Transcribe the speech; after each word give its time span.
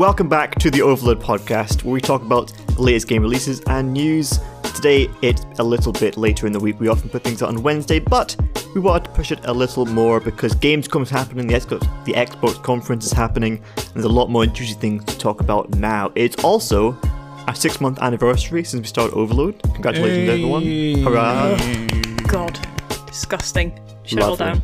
Welcome 0.00 0.30
back 0.30 0.54
to 0.60 0.70
the 0.70 0.78
Overlode 0.78 1.20
podcast, 1.20 1.84
where 1.84 1.92
we 1.92 2.00
talk 2.00 2.22
about 2.22 2.50
the 2.68 2.80
latest 2.80 3.06
game 3.06 3.20
releases 3.20 3.60
and 3.66 3.92
news. 3.92 4.40
Today, 4.74 5.10
it's 5.20 5.44
a 5.58 5.62
little 5.62 5.92
bit 5.92 6.16
later 6.16 6.46
in 6.46 6.54
the 6.54 6.58
week. 6.58 6.80
We 6.80 6.88
often 6.88 7.10
put 7.10 7.22
things 7.22 7.42
out 7.42 7.50
on 7.50 7.62
Wednesday, 7.62 7.98
but 7.98 8.34
we 8.74 8.80
wanted 8.80 9.04
to 9.04 9.10
push 9.10 9.30
it 9.30 9.40
a 9.44 9.52
little 9.52 9.84
more 9.84 10.18
because 10.18 10.54
Gamescom's 10.54 11.10
happening, 11.10 11.48
the 11.48 11.52
Xbox, 11.52 12.04
the 12.06 12.14
Xbox 12.14 12.62
conference 12.62 13.04
is 13.04 13.12
happening, 13.12 13.62
and 13.76 13.92
there's 13.92 14.06
a 14.06 14.08
lot 14.08 14.30
more 14.30 14.46
juicy 14.46 14.72
things 14.72 15.04
to 15.04 15.18
talk 15.18 15.42
about 15.42 15.68
now. 15.74 16.10
It's 16.14 16.42
also 16.42 16.98
our 17.46 17.54
six 17.54 17.78
month 17.78 17.98
anniversary 18.00 18.64
since 18.64 18.80
we 18.80 18.86
started 18.86 19.14
Overlode. 19.14 19.62
Congratulations, 19.74 20.30
everyone. 20.30 20.62
Hurrah! 21.04 21.58
Oh, 21.60 22.16
God, 22.26 22.58
disgusting. 23.06 23.78
Shut 24.04 24.38
down. 24.38 24.62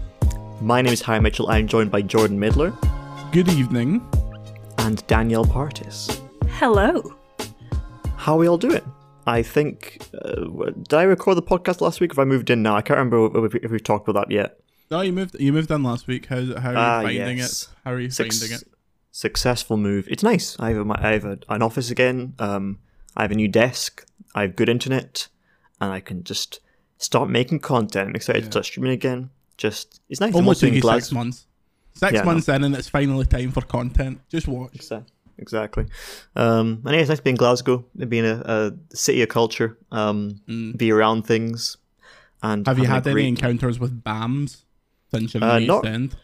My 0.62 0.80
name 0.80 0.95
is 0.95 1.03
Harry 1.03 1.21
Mitchell. 1.21 1.50
I'm 1.50 1.68
joined 1.68 1.91
by 1.91 2.00
Jordan 2.00 2.41
Midler 2.41 2.75
Good 3.32 3.48
evening. 3.50 4.00
And 4.86 5.04
Danielle 5.08 5.45
Partis. 5.45 6.21
Hello. 6.49 7.03
How 8.17 8.35
are 8.35 8.39
we 8.39 8.49
all 8.49 8.57
doing? 8.58 8.81
I 9.27 9.43
think. 9.43 10.00
Uh, 10.14 10.71
did 10.71 10.94
I 10.94 11.03
record 11.03 11.36
the 11.36 11.43
podcast 11.43 11.81
last 11.81 12.00
week? 12.00 12.13
If 12.13 12.18
I 12.21 12.25
moved 12.25 12.50
in 12.50 12.63
now, 12.63 12.77
I 12.77 12.82
can't 12.82 12.96
remember 12.99 13.46
if 13.46 13.53
we, 13.54 13.61
if 13.64 13.71
we 13.72 13.80
talked 13.80 14.08
about 14.08 14.29
that 14.29 14.32
yet. 14.35 14.61
No, 14.91 15.00
you 15.00 15.13
moved. 15.13 15.36
You 15.41 15.53
moved 15.53 15.71
in 15.72 15.82
last 15.82 16.07
week. 16.07 16.27
How 16.27 16.36
how 16.36 16.68
are 16.68 16.72
you 16.72 16.79
Ah, 16.79 17.00
finding 17.03 17.39
yes. 17.39 17.63
it? 17.64 17.68
How 17.85 17.93
are 17.94 18.00
you 18.00 18.11
Suc- 18.11 18.32
finding 18.32 18.57
it? 18.57 18.63
Successful 19.11 19.77
move. 19.77 20.07
It's 20.08 20.22
nice. 20.22 20.57
I 20.61 20.68
have, 20.68 20.79
a, 20.79 20.85
my- 20.85 21.00
I 21.00 21.13
have 21.14 21.25
a, 21.25 21.39
an 21.49 21.63
office 21.63 21.91
again. 21.91 22.35
Um, 22.39 22.79
I 23.16 23.22
have 23.22 23.32
a 23.32 23.35
new 23.35 23.49
desk. 23.49 24.07
I 24.36 24.43
have 24.43 24.55
good 24.55 24.68
internet, 24.68 25.27
and 25.80 25.91
I 25.93 25.99
can 25.99 26.22
just 26.22 26.61
start 26.99 27.29
making 27.29 27.58
content. 27.61 28.11
I'm 28.11 28.14
excited 28.14 28.44
to 28.44 28.50
start 28.53 28.66
streaming 28.66 28.93
again. 28.93 29.30
Just 29.57 30.00
it's 30.08 30.21
nice. 30.21 30.30
I'm 30.30 30.36
Almost 30.36 30.58
also 30.58 30.66
took 30.66 30.77
in 30.77 30.82
you 30.89 31.00
six 31.00 31.11
months. 31.13 31.46
Six 31.96 32.12
Yeah, 32.12 32.23
months 32.25 32.48
in, 32.48 32.62
and 32.64 32.75
it's 32.77 32.89
finally 32.89 33.25
time 33.27 33.50
for 33.53 33.62
content. 33.62 34.20
Just 34.28 34.47
watch. 34.48 34.91
Exactly. 35.39 35.86
Um, 36.34 36.83
and 36.84 36.94
yeah, 36.94 37.00
it's 37.00 37.08
nice 37.08 37.19
to 37.19 37.25
be 37.25 37.30
in 37.30 37.36
Glasgow, 37.36 37.84
being 38.08 38.25
a, 38.25 38.42
a 38.44 38.72
city 38.97 39.22
of 39.22 39.28
culture, 39.28 39.77
um, 39.92 40.41
be 40.77 40.91
around 40.92 41.27
things. 41.27 41.77
And 42.42 42.64
Mm. 42.64 42.69
Have 42.69 42.78
you 42.78 42.84
had 42.86 43.06
any 43.06 43.28
encounters 43.28 43.78
with 43.78 44.03
BAMs 44.03 44.64
since 45.11 45.34
you're 45.34 45.42
in 45.42 45.48
Uh, 45.48 45.58
not- 45.61 45.86
End? 45.86 46.16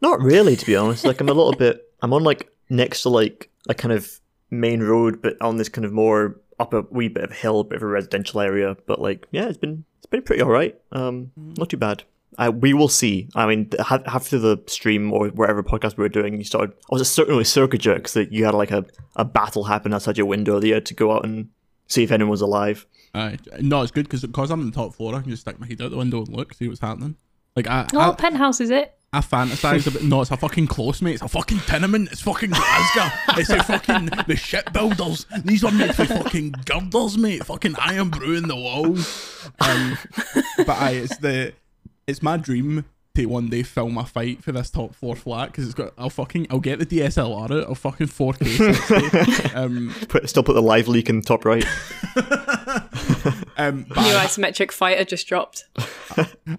Not 0.00 0.20
really, 0.20 0.56
to 0.56 0.66
be 0.66 0.76
honest. 0.76 1.04
Like 1.04 1.20
I'm 1.20 1.28
a 1.28 1.32
little 1.34 1.54
bit. 1.54 1.90
I'm 2.02 2.12
on 2.12 2.22
like 2.24 2.50
next 2.68 3.02
to 3.02 3.08
like 3.08 3.50
a 3.68 3.74
kind 3.74 3.92
of 3.92 4.20
main 4.50 4.82
road, 4.82 5.22
but 5.22 5.40
on 5.40 5.56
this 5.56 5.68
kind 5.70 5.84
of 5.86 5.92
more 5.92 6.40
up 6.60 6.74
a 6.74 6.82
wee 6.90 7.08
bit 7.08 7.24
of 7.24 7.32
hill, 7.32 7.64
bit 7.64 7.76
of 7.76 7.82
a 7.82 7.86
residential 7.86 8.40
area. 8.40 8.76
But 8.86 9.00
like, 9.00 9.26
yeah, 9.30 9.46
it's 9.48 9.56
been 9.58 9.84
it's 9.98 10.06
been 10.06 10.22
pretty 10.22 10.42
all 10.42 10.50
right. 10.50 10.78
Um, 10.92 11.30
not 11.36 11.70
too 11.70 11.76
bad. 11.78 12.04
I, 12.38 12.48
we 12.50 12.74
will 12.74 12.88
see. 12.88 13.28
I 13.34 13.46
mean, 13.46 13.70
after 13.88 14.38
the 14.38 14.62
stream 14.66 15.12
or 15.12 15.28
wherever 15.28 15.62
podcast 15.62 15.96
we 15.96 16.02
were 16.02 16.08
doing, 16.08 16.36
you 16.38 16.44
started. 16.44 16.74
I 16.90 16.94
was 16.94 17.10
certainly 17.10 17.44
circuit 17.44 17.80
jerks 17.80 18.14
that 18.14 18.32
you 18.32 18.44
had 18.44 18.54
like 18.54 18.70
a, 18.70 18.84
a 19.16 19.24
battle 19.24 19.64
happen 19.64 19.94
outside 19.94 20.16
your 20.18 20.26
window. 20.26 20.58
That 20.60 20.66
you 20.66 20.74
had 20.74 20.86
to 20.86 20.94
go 20.94 21.12
out 21.12 21.24
and 21.24 21.48
see 21.86 22.02
if 22.02 22.10
anyone 22.10 22.30
was 22.30 22.40
alive. 22.40 22.86
Aye. 23.14 23.38
no, 23.60 23.82
it's 23.82 23.92
good 23.92 24.06
because 24.06 24.22
because 24.22 24.50
I'm 24.50 24.60
on 24.60 24.66
the 24.66 24.72
top 24.72 24.94
floor. 24.94 25.14
I 25.14 25.20
can 25.20 25.30
just 25.30 25.42
stick 25.42 25.60
my 25.60 25.66
head 25.66 25.80
out 25.80 25.90
the 25.90 25.96
window 25.96 26.18
and 26.24 26.34
look, 26.34 26.54
see 26.54 26.66
what's 26.68 26.80
happening. 26.80 27.16
Like 27.54 27.68
I, 27.68 27.86
Oh, 27.94 28.10
I, 28.10 28.14
penthouse 28.14 28.60
is 28.60 28.70
it? 28.70 28.92
I 29.12 29.20
fantasize 29.20 29.86
about. 29.86 30.02
No, 30.02 30.22
it's 30.22 30.32
a 30.32 30.36
fucking 30.36 30.66
close, 30.66 31.00
mate. 31.00 31.12
It's 31.14 31.22
a 31.22 31.28
fucking 31.28 31.60
tenement. 31.60 32.10
It's 32.10 32.20
fucking 32.22 32.50
Glasgow. 32.50 33.16
it's 33.40 33.48
a 33.50 33.62
fucking 33.62 34.06
the 34.26 34.34
shipbuilders. 34.34 35.26
These 35.44 35.62
are 35.62 35.70
made 35.70 35.94
for 35.94 36.04
fucking 36.04 36.56
girders, 36.66 37.16
mate. 37.16 37.44
Fucking 37.46 37.76
iron 37.78 38.08
brewing 38.10 38.48
the 38.48 38.56
walls. 38.56 39.48
Um, 39.60 39.96
but 40.66 40.70
I, 40.70 40.90
it's 40.92 41.16
the, 41.18 41.52
it's 42.06 42.22
my 42.22 42.36
dream 42.36 42.84
to 43.14 43.26
one 43.26 43.48
day 43.48 43.62
film 43.62 43.96
a 43.96 44.04
fight 44.04 44.42
for 44.42 44.50
this 44.50 44.70
top 44.70 44.92
floor 44.94 45.14
flat 45.14 45.46
because 45.46 45.66
it's 45.66 45.74
got. 45.74 45.92
I'll 45.96 46.10
fucking. 46.10 46.48
I'll 46.50 46.58
get 46.60 46.78
the 46.80 46.86
DSLR 46.86 47.44
out. 47.50 47.68
I'll 47.68 47.74
fucking 47.74 48.08
4K 48.08 49.46
60. 49.46 49.54
um, 49.54 49.94
Put, 50.08 50.28
still 50.28 50.42
put 50.42 50.54
the 50.54 50.62
live 50.62 50.88
leak 50.88 51.08
in 51.08 51.20
the 51.20 51.22
top 51.22 51.44
right. 51.44 51.64
um, 53.56 53.86
New 53.88 53.94
I- 53.96 54.24
isometric 54.26 54.72
fighter 54.72 55.04
just 55.04 55.26
dropped. 55.28 55.64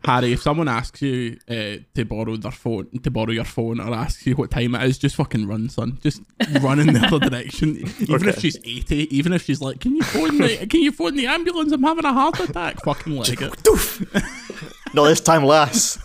Harry, 0.05 0.33
if 0.33 0.41
someone 0.41 0.67
asks 0.67 1.01
you 1.01 1.37
uh, 1.49 1.77
to 1.93 2.05
borrow 2.05 2.37
their 2.37 2.51
phone, 2.51 2.87
to 3.03 3.11
borrow 3.11 3.31
your 3.31 3.43
phone, 3.43 3.79
or 3.79 3.93
asks 3.93 4.25
you 4.25 4.35
what 4.35 4.51
time 4.51 4.75
it 4.75 4.83
is, 4.83 4.97
just 4.97 5.15
fucking 5.15 5.47
run, 5.47 5.67
son. 5.69 5.99
Just 6.01 6.21
run 6.61 6.79
in 6.79 6.93
the 6.93 7.05
other 7.05 7.29
direction. 7.29 7.77
Even 7.99 8.29
if 8.29 8.39
she's 8.39 8.57
eighty, 8.63 9.13
even 9.15 9.33
if 9.33 9.43
she's 9.43 9.59
like, 9.61 9.81
"Can 9.81 9.95
you 9.95 10.03
phone 10.03 10.37
the? 10.37 10.65
Can 10.67 10.81
you 10.81 10.91
phone 10.93 11.15
the 11.15 11.27
ambulance? 11.27 11.71
I'm 11.73 11.83
having 11.83 12.05
a 12.05 12.13
heart 12.13 12.39
attack." 12.39 12.81
Fucking 12.83 13.17
leg 13.17 13.41
it. 13.41 14.73
Doof! 14.95 15.03
no, 15.03 15.05
this 15.05 15.21
time 15.21 15.43
less. 15.43 15.97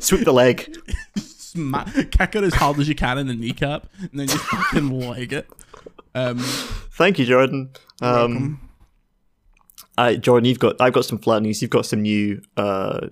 Sweep 0.00 0.24
the 0.24 0.32
leg. 0.32 0.74
Sma- 1.16 1.90
kick 2.10 2.34
her 2.34 2.44
as 2.44 2.54
hard 2.54 2.78
as 2.78 2.88
you 2.88 2.94
can 2.94 3.18
in 3.18 3.26
the 3.26 3.34
kneecap, 3.34 3.86
and 4.00 4.10
then 4.20 4.26
just 4.28 4.44
fucking 4.44 4.90
leg 5.00 5.32
it. 5.32 5.48
Um, 6.14 6.38
Thank 6.38 7.18
you, 7.18 7.24
Jordan. 7.26 7.70
Um, 8.02 8.68
uh, 9.96 10.14
Jordan, 10.14 10.46
you've 10.46 10.58
got 10.58 10.80
I've 10.80 10.92
got 10.92 11.04
some 11.04 11.18
flat 11.18 11.42
news. 11.42 11.60
You've 11.62 11.70
got 11.70 11.86
some 11.86 12.02
new 12.02 12.40
uh, 12.56 13.08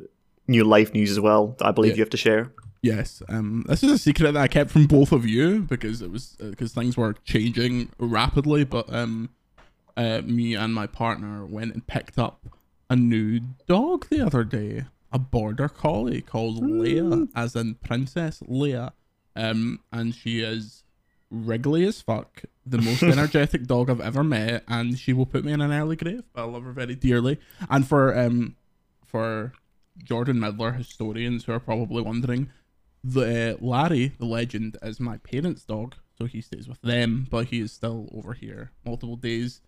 new 0.48 0.64
life 0.64 0.92
news 0.94 1.10
as 1.10 1.20
well. 1.20 1.56
That 1.58 1.66
I 1.66 1.70
believe 1.72 1.92
Yeah. 1.92 1.96
you 1.96 2.02
have 2.02 2.10
to 2.10 2.16
share. 2.16 2.52
Yes, 2.82 3.22
um, 3.28 3.64
this 3.68 3.82
is 3.82 3.90
a 3.90 3.98
secret 3.98 4.32
that 4.32 4.40
I 4.40 4.46
kept 4.48 4.70
from 4.70 4.86
both 4.86 5.10
of 5.10 5.26
you 5.26 5.60
because 5.62 6.02
it 6.02 6.10
was 6.10 6.36
because 6.38 6.72
things 6.72 6.96
were 6.96 7.14
changing 7.24 7.88
rapidly. 7.98 8.64
But 8.64 8.92
um, 8.92 9.30
uh, 9.96 10.20
me 10.24 10.54
and 10.54 10.72
my 10.74 10.86
partner 10.86 11.44
went 11.44 11.74
and 11.74 11.84
picked 11.86 12.18
up 12.18 12.46
a 12.88 12.94
new 12.94 13.40
dog 13.66 14.06
the 14.08 14.24
other 14.24 14.44
day, 14.44 14.84
a 15.12 15.18
border 15.18 15.68
collie 15.68 16.20
called 16.20 16.62
Leia, 16.62 17.28
as 17.34 17.54
in 17.56 17.74
Princess 17.76 18.42
Leia, 18.48 18.92
um, 19.34 19.80
and 19.92 20.14
she 20.14 20.40
is 20.40 20.84
wriggly 21.30 21.84
as 21.84 22.00
fuck, 22.00 22.42
the 22.64 22.78
most 22.78 23.02
energetic 23.02 23.66
dog 23.66 23.90
I've 23.90 24.00
ever 24.00 24.24
met, 24.24 24.64
and 24.68 24.98
she 24.98 25.12
will 25.12 25.26
put 25.26 25.44
me 25.44 25.52
in 25.52 25.60
an 25.60 25.72
early 25.72 25.96
grave. 25.96 26.24
But 26.32 26.42
I 26.42 26.44
love 26.44 26.64
her 26.64 26.72
very 26.72 26.94
dearly, 26.94 27.38
and 27.68 27.86
for 27.86 28.16
um, 28.18 28.56
for 29.04 29.52
Jordan 30.02 30.38
Midler 30.38 30.76
historians 30.76 31.44
who 31.44 31.52
are 31.52 31.60
probably 31.60 32.02
wondering, 32.02 32.50
the 33.02 33.54
uh, 33.54 33.64
Larry, 33.64 34.12
the 34.18 34.24
legend, 34.24 34.76
is 34.82 34.98
my 35.00 35.18
parents' 35.18 35.64
dog, 35.64 35.94
so 36.18 36.24
he 36.24 36.40
stays 36.40 36.68
with 36.68 36.80
them, 36.82 37.26
but 37.30 37.46
he 37.46 37.60
is 37.60 37.72
still 37.72 38.08
over 38.12 38.32
here 38.32 38.72
multiple 38.84 39.16
days 39.16 39.60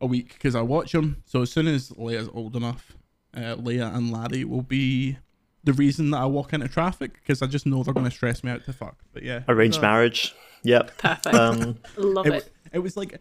a 0.00 0.06
week 0.06 0.34
because 0.34 0.54
I 0.54 0.62
watch 0.62 0.94
him. 0.94 1.22
So 1.26 1.42
as 1.42 1.50
soon 1.50 1.66
as 1.66 1.90
Leia's 1.90 2.28
old 2.32 2.54
enough, 2.54 2.96
uh, 3.34 3.56
Leia 3.56 3.94
and 3.94 4.10
Larry 4.12 4.44
will 4.44 4.62
be 4.62 5.18
the 5.64 5.72
reason 5.72 6.10
that 6.10 6.18
I 6.18 6.26
walk 6.26 6.52
into 6.52 6.68
traffic 6.68 7.14
because 7.14 7.42
I 7.42 7.46
just 7.46 7.66
know 7.66 7.82
they're 7.82 7.94
going 7.94 8.06
to 8.06 8.10
stress 8.12 8.42
me 8.44 8.50
out 8.50 8.64
to 8.64 8.72
fuck. 8.72 8.96
But 9.12 9.22
yeah, 9.22 9.42
Arranged 9.48 9.76
so- 9.76 9.82
marriage. 9.82 10.34
Yep. 10.64 10.98
Perfect. 10.98 11.34
Um, 11.34 11.76
Love 11.96 12.26
it, 12.26 12.32
it. 12.32 12.34
was- 12.34 12.50
it 12.72 12.78
was 12.80 12.96
like 12.96 13.12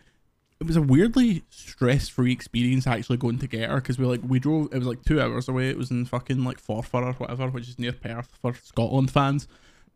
it 0.59 0.65
was 0.65 0.75
a 0.75 0.81
weirdly 0.81 1.43
stress-free 1.51 2.31
experience 2.33 2.87
actually 2.87 3.17
going 3.17 3.37
to 3.39 3.47
get 3.47 3.69
her 3.69 3.75
because 3.75 3.97
we 3.99 4.05
like 4.05 4.21
we 4.27 4.39
drove 4.39 4.73
it 4.73 4.77
was 4.77 4.87
like 4.87 5.03
two 5.05 5.21
hours 5.21 5.47
away 5.47 5.69
it 5.69 5.77
was 5.77 5.89
in 5.91 6.03
fucking 6.03 6.43
like 6.43 6.59
Forfar 6.61 7.05
or 7.05 7.13
whatever 7.13 7.47
which 7.47 7.69
is 7.69 7.77
near 7.79 7.93
Perth 7.93 8.29
for 8.41 8.55
Scotland 8.55 9.11
fans 9.11 9.47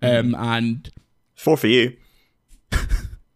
um 0.04 0.36
and 0.36 0.90
four 1.36 1.58
for 1.58 1.68
you. 1.68 1.98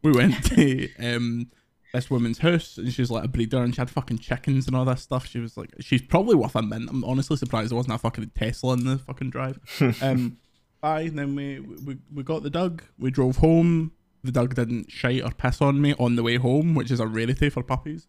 we 0.03 0.11
went 0.11 0.43
to 0.45 0.87
um 0.99 1.49
this 1.95 2.09
woman's 2.09 2.39
house 2.39 2.77
and 2.77 2.93
she's 2.93 3.09
like 3.09 3.23
a 3.23 3.27
breeder 3.27 3.63
and 3.63 3.73
she 3.73 3.81
had 3.81 3.89
fucking 3.89 4.19
chickens 4.19 4.67
and 4.67 4.75
all 4.75 4.85
that 4.85 4.99
stuff. 4.99 5.25
She 5.25 5.39
was 5.39 5.57
like 5.57 5.71
she's 5.79 6.01
probably 6.01 6.35
worth 6.35 6.55
a 6.55 6.61
mint 6.61 6.89
I'm 6.89 7.03
honestly 7.03 7.37
surprised 7.37 7.71
there 7.71 7.77
wasn't 7.77 7.95
a 7.95 7.97
fucking 7.97 8.31
Tesla 8.35 8.73
in 8.73 8.85
the 8.85 8.97
fucking 8.97 9.29
drive. 9.29 9.59
Um 10.01 10.37
aye 10.83 11.01
and 11.01 11.17
then 11.17 11.35
we, 11.35 11.59
we 11.59 11.97
we 12.13 12.23
got 12.23 12.43
the 12.43 12.49
dog 12.49 12.83
we 12.99 13.11
drove 13.11 13.37
home. 13.37 13.91
The 14.23 14.31
dog 14.31 14.55
didn't 14.55 14.91
shite 14.91 15.23
or 15.23 15.31
piss 15.31 15.61
on 15.61 15.81
me 15.81 15.93
on 15.99 16.15
the 16.15 16.23
way 16.23 16.37
home 16.37 16.75
which 16.75 16.91
is 16.91 16.99
a 16.99 17.07
rarity 17.07 17.49
for 17.49 17.63
puppies. 17.63 18.07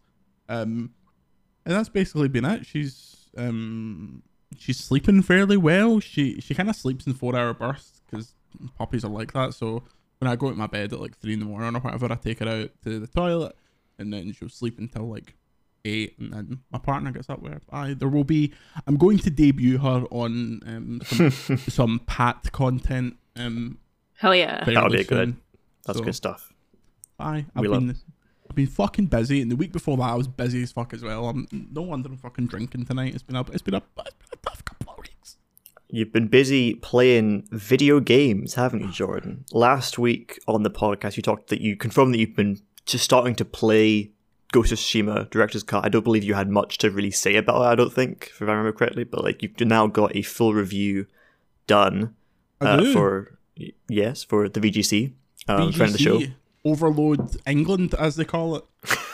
Um 0.49 0.93
and 1.65 1.75
that's 1.75 1.89
basically 1.89 2.27
been 2.27 2.45
it. 2.45 2.65
She's 2.65 3.29
um 3.37 4.23
she's 4.57 4.77
sleeping 4.77 5.21
fairly 5.21 5.57
well. 5.57 5.99
She 5.99 6.39
she 6.41 6.53
kind 6.53 6.69
of 6.69 6.75
sleeps 6.75 7.07
in 7.07 7.13
four 7.13 7.35
hour 7.35 7.53
bursts 7.53 8.01
because 8.05 8.35
puppies 8.77 9.05
are 9.05 9.11
like 9.11 9.33
that. 9.33 9.53
So 9.53 9.83
when 10.19 10.29
I 10.29 10.35
go 10.35 10.49
to 10.49 10.55
my 10.55 10.67
bed 10.67 10.93
at 10.93 10.99
like 10.99 11.17
three 11.17 11.33
in 11.33 11.39
the 11.39 11.45
morning 11.45 11.75
or 11.75 11.79
whatever, 11.79 12.11
I 12.11 12.15
take 12.15 12.39
her 12.39 12.49
out 12.49 12.71
to 12.83 12.99
the 12.99 13.07
toilet, 13.07 13.55
and 13.99 14.13
then 14.13 14.31
she'll 14.33 14.49
sleep 14.49 14.79
until 14.79 15.09
like 15.09 15.35
eight, 15.85 16.17
and 16.19 16.33
then 16.33 16.59
my 16.71 16.79
partner 16.79 17.11
gets 17.11 17.29
up 17.29 17.41
where 17.41 17.61
I 17.71 17.93
there 17.93 18.09
will 18.09 18.23
be. 18.23 18.53
I'm 18.85 18.97
going 18.97 19.19
to 19.19 19.29
debut 19.29 19.77
her 19.77 20.05
on 20.11 20.61
um, 20.65 21.01
some, 21.05 21.31
some 21.57 22.01
Pat 22.05 22.51
content. 22.51 23.17
Um, 23.35 23.77
Hell 24.17 24.35
yeah. 24.35 24.63
That'll 24.65 24.89
be 24.89 25.03
good. 25.03 25.35
That's 25.85 25.99
So, 25.99 26.03
good 26.05 26.15
stuff. 26.15 26.51
Aye, 27.19 27.45
I've 27.55 27.61
We 27.61 27.67
love- 27.67 27.81
been 27.87 27.95
I've 28.49 28.55
been 28.55 28.67
fucking 28.67 29.07
busy, 29.07 29.41
and 29.41 29.51
the 29.51 29.55
week 29.57 29.71
before 29.73 29.97
that 29.97 30.03
I 30.03 30.15
was 30.15 30.27
busy 30.27 30.63
as 30.63 30.71
fuck 30.71 30.93
as 30.93 31.03
well. 31.03 31.27
I'm 31.27 31.47
no 31.51 31.81
wonder 31.81 32.09
I'm 32.09 32.17
fucking 32.17 32.47
drinking 32.47 32.85
tonight. 32.85 33.13
It's 33.13 33.23
been 33.23 33.35
a 33.35 33.41
it's 33.51 33.61
been 33.61 33.73
a, 33.73 33.77
it's 33.99 34.13
been 34.15 34.29
a 34.33 34.49
tough 34.49 34.63
couple 34.63 34.93
of 34.93 34.99
weeks. 34.99 35.37
You've 35.89 36.11
been 36.13 36.27
busy 36.27 36.75
playing 36.75 37.47
video 37.51 37.99
games, 37.99 38.53
haven't 38.55 38.81
you, 38.81 38.91
Jordan? 38.91 39.43
Last 39.51 39.97
week 39.99 40.39
on 40.47 40.63
the 40.63 40.69
podcast, 40.69 41.17
you 41.17 41.23
talked 41.23 41.49
that 41.49 41.59
you 41.61 41.75
confirmed 41.75 42.13
that 42.13 42.19
you've 42.19 42.35
been 42.35 42.59
just 42.87 43.03
starting 43.03 43.35
to 43.35 43.45
play 43.45 44.11
Ghost 44.51 44.71
of 44.71 44.79
Tsushima 44.79 45.29
Director's 45.29 45.63
Cut. 45.63 45.85
I 45.85 45.89
don't 45.89 46.03
believe 46.03 46.23
you 46.23 46.33
had 46.33 46.49
much 46.49 46.77
to 46.79 46.89
really 46.89 47.11
say 47.11 47.35
about 47.35 47.61
it. 47.61 47.65
I 47.65 47.75
don't 47.75 47.93
think, 47.93 48.31
if 48.33 48.41
I 48.41 48.45
remember 48.45 48.71
correctly, 48.71 49.03
but 49.03 49.23
like 49.23 49.43
you've 49.43 49.59
now 49.59 49.87
got 49.87 50.15
a 50.15 50.21
full 50.21 50.53
review 50.53 51.05
done 51.67 52.15
uh, 52.61 52.91
for 52.93 53.37
yes 53.87 54.23
for 54.23 54.47
the 54.49 54.59
VGC, 54.59 55.13
um, 55.47 55.71
friend 55.73 55.91
of 55.91 55.97
the 55.97 56.03
show. 56.03 56.21
Overlode 56.65 57.37
England, 57.45 57.93
as 57.95 58.15
they 58.15 58.25
call 58.25 58.55
it. 58.55 58.65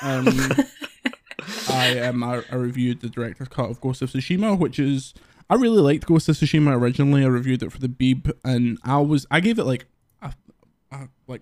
Um, 0.01 0.27
I 1.69 1.99
um 1.99 2.23
I, 2.23 2.43
I 2.51 2.55
reviewed 2.55 3.01
the 3.01 3.09
director's 3.09 3.47
cut 3.47 3.69
of 3.69 3.81
Ghost 3.81 4.01
of 4.01 4.11
Tsushima, 4.11 4.57
which 4.57 4.79
is 4.79 5.13
I 5.49 5.55
really 5.55 5.81
liked 5.81 6.05
Ghost 6.05 6.29
of 6.29 6.35
Tsushima 6.35 6.75
originally. 6.75 7.23
I 7.23 7.27
reviewed 7.27 7.63
it 7.63 7.71
for 7.71 7.79
the 7.79 7.89
Beeb, 7.89 8.31
and 8.43 8.77
I 8.83 8.97
was 8.97 9.25
I 9.29 9.39
gave 9.39 9.59
it 9.59 9.65
like 9.65 9.85
a, 10.21 10.33
a 10.91 11.09
like 11.27 11.41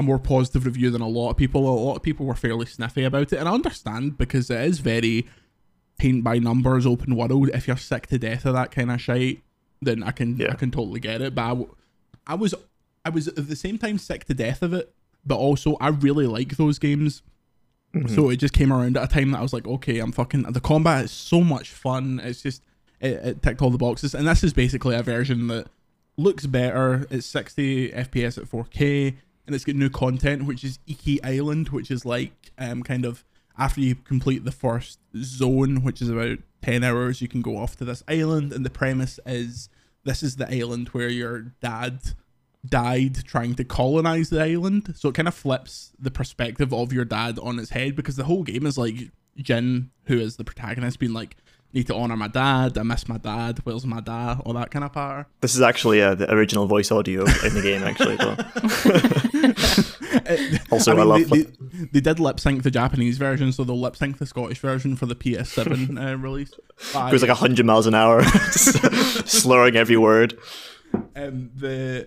a 0.00 0.02
more 0.02 0.18
positive 0.18 0.66
review 0.66 0.90
than 0.90 1.00
a 1.02 1.08
lot 1.08 1.30
of 1.30 1.36
people. 1.36 1.68
A 1.68 1.70
lot 1.70 1.96
of 1.96 2.02
people 2.02 2.26
were 2.26 2.34
fairly 2.34 2.66
sniffy 2.66 3.04
about 3.04 3.32
it, 3.32 3.38
and 3.38 3.48
I 3.48 3.52
understand 3.52 4.18
because 4.18 4.50
it 4.50 4.60
is 4.62 4.80
very 4.80 5.28
paint 5.98 6.24
by 6.24 6.38
numbers, 6.38 6.86
open 6.86 7.14
world. 7.14 7.50
If 7.50 7.68
you're 7.68 7.76
sick 7.76 8.06
to 8.08 8.18
death 8.18 8.44
of 8.46 8.54
that 8.54 8.70
kind 8.70 8.90
of 8.90 9.00
shite, 9.00 9.42
then 9.80 10.02
I 10.02 10.10
can 10.10 10.36
Yeah. 10.36 10.52
I 10.52 10.54
can 10.54 10.70
totally 10.70 11.00
get 11.00 11.20
it. 11.22 11.34
But 11.34 11.42
I, 11.42 11.66
I 12.26 12.34
was 12.34 12.54
I 13.04 13.10
was 13.10 13.28
at 13.28 13.48
the 13.48 13.56
same 13.56 13.78
time 13.78 13.98
sick 13.98 14.24
to 14.24 14.34
death 14.34 14.62
of 14.62 14.72
it, 14.72 14.92
but 15.24 15.36
also 15.36 15.76
I 15.80 15.88
really 15.88 16.26
like 16.26 16.56
those 16.56 16.78
games. 16.78 17.22
Mm-hmm. 17.94 18.14
So 18.14 18.30
it 18.30 18.36
just 18.36 18.54
came 18.54 18.72
around 18.72 18.96
at 18.96 19.04
a 19.04 19.08
time 19.12 19.32
that 19.32 19.38
I 19.38 19.42
was 19.42 19.52
like, 19.52 19.66
okay, 19.66 19.98
I'm 19.98 20.12
fucking. 20.12 20.42
The 20.44 20.60
combat 20.60 21.04
is 21.04 21.10
so 21.10 21.40
much 21.40 21.70
fun. 21.70 22.20
It's 22.22 22.42
just 22.42 22.62
it, 23.00 23.12
it 23.24 23.42
ticked 23.42 23.60
all 23.62 23.70
the 23.70 23.78
boxes, 23.78 24.14
and 24.14 24.26
this 24.26 24.44
is 24.44 24.52
basically 24.52 24.94
a 24.94 25.02
version 25.02 25.48
that 25.48 25.66
looks 26.16 26.46
better. 26.46 27.06
It's 27.10 27.26
60 27.26 27.90
FPS 27.90 28.38
at 28.38 28.44
4K, 28.44 29.16
and 29.50 29.56
it's 29.56 29.64
got 29.64 29.74
new 29.74 29.90
content, 29.90 30.46
which 30.46 30.62
is 30.62 30.78
Iki 30.86 31.24
Island, 31.24 31.70
which 31.70 31.90
is 31.90 32.06
like 32.06 32.52
um 32.56 32.84
kind 32.84 33.04
of 33.04 33.24
after 33.58 33.80
you 33.80 33.96
complete 33.96 34.44
the 34.44 34.52
first 34.52 35.00
zone, 35.16 35.82
which 35.82 36.00
is 36.00 36.08
about 36.08 36.38
10 36.62 36.84
hours, 36.84 37.20
you 37.20 37.28
can 37.28 37.42
go 37.42 37.56
off 37.56 37.76
to 37.76 37.84
this 37.84 38.02
island, 38.08 38.52
and 38.52 38.64
the 38.64 38.70
premise 38.70 39.18
is 39.26 39.68
this 40.04 40.22
is 40.22 40.36
the 40.36 40.48
island 40.48 40.88
where 40.88 41.08
your 41.08 41.52
dad 41.60 42.00
died 42.64 43.24
trying 43.24 43.54
to 43.56 43.64
colonize 43.64 44.30
the 44.30 44.40
island. 44.40 44.94
So 44.96 45.08
it 45.08 45.14
kind 45.16 45.28
of 45.28 45.34
flips 45.34 45.92
the 45.98 46.12
perspective 46.12 46.72
of 46.72 46.92
your 46.92 47.04
dad 47.04 47.38
on 47.40 47.58
its 47.58 47.70
head 47.70 47.96
because 47.96 48.16
the 48.16 48.24
whole 48.24 48.44
game 48.44 48.66
is 48.66 48.78
like 48.78 49.10
Jin, 49.36 49.90
who 50.04 50.18
is 50.18 50.36
the 50.36 50.44
protagonist, 50.44 51.00
being 51.00 51.12
like, 51.12 51.36
need 51.72 51.86
to 51.86 51.94
honor 51.94 52.16
my 52.16 52.28
dad. 52.28 52.76
I 52.76 52.82
miss 52.82 53.08
my 53.08 53.18
dad. 53.18 53.60
Where's 53.64 53.86
my 53.86 54.00
dad? 54.00 54.40
All 54.44 54.52
that 54.54 54.70
kind 54.70 54.84
of 54.84 54.92
power. 54.92 55.26
This 55.40 55.54
is 55.54 55.60
actually 55.60 56.02
uh, 56.02 56.14
the 56.14 56.32
original 56.32 56.66
voice 56.66 56.90
audio 56.90 57.22
in 57.22 57.54
the 57.54 57.62
game, 57.62 57.82
actually. 57.82 58.16
Also, 60.70 60.92
I, 60.92 60.96
mean, 60.96 61.08
love. 61.08 61.30
they, 61.30 61.42
they, 61.42 61.50
they 61.92 62.00
did 62.00 62.18
lip 62.18 62.40
sync 62.40 62.62
the 62.62 62.70
Japanese 62.70 63.16
version, 63.18 63.52
so 63.52 63.62
they'll 63.64 63.80
lip 63.80 63.96
sync 63.96 64.18
the 64.18 64.26
Scottish 64.26 64.58
version 64.58 64.96
for 64.96 65.06
the 65.06 65.14
PS7 65.14 66.00
uh, 66.12 66.16
release. 66.18 66.52
It 66.94 67.12
was 67.12 67.22
like 67.22 67.30
hundred 67.30 67.66
miles 67.66 67.86
an 67.86 67.94
hour, 67.94 68.22
slurring 68.54 69.76
every 69.76 69.96
word. 69.96 70.38
um, 71.14 71.50
the 71.54 72.06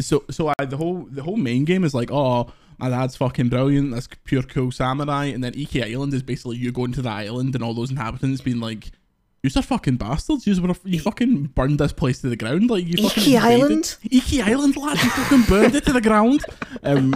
so 0.00 0.24
so 0.30 0.52
I, 0.58 0.64
the 0.64 0.76
whole 0.76 1.06
the 1.10 1.22
whole 1.22 1.36
main 1.36 1.64
game 1.64 1.84
is 1.84 1.94
like 1.94 2.10
oh 2.10 2.50
my 2.78 2.88
dad's 2.88 3.16
fucking 3.16 3.48
brilliant 3.50 3.92
that's 3.92 4.08
pure 4.24 4.42
cool 4.42 4.70
samurai 4.72 5.26
and 5.26 5.44
then 5.44 5.52
Iki 5.54 5.94
Island 5.94 6.14
is 6.14 6.22
basically 6.22 6.56
you 6.56 6.72
going 6.72 6.92
to 6.92 7.02
the 7.02 7.10
island 7.10 7.54
and 7.54 7.62
all 7.62 7.74
those 7.74 7.90
inhabitants 7.90 8.40
being 8.40 8.60
like 8.60 8.90
you're 9.54 9.62
fucking 9.62 9.96
bastards 9.96 10.46
you 10.46 10.54
you 10.84 11.00
fucking 11.00 11.44
burned 11.54 11.78
this 11.78 11.92
place 11.92 12.20
to 12.20 12.28
the 12.28 12.36
ground 12.36 12.68
like 12.70 12.84
you 12.86 12.96
fucking 13.08 13.22
Iki 13.22 13.36
invaded- 13.36 13.62
Island? 13.62 13.96
Iki 14.10 14.42
Island 14.42 14.76
lad 14.76 14.98
you 15.02 15.10
fucking 15.10 15.42
burned 15.42 15.74
it 15.74 15.84
to 15.86 15.92
the 15.92 16.00
ground 16.00 16.44
um 16.82 17.14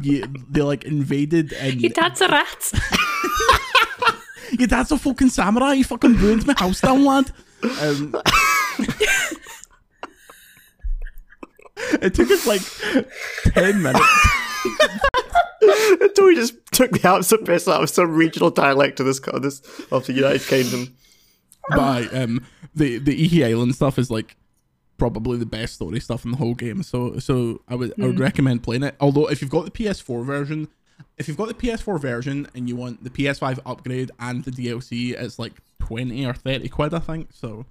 you, 0.00 0.24
they 0.50 0.62
like 0.62 0.84
invaded 0.84 1.52
and 1.52 1.80
Your 1.80 1.90
dad's 1.90 2.20
a 2.22 2.28
rat. 2.28 2.72
your 4.58 4.66
dad's 4.68 4.90
a 4.90 4.98
fucking 4.98 5.28
samurai 5.28 5.74
you 5.74 5.84
fucking 5.84 6.14
burned 6.16 6.46
my 6.46 6.54
house 6.56 6.80
down 6.80 7.04
lad 7.04 7.30
um 7.80 8.14
it 12.02 12.14
took 12.14 12.30
us 12.30 12.46
like 12.46 12.62
10 13.54 13.82
minutes 13.82 14.04
Until 16.00 16.26
we 16.26 16.34
just 16.34 16.54
took 16.72 16.90
the 16.90 17.08
absolute 17.08 17.44
piss 17.46 17.68
out 17.68 17.82
of 17.82 17.90
some 17.90 18.14
regional 18.14 18.50
dialect 18.50 18.98
of 19.00 19.06
this 19.06 19.20
co- 19.20 19.38
this 19.38 19.60
of 19.92 20.06
the 20.06 20.12
United 20.12 20.42
Kingdom. 20.42 20.94
But 21.76 22.14
um 22.14 22.44
the 22.74 22.98
the 22.98 23.24
Iki 23.24 23.44
Island 23.44 23.74
stuff 23.74 23.98
is 23.98 24.10
like 24.10 24.36
probably 24.98 25.36
the 25.38 25.46
best 25.46 25.74
story 25.74 25.98
stuff 26.00 26.24
in 26.24 26.30
the 26.30 26.36
whole 26.36 26.54
game. 26.54 26.82
So 26.82 27.18
so 27.18 27.60
I 27.68 27.74
would 27.74 27.92
I 28.00 28.06
would 28.06 28.20
recommend 28.20 28.62
playing 28.62 28.82
it. 28.84 28.94
Although 29.00 29.28
if 29.28 29.40
you've 29.42 29.50
got 29.50 29.64
the 29.64 29.70
PS4 29.70 30.24
version 30.24 30.68
if 31.18 31.26
you've 31.26 31.36
got 31.36 31.48
the 31.48 31.54
PS4 31.54 31.98
version 32.00 32.46
and 32.54 32.68
you 32.68 32.76
want 32.76 33.02
the 33.02 33.10
PS5 33.10 33.58
upgrade 33.66 34.10
and 34.20 34.44
the 34.44 34.50
DLC 34.52 35.12
it's 35.20 35.38
like 35.38 35.54
20 35.80 36.24
or 36.24 36.32
30 36.34 36.68
quid 36.68 36.94
I 36.94 37.00
think. 37.00 37.30
So 37.32 37.66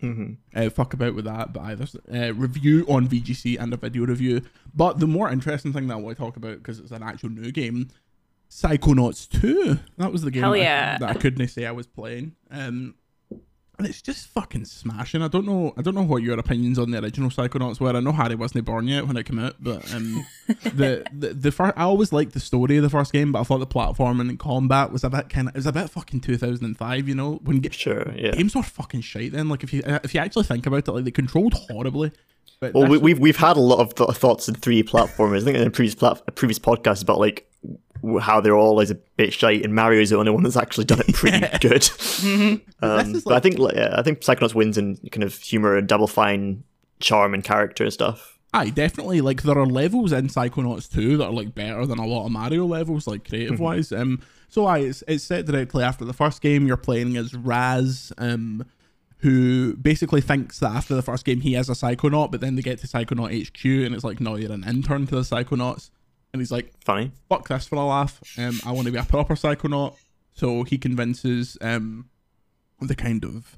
uh, 0.54 0.70
fuck 0.70 0.94
about 0.94 1.16
with 1.16 1.24
that. 1.26 1.54
But 1.54 1.62
either 1.64 1.86
uh, 2.14 2.34
review 2.34 2.86
on 2.90 3.08
VGC 3.08 3.58
and 3.60 3.74
a 3.74 3.78
video 3.78 4.06
review. 4.06 4.42
But 4.74 5.00
the 5.00 5.08
more 5.08 5.32
interesting 5.32 5.72
thing 5.72 5.88
that 5.88 5.94
I 5.94 5.98
want 5.98 6.18
to 6.18 6.22
talk 6.24 6.36
about 6.36 6.58
because 6.58 6.80
it's 6.80 6.92
an 6.92 7.04
actual 7.04 7.30
new 7.30 7.52
game 7.52 7.88
Psychonauts 8.50 9.30
2 9.40 9.80
that 9.98 10.12
was 10.12 10.24
the 10.24 10.32
game 10.32 10.44
that 10.52 10.60
I- 10.60 10.64
that 11.00 11.10
I 11.12 11.14
couldn't 11.14 11.48
say 11.48 11.66
I 11.66 11.72
was 11.72 11.88
playing. 11.88 12.36
Um 12.52 12.96
and 13.82 13.90
it's 13.90 14.02
just 14.02 14.28
fucking 14.28 14.66
smashing. 14.66 15.22
I 15.22 15.28
don't 15.28 15.46
know. 15.46 15.74
I 15.78 15.82
don't 15.82 15.96
know 15.96 16.04
what 16.04 16.22
your 16.24 16.38
opinions 16.40 16.78
on 16.80 16.92
the 16.92 17.02
original 17.04 17.30
Psychonauts 17.30 17.80
were. 17.80 17.90
I 17.96 18.00
know 18.00 18.12
Harry 18.12 18.36
wasn't 18.36 18.66
born 18.66 18.88
yet 18.88 19.08
when 19.08 19.18
it 19.18 19.26
came 19.26 19.40
out, 19.40 19.56
but 19.60 19.94
um, 19.94 20.26
the 20.48 21.04
the 21.12 21.34
the 21.34 21.52
first 21.52 21.74
I 21.78 21.84
always 21.84 22.14
liked 22.14 22.34
the 22.34 22.40
story 22.40 22.78
of 22.78 22.84
the 22.84 22.90
first 22.90 23.12
game, 23.12 23.32
but 23.32 23.40
I 23.42 23.44
thought 23.44 23.60
the 23.60 23.68
platforming 23.68 24.30
and 24.30 24.38
combat 24.40 24.92
was 24.92 25.04
a 25.04 25.10
bit 25.10 25.30
kind 25.30 25.48
of 25.48 25.56
it 25.56 25.58
was 25.60 25.66
a 25.66 25.72
bit 25.72 25.90
fucking 25.90 26.22
2005. 26.22 27.08
You 27.10 27.16
know, 27.16 27.40
when 27.44 27.60
ga- 27.60 27.70
Sure, 27.72 28.14
yeah. 28.16 28.32
games 28.32 28.56
were 28.56 28.64
fucking 28.64 29.02
shite 29.02 29.32
then. 29.32 29.50
Like 29.50 29.64
if 29.64 29.74
you 29.74 29.82
uh, 29.86 30.00
if 30.04 30.14
you 30.14 30.20
actually 30.20 30.44
think 30.44 30.66
about 30.66 30.88
it, 30.88 30.92
like 30.92 31.04
they 31.06 31.12
controlled 31.12 31.54
horribly. 31.54 32.12
But 32.60 32.74
Well, 32.76 32.88
we, 32.88 32.98
this- 32.98 33.02
we've 33.04 33.20
we've 33.20 33.38
had 33.38 33.58
a 33.58 33.62
lot 33.62 33.80
of 33.80 33.96
th- 33.96 34.12
thoughts 34.18 34.48
in 34.48 34.56
three 34.56 34.84
platformers. 34.84 35.42
I 35.42 35.46
think 35.46 35.58
in 35.58 35.68
a 35.68 35.72
previous 35.72 35.96
plat- 35.96 36.22
a 36.28 36.32
previous 36.32 36.60
podcast 36.60 37.02
about 37.02 37.18
like 37.20 37.48
how 38.20 38.42
they're 38.42 38.56
all 38.56 38.70
always 38.70 38.92
a 38.92 38.96
bit 38.96 39.34
shite, 39.34 39.64
and 39.64 39.74
Mario's 39.74 40.10
the 40.10 40.18
only 40.18 40.32
one 40.32 40.44
that's 40.44 40.58
actually 40.58 40.86
done 40.86 41.02
it 41.02 41.14
pretty 41.14 41.46
good. 41.60 41.90
Um, 42.84 43.16
is 43.16 43.24
but 43.24 43.36
I 43.36 43.40
think 43.40 43.60
like, 43.60 43.76
yeah, 43.76 43.94
I 43.96 44.02
think 44.02 44.22
Psychonauts 44.22 44.56
wins 44.56 44.78
in 44.78 44.98
kind 45.12 45.24
of 45.24 45.38
humor 45.38 45.76
and 45.78 45.88
double 45.88 46.08
fine 46.08 46.64
charm 47.00 47.34
and 47.34 47.44
character 47.44 47.84
and 47.84 47.94
stuff. 47.94 48.40
Aye, 48.54 48.72
definitely. 48.72 49.22
Like 49.22 49.44
there 49.44 49.58
are 49.58 49.66
levels 49.66 50.12
in 50.12 50.28
Psychonauts 50.28 50.92
2 50.92 51.18
that 51.18 51.26
are 51.26 51.32
like 51.32 51.56
better 51.56 51.86
than 51.86 52.00
a 52.00 52.06
lot 52.06 52.26
of 52.26 52.32
Mario 52.32 52.66
levels, 52.66 53.08
like 53.08 53.28
creative 53.28 53.60
wise. 53.60 53.92
Um, 53.92 54.22
so 54.50 54.66
aye, 54.66 54.80
it's, 54.80 55.04
it's 55.08 55.24
set 55.24 55.46
directly 55.46 55.84
after 55.84 56.04
the 56.04 56.14
first 56.14 56.42
game. 56.42 56.68
You're 56.68 56.76
playing 56.78 57.16
as 57.16 57.34
Raz, 57.34 58.12
um, 58.18 58.66
who 59.20 59.78
basically 59.78 60.20
thinks 60.20 60.60
that 60.60 60.72
after 60.72 60.96
the 60.96 61.02
first 61.02 61.24
game 61.24 61.42
he 61.42 61.56
is 61.56 61.70
a 61.70 61.74
Psychonaut, 61.74 62.32
but 62.32 62.42
then 62.42 62.56
they 62.56 62.62
get 62.62 62.80
to 62.80 62.88
Psychonaut 62.88 63.32
HQ 63.32 63.64
and 63.64 63.96
it's 63.96 64.04
like, 64.04 64.20
no, 64.20 64.36
you're 64.36 64.52
an 64.52 64.66
intern 64.68 65.08
to 65.08 65.16
the 65.16 65.22
Psychonauts, 65.22 65.92
and 66.34 66.42
he's 66.42 66.52
like, 66.52 66.72
Funny. 66.86 67.12
fuck 67.30 67.48
this 67.48 67.68
for 67.68 67.76
a 67.76 67.84
laugh. 67.86 68.22
Um, 68.38 68.60
I 68.66 68.72
want 68.72 68.86
to 68.88 68.92
be 68.92 68.98
a 69.00 69.04
proper 69.04 69.36
psychonaut. 69.36 69.96
So 70.34 70.64
he 70.64 70.78
convinces 70.78 71.58
um 71.62 72.10
the 72.80 72.96
kind 72.96 73.24
of 73.26 73.58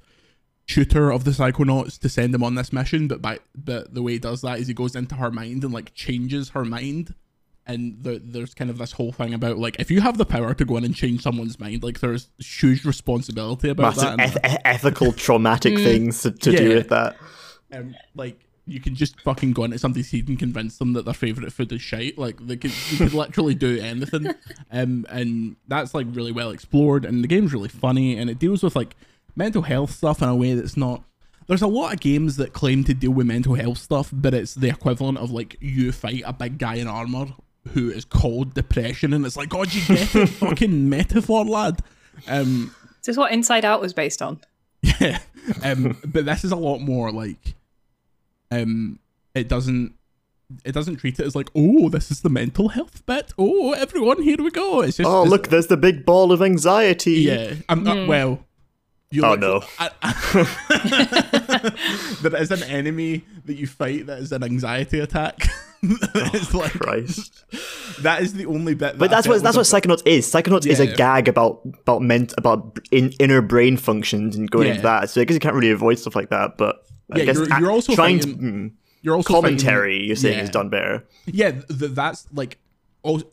tutor 0.68 1.12
of 1.12 1.24
the 1.24 1.32
psychonauts 1.32 2.00
to 2.00 2.10
send 2.10 2.34
him 2.34 2.44
on 2.44 2.56
this 2.56 2.74
mission. 2.74 3.08
But 3.08 3.22
by 3.22 3.39
but 3.56 3.94
the 3.94 4.01
way 4.01 4.13
he 4.13 4.20
does 4.20 4.42
that 4.42 4.60
is 4.60 4.68
he 4.68 4.74
goes 4.74 4.96
into 4.96 5.15
her 5.15 5.30
mind 5.32 5.63
and 5.63 5.74
like 5.74 5.94
changes 5.94 6.50
her 6.50 6.65
mind. 6.65 7.13
And 7.65 8.03
the, 8.03 8.20
there's 8.22 8.53
kind 8.53 8.70
of 8.70 8.77
this 8.77 8.92
whole 8.92 9.13
thing 9.13 9.34
about 9.34 9.58
like 9.58 9.77
if 9.80 9.89
you 9.89 10.01
have 10.01 10.18
the 10.18 10.25
power 10.25 10.53
to 10.53 10.65
go 10.65 10.75
in 10.75 10.84
and 10.84 10.94
change 10.94 11.22
someone's 11.22 11.60
mind, 11.60 11.82
like 11.84 12.01
there's 12.01 12.27
huge 12.38 12.84
responsibility 12.84 13.70
about 13.70 13.96
Massive 13.96 14.18
that. 14.18 14.20
eth- 14.20 14.38
eth- 14.44 14.62
ethical 14.65 15.13
traumatic 15.13 15.75
things 15.77 16.22
to, 16.24 16.32
to 16.32 16.51
do 16.51 16.70
with 16.75 16.89
that. 16.89 17.15
um, 17.72 17.96
like 18.15 18.43
you 18.65 18.79
can 18.79 18.96
just 18.96 19.20
fucking 19.22 19.51
go 19.51 19.63
into 19.65 19.77
somebody's 19.77 20.12
head 20.12 20.27
and 20.29 20.39
convince 20.39 20.77
them 20.77 20.93
that 20.93 21.05
their 21.05 21.13
favorite 21.13 21.51
food 21.51 21.72
is 21.72 21.82
shite. 21.82 22.17
Like 22.17 22.46
they 22.46 22.55
could, 22.55 22.72
you 22.91 22.98
could 22.98 23.13
literally 23.13 23.55
do 23.55 23.79
anything, 23.79 24.27
um, 24.72 25.05
and 25.10 25.55
that's 25.67 25.93
like 25.93 26.08
really 26.12 26.32
well 26.32 26.51
explored. 26.51 27.05
And 27.05 27.24
the 27.24 27.27
game's 27.27 27.53
really 27.53 27.70
funny, 27.70 28.17
and 28.17 28.29
it 28.29 28.39
deals 28.39 28.63
with 28.63 28.75
like 28.75 28.96
mental 29.36 29.63
health 29.63 29.91
stuff 29.91 30.22
in 30.22 30.29
a 30.29 30.36
way 30.36 30.53
that's 30.53 30.77
not. 30.77 31.03
There's 31.48 31.62
a 31.62 31.67
lot 31.67 31.93
of 31.93 32.00
games 32.00 32.38
that 32.38 32.53
claim 32.53 32.86
to 32.86 32.93
deal 32.93 33.12
with 33.12 33.27
mental 33.27 33.55
health 33.55 33.77
stuff, 33.77 34.10
but 34.13 34.34
it's 34.34 34.55
the 34.55 34.70
equivalent 34.70 35.17
of 35.17 35.32
like 35.32 35.58
you 35.60 35.91
fight 35.91 36.24
a 36.25 36.32
big 36.32 36.58
guy 36.58 36.75
in 36.75 36.88
armor 36.88 37.34
who 37.70 37.89
is 37.89 38.05
called 38.05 38.53
depression, 38.53 39.13
and 39.13 39.25
it's 39.25 39.38
like, 39.38 39.50
God, 39.50 39.74
you 39.74 39.86
get 39.86 40.15
it, 40.15 40.27
fucking 40.29 40.89
metaphor, 40.89 41.46
lad. 41.46 41.82
Um, 42.27 42.74
Is 43.08 43.17
what 43.17 43.32
Inside 43.32 43.65
Out 43.65 43.82
was 43.82 43.93
based 43.93 44.22
on? 44.22 44.39
yeah. 44.82 45.20
Um, 45.63 45.98
but 46.05 46.25
this 46.25 46.43
is 46.43 46.51
a 46.51 46.58
lot 46.58 46.79
more 46.79 47.12
like 47.12 47.55
um 48.62 49.00
it 49.36 49.48
doesn't 49.48 49.94
it 50.66 50.74
doesn't 50.74 50.98
treat 50.98 51.20
it 51.20 51.26
as 51.26 51.36
like, 51.36 51.50
oh, 51.56 51.90
this 51.90 52.12
is 52.12 52.22
the 52.22 52.30
mental 52.30 52.70
health 52.70 53.04
bit. 53.08 53.34
Oh, 53.40 53.72
everyone, 53.72 54.22
here 54.22 54.38
we 54.38 54.52
go. 54.52 54.82
It's 54.82 54.98
just 54.98 55.10
Oh, 55.10 55.22
it's- 55.22 55.30
look, 55.32 55.48
there's 55.48 55.66
the 55.68 55.78
big 55.78 56.06
ball 56.06 56.32
of 56.32 56.44
anxiety. 56.44 57.14
yeah. 57.22 57.56
I'm 57.70 57.84
not 57.84 58.08
well. 58.08 58.46
You 59.10 59.24
Oh, 59.26 59.32
like- 59.32 59.40
no. 59.40 59.64
there 62.22 62.36
is 62.42 62.52
an 62.52 62.64
enemy 62.64 63.26
that 63.46 63.56
you 63.56 63.68
fight 63.68 64.06
that 64.08 64.20
is 64.20 64.32
an 64.32 64.44
anxiety 64.44 65.00
attack. 65.00 65.48
it's 65.84 66.54
like 66.54 66.72
Christ. 66.74 67.44
that 68.04 68.22
is 68.22 68.34
the 68.34 68.46
only 68.46 68.74
bit. 68.74 68.98
But 68.98 69.10
that's 69.10 69.28
what 69.28 69.42
that's 69.44 69.58
what 69.58 69.66
Psychonauts 69.66 70.04
is. 70.06 70.32
Psychonauts 70.32 70.66
is 70.66 70.80
a 70.80 70.88
gag 70.88 71.28
about 71.28 71.62
about 71.82 72.02
ment 72.02 72.34
about 72.38 72.80
in, 72.92 73.12
inner 73.20 73.42
brain 73.42 73.78
functions 73.78 74.36
and 74.36 74.50
going 74.50 74.68
Yeah. 74.68 74.72
into 74.74 74.84
that. 74.84 75.10
So 75.10 75.22
I 75.22 75.26
guess 75.26 75.34
you 75.34 75.40
can't 75.40 75.56
really 75.56 75.72
avoid 75.72 76.00
stuff 76.00 76.16
like 76.16 76.30
that. 76.30 76.58
But 76.58 76.86
I 77.12 77.20
Yeah, 77.20 77.32
you're- 77.34 77.48
you're 77.60 77.72
also 77.72 77.96
trying 77.96 78.20
fighting- 78.20 78.38
to 78.38 78.44
mm, 78.44 78.72
you're 79.02 79.16
also 79.16 79.34
fighting- 79.42 79.58
commentary. 79.58 80.06
You're 80.06 80.16
saying 80.16 80.38
yeah. 80.38 80.44
is 80.44 80.50
done 80.50 80.70
better. 80.70 81.04
yeah, 81.26 81.52
th- 81.52 81.92
that's 81.92 82.28
like 82.34 82.58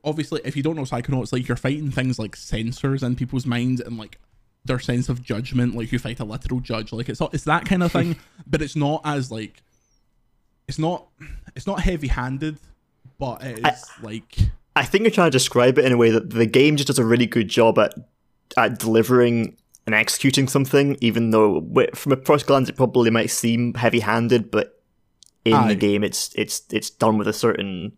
obviously, 0.03 0.41
if 0.45 0.57
you 0.57 0.63
don't 0.65 0.75
know 0.77 0.83
Psychonauts, 0.83 1.33
like 1.33 1.47
you're 1.47 1.57
fighting 1.57 1.91
things 1.93 2.19
like 2.19 2.35
sensors 2.37 3.03
in 3.05 3.15
people's 3.15 3.47
minds 3.47 3.81
and 3.81 3.97
like 3.99 4.19
their 4.65 4.81
sense 4.81 5.09
of 5.09 5.23
judgment. 5.23 5.77
Like 5.77 5.93
you 5.93 5.99
fight 6.01 6.19
a 6.21 6.25
literal 6.25 6.61
judge. 6.61 6.93
Like 6.93 7.09
it's 7.09 7.21
it's 7.33 7.45
that 7.45 7.65
kind 7.67 7.83
of 7.83 7.93
thing, 7.93 8.17
but 8.47 8.61
it's 8.63 8.75
not 8.77 9.01
as 9.05 9.31
like, 9.31 9.63
it's 10.67 10.79
not, 10.79 11.07
it's 11.55 11.67
not 11.69 11.81
heavy 11.81 12.09
handed, 12.09 12.59
but 13.19 13.43
it 13.45 13.65
is 13.67 13.85
like. 14.03 14.39
I 14.77 14.85
think 14.85 15.03
you're 15.03 15.11
trying 15.11 15.29
to 15.31 15.37
describe 15.37 15.79
it 15.79 15.85
in 15.85 15.93
a 15.93 15.97
way 15.97 16.11
that 16.11 16.31
the 16.31 16.47
game 16.47 16.77
just 16.77 16.87
does 16.89 16.99
a 16.99 17.05
really 17.05 17.27
good 17.27 17.49
job 17.49 17.79
at 17.79 17.95
at 18.57 18.79
delivering 18.81 19.57
and 19.93 20.01
executing 20.01 20.47
something, 20.49 20.97
even 21.01 21.31
though 21.31 21.67
from 21.95 22.13
a 22.13 22.17
first 22.17 22.47
glance 22.47 22.69
it 22.69 22.77
probably 22.77 23.11
might 23.11 23.31
seem 23.31 23.75
heavy-handed, 23.75 24.51
but 24.51 24.81
in 25.45 25.55
Aye. 25.55 25.69
the 25.69 25.75
game 25.75 26.05
it's 26.05 26.33
it's 26.35 26.63
it's 26.71 26.91
done 26.91 27.17
with 27.19 27.27
a 27.27 27.33
certain 27.33 27.93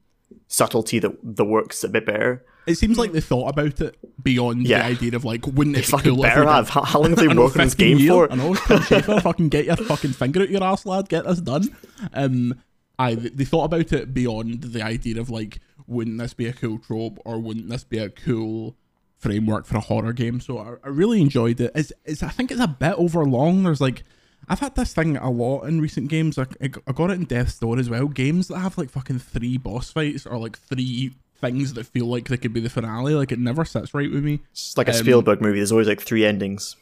subtlety 0.48 0.98
that 1.00 1.12
the 1.22 1.44
works 1.44 1.84
a 1.84 1.88
bit 1.88 2.06
better. 2.06 2.44
It 2.66 2.76
seems 2.76 2.96
like 2.96 3.10
they 3.12 3.20
thought 3.20 3.48
about 3.48 3.80
it 3.80 3.96
beyond 4.22 4.66
Yeah. 4.68 4.78
the 4.78 4.84
idea 4.94 5.16
of 5.16 5.24
like, 5.24 5.46
wouldn't 5.46 5.76
it 5.76 5.80
be 5.80 5.86
fucking 5.86 6.14
cool 6.14 6.22
better 6.22 6.46
have. 6.46 6.68
How, 6.70 6.82
how 6.84 7.00
long 7.00 7.10
have 7.10 7.18
they 7.18 7.26
been 7.28 7.36
working 7.40 7.60
on 7.60 7.66
this 7.66 7.74
game 7.74 7.98
years. 7.98 8.08
for? 8.10 8.32
I 8.32 8.36
know, 8.36 8.54
Tim 8.54 8.78
Schafer, 8.78 9.20
fucking 9.20 9.48
get 9.48 9.64
your 9.66 9.76
fucking 9.76 10.12
finger 10.12 10.42
out 10.42 10.48
your 10.50 10.62
ass, 10.62 10.86
lad. 10.86 11.08
Get 11.08 11.24
this 11.24 11.40
done. 11.40 11.74
Um, 12.14 12.54
I 12.98 13.14
they 13.16 13.44
thought 13.44 13.64
about 13.64 13.92
it 13.92 14.14
beyond 14.14 14.62
the 14.62 14.82
idea 14.82 15.20
of 15.20 15.28
like, 15.28 15.58
wouldn't 15.88 16.18
this 16.18 16.34
be 16.34 16.46
a 16.46 16.52
cool 16.52 16.78
trope 16.78 17.18
or 17.24 17.40
wouldn't 17.40 17.68
this 17.68 17.82
be 17.84 17.98
a 17.98 18.08
cool 18.08 18.76
framework 19.22 19.64
for 19.66 19.76
a 19.76 19.80
horror 19.80 20.12
game? 20.12 20.40
So 20.40 20.58
I, 20.58 20.74
I 20.84 20.88
really 20.90 21.20
enjoyed 21.22 21.60
it. 21.60 21.70
It's, 21.74 21.92
it's 22.04 22.22
I 22.22 22.28
think 22.28 22.50
it's 22.50 22.60
a 22.60 22.66
bit 22.68 22.94
over 22.98 23.24
long. 23.24 23.62
There's 23.62 23.80
like. 23.80 24.02
I've 24.48 24.58
had 24.58 24.74
this 24.74 24.92
thing 24.92 25.16
a 25.16 25.30
lot 25.30 25.62
in 25.68 25.80
recent 25.80 26.08
games. 26.08 26.36
I, 26.36 26.42
I 26.60 26.68
I 26.88 26.92
got 26.92 27.10
it 27.10 27.14
in 27.14 27.24
Death's 27.26 27.60
Door 27.60 27.78
as 27.78 27.88
well. 27.88 28.08
Games 28.08 28.48
that 28.48 28.58
have 28.58 28.76
like 28.76 28.90
fucking 28.90 29.20
three 29.20 29.56
boss 29.56 29.92
fights 29.92 30.26
or 30.26 30.36
like 30.36 30.58
three 30.58 31.12
things 31.40 31.74
that 31.74 31.86
feel 31.86 32.06
like 32.06 32.26
they 32.28 32.36
could 32.36 32.52
be 32.52 32.58
the 32.60 32.68
finale. 32.68 33.14
Like 33.14 33.30
it 33.30 33.38
never 33.38 33.64
sits 33.64 33.94
right 33.94 34.10
with 34.10 34.24
me. 34.24 34.40
It's 34.50 34.76
like 34.76 34.88
a 34.88 34.90
Um, 34.90 34.96
Spielberg 34.96 35.40
movie. 35.40 35.58
There's 35.58 35.70
always 35.70 35.86
like 35.86 36.00
three 36.00 36.24
endings. 36.26 36.74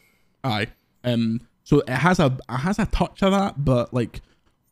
Aye. 0.43 0.67
Um. 1.03 1.41
So 1.63 1.81
it 1.81 1.89
has 1.89 2.19
a 2.19 2.35
it 2.49 2.57
has 2.57 2.79
a 2.79 2.87
touch 2.87 3.21
of 3.21 3.31
that, 3.31 3.63
but 3.63 3.93
like 3.93 4.21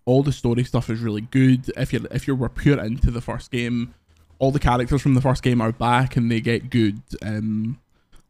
all 0.06 0.24
the 0.24 0.32
story 0.32 0.64
stuff 0.64 0.90
is 0.90 1.00
really 1.00 1.22
good. 1.22 1.72
If 1.78 1.94
you 1.94 2.08
if 2.10 2.28
you 2.28 2.34
were 2.36 2.50
pure 2.50 2.84
into 2.84 3.12
the 3.12 3.22
first 3.22 3.52
game, 3.52 3.94
all 4.40 4.52
the 4.52 4.60
characters 4.60 5.02
from 5.02 5.14
the 5.14 5.22
first 5.22 5.44
game 5.44 5.62
are 5.62 5.72
back 5.72 6.16
and 6.16 6.32
they 6.32 6.42
get 6.42 6.70
good 6.70 7.02
um 7.22 7.80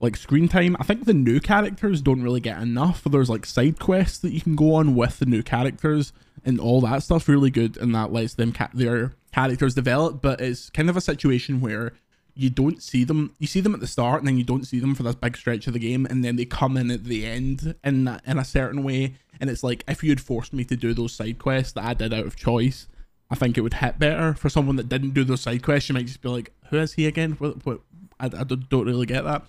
like 0.01 0.15
screen 0.15 0.47
time. 0.47 0.77
I 0.79 0.83
think 0.83 1.05
the 1.05 1.13
new 1.13 1.39
characters 1.39 2.01
don't 2.01 2.23
really 2.23 2.39
get 2.39 2.61
enough. 2.61 3.03
There's 3.03 3.29
like 3.29 3.45
side 3.45 3.79
quests 3.79 4.19
that 4.19 4.31
you 4.31 4.41
can 4.41 4.55
go 4.55 4.75
on 4.75 4.95
with 4.95 5.19
the 5.19 5.25
new 5.25 5.43
characters 5.43 6.13
and 6.45 6.59
all 6.59 6.81
that 6.81 7.03
stuff. 7.03 7.27
really 7.27 7.51
good 7.51 7.77
and 7.77 7.93
that 7.93 8.13
lets 8.13 8.33
them 8.33 8.53
ca- 8.53 8.69
their 8.73 9.13
characters 9.33 9.75
develop. 9.75 10.21
But 10.21 10.39
it's 10.39 10.69
kind 10.69 10.89
of 10.89 10.95
a 10.95 11.01
situation 11.01 11.59
where 11.59 11.93
you 12.33 12.49
don't 12.49 12.81
see 12.81 13.03
them. 13.03 13.35
You 13.39 13.47
see 13.47 13.59
them 13.59 13.73
at 13.73 13.81
the 13.81 13.87
start, 13.87 14.21
and 14.21 14.27
then 14.27 14.37
you 14.37 14.45
don't 14.45 14.65
see 14.65 14.79
them 14.79 14.95
for 14.95 15.03
this 15.03 15.15
big 15.15 15.35
stretch 15.35 15.67
of 15.67 15.73
the 15.73 15.79
game, 15.79 16.05
and 16.05 16.23
then 16.23 16.37
they 16.37 16.45
come 16.45 16.77
in 16.77 16.89
at 16.89 17.03
the 17.03 17.25
end 17.25 17.75
in 17.83 18.07
in 18.25 18.37
a 18.37 18.45
certain 18.45 18.83
way. 18.83 19.15
And 19.41 19.49
it's 19.49 19.63
like 19.63 19.83
if 19.89 20.03
you 20.03 20.09
had 20.11 20.21
forced 20.21 20.53
me 20.53 20.63
to 20.65 20.77
do 20.77 20.93
those 20.93 21.11
side 21.11 21.39
quests 21.39 21.73
that 21.73 21.83
I 21.83 21.93
did 21.93 22.13
out 22.13 22.25
of 22.25 22.37
choice, 22.37 22.87
I 23.31 23.36
think 23.36 23.57
it 23.57 23.62
would 23.62 23.75
hit 23.75 24.00
better. 24.00 24.33
For 24.33 24.50
someone 24.50 24.75
that 24.77 24.89
didn't 24.89 25.12
do 25.13 25.24
those 25.24 25.41
side 25.41 25.62
quests, 25.63 25.89
you 25.89 25.93
might 25.93 26.07
just 26.07 26.21
be 26.21 26.29
like, 26.29 26.51
"Who 26.69 26.77
is 26.77 26.93
he 26.93 27.05
again?" 27.05 27.33
What? 27.33 27.65
what 27.65 27.81
I, 28.19 28.25
I 28.25 28.43
don't, 28.43 28.65
really 28.86 29.05
get 29.05 29.24
that. 29.24 29.43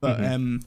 But 0.00 0.24
um, 0.24 0.60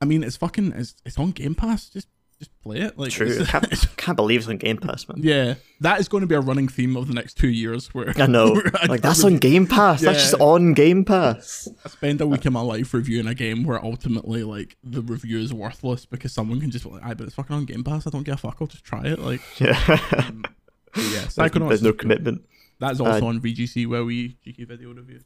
I 0.00 0.04
mean, 0.04 0.22
it's 0.22 0.36
fucking 0.36 0.72
it's, 0.76 0.94
it's 1.04 1.18
on 1.18 1.32
Game 1.32 1.54
Pass. 1.54 1.88
Just 1.88 2.08
just 2.38 2.50
play 2.62 2.78
it. 2.80 2.98
Like 2.98 3.10
True. 3.12 3.26
It's- 3.28 3.48
can't, 3.50 3.96
can't 3.96 4.16
believe 4.16 4.40
it's 4.40 4.48
on 4.48 4.56
Game 4.56 4.76
Pass, 4.76 5.06
man. 5.08 5.18
yeah, 5.22 5.54
that 5.80 6.00
is 6.00 6.08
going 6.08 6.22
to 6.22 6.26
be 6.26 6.34
a 6.34 6.40
running 6.40 6.66
theme 6.68 6.96
of 6.96 7.06
the 7.06 7.14
next 7.14 7.34
two 7.34 7.48
years. 7.48 7.92
Where 7.94 8.12
I 8.16 8.26
know. 8.26 8.52
where 8.54 8.70
I- 8.80 8.86
Like 8.86 9.00
that's 9.02 9.22
on 9.24 9.36
Game 9.38 9.66
Pass. 9.66 10.00
That's 10.00 10.22
just 10.30 10.34
on 10.40 10.74
Game 10.74 11.04
Pass. 11.04 11.68
I 11.84 11.88
spend 11.88 12.20
a 12.20 12.26
week 12.26 12.44
of 12.44 12.52
my 12.52 12.60
life 12.60 12.94
reviewing 12.94 13.26
a 13.26 13.34
game 13.34 13.64
where 13.64 13.84
ultimately 13.84 14.42
like 14.44 14.76
the 14.84 15.02
review 15.02 15.38
is 15.38 15.52
worthless 15.52 16.06
because 16.06 16.32
someone 16.32 16.60
can 16.60 16.70
just 16.70 16.84
be 16.84 16.90
like, 16.90 17.04
"I 17.04 17.14
but 17.14 17.26
it's 17.26 17.34
fucking 17.34 17.54
on 17.54 17.64
Game 17.64 17.84
Pass. 17.84 18.06
I 18.06 18.10
don't 18.10 18.22
give 18.24 18.34
a 18.34 18.38
fuck. 18.38 18.56
I'll 18.60 18.66
just 18.68 18.84
try 18.84 19.02
it." 19.04 19.18
Like, 19.18 19.40
Yeah. 19.60 19.82
but 19.86 20.50
yeah, 20.96 21.02
there's, 21.02 21.34
Psychonauts. 21.36 21.68
there's 21.68 21.80
is 21.80 21.82
no 21.82 21.92
commitment. 21.92 22.42
That 22.80 22.92
is 22.92 23.00
also 23.00 23.26
on 23.26 23.40
VGC 23.40 23.86
where 23.86 24.04
we 24.04 24.36
GK 24.46 24.66
video 24.66 24.92
review. 24.92 25.20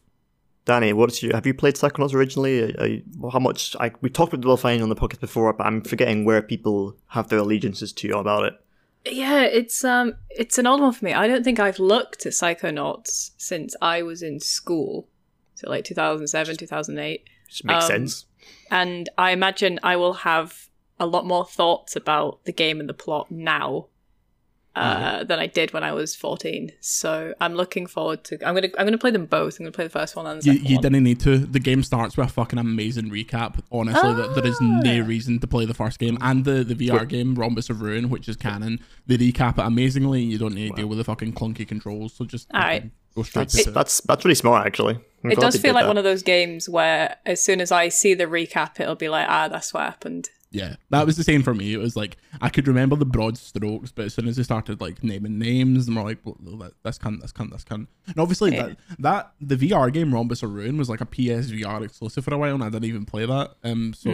Danny, 0.64 0.92
what's 0.92 1.22
your? 1.22 1.34
Have 1.34 1.46
you 1.46 1.54
played 1.54 1.74
Psychonauts 1.76 2.12
originally? 2.12 2.74
Are 2.76 2.86
you- 2.86 3.02
well, 3.18 3.30
how 3.30 3.38
much? 3.38 3.76
I, 3.78 3.92
we 4.00 4.10
talked 4.10 4.32
about 4.32 4.42
Double 4.42 4.56
Fine 4.56 4.82
on 4.82 4.88
the 4.88 4.96
podcast 4.96 5.20
before, 5.20 5.52
but 5.52 5.66
I'm 5.66 5.80
forgetting 5.82 6.24
where 6.24 6.42
people 6.42 6.96
have 7.08 7.28
their 7.28 7.38
allegiances 7.38 7.92
to 7.94 8.18
about 8.18 8.44
it. 8.44 8.54
Yeah, 9.08 9.42
it's 9.42 9.84
um, 9.84 10.14
it's 10.30 10.58
an 10.58 10.66
old 10.66 10.80
one 10.80 10.92
for 10.92 11.04
me. 11.04 11.12
I 11.12 11.28
don't 11.28 11.44
think 11.44 11.60
I've 11.60 11.78
looked 11.78 12.26
at 12.26 12.32
Psychonauts 12.32 13.30
since 13.36 13.76
I 13.80 14.02
was 14.02 14.22
in 14.22 14.40
school, 14.40 15.06
so 15.54 15.70
like 15.70 15.84
2007, 15.84 16.56
2008. 16.56 17.24
Just 17.48 17.64
makes 17.64 17.84
Um, 17.84 17.88
sense. 17.90 18.26
And 18.70 19.08
I 19.16 19.30
imagine 19.30 19.78
I 19.84 19.94
will 19.94 20.14
have 20.14 20.68
a 20.98 21.06
lot 21.06 21.24
more 21.24 21.44
thoughts 21.44 21.94
about 21.94 22.44
the 22.44 22.52
game 22.52 22.80
and 22.80 22.88
the 22.88 22.94
plot 22.94 23.30
now 23.30 23.86
uh, 24.76 25.24
than 25.24 25.38
I 25.38 25.46
did 25.46 25.72
when 25.72 25.82
I 25.82 25.92
was 25.92 26.14
14. 26.14 26.70
So 26.80 27.34
I'm 27.40 27.54
looking 27.54 27.86
forward 27.86 28.22
to. 28.24 28.34
I'm 28.46 28.54
gonna 28.54 28.68
I'm 28.78 28.86
gonna 28.86 28.98
play 28.98 29.10
them 29.10 29.26
both. 29.26 29.58
I'm 29.58 29.64
gonna 29.64 29.72
play 29.72 29.84
the 29.84 29.90
first 29.90 30.14
one 30.16 30.26
and 30.26 30.40
the 30.42 30.46
You, 30.46 30.52
second 30.54 30.68
you 30.70 30.76
one. 30.76 30.82
didn't 30.82 31.02
need 31.04 31.20
to. 31.20 31.38
The 31.38 31.58
game 31.60 31.82
starts 31.82 32.16
with 32.16 32.28
a 32.28 32.30
fucking 32.32 32.58
amazing 32.58 33.10
recap. 33.10 33.58
Honestly, 33.72 34.12
that 34.14 34.34
there 34.34 34.46
is 34.46 34.58
no 34.60 35.00
reason 35.00 35.38
to 35.40 35.46
play 35.46 35.64
the 35.64 35.74
first 35.74 35.98
game 35.98 36.18
and 36.20 36.44
the, 36.44 36.62
the 36.64 36.74
VR 36.74 37.08
game 37.08 37.34
Rhombus 37.34 37.70
of 37.70 37.80
Ruin, 37.80 38.10
which 38.10 38.28
is 38.28 38.36
canon. 38.36 38.80
They 39.06 39.16
recap 39.16 39.58
it 39.58 39.64
amazingly. 39.66 40.22
and 40.22 40.30
You 40.32 40.38
don't 40.38 40.54
need 40.54 40.70
to 40.70 40.76
deal 40.76 40.86
with 40.88 40.98
the 40.98 41.04
fucking 41.04 41.32
clunky 41.32 41.66
controls. 41.66 42.12
So 42.14 42.24
just 42.24 42.50
Alright. 42.52 42.90
go 43.14 43.22
straight 43.22 43.42
That's 43.48 43.64
to 43.64 43.70
it. 43.70 43.74
that's 43.74 44.00
that's 44.02 44.24
really 44.24 44.34
smart, 44.34 44.66
actually. 44.66 44.98
I'm 45.24 45.32
it 45.32 45.38
does 45.40 45.56
feel 45.56 45.74
like 45.74 45.84
that. 45.84 45.88
one 45.88 45.96
of 45.98 46.04
those 46.04 46.22
games 46.22 46.68
where 46.68 47.16
as 47.24 47.42
soon 47.42 47.60
as 47.60 47.72
I 47.72 47.88
see 47.88 48.14
the 48.14 48.26
recap, 48.26 48.78
it'll 48.78 48.94
be 48.94 49.08
like, 49.08 49.26
ah, 49.28 49.48
that's 49.48 49.72
what 49.74 49.82
happened. 49.84 50.28
Yeah, 50.52 50.76
that 50.90 51.04
was 51.04 51.16
the 51.16 51.24
same 51.24 51.42
for 51.42 51.52
me. 51.54 51.74
It 51.74 51.78
was 51.78 51.96
like 51.96 52.16
I 52.40 52.48
could 52.48 52.66
remember 52.68 52.94
the 52.96 53.04
broad 53.04 53.36
strokes, 53.36 53.90
but 53.92 54.06
as 54.06 54.14
soon 54.14 54.28
as 54.28 54.36
they 54.36 54.42
started 54.42 54.80
like 54.80 55.02
naming 55.02 55.38
names, 55.38 55.86
and 55.88 55.96
we're 55.96 56.04
like, 56.04 56.18
well, 56.24 56.36
that- 56.58 56.72
this 56.84 56.98
cunt, 56.98 57.20
this 57.20 57.32
cunt, 57.32 57.50
this 57.52 57.64
cunt. 57.64 57.88
And 58.06 58.18
obviously 58.18 58.54
Yeah. 58.54 58.68
that 58.68 58.78
that 59.00 59.32
the 59.40 59.56
VR 59.56 59.92
game 59.92 60.14
Rhombus 60.14 60.42
of 60.42 60.54
Ruin 60.54 60.76
was 60.78 60.88
like 60.88 61.00
a 61.00 61.06
PSVR 61.06 61.84
exclusive 61.84 62.24
for 62.24 62.32
a 62.34 62.38
while, 62.38 62.54
and 62.54 62.62
I 62.64 62.68
didn't 62.70 62.84
even 62.84 63.04
play 63.04 63.26
that. 63.26 63.54
Um, 63.64 63.92
so 63.92 64.10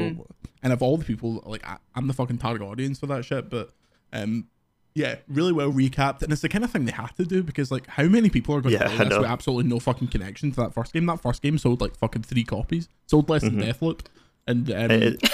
and 0.62 0.72
of 0.72 0.82
all 0.82 0.96
the 0.96 1.04
people, 1.04 1.42
like 1.46 1.66
I, 1.68 1.76
I'm 1.94 2.06
the 2.06 2.14
fucking 2.14 2.38
target 2.38 2.62
audience 2.66 2.98
for 2.98 3.06
that 3.08 3.24
shit. 3.24 3.50
But 3.50 3.70
um, 4.12 4.46
yeah, 4.94 5.16
really 5.28 5.52
well 5.52 5.70
recapped, 5.70 6.22
and 6.22 6.32
it's 6.32 6.42
the 6.42 6.48
kind 6.48 6.64
of 6.64 6.70
thing 6.70 6.86
they 6.86 6.92
have 6.92 7.14
to 7.16 7.24
do 7.26 7.42
because 7.42 7.70
like 7.70 7.86
how 7.86 8.04
many 8.04 8.30
people 8.30 8.54
are 8.56 8.60
going 8.62 8.72
Yeah, 8.74 8.84
to 8.84 8.96
play 8.96 9.08
this 9.08 9.18
with 9.18 9.26
absolutely 9.26 9.70
no 9.70 9.78
fucking 9.80 10.08
connection 10.08 10.50
to 10.52 10.56
that 10.62 10.72
first 10.74 10.92
game? 10.94 11.06
That 11.06 11.20
first 11.20 11.42
game 11.42 11.58
sold 11.58 11.80
like 11.82 11.94
fucking 11.96 12.22
three 12.22 12.44
copies, 12.44 12.88
sold 13.06 13.28
less 13.28 13.42
than 13.42 13.56
Deathloop, 13.60 14.00
and 14.46 14.68
um, 14.70 14.76
Mm-hmm. 14.76 15.02
It- 15.02 15.30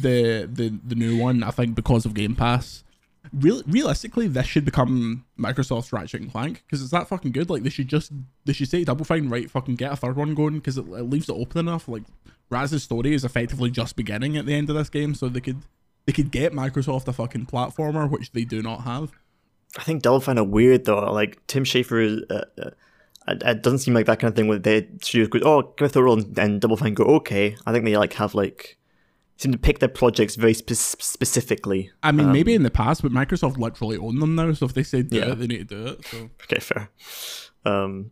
the 0.00 0.48
the 0.50 0.78
the 0.84 0.94
new 0.94 1.16
one, 1.16 1.42
I 1.42 1.50
think, 1.50 1.74
because 1.74 2.04
of 2.04 2.14
Game 2.14 2.34
Pass. 2.34 2.84
Real, 3.32 3.62
realistically, 3.66 4.26
this 4.26 4.46
should 4.46 4.64
become 4.64 5.24
Microsoft's 5.38 5.92
Ratchet 5.92 6.20
and 6.20 6.30
Clank 6.30 6.64
because 6.66 6.82
it's 6.82 6.90
that 6.90 7.08
fucking 7.08 7.32
good. 7.32 7.48
Like 7.48 7.62
they 7.62 7.70
should 7.70 7.88
just 7.88 8.12
they 8.44 8.52
should 8.52 8.68
say 8.68 8.84
Double 8.84 9.04
Fine, 9.04 9.28
right? 9.28 9.50
Fucking 9.50 9.76
get 9.76 9.92
a 9.92 9.96
third 9.96 10.16
one 10.16 10.34
going 10.34 10.54
because 10.54 10.76
it, 10.76 10.86
it 10.86 11.04
leaves 11.04 11.28
it 11.28 11.36
open 11.36 11.60
enough. 11.60 11.88
Like 11.88 12.02
Raz's 12.50 12.82
story 12.82 13.14
is 13.14 13.24
effectively 13.24 13.70
just 13.70 13.96
beginning 13.96 14.36
at 14.36 14.46
the 14.46 14.54
end 14.54 14.68
of 14.70 14.76
this 14.76 14.88
game, 14.88 15.14
so 15.14 15.28
they 15.28 15.40
could 15.40 15.62
they 16.06 16.12
could 16.12 16.30
get 16.30 16.52
Microsoft 16.52 17.06
a 17.08 17.12
fucking 17.12 17.46
platformer, 17.46 18.10
which 18.10 18.32
they 18.32 18.44
do 18.44 18.60
not 18.60 18.82
have. 18.82 19.12
I 19.78 19.84
think 19.84 20.02
Double 20.02 20.20
Fine 20.20 20.38
are 20.38 20.44
weird 20.44 20.84
though. 20.84 21.12
Like 21.12 21.46
Tim 21.46 21.64
Schafer 21.64 22.04
is. 22.04 22.22
Uh, 22.30 22.44
uh, 22.58 22.70
it 23.28 23.62
doesn't 23.62 23.78
seem 23.78 23.94
like 23.94 24.06
that 24.06 24.18
kind 24.18 24.30
of 24.30 24.34
thing 24.34 24.48
where 24.48 24.58
they 24.58 24.88
studios 25.00 25.28
go, 25.28 25.38
oh, 25.44 25.72
give 25.76 25.86
it 25.86 25.96
a 25.96 26.02
roll, 26.02 26.18
and, 26.18 26.36
and 26.36 26.60
Double 26.60 26.76
Fine 26.76 26.94
go, 26.94 27.04
okay. 27.04 27.56
I 27.64 27.72
think 27.72 27.84
they 27.84 27.96
like 27.96 28.14
have 28.14 28.34
like 28.34 28.78
seem 29.42 29.52
to 29.52 29.58
pick 29.58 29.78
their 29.80 29.88
projects 29.88 30.36
very 30.36 30.54
spe- 30.54 30.72
specifically. 30.72 31.90
I 32.02 32.12
mean, 32.12 32.32
maybe 32.32 32.54
in 32.54 32.62
the 32.62 32.70
past, 32.70 33.02
but 33.02 33.12
Microsoft 33.12 33.58
literally 33.58 33.96
own 33.98 34.18
them 34.20 34.34
now. 34.34 34.52
So 34.52 34.66
if 34.66 34.74
they 34.74 34.82
say 34.82 35.02
do 35.02 35.16
Yeah. 35.16 35.32
it, 35.32 35.34
they 35.38 35.46
need 35.46 35.68
to 35.68 35.74
do 35.76 35.86
it. 35.88 36.04
So 36.06 36.30
Okay, 36.44 36.60
fair. 36.60 36.90
Um, 37.64 38.10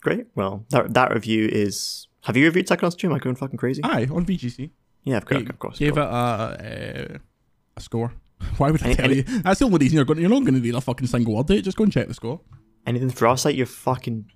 great. 0.00 0.26
Well, 0.34 0.64
that 0.70 0.94
that 0.94 1.12
review 1.14 1.48
is. 1.50 2.06
Have 2.24 2.36
you 2.36 2.44
reviewed 2.44 2.66
Psychonauts 2.66 2.98
2? 2.98 3.06
Am 3.08 3.14
I 3.14 3.18
going 3.18 3.36
fucking 3.36 3.56
crazy? 3.58 3.80
aye, 3.82 4.06
on 4.10 4.26
VGC. 4.26 4.70
yeah, 5.04 5.16
of 5.16 5.24
course, 5.24 5.42
of 5.48 5.58
course. 5.58 5.78
Gave 5.78 5.96
it 5.96 6.00
a, 6.00 6.04
a 6.04 7.18
a 7.76 7.80
score. 7.80 8.12
Why 8.58 8.70
would 8.70 8.82
I 8.82 8.86
Any- 8.86 8.94
tell 8.96 9.04
any- 9.06 9.16
you? 9.16 9.22
That's 9.22 9.58
the 9.60 9.66
only 9.66 9.78
reason 9.78 9.96
you're 9.96 10.04
going. 10.04 10.20
You're 10.20 10.28
not 10.30 10.40
going 10.42 10.54
to 10.54 10.60
need 10.60 10.74
a 10.74 10.80
fucking 10.80 11.06
single 11.06 11.34
word 11.34 11.46
date. 11.46 11.64
Just 11.64 11.76
go 11.76 11.84
and 11.84 11.92
check 11.92 12.08
the 12.08 12.14
score. 12.14 12.40
Anything 12.86 13.10
for 13.10 13.26
our 13.26 13.36
site? 13.38 13.54
You're 13.54 13.66
fucking 13.66 14.26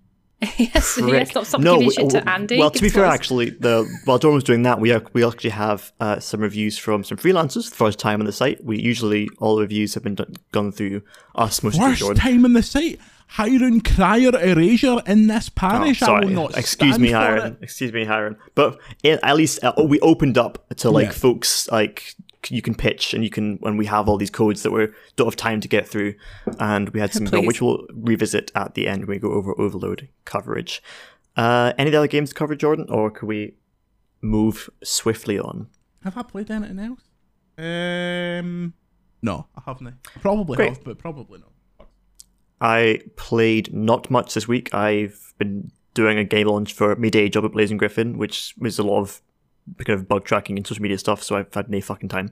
yes, 0.59 0.95
prick. 0.95 1.09
yes, 1.13 1.31
stop, 1.31 1.45
stop 1.47 1.61
giving 1.63 1.91
shit 1.91 2.11
to 2.11 2.29
Andy. 2.29 2.59
Well, 2.59 2.71
to 2.71 2.83
be 2.83 2.89
fair, 2.89 3.05
nice. 3.07 3.15
actually, 3.15 3.51
the 3.51 3.87
while 4.05 4.19
Jordan 4.19 4.35
was 4.37 4.45
doing 4.45 4.63
that, 4.63 4.81
we 4.81 4.93
are, 4.93 5.03
we 5.13 5.25
actually 5.25 5.51
have 5.51 5.93
uh, 6.01 6.19
some 6.21 6.41
reviews 6.41 6.79
from 6.79 7.05
some 7.05 7.19
freelancers. 7.19 7.71
The 7.71 7.77
first 7.77 7.99
time 7.99 8.21
on 8.21 8.27
the 8.27 8.33
site, 8.33 8.63
we 8.65 8.81
usually 8.81 9.29
all 9.39 9.57
the 9.57 9.63
reviews 9.63 9.95
have 9.95 10.03
been 10.03 10.15
done, 10.15 10.35
gone 10.53 10.73
through 10.73 11.03
us, 11.35 11.63
mostly 11.63 11.81
through 11.81 11.89
First 11.91 12.01
Jordan. 12.01 12.21
time 12.21 12.45
on 12.45 12.53
the 12.53 12.63
site. 12.63 12.99
Hiring 13.27 13.81
Crier 13.81 14.31
Erasure 14.39 15.01
in 15.07 15.27
this 15.29 15.49
Oh, 15.49 15.53
parish. 15.57 16.03
I 16.03 16.07
sorry, 16.07 16.27
will 16.27 16.33
not 16.35 16.57
excuse 16.59 16.93
stand 16.95 17.03
me, 17.03 17.09
for 17.09 17.17
Hiron. 17.17 17.57
Excuse 17.63 17.93
me, 17.93 18.05
Hiron. 18.05 18.37
But 18.55 18.79
it, 19.03 19.19
at 19.23 19.35
least 19.37 19.65
uh, 19.65 19.73
we 19.89 19.99
opened 20.01 20.37
up 20.39 20.65
to 20.77 20.91
like 20.91 21.07
Yeah. 21.07 21.13
folks 21.13 21.69
like 21.73 22.01
c- 22.01 22.15
you 22.51 22.63
can 22.63 22.75
pitch 22.75 23.15
and 23.15 23.25
you 23.25 23.31
can 23.31 23.57
when 23.57 23.77
we 23.77 23.87
have 23.87 24.09
all 24.09 24.17
these 24.17 24.31
codes 24.31 24.63
that 24.63 24.71
we 24.71 24.89
don't 25.17 25.27
have 25.27 25.37
time 25.37 25.61
to 25.61 25.69
get 25.69 25.87
through, 25.87 26.15
and 26.59 26.89
we 26.91 27.01
had 27.01 27.13
some 27.13 27.27
Please. 27.27 27.47
which 27.47 27.61
we'll 27.63 27.87
revisit 27.93 28.51
at 28.55 28.75
the 28.75 28.87
end 28.87 29.03
when 29.07 29.17
we 29.17 29.19
go 29.19 29.33
over 29.33 29.55
overlode 29.55 30.09
coverage. 30.25 30.83
Uh, 31.37 31.73
any 31.79 31.95
other 31.95 32.07
games 32.07 32.31
to 32.31 32.35
cover 32.35 32.55
Jordan, 32.55 32.87
or 32.89 33.11
could 33.11 33.27
we 33.27 33.57
move 34.23 34.71
swiftly 34.83 35.39
on? 35.39 35.69
Have 36.05 36.17
I 36.17 36.23
played 36.23 36.51
anything 36.51 36.79
else? 36.79 37.01
Um, 37.57 38.75
no, 39.23 39.47
I 39.57 39.63
haven't. 39.67 39.89
I 39.89 40.21
probably 40.21 40.57
Great. 40.57 40.71
have, 40.71 40.85
but 40.85 40.99
probably 40.99 41.41
not. 41.41 41.89
I 42.61 43.01
played 43.17 43.75
not 43.75 44.11
much 44.11 44.35
this 44.35 44.47
week. 44.49 44.73
I've 44.73 45.35
been 45.39 45.71
doing 45.95 46.19
a 46.19 46.25
game 46.25 46.47
launch 46.47 46.73
for 46.73 46.95
my 46.97 47.09
day 47.09 47.29
job 47.29 47.45
at 47.45 47.53
Blazing 47.53 47.77
Griffin, 47.77 48.19
which 48.19 48.55
was 48.59 48.79
a 48.79 48.83
lot 48.83 49.01
of 49.01 49.21
kind 49.85 49.99
of 49.99 50.09
bug 50.09 50.25
tracking 50.25 50.56
and 50.56 50.66
social 50.66 50.83
media 50.83 50.99
stuff. 50.99 51.23
So 51.23 51.37
I've 51.37 51.52
had 51.54 51.68
no 51.71 51.80
fucking 51.80 52.09
time, 52.09 52.30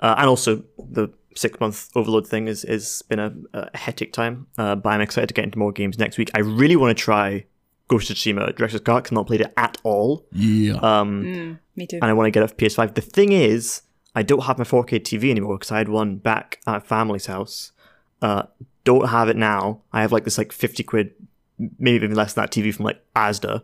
uh, 0.00 0.14
and 0.18 0.28
also 0.28 0.62
the 0.78 1.08
six 1.36 1.58
month 1.60 1.90
overlode 1.94 2.26
thing 2.26 2.46
has 2.46 2.64
is 2.64 3.02
been 3.08 3.18
a, 3.18 3.32
a 3.52 3.76
hectic 3.76 4.12
time. 4.12 4.46
Uh, 4.58 4.74
but 4.76 4.90
I'm 4.90 5.00
excited 5.00 5.26
to 5.28 5.34
get 5.34 5.44
into 5.44 5.58
more 5.58 5.72
games 5.72 5.98
next 5.98 6.18
week. 6.18 6.30
I 6.34 6.40
really 6.40 6.76
want 6.76 6.96
to 6.96 7.02
try 7.02 7.44
Ghost 7.88 8.08
of 8.10 8.16
Tsushima 8.16 8.54
Director's 8.56 8.80
Cut. 8.80 9.04
'cause 9.04 9.08
I've 9.10 9.12
not 9.12 9.26
played 9.26 9.40
it 9.42 9.52
at 9.56 9.76
all. 9.82 10.26
Yeah. 10.32 10.74
Um, 10.76 11.24
Mm, 11.24 11.58
me 11.76 11.86
too. 11.86 11.96
and 12.00 12.04
I 12.04 12.12
want 12.12 12.26
to 12.26 12.30
get 12.30 12.48
a 12.48 12.54
PS5. 12.54 12.94
The 12.94 13.00
thing 13.02 13.32
is, 13.32 13.82
I 14.14 14.22
don't 14.22 14.44
have 14.44 14.58
my 14.58 14.64
4K 14.64 15.00
TV 15.00 15.30
anymore 15.30 15.58
because 15.58 15.70
I 15.72 15.78
had 15.78 15.88
one 15.88 16.16
back 16.16 16.60
at 16.66 16.86
family's 16.86 17.26
house. 17.26 17.72
Uh, 18.22 18.44
don't 18.84 19.08
have 19.08 19.28
it 19.28 19.36
now. 19.36 19.82
I 19.92 20.00
have 20.02 20.12
like 20.12 20.24
this 20.24 20.38
like 20.38 20.52
50 20.52 20.82
quid, 20.84 21.10
maybe 21.78 21.96
even 22.04 22.14
less 22.14 22.32
than 22.34 22.42
that 22.44 22.50
TV 22.52 22.72
from 22.74 22.84
like 22.84 23.00
Asda 23.16 23.62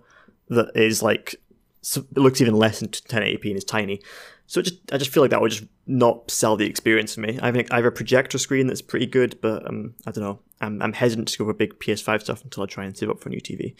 that 0.48 0.70
is 0.74 1.02
like 1.02 1.36
so 1.82 2.00
it 2.00 2.18
looks 2.18 2.40
even 2.40 2.54
less 2.54 2.80
than 2.80 2.88
1080p 2.88 3.44
and 3.46 3.56
is 3.56 3.64
tiny. 3.64 4.00
So 4.46 4.62
just 4.62 4.78
I 4.92 4.99
just 4.99 5.12
feel 5.12 5.22
like 5.22 5.30
that 5.30 5.40
would 5.40 5.52
just 5.52 5.64
not 5.87 6.30
sell 6.30 6.56
the 6.56 6.66
experience 6.66 7.14
for 7.14 7.20
me. 7.20 7.38
I 7.40 7.46
have, 7.46 7.56
I 7.70 7.76
have 7.76 7.84
a 7.84 7.92
projector 7.92 8.37
screen 8.37 8.66
that's 8.66 8.82
pretty 8.82 9.06
good, 9.06 9.38
but 9.40 9.66
um, 9.68 9.94
I 10.06 10.10
don't 10.10 10.25
know. 10.25 10.40
I'm, 10.60 10.82
I'm 10.82 10.92
hesitant 10.92 11.28
to 11.28 11.38
go 11.38 11.44
for 11.44 11.54
big 11.54 11.78
PS5 11.78 12.22
stuff 12.22 12.42
until 12.42 12.64
I 12.64 12.66
try 12.66 12.84
and 12.84 12.96
save 12.96 13.10
up 13.10 13.20
for 13.20 13.28
a 13.28 13.32
new 13.32 13.40
TV. 13.40 13.75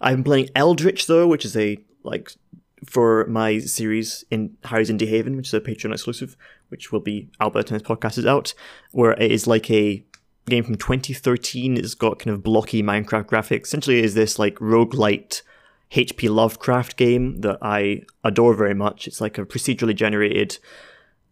Been 0.00 0.22
playing 0.22 0.50
Eldritch 0.54 1.06
though, 1.06 1.26
which 1.26 1.44
is 1.44 1.56
a 1.56 1.78
like 2.02 2.32
for 2.84 3.26
my 3.26 3.58
series 3.58 4.24
in 4.30 4.56
Harry's 4.64 4.90
Indie 4.90 5.08
Haven, 5.08 5.36
which 5.36 5.48
is 5.48 5.54
a 5.54 5.60
Patreon 5.60 5.92
exclusive, 5.92 6.36
which 6.68 6.92
will 6.92 7.00
be 7.00 7.30
Albert 7.40 7.68
time 7.68 7.78
this 7.78 7.88
podcast 7.88 8.18
is 8.18 8.26
out, 8.26 8.54
where 8.92 9.12
it 9.12 9.30
is 9.30 9.46
like 9.46 9.70
a 9.70 10.04
game 10.46 10.64
from 10.64 10.76
2013. 10.76 11.76
It's 11.76 11.94
got 11.94 12.18
kind 12.18 12.34
of 12.34 12.42
blocky 12.42 12.82
Minecraft 12.82 13.26
graphics. 13.26 13.64
Essentially, 13.64 13.98
it 13.98 14.04
is 14.04 14.14
this 14.14 14.38
like 14.38 14.56
roguelite 14.56 15.42
HP 15.92 16.32
Lovecraft 16.32 16.96
game 16.96 17.40
that 17.40 17.58
I 17.62 18.02
adore 18.22 18.54
very 18.54 18.74
much. 18.74 19.06
It's 19.06 19.20
like 19.20 19.38
a 19.38 19.44
procedurally 19.44 19.94
generated 19.94 20.58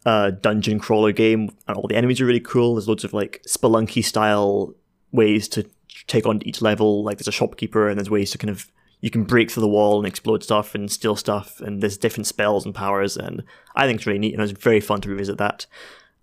uh, 0.04 0.30
dungeon 0.30 0.78
crawler 0.78 1.12
game, 1.12 1.50
and 1.66 1.76
all 1.76 1.86
the 1.86 1.96
enemies 1.96 2.20
are 2.20 2.26
really 2.26 2.40
cool. 2.40 2.74
There's 2.74 2.88
loads 2.88 3.04
of 3.04 3.12
like 3.12 3.42
Spelunky 3.46 4.04
style 4.04 4.74
ways 5.12 5.48
to 5.48 5.68
take 6.06 6.26
on 6.26 6.42
each 6.46 6.60
level. 6.60 7.04
Like 7.04 7.18
there's 7.18 7.28
a 7.28 7.32
shopkeeper, 7.32 7.88
and 7.88 7.98
there's 7.98 8.10
ways 8.10 8.30
to 8.32 8.38
kind 8.38 8.50
of 8.50 8.70
you 9.00 9.10
can 9.10 9.24
break 9.24 9.50
through 9.50 9.60
the 9.60 9.68
wall 9.68 9.98
and 9.98 10.06
explode 10.06 10.42
stuff 10.42 10.74
and 10.74 10.90
steal 10.90 11.14
stuff, 11.14 11.60
and 11.60 11.80
there's 11.80 11.96
different 11.96 12.26
spells 12.26 12.64
and 12.64 12.74
powers, 12.74 13.16
and 13.16 13.44
I 13.76 13.86
think 13.86 13.98
it's 13.98 14.06
really 14.06 14.18
neat, 14.18 14.32
and 14.32 14.40
it 14.40 14.42
was 14.42 14.52
very 14.52 14.80
fun 14.80 15.00
to 15.02 15.10
revisit 15.10 15.38
that. 15.38 15.66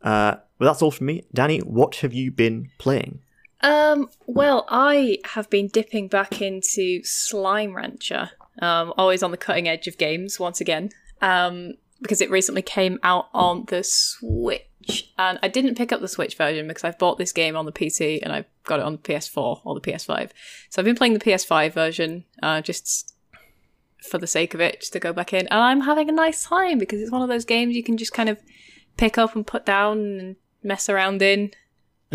Uh, 0.01 0.35
but 0.57 0.65
that's 0.65 0.81
all 0.81 0.91
from 0.91 1.07
me. 1.07 1.23
Danny, 1.33 1.59
what 1.59 1.97
have 1.97 2.13
you 2.13 2.31
been 2.31 2.69
playing? 2.77 3.19
Um, 3.61 4.09
well, 4.27 4.65
I 4.69 5.19
have 5.25 5.49
been 5.49 5.67
dipping 5.67 6.07
back 6.07 6.41
into 6.41 7.03
Slime 7.03 7.75
Rancher, 7.75 8.31
um, 8.61 8.93
always 8.97 9.23
on 9.23 9.31
the 9.31 9.37
cutting 9.37 9.67
edge 9.67 9.87
of 9.87 9.97
games 9.97 10.39
once 10.39 10.61
again, 10.61 10.89
um, 11.21 11.73
because 12.01 12.21
it 12.21 12.29
recently 12.29 12.61
came 12.61 12.99
out 13.03 13.29
on 13.33 13.65
the 13.67 13.83
Switch. 13.83 15.11
And 15.17 15.39
I 15.41 15.47
didn't 15.47 15.75
pick 15.75 15.91
up 15.91 16.01
the 16.01 16.07
Switch 16.07 16.35
version 16.35 16.67
because 16.67 16.83
I've 16.83 16.99
bought 16.99 17.17
this 17.17 17.31
game 17.31 17.55
on 17.55 17.65
the 17.65 17.71
PC 17.71 18.19
and 18.21 18.31
I've 18.31 18.45
got 18.65 18.79
it 18.79 18.85
on 18.85 18.93
the 18.93 18.99
PS4 18.99 19.61
or 19.63 19.73
the 19.73 19.81
PS5. 19.81 20.29
So 20.69 20.79
I've 20.79 20.85
been 20.85 20.95
playing 20.95 21.13
the 21.13 21.19
PS5 21.19 21.73
version 21.73 22.25
uh, 22.43 22.61
just 22.61 23.15
for 24.05 24.19
the 24.19 24.27
sake 24.27 24.53
of 24.53 24.61
it, 24.61 24.81
just 24.81 24.93
to 24.93 24.99
go 24.99 25.11
back 25.11 25.33
in. 25.33 25.47
And 25.47 25.59
I'm 25.59 25.81
having 25.81 26.07
a 26.09 26.13
nice 26.13 26.43
time 26.43 26.77
because 26.77 27.01
it's 27.01 27.11
one 27.11 27.23
of 27.23 27.29
those 27.29 27.45
games 27.45 27.75
you 27.75 27.83
can 27.83 27.97
just 27.97 28.13
kind 28.13 28.29
of 28.29 28.39
pick 28.97 29.17
up 29.17 29.35
and 29.35 29.45
put 29.45 29.65
down 29.65 29.97
and 29.97 30.35
mess 30.63 30.87
around 30.87 31.21
in. 31.21 31.51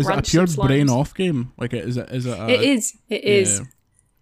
Is 0.01 0.09
it 0.09 0.19
a 0.19 0.21
pure 0.21 0.47
brain 0.47 0.89
off 0.89 1.13
game? 1.13 1.53
Like, 1.57 1.73
is 1.73 1.97
it? 1.97 2.09
Is 2.09 2.25
it? 2.25 2.37
A, 2.37 2.49
it 2.49 2.61
is. 2.61 2.97
It 3.09 3.23
is. 3.23 3.59
yeah. 3.59 3.65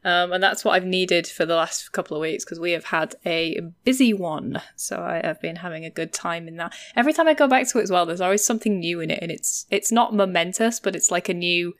Um, 0.05 0.31
and 0.31 0.41
that's 0.41 0.63
what 0.63 0.71
I've 0.71 0.85
needed 0.85 1.27
for 1.27 1.45
the 1.45 1.55
last 1.55 1.91
couple 1.91 2.15
of 2.15 2.21
weeks 2.21 2.45
because 2.45 2.59
we 2.59 2.71
have 2.71 2.85
had 2.85 3.15
a 3.25 3.59
busy 3.83 4.13
one. 4.13 4.61
So 4.75 5.01
I 5.01 5.19
have 5.23 5.41
been 5.41 5.57
having 5.57 5.83
a 5.83 5.89
good 5.89 6.13
time 6.13 6.47
in 6.47 6.55
that. 6.55 6.73
Every 6.95 7.11
time 7.11 7.27
I 7.27 7.33
go 7.33 7.47
back 7.47 7.67
to 7.69 7.79
it 7.79 7.83
as 7.83 7.91
well, 7.91 8.05
there's 8.05 8.21
always 8.21 8.43
something 8.43 8.79
new 8.79 9.01
in 9.01 9.11
it, 9.11 9.19
and 9.21 9.31
it's 9.31 9.65
it's 9.69 9.91
not 9.91 10.13
momentous, 10.13 10.79
but 10.79 10.95
it's 10.95 11.11
like 11.11 11.27
a 11.27 11.33
new 11.33 11.73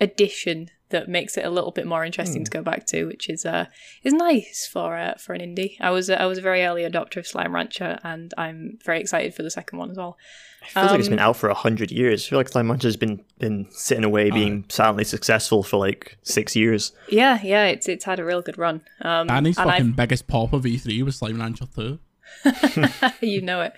addition 0.00 0.70
that 0.92 1.08
makes 1.08 1.36
it 1.36 1.44
a 1.44 1.50
little 1.50 1.72
bit 1.72 1.86
more 1.86 2.04
interesting 2.04 2.44
to 2.44 2.50
go 2.50 2.62
back 2.62 2.86
to, 2.86 3.04
which 3.06 3.28
is 3.28 3.44
uh 3.44 3.66
is 4.04 4.12
nice 4.12 4.66
for 4.72 4.96
uh, 4.96 5.14
for 5.18 5.34
an 5.34 5.40
indie. 5.40 5.76
I 5.80 5.90
was 5.90 6.08
uh, 6.08 6.14
I 6.14 6.26
was 6.26 6.38
a 6.38 6.42
very 6.42 6.62
early 6.62 6.82
adopter 6.82 7.16
of 7.18 7.26
Slime 7.26 7.54
Rancher, 7.54 7.98
and 8.04 8.32
I'm 8.38 8.78
very 8.84 9.00
excited 9.00 9.34
for 9.34 9.42
the 9.42 9.50
second 9.50 9.78
one 9.78 9.90
as 9.90 9.96
well. 9.98 10.16
It 10.62 10.68
feels 10.70 10.90
like 10.92 11.00
it's 11.00 11.08
been 11.08 11.18
out 11.18 11.36
for 11.36 11.48
a 11.48 11.54
hundred 11.54 11.90
years. 11.90 12.24
I 12.24 12.30
feel 12.30 12.38
like 12.38 12.48
Slime 12.48 12.70
Rancher's 12.70 12.96
been 12.96 13.24
been 13.40 13.66
sitting 13.72 14.04
away, 14.04 14.30
being 14.30 14.64
silently 14.68 15.02
successful 15.04 15.64
for 15.64 15.76
like 15.78 16.16
six 16.22 16.54
years. 16.54 16.92
Yeah, 17.08 17.40
yeah, 17.42 17.64
it's 17.66 17.88
it's 17.88 18.04
had 18.04 18.20
a 18.20 18.24
real 18.24 18.42
good 18.42 18.58
run. 18.58 18.82
Um, 19.00 19.26
Danny's 19.26 19.58
and 19.58 19.68
I've- 19.68 19.78
fucking 19.80 19.92
biggest 19.94 20.28
pop 20.28 20.52
of 20.52 20.62
E3 20.62 21.02
was 21.02 21.16
Slime 21.16 21.40
Rancher 21.40 21.66
2. 21.74 21.98
you 23.20 23.40
know 23.42 23.60
it. 23.62 23.72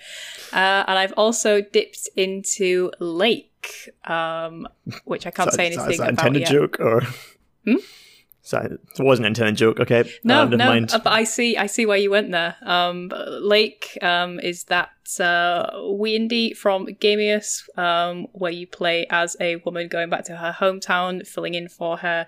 Uh, 0.53 0.83
and 0.87 0.97
I've 0.99 1.13
also 1.17 1.61
dipped 1.61 2.09
into 2.15 2.91
Lake, 2.99 3.91
um, 4.05 4.67
which 5.05 5.25
I 5.25 5.31
can't 5.31 5.49
Is 5.49 5.55
say 5.55 5.69
that- 5.69 5.71
is 5.73 5.77
anything 5.79 5.97
that 5.97 6.03
about 6.03 6.09
intended 6.27 6.39
yet. 6.41 6.51
joke 6.51 6.77
or? 6.79 7.01
Hmm? 7.65 7.75
So 8.41 8.59
it 8.59 8.79
wasn't 9.03 9.25
an 9.25 9.31
intended 9.31 9.55
joke. 9.57 9.79
Okay. 9.79 10.03
No, 10.23 10.43
Uh, 10.43 10.45
no, 10.45 10.57
mind. 10.57 10.91
uh, 10.93 10.99
but 10.99 11.11
I 11.13 11.23
see, 11.23 11.57
I 11.57 11.65
see 11.65 11.87
where 11.87 11.97
you 11.97 12.11
went 12.11 12.31
there. 12.31 12.55
Um, 12.61 13.11
Lake 13.41 13.97
um, 14.03 14.39
is 14.39 14.65
that 14.65 14.91
uh, 15.19 15.71
wee 15.91 16.15
indie 16.17 16.55
from 16.55 16.85
Gamious, 16.85 17.63
um, 17.75 18.27
where 18.33 18.51
you 18.51 18.67
play 18.67 19.07
as 19.09 19.35
a 19.39 19.55
woman 19.65 19.87
going 19.87 20.11
back 20.11 20.25
to 20.25 20.35
her 20.37 20.55
hometown, 20.59 21.25
filling 21.25 21.55
in 21.55 21.67
for 21.67 21.97
her 21.97 22.27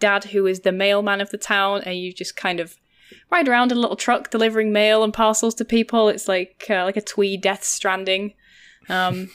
dad, 0.00 0.24
who 0.24 0.46
is 0.46 0.60
the 0.60 0.72
mailman 0.72 1.20
of 1.20 1.30
the 1.30 1.38
town, 1.38 1.80
and 1.86 1.96
you 1.96 2.12
just 2.12 2.34
kind 2.34 2.58
of 2.58 2.76
ride 3.30 3.48
around 3.48 3.72
in 3.72 3.78
a 3.78 3.80
little 3.80 3.96
truck 3.96 4.30
delivering 4.30 4.72
mail 4.72 5.02
and 5.04 5.12
parcels 5.12 5.54
to 5.56 5.64
people. 5.64 6.08
It's 6.08 6.28
like 6.28 6.66
uh, 6.70 6.84
like 6.84 6.96
a 6.96 7.00
twee 7.00 7.36
Death 7.36 7.64
Stranding. 7.64 8.34
Um, 8.88 9.30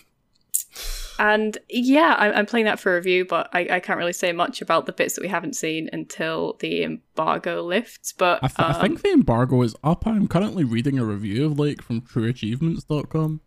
and 1.19 1.57
yeah, 1.69 2.15
I'm, 2.17 2.33
I'm 2.33 2.45
playing 2.45 2.65
that 2.65 2.79
for 2.79 2.95
review, 2.95 3.25
but 3.25 3.49
I, 3.53 3.67
I 3.71 3.79
can't 3.79 3.97
really 3.97 4.13
say 4.13 4.31
much 4.31 4.61
about 4.61 4.85
the 4.85 4.93
bits 4.93 5.15
that 5.15 5.21
we 5.21 5.27
haven't 5.27 5.55
seen 5.55 5.89
until 5.91 6.57
the 6.59 6.83
embargo 6.83 7.63
lifts. 7.63 8.13
But 8.13 8.43
I, 8.43 8.47
th- 8.47 8.59
I 8.59 8.71
um, 8.73 8.81
think 8.81 9.01
the 9.01 9.11
embargo 9.11 9.61
is 9.61 9.75
up. 9.83 10.05
I'm 10.05 10.27
currently 10.27 10.63
reading 10.63 10.99
a 10.99 11.05
review 11.05 11.45
of 11.45 11.59
Lake 11.59 11.81
from 11.81 12.01
TrueAchievements.com. 12.01 13.41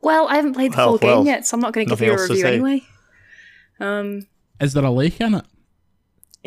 well, 0.00 0.28
I 0.28 0.36
haven't 0.36 0.54
played 0.54 0.72
the 0.72 0.76
Well, 0.76 0.98
full 0.98 1.08
well, 1.08 1.18
game 1.18 1.26
yet, 1.26 1.46
so 1.46 1.56
I'm 1.56 1.60
not 1.60 1.72
going 1.72 1.86
to 1.86 1.90
give 1.96 2.00
you 2.00 2.12
a 2.12 2.20
review 2.20 2.46
anyway. 2.46 2.82
Um, 3.80 4.26
Is 4.60 4.72
there 4.72 4.84
a 4.84 4.90
lake 4.90 5.20
in 5.20 5.34
it? 5.34 5.44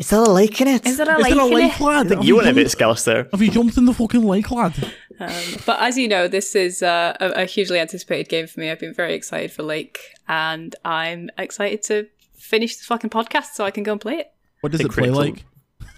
Is 0.02 0.10
there 0.10 0.20
a 0.20 0.28
lake 0.28 0.60
in 0.60 0.68
it? 0.68 0.86
is 0.86 0.96
there 0.96 1.08
a 1.08 1.16
Is 1.18 1.22
lake 1.24 1.34
there 1.34 1.42
a 1.42 1.46
in 1.46 1.54
lake, 1.54 1.80
it? 1.80 1.84
lad? 1.84 2.06
I 2.06 2.08
think 2.08 2.20
Have 2.20 2.24
you 2.28 2.36
went 2.36 2.46
a 2.46 2.50
jumped- 2.50 2.56
bit 2.64 2.70
scallous 2.70 3.04
there. 3.04 3.28
Have 3.30 3.40
you 3.42 3.50
jumped 3.50 3.76
in 3.76 3.84
the 3.84 3.94
fucking 3.94 4.22
lake, 4.24 4.50
lad? 4.50 4.74
Um, 5.20 5.30
but 5.66 5.80
as 5.80 5.96
you 5.96 6.08
know, 6.08 6.26
this 6.28 6.54
is 6.56 6.82
uh, 6.82 7.16
a, 7.20 7.42
a 7.42 7.44
hugely 7.44 7.78
anticipated 7.78 8.28
game 8.28 8.46
for 8.48 8.58
me. 8.60 8.70
I've 8.70 8.80
been 8.80 8.94
very 8.94 9.14
excited 9.14 9.52
for 9.52 9.62
Lake, 9.62 9.98
and 10.28 10.74
I'm 10.84 11.30
excited 11.38 11.82
to 11.84 12.08
finish 12.34 12.76
the 12.76 12.84
fucking 12.84 13.10
podcast 13.10 13.52
so 13.54 13.64
I 13.64 13.70
can 13.70 13.84
go 13.84 13.92
and 13.92 14.00
play 14.00 14.14
it. 14.16 14.32
What 14.60 14.72
does 14.72 14.80
Big 14.80 14.90
it 14.90 14.92
play 14.92 15.08
critical. 15.10 15.20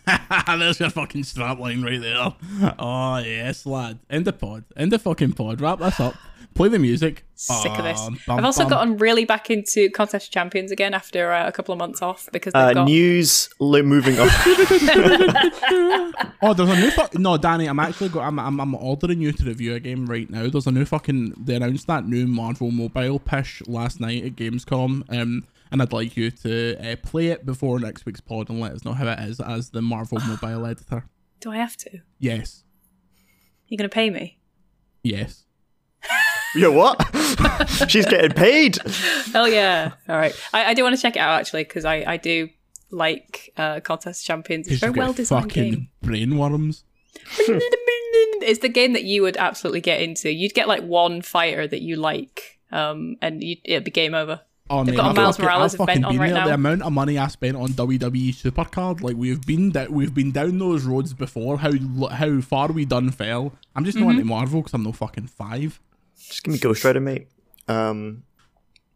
like? 0.07 0.47
There's 0.59 0.79
your 0.81 0.91
fucking 0.91 1.23
strapline 1.23 1.83
right 1.83 2.01
there. 2.01 2.75
Oh 2.79 3.17
yes, 3.19 3.65
lad. 3.65 4.01
End 4.11 4.27
the 4.27 4.35
pod. 4.35 4.65
End 4.77 4.93
the 4.93 4.99
fucking 4.99 5.33
pod. 5.33 5.63
Wrap 5.63 5.79
this 5.79 5.99
up. 5.99 6.15
Play 6.55 6.69
the 6.69 6.79
music. 6.79 7.25
Sick 7.35 7.73
of 7.73 7.83
this. 7.85 8.01
Bum, 8.01 8.19
bum, 8.27 8.39
I've 8.39 8.45
also 8.45 8.63
bum. 8.63 8.71
gotten 8.71 8.97
really 8.99 9.25
back 9.25 9.51
into 9.51 9.91
Contest 9.91 10.33
Champions 10.33 10.71
again 10.71 10.95
after 10.95 11.33
uh, 11.33 11.49
a 11.49 11.53
couple 11.53 11.73
of 11.73 11.79
months 11.79 12.01
off 12.01 12.29
because 12.33 12.53
they've 12.53 12.63
Uh, 12.63 12.73
got. 12.75 12.85
news 12.87 13.49
li- 13.59 13.83
moving 13.83 14.19
on. 14.21 14.29
Oh, 16.43 16.53
there's 16.53 16.69
a 16.69 16.77
new 16.77 16.91
fuck. 16.91 17.19
No, 17.19 17.37
Danny, 17.39 17.67
I'm 17.67 17.79
actually 17.81 18.11
go. 18.11 18.21
I'm, 18.21 18.39
I'm 18.39 18.61
I'm 18.61 18.75
ordering 18.75 19.21
you 19.21 19.33
to 19.33 19.45
review 19.45 19.75
a 19.75 19.81
game 19.81 20.07
right 20.07 20.29
now. 20.29 20.49
There's 20.49 20.67
a 20.67 20.71
new 20.71 20.85
fucking. 20.85 21.35
They 21.43 21.55
announced 21.55 21.87
that 21.87 22.07
new 22.07 22.27
Marvel 22.27 22.71
Mobile 22.71 23.19
pish 23.19 23.63
last 23.67 23.99
night 23.99 24.25
at 24.25 24.37
Gamescom. 24.37 25.05
Um, 25.11 25.47
and 25.73 25.81
I'd 25.83 25.93
like 25.93 26.17
you 26.19 26.31
to 26.31 26.77
uh, 26.93 26.97
play 26.97 27.29
it 27.29 27.47
before 27.47 27.81
next 27.81 28.05
week's 28.05 28.21
pod 28.21 28.51
and 28.51 28.61
let 28.61 28.73
us 28.73 28.85
know 28.85 28.93
how 28.93 29.09
it 29.09 29.19
is 29.21 29.41
as 29.41 29.71
the 29.71 29.81
Marvel 29.81 30.19
Mobile 30.27 30.67
editor. 30.67 31.07
Do 31.41 31.51
I 31.51 31.57
have 31.57 31.77
to? 31.79 32.01
Yes, 32.19 32.63
You're 33.69 33.79
going 33.79 33.89
to 33.91 33.95
pay 33.95 34.11
me? 34.11 34.39
yes. 35.03 35.44
Yo, 36.55 36.71
what? 36.71 37.01
She's 37.89 38.07
getting 38.07 38.33
paid. 38.33 38.79
Hell 39.33 39.49
yeah! 39.49 39.93
All 40.09 40.17
right, 40.17 40.35
I, 40.53 40.67
I 40.67 40.75
do 40.75 40.83
want 40.85 40.95
to 40.95 41.03
check 41.03 41.17
it 41.17 41.21
out 41.21 41.41
actually 41.41 41.65
because 41.65 41.85
I 41.85 42.05
I 42.07 42.17
do 42.17 42.49
like 42.91 43.53
uh, 43.57 43.81
Contest 43.81 44.25
Champions. 44.25 44.69
It's 44.69 44.81
very 44.81 44.93
well 44.93 45.13
designed 45.13 45.45
fucking 45.53 45.71
game. 45.73 45.89
brainworms. 46.05 46.85
it's 47.39 48.61
the 48.61 48.69
game 48.69 48.93
that 48.93 49.05
you 49.05 49.23
would 49.23 49.37
absolutely 49.37 49.81
get 49.81 50.01
into. 50.01 50.31
You'd 50.33 50.55
get 50.55 50.69
like 50.69 50.83
one 50.83 51.23
fighter 51.23 51.67
that 51.67 51.83
you 51.83 51.97
like, 51.97 52.61
um, 52.71 53.17
and 53.23 53.43
you'd, 53.43 53.59
it'd 53.65 53.85
be 53.85 53.91
game 53.91 54.15
over. 54.15 54.41
Oh, 54.71 54.83
They've 54.83 54.95
mate, 54.95 54.97
got 54.97 55.07
a 55.07 55.11
I've 55.11 55.17
Miles 55.17 55.37
fucking- 55.37 55.45
Morales 55.47 55.75
I've 55.75 55.79
fucking 55.79 55.93
event 55.93 56.05
on 56.07 56.17
right 56.19 56.27
there. 56.33 56.39
now. 56.39 56.47
The 56.47 56.55
amount 56.55 56.83
of 56.83 56.93
money 56.93 57.19
I 57.19 57.29
spent 57.29 57.57
on 57.57 57.69
WWE 57.71 58.31
Supercard, 58.35 59.03
like 59.03 59.17
we've 59.17 59.45
been 59.45 59.71
that 59.73 59.91
we've 59.91 60.15
been 60.15 60.33
down 60.33 60.59
those 60.59 60.85
roads 60.85 61.13
before. 61.13 61.59
How 61.59 61.73
how 62.11 62.41
far 62.41 62.69
we 62.69 62.85
done 62.87 63.11
fell. 63.11 63.53
I'm 63.77 63.85
just 63.85 63.99
not 63.99 64.05
Mm-hmm. 64.09 64.11
into 64.21 64.25
Marvel 64.25 64.61
because 64.61 64.73
I'm 64.75 64.83
no 64.85 64.93
fucking 64.93 65.27
five. 65.27 65.81
Just 66.35 66.43
give 66.43 66.53
me 66.53 66.59
Ghost 66.59 66.83
Rider, 66.83 66.99
mate. 66.99 67.29
Um, 67.69 68.25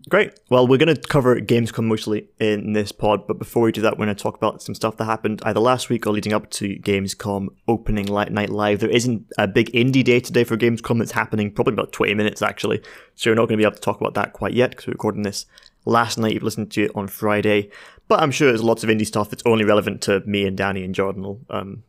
great. 0.09 0.33
Well, 0.51 0.67
we're 0.67 0.77
going 0.77 0.93
to 0.93 1.01
cover 1.01 1.37
Gamescom 1.37 1.85
mostly 1.85 2.27
in 2.41 2.73
this 2.73 2.91
pod, 2.91 3.29
but 3.29 3.39
before 3.39 3.63
we 3.63 3.71
do 3.71 3.81
that, 3.83 3.97
we're 3.97 4.07
going 4.07 4.17
to 4.17 4.21
talk 4.21 4.35
about 4.35 4.61
some 4.61 4.75
stuff 4.75 4.97
that 4.97 5.05
happened 5.05 5.41
either 5.45 5.61
last 5.61 5.89
week 5.89 6.05
or 6.05 6.11
leading 6.11 6.33
up 6.33 6.51
to 6.51 6.71
Gamescom 6.81 7.47
opening 7.69 8.07
li- 8.07 8.25
night 8.29 8.51
live. 8.51 8.81
There 8.81 8.91
isn't 8.91 9.25
a 9.39 9.47
big 9.47 9.71
indie 9.71 10.03
day 10.03 10.19
today 10.19 10.43
for 10.43 10.57
Gamescom 10.57 10.99
that's 10.99 11.13
happening, 11.13 11.53
probably 11.53 11.75
about 11.75 11.93
20 11.93 12.13
minutes 12.15 12.43
actually, 12.43 12.83
so 13.15 13.31
we're 13.31 13.37
not 13.37 13.43
going 13.47 13.57
to 13.57 13.63
be 13.63 13.65
able 13.65 13.77
to 13.77 13.81
talk 13.83 14.01
about 14.01 14.15
that 14.15 14.33
quite 14.33 14.55
yet 14.55 14.71
because 14.71 14.89
we're 14.89 14.95
recording 14.95 15.23
this 15.23 15.47
last 15.85 16.19
night. 16.19 16.35
You've 16.35 16.43
listened 16.43 16.73
to 16.73 16.87
it 16.87 16.91
on 16.97 17.07
Friday, 17.07 17.71
but 18.09 18.21
I'm 18.21 18.33
sure 18.33 18.49
there's 18.49 18.65
lots 18.65 18.83
of 18.83 18.91
indie 18.91 19.07
stuff 19.07 19.31
that's 19.31 19.45
only 19.47 19.65
relevant 19.65 20.03
to 20.03 20.19
me 20.27 20.45
and 20.45 20.57
Danny 20.57 20.83
and 20.83 20.93
Jordan 20.93 21.23
will 21.23 21.41
um, 21.51 21.85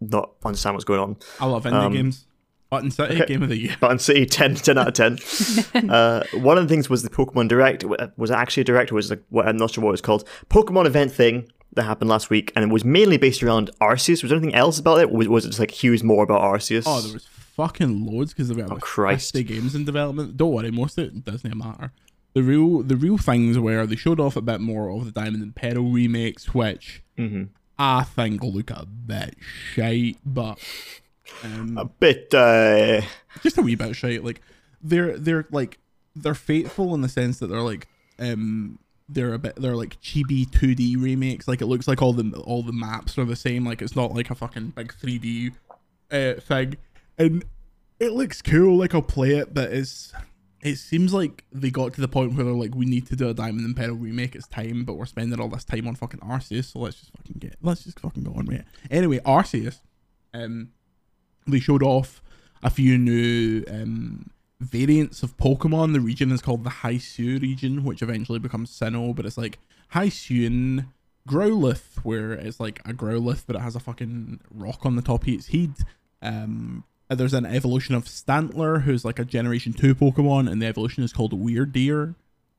not 0.00 0.32
understand 0.44 0.74
what's 0.74 0.84
going 0.84 0.98
on. 0.98 1.16
I 1.38 1.46
love 1.46 1.62
indie 1.62 1.72
Um, 1.74 1.92
games. 1.92 2.26
Button 2.70 2.90
City 2.90 3.16
okay. 3.16 3.26
game 3.26 3.42
of 3.42 3.48
the 3.48 3.58
year. 3.58 3.76
Button 3.80 3.98
City 3.98 4.24
10, 4.24 4.54
10 4.54 4.78
out 4.78 4.88
of 5.00 5.18
10. 5.74 5.90
uh, 5.90 6.22
one 6.34 6.56
of 6.56 6.68
the 6.68 6.72
things 6.72 6.88
was 6.88 7.02
the 7.02 7.10
Pokemon 7.10 7.48
Direct. 7.48 7.84
Was 8.16 8.30
it 8.30 8.34
actually 8.34 8.60
a 8.62 8.64
Direct 8.64 8.92
or 8.92 8.94
was 8.94 9.10
it 9.10 9.16
like, 9.16 9.24
what, 9.28 9.48
I'm 9.48 9.56
not 9.56 9.72
sure 9.72 9.82
what 9.82 9.90
it 9.90 9.92
was 9.92 10.00
called. 10.00 10.26
Pokemon 10.48 10.86
event 10.86 11.10
thing 11.12 11.50
that 11.72 11.82
happened 11.82 12.10
last 12.10 12.30
week 12.30 12.52
and 12.54 12.64
it 12.64 12.72
was 12.72 12.84
mainly 12.84 13.16
based 13.16 13.42
around 13.42 13.70
Arceus. 13.80 14.22
Was 14.22 14.30
there 14.30 14.38
anything 14.38 14.54
else 14.54 14.78
about 14.78 15.00
it? 15.00 15.10
Or 15.10 15.16
was, 15.16 15.28
was 15.28 15.44
it 15.44 15.48
just 15.48 15.60
like 15.60 15.72
here's 15.72 16.04
more 16.04 16.22
about 16.22 16.42
Arceus? 16.42 16.84
Oh, 16.86 17.00
there 17.00 17.12
was 17.12 17.26
fucking 17.26 18.06
loads 18.06 18.32
because 18.32 18.48
they've 18.48 18.56
got 18.56 18.70
like 18.70 18.80
Christ. 18.80 19.32
50 19.32 19.52
games 19.52 19.74
in 19.74 19.84
development. 19.84 20.36
Don't 20.36 20.52
worry, 20.52 20.70
most 20.70 20.96
of 20.96 21.04
it 21.04 21.24
doesn't 21.24 21.56
matter. 21.56 21.92
The 22.34 22.42
real 22.42 22.84
the 22.84 22.96
real 22.96 23.18
things 23.18 23.58
where 23.58 23.84
they 23.86 23.96
showed 23.96 24.20
off 24.20 24.36
a 24.36 24.40
bit 24.40 24.60
more 24.60 24.88
of 24.90 25.04
the 25.04 25.10
Diamond 25.10 25.42
and 25.42 25.56
Pearl 25.56 25.90
remakes, 25.90 26.54
which 26.54 27.02
Mhm. 27.18 27.48
I 27.78 28.04
think 28.04 28.42
look 28.44 28.70
a 28.70 28.86
bit 28.86 29.36
shite, 29.74 30.18
but 30.24 30.58
um, 31.44 31.78
a 31.78 31.84
bit. 31.84 32.32
Uh, 32.34 33.02
just 33.42 33.58
a 33.58 33.62
wee 33.62 33.74
bit 33.74 33.94
shite. 33.96 34.24
Like 34.24 34.40
they're 34.82 35.18
they're 35.18 35.46
like 35.50 35.78
they're 36.14 36.34
faithful 36.34 36.94
in 36.94 37.00
the 37.00 37.08
sense 37.08 37.38
that 37.38 37.46
they're 37.46 37.60
like 37.60 37.86
um 38.18 38.78
they're 39.08 39.34
a 39.34 39.38
bit 39.38 39.56
they're 39.56 39.76
like 39.76 40.00
chibi 40.00 40.48
2D 40.48 41.00
remakes. 41.02 41.48
Like 41.48 41.60
it 41.60 41.66
looks 41.66 41.88
like 41.88 42.00
all 42.02 42.12
the 42.12 42.36
all 42.40 42.62
the 42.62 42.72
maps 42.72 43.18
are 43.18 43.24
the 43.24 43.36
same. 43.36 43.64
Like 43.64 43.82
it's 43.82 43.96
not 43.96 44.14
like 44.14 44.30
a 44.30 44.34
fucking 44.34 44.70
big 44.70 44.94
3D 44.94 45.52
uh, 46.10 46.40
thing, 46.40 46.76
and 47.18 47.44
it 47.98 48.12
looks 48.12 48.42
cool. 48.42 48.78
Like 48.78 48.94
I'll 48.94 49.02
play 49.02 49.36
it, 49.36 49.52
but 49.52 49.72
it's 49.72 50.12
it 50.62 50.76
seems 50.76 51.14
like 51.14 51.44
they 51.52 51.70
got 51.70 51.94
to 51.94 52.00
the 52.00 52.08
point 52.08 52.34
where 52.34 52.44
they're 52.44 52.52
like, 52.52 52.74
we 52.74 52.84
need 52.84 53.06
to 53.06 53.16
do 53.16 53.28
a 53.28 53.34
Diamond 53.34 53.64
and 53.64 53.76
Pearl 53.76 53.94
remake. 53.94 54.34
It's 54.34 54.46
time, 54.46 54.84
but 54.84 54.94
we're 54.94 55.06
spending 55.06 55.40
all 55.40 55.48
this 55.48 55.64
time 55.64 55.88
on 55.88 55.94
fucking 55.94 56.20
Arceus, 56.20 56.72
so 56.72 56.80
let's 56.80 57.00
just 57.00 57.12
fucking 57.16 57.36
get 57.38 57.56
let's 57.62 57.84
just 57.84 58.00
fucking 58.00 58.24
go 58.24 58.32
on 58.32 58.46
with 58.46 58.60
it. 58.60 58.66
Anyway, 58.90 59.18
Arceus, 59.20 59.80
um, 60.34 60.70
they 61.50 61.60
showed 61.60 61.82
off 61.82 62.22
a 62.62 62.70
few 62.70 62.98
new 62.98 63.64
um 63.70 64.30
variants 64.60 65.22
of 65.22 65.36
Pokemon. 65.36 65.92
The 65.92 66.00
region 66.00 66.30
is 66.32 66.42
called 66.42 66.64
the 66.64 66.70
Hisui 66.70 67.40
region, 67.40 67.84
which 67.84 68.02
eventually 68.02 68.38
becomes 68.38 68.70
Sinnoh, 68.70 69.14
but 69.16 69.24
it's 69.26 69.38
like 69.38 69.58
Hisuian 69.94 70.86
Growlithe, 71.28 71.98
where 72.04 72.32
it's 72.32 72.60
like 72.60 72.80
a 72.80 72.92
Growlithe, 72.92 73.44
but 73.46 73.56
it 73.56 73.62
has 73.62 73.74
a 73.74 73.80
fucking 73.80 74.40
rock 74.50 74.84
on 74.84 74.96
the 74.96 75.02
top 75.02 75.22
of 75.22 75.28
its 75.28 75.48
head. 75.48 75.74
Um, 76.22 76.84
uh, 77.08 77.14
there's 77.14 77.34
an 77.34 77.46
evolution 77.46 77.94
of 77.94 78.04
Stantler, 78.04 78.82
who's 78.82 79.04
like 79.04 79.18
a 79.18 79.24
Generation 79.24 79.72
2 79.72 79.94
Pokemon, 79.94 80.50
and 80.50 80.60
the 80.62 80.66
evolution 80.66 81.02
is 81.02 81.12
called 81.12 81.32
Wyrdeer. 81.32 82.14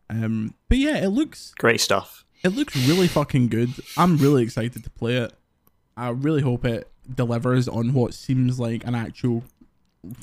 Um, 0.09 0.55
but 0.67 0.77
yeah, 0.77 0.97
it 0.97 1.09
looks 1.09 1.53
great 1.57 1.79
stuff. 1.79 2.25
it 2.43 2.49
looks 2.49 2.75
really 2.87 3.07
fucking 3.07 3.47
good. 3.47 3.69
I'm 3.95 4.17
really 4.17 4.43
excited 4.43 4.83
to 4.83 4.89
play 4.89 5.17
it. 5.17 5.33
I 5.95 6.09
really 6.09 6.41
hope 6.41 6.65
it 6.65 6.89
delivers 7.15 7.67
on 7.67 7.93
what 7.93 8.13
seems 8.13 8.59
like 8.59 8.85
an 8.85 8.95
actual 8.95 9.43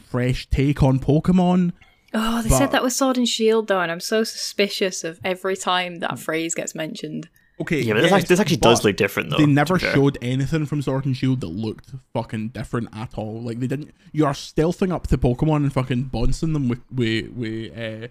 fresh 0.04 0.48
take 0.50 0.82
on 0.82 0.98
Pokemon. 0.98 1.72
Oh, 2.14 2.42
they 2.42 2.48
But- 2.48 2.58
said 2.58 2.72
that 2.72 2.82
with 2.82 2.92
Sword 2.92 3.16
and 3.18 3.28
Shield 3.28 3.68
though, 3.68 3.80
and 3.80 3.92
I'm 3.92 4.00
so 4.00 4.24
suspicious 4.24 5.04
of 5.04 5.20
every 5.24 5.56
time 5.56 5.96
that 6.00 6.18
phrase 6.18 6.54
gets 6.54 6.74
mentioned. 6.74 7.28
Okay, 7.60 7.80
Yeah, 7.82 7.94
but 7.94 8.02
this, 8.02 8.10
yes, 8.12 8.12
actually, 8.22 8.28
this 8.28 8.40
actually 8.40 8.56
does 8.58 8.84
look 8.84 8.96
different 8.96 9.30
though. 9.30 9.36
They 9.38 9.46
never 9.46 9.80
showed 9.80 10.16
anything 10.22 10.64
from 10.64 10.80
Sword 10.80 11.04
and 11.06 11.16
Shield 11.16 11.40
that 11.40 11.48
looked 11.48 11.90
fucking 12.12 12.48
different 12.50 12.88
at 12.92 13.18
all. 13.18 13.42
Like 13.42 13.58
they 13.58 13.66
didn't. 13.66 13.92
You 14.12 14.26
are 14.26 14.32
stealthing 14.32 14.92
up 14.92 15.08
to 15.08 15.18
Pokemon 15.18 15.56
and 15.56 15.72
fucking 15.72 16.04
bouncing 16.04 16.52
them 16.52 16.68
with 16.68 16.80
with 16.90 17.30
with 17.32 17.76
uh, 17.76 18.08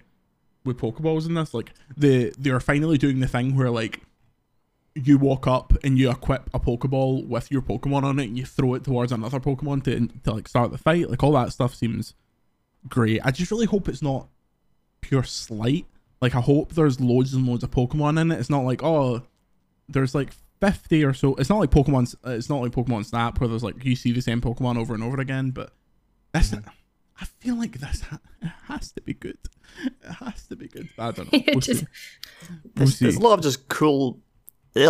with 0.64 0.76
Pokeballs 0.78 1.26
in 1.26 1.32
this. 1.34 1.54
Like 1.54 1.72
they 1.96 2.30
they 2.38 2.50
are 2.50 2.60
finally 2.60 2.98
doing 2.98 3.20
the 3.20 3.26
thing 3.26 3.56
where 3.56 3.70
like 3.70 4.02
you 5.06 5.18
walk 5.18 5.46
up 5.46 5.72
and 5.84 5.98
you 5.98 6.10
equip 6.10 6.48
a 6.54 6.60
Pokeball 6.60 7.26
with 7.26 7.50
your 7.50 7.62
Pokemon 7.62 8.02
on 8.04 8.18
it 8.18 8.24
and 8.28 8.38
you 8.38 8.44
throw 8.44 8.74
it 8.74 8.84
towards 8.84 9.12
another 9.12 9.40
Pokemon 9.40 9.84
to 9.84 10.08
to 10.24 10.32
like 10.34 10.48
start 10.48 10.70
the 10.70 10.78
fight. 10.78 11.08
Like 11.10 11.22
all 11.22 11.32
that 11.32 11.52
stuff 11.52 11.74
seems 11.74 12.14
great. 12.88 13.20
I 13.24 13.30
just 13.30 13.50
really 13.50 13.66
hope 13.66 13.88
it's 13.88 14.02
not 14.02 14.28
pure 15.00 15.22
slight. 15.24 15.86
Like 16.20 16.34
I 16.34 16.40
hope 16.40 16.74
there's 16.74 17.00
loads 17.00 17.34
and 17.34 17.46
loads 17.46 17.62
of 17.64 17.70
Pokemon 17.70 18.20
in 18.20 18.32
it. 18.32 18.38
It's 18.40 18.50
not 18.50 18.64
like 18.64 18.82
oh, 18.82 19.22
there's 19.88 20.14
like 20.14 20.30
fifty 20.60 21.04
or 21.04 21.14
so. 21.14 21.34
It's 21.36 21.48
not 21.50 21.58
like 21.58 21.70
Pokemon. 21.70 22.14
uh, 22.26 22.30
It's 22.30 22.48
not 22.50 22.60
like 22.62 22.72
Pokemon 22.72 23.04
Snap 23.04 23.40
where 23.40 23.48
there's 23.48 23.62
like 23.64 23.84
you 23.84 23.94
see 23.96 24.12
the 24.12 24.20
same 24.22 24.40
Pokemon 24.40 24.76
over 24.78 24.94
and 24.94 25.02
over 25.02 25.20
again. 25.20 25.50
But 25.50 25.72
this, 26.32 26.52
I 27.20 27.24
feel 27.24 27.56
like 27.56 27.78
this 27.78 28.00
ha- 28.02 28.18
it 28.42 28.50
has 28.66 28.92
to 28.92 29.00
be 29.00 29.14
good. 29.14 29.38
It 29.84 29.92
has 30.20 30.46
to 30.48 30.56
be 30.56 30.66
good. 30.68 30.88
I 30.98 31.10
don't 31.12 31.32
know. 31.32 31.40
We'll 31.48 31.60
Just- 31.60 31.80
see. 31.80 31.86
We'll 32.50 32.58
There's, 32.74 32.98
there's 32.98 33.16
a 33.16 33.20
lot 33.20 33.34
of 33.38 33.42
just 33.44 33.68
cool. 33.68 34.18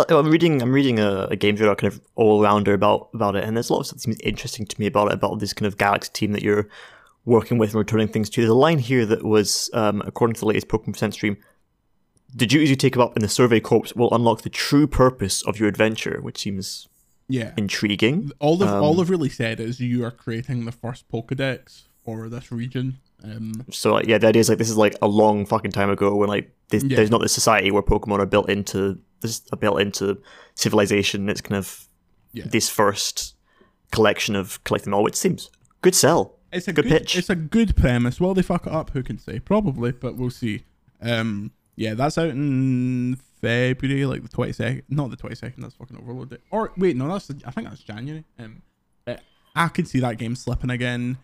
I'm 0.09 0.29
reading. 0.29 0.61
I'm 0.61 0.71
reading 0.71 0.99
a, 0.99 1.27
a 1.31 1.35
games 1.35 1.59
radar 1.59 1.75
kind 1.75 1.93
of 1.93 2.01
all 2.15 2.41
rounder 2.41 2.73
about 2.73 3.09
about 3.13 3.35
it, 3.35 3.43
and 3.43 3.55
there's 3.55 3.69
a 3.69 3.73
lot 3.73 3.81
of 3.81 3.85
stuff 3.87 3.97
that 3.97 4.03
seems 4.03 4.19
interesting 4.21 4.65
to 4.65 4.79
me 4.79 4.87
about 4.87 5.07
it. 5.09 5.13
About 5.15 5.39
this 5.39 5.53
kind 5.53 5.67
of 5.67 5.77
Galaxy 5.77 6.11
team 6.13 6.31
that 6.33 6.41
you're 6.43 6.67
working 7.25 7.57
with 7.57 7.71
and 7.71 7.79
returning 7.79 8.07
things 8.07 8.29
to. 8.31 8.41
There's 8.41 8.49
a 8.49 8.55
line 8.55 8.79
here 8.79 9.05
that 9.05 9.23
was, 9.23 9.69
um, 9.73 10.01
according 10.05 10.33
to 10.35 10.39
the 10.39 10.45
latest 10.47 10.67
Pokemon 10.67 10.93
Presents 10.93 11.15
stream, 11.17 11.37
the 12.33 12.45
duties 12.45 12.69
you 12.69 12.75
take 12.75 12.97
up 12.97 13.15
in 13.15 13.21
the 13.21 13.27
Survey 13.27 13.59
Corps 13.59 13.93
will 13.95 14.13
unlock 14.13 14.41
the 14.41 14.49
true 14.49 14.87
purpose 14.87 15.41
of 15.43 15.59
your 15.59 15.67
adventure, 15.69 16.19
which 16.21 16.39
seems 16.39 16.87
Yeah. 17.27 17.53
intriguing. 17.57 18.31
All 18.39 18.57
they've 18.57 18.67
all 18.69 18.91
Um, 18.91 18.97
they've 18.97 19.09
really 19.09 19.29
said 19.29 19.59
is 19.59 19.79
you 19.79 20.03
are 20.05 20.11
creating 20.11 20.65
the 20.65 20.71
first 20.71 21.07
Pokedex 21.09 21.83
for 22.03 22.29
this 22.29 22.51
region. 22.51 22.97
Um, 23.23 23.65
So 23.69 24.01
yeah, 24.01 24.17
the 24.17 24.27
idea 24.27 24.39
is 24.39 24.49
like 24.49 24.57
this 24.57 24.69
is 24.69 24.77
like 24.77 24.95
a 25.01 25.07
long 25.07 25.45
fucking 25.45 25.71
time 25.71 25.89
ago 25.89 26.15
when 26.15 26.29
like 26.29 26.51
this, 26.69 26.83
Yeah. 26.83 26.95
there's 26.97 27.11
not 27.11 27.21
this 27.21 27.33
society 27.33 27.71
where 27.71 27.81
Pokemon 27.83 28.19
are 28.19 28.25
built 28.25 28.49
into 28.49 28.99
this 29.21 29.41
are 29.51 29.57
built 29.57 29.81
into 29.81 30.21
civilization. 30.55 31.27
It's 31.29 31.41
kind 31.41 31.57
of 31.57 31.87
Yeah. 32.31 32.45
this 32.47 32.69
first 32.69 33.35
collection 33.91 34.35
of 34.35 34.63
collecting 34.63 34.93
all, 34.93 35.03
which 35.03 35.15
seems 35.15 35.49
good 35.81 35.95
sell. 35.95 36.35
it's 36.51 36.67
a 36.67 36.73
Good 36.73 36.85
good, 36.85 36.91
pitch. 37.01 37.15
It's 37.15 37.29
a 37.29 37.35
good 37.35 37.75
premise. 37.75 38.19
Will 38.19 38.33
they 38.33 38.41
fuck 38.41 38.65
it 38.65 38.73
up? 38.73 38.89
Who 38.91 39.03
can 39.03 39.19
say? 39.19 39.39
Probably, 39.39 39.91
but 39.91 40.15
we'll 40.15 40.31
see. 40.31 40.63
Um, 41.01 41.51
yeah, 41.75 41.93
that's 41.93 42.17
out 42.17 42.29
in 42.29 43.17
February, 43.41 44.05
like 44.07 44.23
the 44.23 44.29
twenty 44.29 44.53
second. 44.53 44.83
Not 44.89 45.11
the 45.11 45.15
twenty 45.15 45.35
second. 45.35 45.61
That's 45.61 45.75
fucking 45.75 45.97
overloaded. 45.97 46.41
Or 46.49 46.71
wait, 46.75 46.95
no, 46.97 47.07
that's 47.07 47.29
I 47.45 47.51
think 47.51 47.69
that's 47.69 47.83
January. 47.83 48.25
Um, 48.39 48.61
uh, 49.07 49.17
I 49.55 49.67
could 49.67 49.87
see 49.87 49.99
that 49.99 50.17
game 50.17 50.35
slipping 50.35 50.69
again. 50.71 51.17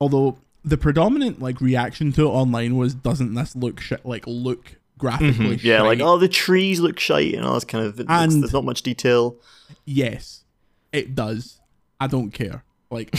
Although 0.00 0.38
the 0.64 0.76
predominant 0.76 1.40
like 1.40 1.60
reaction 1.60 2.12
to 2.12 2.22
it 2.26 2.30
online 2.30 2.76
was, 2.76 2.94
"Doesn't 2.94 3.34
this 3.34 3.54
look 3.56 3.80
shit? 3.80 4.04
Like 4.04 4.24
look 4.26 4.76
graphically? 4.98 5.56
Mm-hmm. 5.56 5.66
Yeah, 5.66 5.82
like 5.82 5.98
shite?" 5.98 6.06
oh, 6.06 6.18
the 6.18 6.28
trees 6.28 6.80
look 6.80 6.98
shite 6.98 7.34
and 7.34 7.44
all 7.44 7.54
this 7.54 7.64
kind 7.64 7.84
of. 7.86 7.98
It 8.00 8.08
looks- 8.08 8.34
there's 8.34 8.52
not 8.52 8.64
much 8.64 8.82
detail. 8.82 9.36
yes, 9.84 10.44
it 10.92 11.14
does. 11.14 11.60
I 12.00 12.06
don't 12.06 12.30
care. 12.30 12.64
Like, 12.90 13.10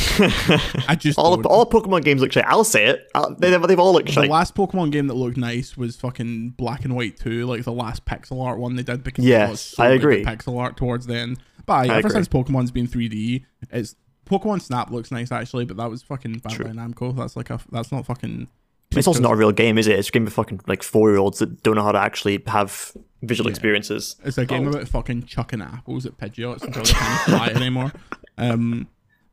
I 0.87 0.95
just 0.99 1.19
all 1.19 1.35
don't. 1.35 1.45
all 1.45 1.69
Pokemon 1.69 2.03
games 2.03 2.21
look 2.21 2.31
shite. 2.31 2.45
I'll 2.47 2.63
say 2.63 2.85
it. 2.87 3.07
I'll, 3.13 3.35
they, 3.35 3.55
they've 3.55 3.77
all 3.79 3.93
looked 3.93 4.09
shite 4.09 4.25
The 4.25 4.31
last 4.31 4.55
Pokemon 4.55 4.91
game 4.91 5.05
that 5.07 5.13
looked 5.13 5.37
nice 5.37 5.77
was 5.77 5.95
fucking 5.95 6.55
Black 6.57 6.85
and 6.85 6.95
White 6.95 7.17
2, 7.17 7.45
like 7.45 7.63
the 7.65 7.71
last 7.71 8.03
pixel 8.03 8.43
art 8.43 8.57
one 8.57 8.75
they 8.77 8.81
did 8.81 9.03
because 9.03 9.25
Yes, 9.25 9.47
it 9.47 9.51
was 9.51 9.61
so 9.61 9.83
I 9.83 9.89
agree. 9.89 10.25
pixel 10.25 10.57
art 10.59 10.75
towards 10.75 11.05
the 11.05 11.15
end. 11.17 11.39
But 11.67 11.73
I 11.73 11.97
ever 11.97 12.07
agree. 12.07 12.11
since 12.11 12.27
Pokemon's 12.27 12.71
been 12.71 12.87
3D, 12.87 13.45
it's 13.69 13.95
Pokemon 14.29 14.61
Snap 14.61 14.91
looks 14.91 15.11
nice 15.11 15.31
actually, 15.31 15.65
but 15.65 15.77
that 15.77 15.89
was 15.89 16.03
fucking 16.03 16.41
Bandai 16.41 16.73
Namco. 16.73 17.15
That's 17.15 17.35
like 17.35 17.49
a 17.49 17.59
that's 17.71 17.91
not 17.91 18.05
fucking. 18.05 18.47
it's 18.95 19.07
also 19.07 19.21
not 19.21 19.33
a 19.33 19.35
real 19.35 19.51
game, 19.51 19.77
is 19.77 19.87
it? 19.87 19.97
It's 19.99 20.09
a 20.09 20.11
game 20.11 20.27
of 20.27 20.33
fucking 20.33 20.61
like 20.67 20.83
four 20.83 21.09
year 21.09 21.17
olds 21.19 21.39
that 21.39 21.63
don't 21.63 21.75
know 21.75 21.83
how 21.83 21.91
to 21.91 21.99
actually 21.99 22.41
have 22.47 22.91
visual 23.23 23.49
experiences. 23.49 24.15
It's 24.23 24.37
a 24.37 24.45
game 24.45 24.67
Oh. 24.67 24.71
about 24.71 24.87
fucking 24.87 25.23
chucking 25.23 25.61
apples 25.61 26.05
at 26.05 26.17
Pidgeots 26.17 26.63
until 26.63 26.83
they 26.83 26.93
can't 26.93 27.21
fly 27.21 27.47
anymore. 27.55 27.91
Um, 28.37 28.87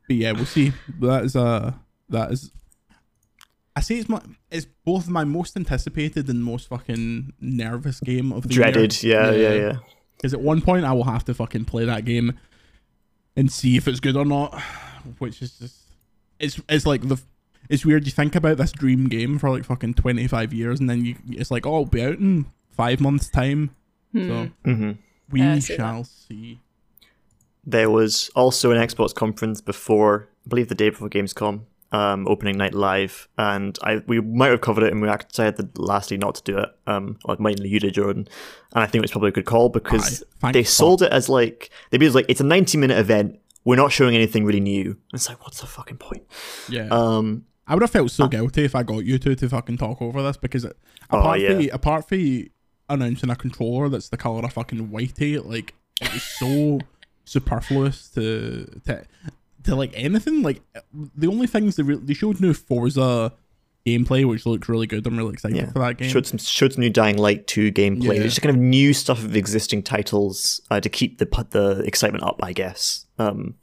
but 0.07 0.15
yeah, 0.17 0.31
we'll 0.33 0.45
see. 0.45 0.73
That 0.99 1.25
is 1.25 1.35
uh 1.35 1.73
that 2.09 2.31
is. 2.31 2.51
I 3.75 3.81
say 3.81 3.95
it's 3.95 4.09
my 4.09 4.21
it's 4.49 4.65
both 4.85 5.07
my 5.07 5.23
most 5.23 5.55
anticipated 5.55 6.27
and 6.29 6.43
most 6.43 6.67
fucking 6.67 7.33
nervous 7.39 7.99
game 7.99 8.31
of 8.31 8.43
the 8.43 8.49
Dreaded. 8.49 9.03
year. 9.03 9.21
Yeah, 9.21 9.31
yeah, 9.31 9.53
yeah. 9.53 9.73
Because 10.17 10.33
at 10.33 10.41
one 10.41 10.61
point 10.61 10.83
I 10.83 10.93
will 10.93 11.03
have 11.03 11.23
to 11.25 11.33
fucking 11.35 11.65
play 11.65 11.85
that 11.85 12.03
game 12.05 12.39
and 13.35 13.51
see 13.51 13.77
if 13.77 13.87
it's 13.87 13.99
good 13.99 14.17
or 14.17 14.25
not, 14.25 14.59
which 15.19 15.41
is 15.41 15.57
just 15.57 15.75
it's 16.39 16.59
it's 16.69 16.85
like 16.85 17.07
the 17.07 17.21
it's 17.69 17.85
weird. 17.85 18.05
You 18.05 18.11
think 18.11 18.35
about 18.35 18.57
this 18.57 18.71
dream 18.71 19.07
game 19.07 19.39
for 19.39 19.49
like 19.49 19.65
fucking 19.65 19.95
twenty 19.95 20.27
five 20.27 20.53
years, 20.53 20.79
and 20.79 20.89
then 20.89 21.03
you 21.05 21.15
it's 21.29 21.51
like, 21.51 21.65
oh, 21.65 21.81
it'll 21.81 21.85
be 21.85 22.03
out 22.03 22.19
in 22.19 22.45
five 22.69 22.99
months' 23.01 23.29
time. 23.29 23.75
So 24.13 24.49
hmm 24.63 24.91
we 25.29 25.41
Yeah, 25.41 25.53
I 25.53 25.59
see 25.59 25.75
shall 25.75 26.03
see. 26.03 26.59
There 27.65 27.89
was 27.89 28.29
also 28.35 28.71
an 28.71 28.77
Xbox 28.77 29.13
conference 29.13 29.59
before, 29.59 30.29
I 30.45 30.49
believe 30.49 30.69
the 30.69 30.75
day 30.75 30.89
before 30.89 31.09
Gamescom, 31.09 31.63
um, 31.91 32.25
opening 32.27 32.57
night 32.57 32.73
live, 32.73 33.27
and 33.37 33.77
I 33.83 34.01
we 34.07 34.21
might 34.21 34.47
have 34.51 34.61
covered 34.61 34.83
it, 34.83 34.93
and 34.93 35.01
we 35.01 35.09
decided 35.29 35.77
lastly 35.77 36.17
not 36.17 36.35
to 36.35 36.43
do 36.43 36.57
it. 36.59 36.69
Um, 36.85 37.17
like 37.25 37.39
mainly 37.39 37.67
you 37.69 37.79
did, 37.79 37.93
Jordan, 37.93 38.27
and 38.73 38.83
I 38.83 38.85
think 38.85 39.01
it 39.01 39.01
was 39.01 39.11
probably 39.11 39.29
a 39.29 39.33
good 39.33 39.45
call 39.45 39.69
because 39.69 40.23
Aye, 40.41 40.53
they 40.53 40.63
sold 40.63 41.01
it 41.01 41.11
as 41.11 41.27
like 41.27 41.69
they 41.91 41.97
be 41.97 42.09
like 42.09 42.25
it's 42.29 42.41
a 42.41 42.45
ninety 42.45 42.77
minute 42.77 42.97
event. 42.97 43.39
We're 43.67 43.75
not 43.75 43.91
showing 43.91 44.15
anything 44.15 44.45
really 44.45 44.61
new. 44.61 44.97
It's 45.13 45.27
like 45.27 45.43
what's 45.43 45.59
the 45.59 45.67
fucking 45.67 45.97
point? 45.97 46.23
Yeah. 46.69 46.87
Um, 46.89 47.43
I 47.67 47.73
would 47.73 47.83
have 47.83 47.91
felt 47.91 48.11
so 48.11 48.29
guilty 48.29 48.63
if 48.63 48.75
I 48.75 48.83
got 48.83 48.99
you 49.03 49.19
two 49.19 49.35
to 49.35 49.49
fucking 49.49 49.77
talk 49.77 50.01
over 50.01 50.23
this 50.23 50.37
because 50.37 50.63
it, 50.63 50.77
Oh, 51.11 51.19
apart 51.19 51.39
yeah. 51.41 51.49
from 51.53 51.69
apart 51.73 52.07
from 52.07 52.45
announcing 52.89 53.29
a 53.29 53.35
controller 53.35 53.89
that's 53.89 54.07
the 54.07 54.15
color 54.15 54.43
of 54.45 54.53
fucking 54.53 54.87
whitey, 54.87 55.43
like 55.43 55.73
it 55.99 56.13
was 56.13 56.23
so 56.23 56.79
superfluous 57.25 58.07
to 58.11 58.65
to 58.85 59.03
to 59.63 59.75
like 59.75 59.91
anything. 59.95 60.43
Like 60.43 60.61
the 60.93 61.27
only 61.27 61.47
things 61.47 61.75
they 61.75 61.83
re- 61.83 61.99
they 62.01 62.13
showed 62.13 62.39
new 62.39 62.53
Forza 62.53 63.33
gameplay, 63.87 64.27
which 64.27 64.45
looked 64.45 64.67
really 64.67 64.87
good. 64.87 65.05
I'm 65.07 65.17
really 65.17 65.33
excited 65.33 65.57
yeah, 65.57 65.71
for 65.71 65.79
that 65.79 65.97
game. 65.97 66.09
showed 66.09 66.25
some 66.25 66.37
showed 66.37 66.73
some 66.73 66.81
new 66.81 66.89
Dying 66.89 67.17
Light 67.17 67.47
two 67.47 67.71
gameplay. 67.71 68.17
Yeah. 68.17 68.23
Just 68.23 68.41
kind 68.41 68.55
of 68.55 68.61
new 68.61 68.93
stuff 68.93 69.23
of 69.23 69.35
existing 69.35 69.83
titles 69.83 70.61
uh, 70.69 70.79
to 70.79 70.89
keep 70.89 71.19
the 71.19 71.25
the 71.49 71.83
excitement 71.85 72.23
up, 72.23 72.39
I 72.43 72.53
guess. 72.53 73.05
Um, 73.17 73.55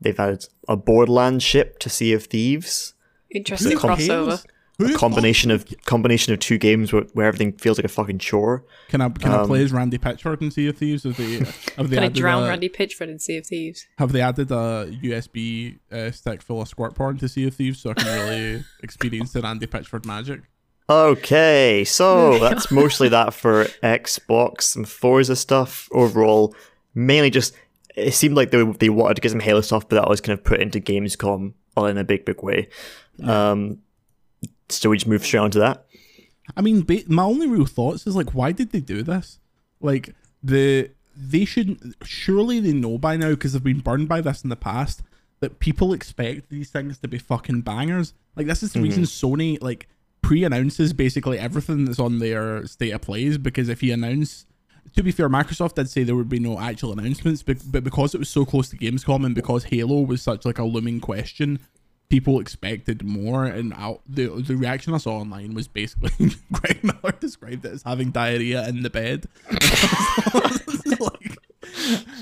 they've 0.00 0.16
had 0.16 0.44
a 0.68 0.76
Borderlands 0.76 1.44
ship 1.44 1.78
to 1.80 1.88
Sea 1.88 2.12
of 2.12 2.24
Thieves. 2.24 2.94
Interesting 3.30 3.78
crossover. 3.78 4.28
cares? 4.28 4.46
Who 4.78 4.94
a 4.94 4.96
combination 4.96 5.50
of 5.50 5.66
combination 5.86 6.32
of 6.32 6.38
two 6.38 6.56
games 6.56 6.92
where, 6.92 7.02
where 7.12 7.26
everything 7.26 7.52
feels 7.54 7.78
like 7.78 7.84
a 7.84 7.88
fucking 7.88 8.18
chore. 8.18 8.64
Can 8.88 9.00
I 9.00 9.08
can 9.08 9.32
I 9.32 9.38
um, 9.38 9.48
play 9.48 9.64
as 9.64 9.72
Randy 9.72 9.98
Pitchford 9.98 10.40
in 10.40 10.52
Sea 10.52 10.68
of 10.68 10.76
Thieves? 10.76 11.02
Have 11.02 11.16
they 11.16 11.38
have 11.76 11.90
they 11.90 11.96
Can 11.96 11.98
I 11.98 12.06
added 12.06 12.16
drown 12.16 12.44
a, 12.44 12.48
Randy 12.48 12.68
Pitchford 12.68 13.08
in 13.08 13.18
Sea 13.18 13.38
of 13.38 13.46
Thieves? 13.46 13.88
have 13.98 14.12
they 14.12 14.20
added 14.20 14.52
a 14.52 14.88
USB 15.02 15.80
uh, 15.90 16.12
stick 16.12 16.42
full 16.42 16.62
of 16.62 16.68
squirt 16.68 16.94
porn 16.94 17.18
to 17.18 17.28
Sea 17.28 17.48
of 17.48 17.54
Thieves 17.54 17.80
so 17.80 17.90
I 17.90 17.94
can 17.94 18.06
really 18.06 18.64
experience 18.84 19.32
the 19.32 19.42
Randy 19.42 19.66
Pitchford 19.66 20.04
magic? 20.04 20.42
Okay, 20.88 21.84
so 21.84 22.38
that's 22.40 22.70
mostly 22.70 23.08
that 23.08 23.34
for 23.34 23.64
Xbox 23.82 24.76
and 24.76 24.88
Forza 24.88 25.34
stuff. 25.34 25.88
Overall, 25.90 26.54
mainly 26.94 27.30
just 27.30 27.52
it 27.96 28.14
seemed 28.14 28.36
like 28.36 28.52
they 28.52 28.62
they 28.62 28.90
wanted 28.90 29.14
to 29.14 29.22
get 29.22 29.32
some 29.32 29.40
Halo 29.40 29.60
stuff, 29.60 29.88
but 29.88 29.96
that 29.96 30.08
was 30.08 30.20
kind 30.20 30.38
of 30.38 30.44
put 30.44 30.60
into 30.60 30.78
Gamescom 30.78 31.54
all 31.76 31.86
in 31.86 31.98
a 31.98 32.04
big 32.04 32.24
big 32.24 32.44
way. 32.44 32.68
Um, 33.24 33.78
so 34.68 34.90
we 34.90 34.96
just 34.96 35.06
move 35.06 35.24
straight 35.24 35.40
on 35.40 35.50
to 35.52 35.58
that. 35.60 35.86
I 36.56 36.62
mean, 36.62 36.82
ba- 36.82 37.02
my 37.06 37.24
only 37.24 37.46
real 37.46 37.66
thoughts 37.66 38.06
is 38.06 38.16
like, 38.16 38.34
why 38.34 38.52
did 38.52 38.72
they 38.72 38.80
do 38.80 39.02
this? 39.02 39.38
Like 39.80 40.14
the 40.42 40.90
they 41.16 41.44
should 41.44 41.94
surely 42.04 42.60
they 42.60 42.72
know 42.72 42.96
by 42.96 43.16
now 43.16 43.30
because 43.30 43.52
they've 43.52 43.62
been 43.62 43.80
burned 43.80 44.08
by 44.08 44.20
this 44.20 44.44
in 44.44 44.50
the 44.50 44.56
past 44.56 45.02
that 45.40 45.58
people 45.58 45.92
expect 45.92 46.48
these 46.48 46.70
things 46.70 46.98
to 46.98 47.08
be 47.08 47.18
fucking 47.18 47.62
bangers. 47.62 48.14
Like 48.36 48.46
this 48.46 48.62
is 48.62 48.72
the 48.72 48.80
reason 48.80 49.04
mm-hmm. 49.04 49.26
Sony 49.26 49.62
like 49.62 49.88
pre-announces 50.22 50.92
basically 50.92 51.38
everything 51.38 51.84
that's 51.84 51.98
on 51.98 52.18
their 52.18 52.66
state 52.66 52.90
of 52.90 53.00
plays 53.00 53.38
because 53.38 53.68
if 53.68 53.82
you 53.82 53.92
announce 53.94 54.46
to 54.94 55.02
be 55.02 55.12
fair, 55.12 55.28
Microsoft 55.28 55.74
did 55.74 55.90
say 55.90 56.02
there 56.02 56.16
would 56.16 56.28
be 56.28 56.38
no 56.38 56.58
actual 56.58 56.92
announcements, 56.92 57.42
but, 57.42 57.58
but 57.66 57.84
because 57.84 58.14
it 58.14 58.18
was 58.18 58.30
so 58.30 58.44
close 58.46 58.70
to 58.70 58.76
Gamescom 58.76 59.24
and 59.24 59.34
because 59.34 59.64
Halo 59.64 60.00
was 60.00 60.22
such 60.22 60.44
like 60.44 60.58
a 60.58 60.64
looming 60.64 60.98
question, 60.98 61.60
people 62.08 62.40
expected 62.40 63.02
more. 63.04 63.44
And 63.44 63.74
I, 63.74 63.98
the 64.08 64.26
the 64.28 64.56
reaction 64.56 64.94
I 64.94 64.98
saw 64.98 65.18
online 65.18 65.54
was 65.54 65.68
basically 65.68 66.10
Greg 66.52 66.82
Miller 66.82 67.14
described 67.20 67.64
it 67.64 67.72
as 67.72 67.82
having 67.82 68.10
diarrhea 68.10 68.66
in 68.68 68.82
the 68.82 68.90
bed. 68.90 69.26
like, 71.00 71.38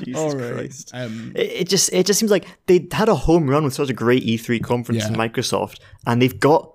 Jesus 0.05 0.15
all 0.21 0.33
right. 0.37 0.55
Christ. 0.55 0.91
Um, 0.95 1.33
It, 1.35 1.41
it 1.53 1.69
just 1.69 1.93
it 1.93 2.07
just 2.07 2.19
seems 2.19 2.31
like 2.31 2.47
they 2.67 2.87
had 2.93 3.09
a 3.09 3.15
home 3.15 3.49
run 3.49 3.65
with 3.65 3.75
such 3.75 3.91
a 3.91 3.95
great 3.95 4.23
E3 4.25 4.63
conference 4.63 5.03
Yeah. 5.03 5.09
in 5.09 5.15
Microsoft, 5.15 5.79
and 6.07 6.21
they've 6.21 6.39
got 6.39 6.73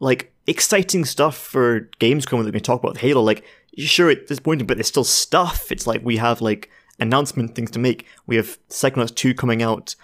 like 0.00 0.32
exciting 0.46 1.04
stuff 1.04 1.36
for 1.36 1.88
games 1.98 2.26
coming 2.26 2.44
that 2.44 2.52
we 2.54 2.60
can 2.60 2.64
talk 2.64 2.80
about 2.80 2.92
with 2.94 3.00
Halo. 3.00 3.22
Like, 3.22 3.44
sure, 3.78 4.10
it's 4.10 4.28
disappointing, 4.28 4.66
but 4.66 4.76
there's 4.76 4.88
still 4.88 5.04
stuff. 5.04 5.70
It's 5.70 5.86
like 5.86 6.04
we 6.04 6.16
have 6.16 6.40
like 6.40 6.70
announcement 6.98 7.54
things 7.54 7.70
to 7.72 7.78
make. 7.78 8.06
We 8.26 8.36
have 8.36 8.58
Psychonauts 8.68 9.14
2 9.14 9.34
coming 9.34 9.62
out. 9.62 9.94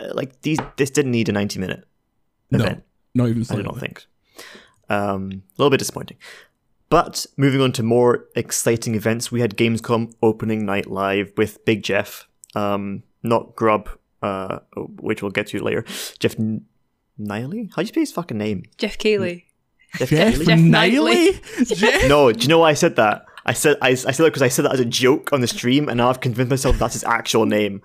Uh, 0.00 0.12
like 0.14 0.40
these, 0.42 0.58
this 0.76 0.90
didn't 0.90 1.10
need 1.10 1.28
a 1.28 1.32
90 1.32 1.58
minute 1.58 1.84
no, 2.50 2.80
not 3.14 3.28
even 3.28 3.44
I 3.50 3.62
don't 3.62 3.78
think. 3.78 4.04
Um, 4.88 5.30
a 5.32 5.62
little 5.62 5.70
bit 5.70 5.78
disappointing. 5.78 6.16
But 6.88 7.24
moving 7.36 7.60
on 7.60 7.70
to 7.72 7.82
more 7.84 8.26
exciting 8.34 8.96
events, 8.96 9.30
we 9.30 9.40
had 9.40 9.56
Gamescom 9.56 10.12
opening 10.22 10.66
night 10.66 10.90
live 10.90 11.32
with 11.36 11.64
Big 11.64 11.84
Jeff, 11.84 12.26
um, 12.56 13.04
not 13.22 13.54
Grubb, 13.54 13.88
uh, 14.22 14.58
which 14.76 15.22
we'll 15.22 15.30
get 15.30 15.46
to 15.48 15.62
later. 15.62 15.84
Jeff 16.18 16.38
N- 16.38 16.66
Niley? 17.18 17.70
How 17.70 17.82
do 17.82 17.86
you 17.86 17.94
say 17.94 18.00
his 18.00 18.12
fucking 18.12 18.38
name? 18.38 18.64
Jeff 18.76 18.98
Keighley. 18.98 19.46
Jeff 19.96 20.10
Jeff, 20.10 20.40
Jeff 20.40 20.58
Knightley? 20.58 21.40
Jeff? 21.64 22.08
No, 22.08 22.32
do 22.32 22.40
you 22.40 22.48
know 22.48 22.58
why 22.58 22.70
I 22.70 22.74
said 22.74 22.96
that? 22.96 23.24
I 23.46 23.52
said 23.52 23.76
I, 23.80 23.90
I 23.90 23.94
said 23.94 24.16
that 24.16 24.24
because 24.24 24.42
I 24.42 24.48
said 24.48 24.64
that 24.64 24.72
as 24.72 24.80
a 24.80 24.84
joke 24.84 25.32
on 25.32 25.40
the 25.40 25.46
stream, 25.46 25.88
and 25.88 25.98
now 25.98 26.10
I've 26.10 26.20
convinced 26.20 26.50
myself 26.50 26.78
that's 26.78 26.94
his 26.94 27.04
actual 27.04 27.46
name. 27.46 27.82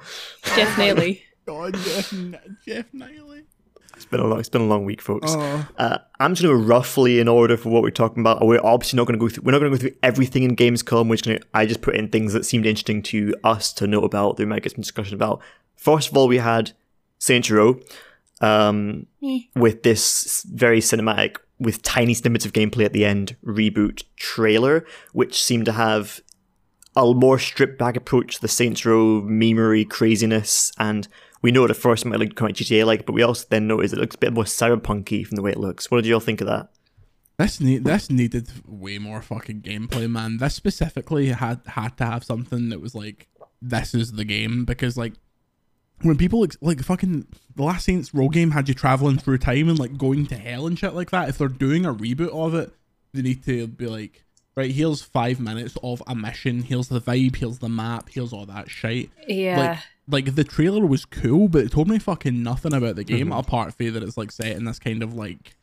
Jeff 0.56 0.78
Neely. 0.78 1.24
God, 1.46 1.76
Jeff, 1.76 2.14
Jeff 2.66 2.86
Knightley. 2.92 3.35
It's 4.16 4.22
been 4.22 4.26
a 4.26 4.30
long, 4.30 4.40
it's 4.40 4.50
been 4.50 4.62
a 4.62 4.66
long 4.66 4.86
week, 4.86 5.02
folks. 5.02 5.34
Oh. 5.36 5.68
Uh, 5.78 5.98
I'm 6.20 6.34
just 6.34 6.44
going 6.44 6.58
to 6.58 6.64
roughly 6.64 7.20
in 7.20 7.28
order 7.28 7.58
for 7.58 7.70
what 7.70 7.84
we're 7.84 7.90
talking 7.90 8.22
about. 8.22 8.46
We're 8.46 8.64
obviously 8.64 8.98
not 8.98 9.08
going 9.08 9.20
to 9.20 9.24
go 9.24 9.30
through. 9.30 9.44
We're 9.44 9.52
not 9.52 9.60
going 9.60 9.72
to 9.72 9.78
go 9.78 9.82
through 9.82 9.98
everything 10.04 10.44
in 10.44 10.56
Gamescom. 10.56 11.10
We're 11.10 11.16
just 11.16 11.26
going 11.26 11.40
to. 11.40 11.46
I 11.54 11.66
just 11.66 11.82
put 11.82 11.96
in 11.96 12.10
things 12.10 12.34
that 12.34 12.46
seemed 12.46 12.66
interesting 12.66 13.02
to 13.04 13.36
us 13.44 13.74
to 13.74 13.88
know 13.88 14.04
about. 14.04 14.38
There 14.38 14.48
might 14.48 14.64
get 14.64 14.72
some 14.72 14.82
discussion 14.82 15.16
about. 15.16 15.42
First 15.76 16.10
of 16.10 16.18
all, 16.18 16.28
we 16.28 16.38
had 16.38 16.72
Saints 17.20 17.52
Row, 17.52 17.80
um, 18.42 19.08
with 19.56 19.84
this 19.84 20.46
very 20.50 20.80
cinematic, 20.80 21.38
with 21.60 21.82
tiny 21.82 22.14
snippets 22.14 22.46
of 22.46 22.54
gameplay 22.54 22.86
at 22.86 22.94
the 22.94 23.06
end 23.06 23.36
reboot 23.46 24.04
trailer, 24.16 24.86
which 25.12 25.44
seemed 25.44 25.66
to 25.66 25.74
have 25.74 26.22
a 26.96 27.14
more 27.14 27.38
stripped 27.38 27.78
back 27.78 27.98
approach 27.98 28.36
to 28.36 28.42
the 28.42 28.48
Saints 28.48 28.86
Row 28.86 29.22
memery 29.22 29.88
craziness 29.88 30.72
and 30.78 31.08
we 31.46 31.52
know 31.52 31.64
at 31.64 31.78
first 31.78 32.04
it 32.04 32.10
might 32.10 32.18
look 32.18 32.34
kind 32.34 32.50
of 32.50 32.58
GTA 32.58 32.88
like, 32.88 33.06
but 33.06 33.14
we 33.14 33.22
also 33.22 33.46
then 33.52 33.68
notice 33.68 33.94
it 33.94 34.00
looks 34.00 34.16
a 34.16 34.18
bit 34.18 34.34
more 34.34 34.46
cyberpunky 34.46 35.24
from 35.24 35.36
the 35.36 35.44
way 35.44 35.52
it 35.52 35.60
looks. 35.60 35.92
What 35.92 35.98
did 35.98 36.08
you 36.08 36.16
all 36.16 36.20
think 36.20 36.42
of 36.42 36.48
that? 36.48 36.70
This 37.38 37.62
need 37.62 37.84
this 37.84 38.10
needed 38.10 38.50
way 38.66 38.98
more 38.98 39.22
fucking 39.22 39.62
gameplay, 39.62 40.10
man. 40.10 40.38
This 40.38 40.56
specifically 40.56 41.28
had 41.28 41.62
had 41.68 41.98
to 41.98 42.06
have 42.06 42.24
something 42.24 42.70
that 42.70 42.82
was 42.82 42.96
like, 42.96 43.28
this 43.62 43.94
is 43.94 44.14
the 44.14 44.26
game 44.26 44.66
because 44.66 44.98
like 44.98 45.14
when 46.02 46.18
people 46.18 46.44
ex- 46.44 46.58
like 46.62 46.82
fucking 46.82 47.28
the 47.56 47.64
last 47.64 47.86
Saints 47.86 48.12
Row 48.12 48.30
game 48.30 48.50
had 48.50 48.68
you 48.68 48.74
traveling 48.74 49.20
through 49.20 49.38
time 49.38 49.70
and 49.70 49.78
like 49.78 50.00
going 50.00 50.26
to 50.28 50.36
hell 50.36 50.66
and 50.66 50.80
shit 50.80 50.96
like 50.96 51.12
that. 51.12 51.30
If 51.30 51.38
they're 51.38 51.48
doing 51.48 51.86
a 51.86 51.94
reboot 51.94 52.30
of 52.30 52.56
it, 52.56 52.74
they 53.14 53.22
need 53.22 53.44
to 53.46 53.68
be 53.68 53.86
like, 53.86 54.24
right, 54.56 54.72
here's 54.72 55.04
five 55.04 55.40
minutes 55.40 55.78
of 55.84 56.02
a 56.08 56.16
mission. 56.16 56.64
Here's 56.64 56.88
the 56.88 57.02
vibe. 57.02 57.36
Here's 57.36 57.60
the 57.60 57.70
map. 57.70 58.10
Here's 58.12 58.34
all 58.34 58.48
that 58.48 58.68
shit. 58.68 59.12
Yeah. 59.28 59.60
Like, 59.60 59.80
like 60.08 60.36
the 60.36 60.44
trailer 60.44 60.86
was 60.86 61.06
cool, 61.06 61.48
but 61.48 61.64
it 61.64 61.72
told 61.72 61.88
me 61.88 62.00
fucking 62.00 62.44
nothing 62.44 62.74
about 62.74 62.96
the 62.96 63.04
game 63.04 63.32
apart 63.32 63.74
from 63.74 63.94
that 63.94 64.04
it's 64.04 64.18
like 64.18 64.32
set 64.32 64.56
in 64.56 64.66
this 64.66 64.80
kind 64.80 65.02
of 65.02 65.14
like 65.14 65.56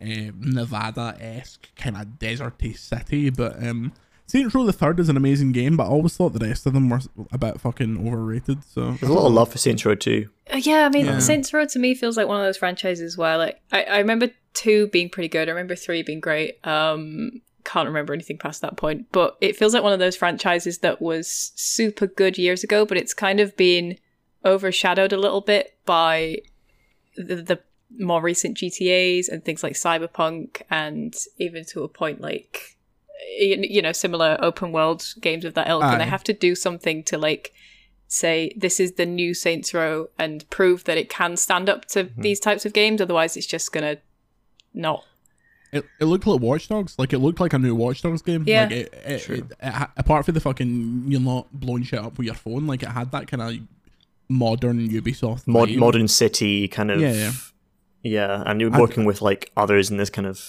uh, 0.00 0.30
Nevada 0.38 1.16
esque 1.20 1.74
kind 1.76 1.96
of 1.96 2.06
deserty 2.18 2.76
city. 2.76 3.30
But 3.30 3.62
um, 3.62 3.92
Saints 4.26 4.54
Row 4.54 4.64
the 4.64 4.72
Third 4.72 4.98
is 4.98 5.08
an 5.08 5.16
amazing 5.16 5.52
game, 5.52 5.76
but 5.76 5.84
I 5.84 5.88
always 5.88 6.16
thought 6.16 6.32
the 6.32 6.46
rest 6.46 6.66
of 6.66 6.72
them 6.72 6.88
were 6.88 7.00
a 7.32 7.38
bit 7.38 7.60
fucking 7.60 8.06
overrated. 8.06 8.64
So 8.64 8.92
There's 8.92 9.10
a 9.10 9.14
lot 9.14 9.26
of 9.26 9.32
love 9.34 9.52
for 9.52 9.58
Saints 9.58 9.84
Row 9.84 9.94
too. 9.94 10.28
Uh, 10.52 10.56
Yeah, 10.56 10.86
I 10.86 10.88
mean, 10.88 11.06
Yeah. 11.06 11.18
Saints 11.18 11.52
Row 11.52 11.66
to 11.66 11.78
me 11.78 11.94
feels 11.94 12.16
like 12.16 12.28
one 12.28 12.40
of 12.40 12.46
those 12.46 12.56
franchises 12.56 13.18
where, 13.18 13.36
like, 13.36 13.60
I, 13.70 13.82
I 13.84 13.98
remember 13.98 14.28
two 14.54 14.86
being 14.88 15.10
pretty 15.10 15.28
good. 15.28 15.48
I 15.48 15.52
remember 15.52 15.74
three 15.76 16.02
being 16.02 16.20
great. 16.20 16.64
Um, 16.66 17.42
can't 17.64 17.88
remember 17.88 18.12
anything 18.12 18.38
past 18.38 18.60
that 18.62 18.76
point, 18.76 19.06
but 19.12 19.36
it 19.40 19.56
feels 19.56 19.74
like 19.74 19.82
one 19.82 19.92
of 19.92 19.98
those 19.98 20.16
franchises 20.16 20.78
that 20.78 21.00
was 21.00 21.52
super 21.54 22.06
good 22.06 22.38
years 22.38 22.64
ago, 22.64 22.84
but 22.84 22.96
it's 22.96 23.14
kind 23.14 23.40
of 23.40 23.56
been 23.56 23.98
overshadowed 24.44 25.12
a 25.12 25.16
little 25.16 25.40
bit 25.40 25.76
by 25.84 26.38
the, 27.16 27.36
the 27.36 27.60
more 27.98 28.22
recent 28.22 28.56
GTA's 28.56 29.28
and 29.28 29.44
things 29.44 29.62
like 29.62 29.74
Cyberpunk, 29.74 30.62
and 30.70 31.14
even 31.38 31.64
to 31.66 31.82
a 31.82 31.88
point 31.88 32.20
like 32.20 32.76
you 33.38 33.58
you 33.62 33.82
know 33.82 33.92
similar 33.92 34.36
open 34.40 34.72
world 34.72 35.14
games 35.20 35.44
of 35.44 35.54
that 35.54 35.68
ilk. 35.68 35.84
And 35.84 36.00
they 36.00 36.06
have 36.06 36.24
to 36.24 36.32
do 36.32 36.54
something 36.54 37.02
to 37.04 37.18
like 37.18 37.52
say 38.08 38.52
this 38.56 38.78
is 38.78 38.92
the 38.92 39.06
new 39.06 39.34
Saints 39.34 39.72
Row 39.72 40.08
and 40.18 40.48
prove 40.50 40.84
that 40.84 40.98
it 40.98 41.08
can 41.08 41.36
stand 41.36 41.68
up 41.68 41.86
to 41.86 42.04
mm-hmm. 42.04 42.22
these 42.22 42.40
types 42.40 42.66
of 42.66 42.72
games. 42.72 43.00
Otherwise, 43.00 43.36
it's 43.36 43.46
just 43.46 43.72
gonna 43.72 43.98
not. 44.74 45.04
It, 45.72 45.84
it 46.00 46.04
looked 46.04 46.26
like 46.26 46.40
Watch 46.40 46.68
Dogs, 46.68 46.94
like 46.98 47.12
it 47.12 47.18
looked 47.18 47.40
like 47.40 47.52
a 47.54 47.58
new 47.58 47.74
Watch 47.74 48.02
Dogs 48.02 48.22
game. 48.22 48.44
Yeah. 48.46 48.62
Like 48.64 48.72
it, 48.72 48.94
it, 49.06 49.30
it, 49.30 49.44
it 49.60 49.72
ha- 49.72 49.90
apart 49.96 50.24
from 50.26 50.34
the 50.34 50.40
fucking 50.40 51.04
you're 51.08 51.20
not 51.20 51.46
blowing 51.52 51.82
shit 51.82 51.98
up 51.98 52.16
with 52.18 52.26
your 52.26 52.34
phone, 52.34 52.66
like 52.66 52.82
it 52.82 52.88
had 52.90 53.10
that 53.12 53.26
kind 53.28 53.42
of 53.42 53.56
modern 54.28 54.88
Ubisoft 54.88 55.46
Mod- 55.46 55.68
vibe. 55.68 55.78
modern 55.78 56.08
city 56.08 56.68
kind 56.68 56.90
of 56.90 57.00
Yeah, 57.00 57.12
yeah. 57.12 57.32
Yeah, 58.04 58.42
and 58.46 58.60
you're 58.60 58.74
I- 58.74 58.80
working 58.80 59.04
with 59.04 59.22
like 59.22 59.50
others 59.56 59.90
in 59.90 59.96
this 59.96 60.10
kind 60.10 60.26
of 60.26 60.40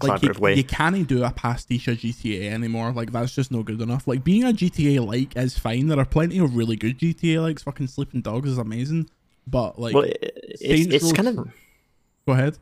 like 0.00 0.22
you, 0.22 0.32
way. 0.38 0.54
you 0.54 0.62
can't 0.62 1.08
do 1.08 1.24
a 1.24 1.30
pastiche 1.32 1.88
of 1.88 1.98
GTA 1.98 2.52
anymore. 2.52 2.92
Like 2.92 3.10
that's 3.10 3.34
just 3.34 3.50
not 3.50 3.64
good 3.64 3.80
enough. 3.80 4.06
Like 4.06 4.22
being 4.22 4.44
a 4.44 4.52
GTA 4.52 5.04
like 5.04 5.36
is 5.36 5.58
fine. 5.58 5.88
There 5.88 5.98
are 5.98 6.04
plenty 6.04 6.38
of 6.38 6.54
really 6.54 6.76
good 6.76 6.98
GTA 6.98 7.42
likes. 7.42 7.62
Fucking 7.64 7.88
Sleeping 7.88 8.20
Dogs 8.20 8.48
is 8.48 8.58
amazing. 8.58 9.10
But 9.46 9.78
like, 9.80 9.94
well, 9.94 10.04
it, 10.04 10.32
it's, 10.60 10.94
it's 10.94 11.04
Row- 11.06 11.12
kind 11.12 11.28
of 11.28 11.36
go 12.26 12.32
ahead. 12.34 12.58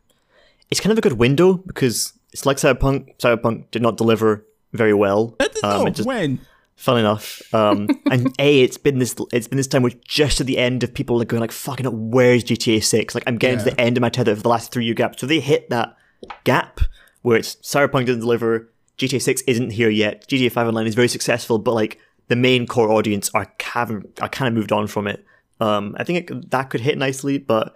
It's 0.70 0.81
kind 0.81 0.92
of 0.92 0.98
a 0.98 1.00
good 1.00 1.14
window 1.14 1.55
because 1.55 2.12
it's 2.33 2.46
like 2.46 2.57
Cyberpunk. 2.57 3.16
Cyberpunk 3.18 3.70
did 3.70 3.83
not 3.83 3.96
deliver 3.96 4.44
very 4.72 4.94
well. 4.94 5.37
Um, 5.62 5.85
no, 5.85 5.90
just 5.90 6.07
when 6.07 6.40
Fun 6.76 6.98
enough. 6.98 7.42
Um, 7.55 7.88
and 8.11 8.35
a, 8.38 8.61
it's 8.61 8.76
been 8.76 8.98
this, 8.98 9.16
it's 9.33 9.48
been 9.48 9.57
this 9.57 9.66
time 9.66 9.83
where 9.83 9.92
just 10.07 10.42
at 10.42 10.46
the 10.46 10.59
end 10.59 10.83
of 10.83 10.92
people 10.92 11.18
like 11.18 11.29
going 11.29 11.40
like, 11.40 11.52
"Fucking, 11.52 12.11
where's 12.11 12.44
GTA 12.44 12.85
Six? 12.85 13.14
Like, 13.14 13.24
I'm 13.26 13.38
getting 13.38 13.59
to 13.59 13.64
the 13.64 13.81
end 13.81 13.96
of 13.96 14.02
my 14.02 14.11
tether 14.11 14.37
for 14.37 14.42
the 14.42 14.50
last 14.50 14.72
three 14.72 14.85
year 14.85 14.94
gap." 14.94 15.18
So 15.18 15.26
they 15.26 15.40
hit 15.40 15.70
that 15.70 15.96
gap 16.44 16.81
where 17.22 17.38
it's 17.38 17.57
Cyberpunk 17.57 18.07
didn't 18.07 18.20
deliver, 18.20 18.70
GTA 18.98 19.22
Six 19.22 19.40
isn't 19.42 19.70
here 19.70 19.88
yet. 19.88 20.29
GTA 20.29 20.52
Five 20.52 20.68
Online 20.68 20.87
is 20.87 20.94
very 20.94 21.09
successful, 21.09 21.59
but 21.59 21.72
like 21.72 21.98
the 22.29 22.37
main 22.37 22.66
core 22.66 22.92
audience 22.92 23.31
are 23.33 23.46
kind 23.59 23.90
of, 23.90 24.07
are 24.20 24.29
kind 24.29 24.48
of 24.48 24.55
moved 24.55 24.70
on 24.70 24.87
from 24.87 25.07
it. 25.07 25.24
Um, 25.61 25.96
I 25.98 26.05
think 26.05 26.31
it, 26.31 26.50
that 26.50 26.68
could 26.68 26.83
hit 26.83 26.98
nicely, 26.98 27.38
but 27.38 27.74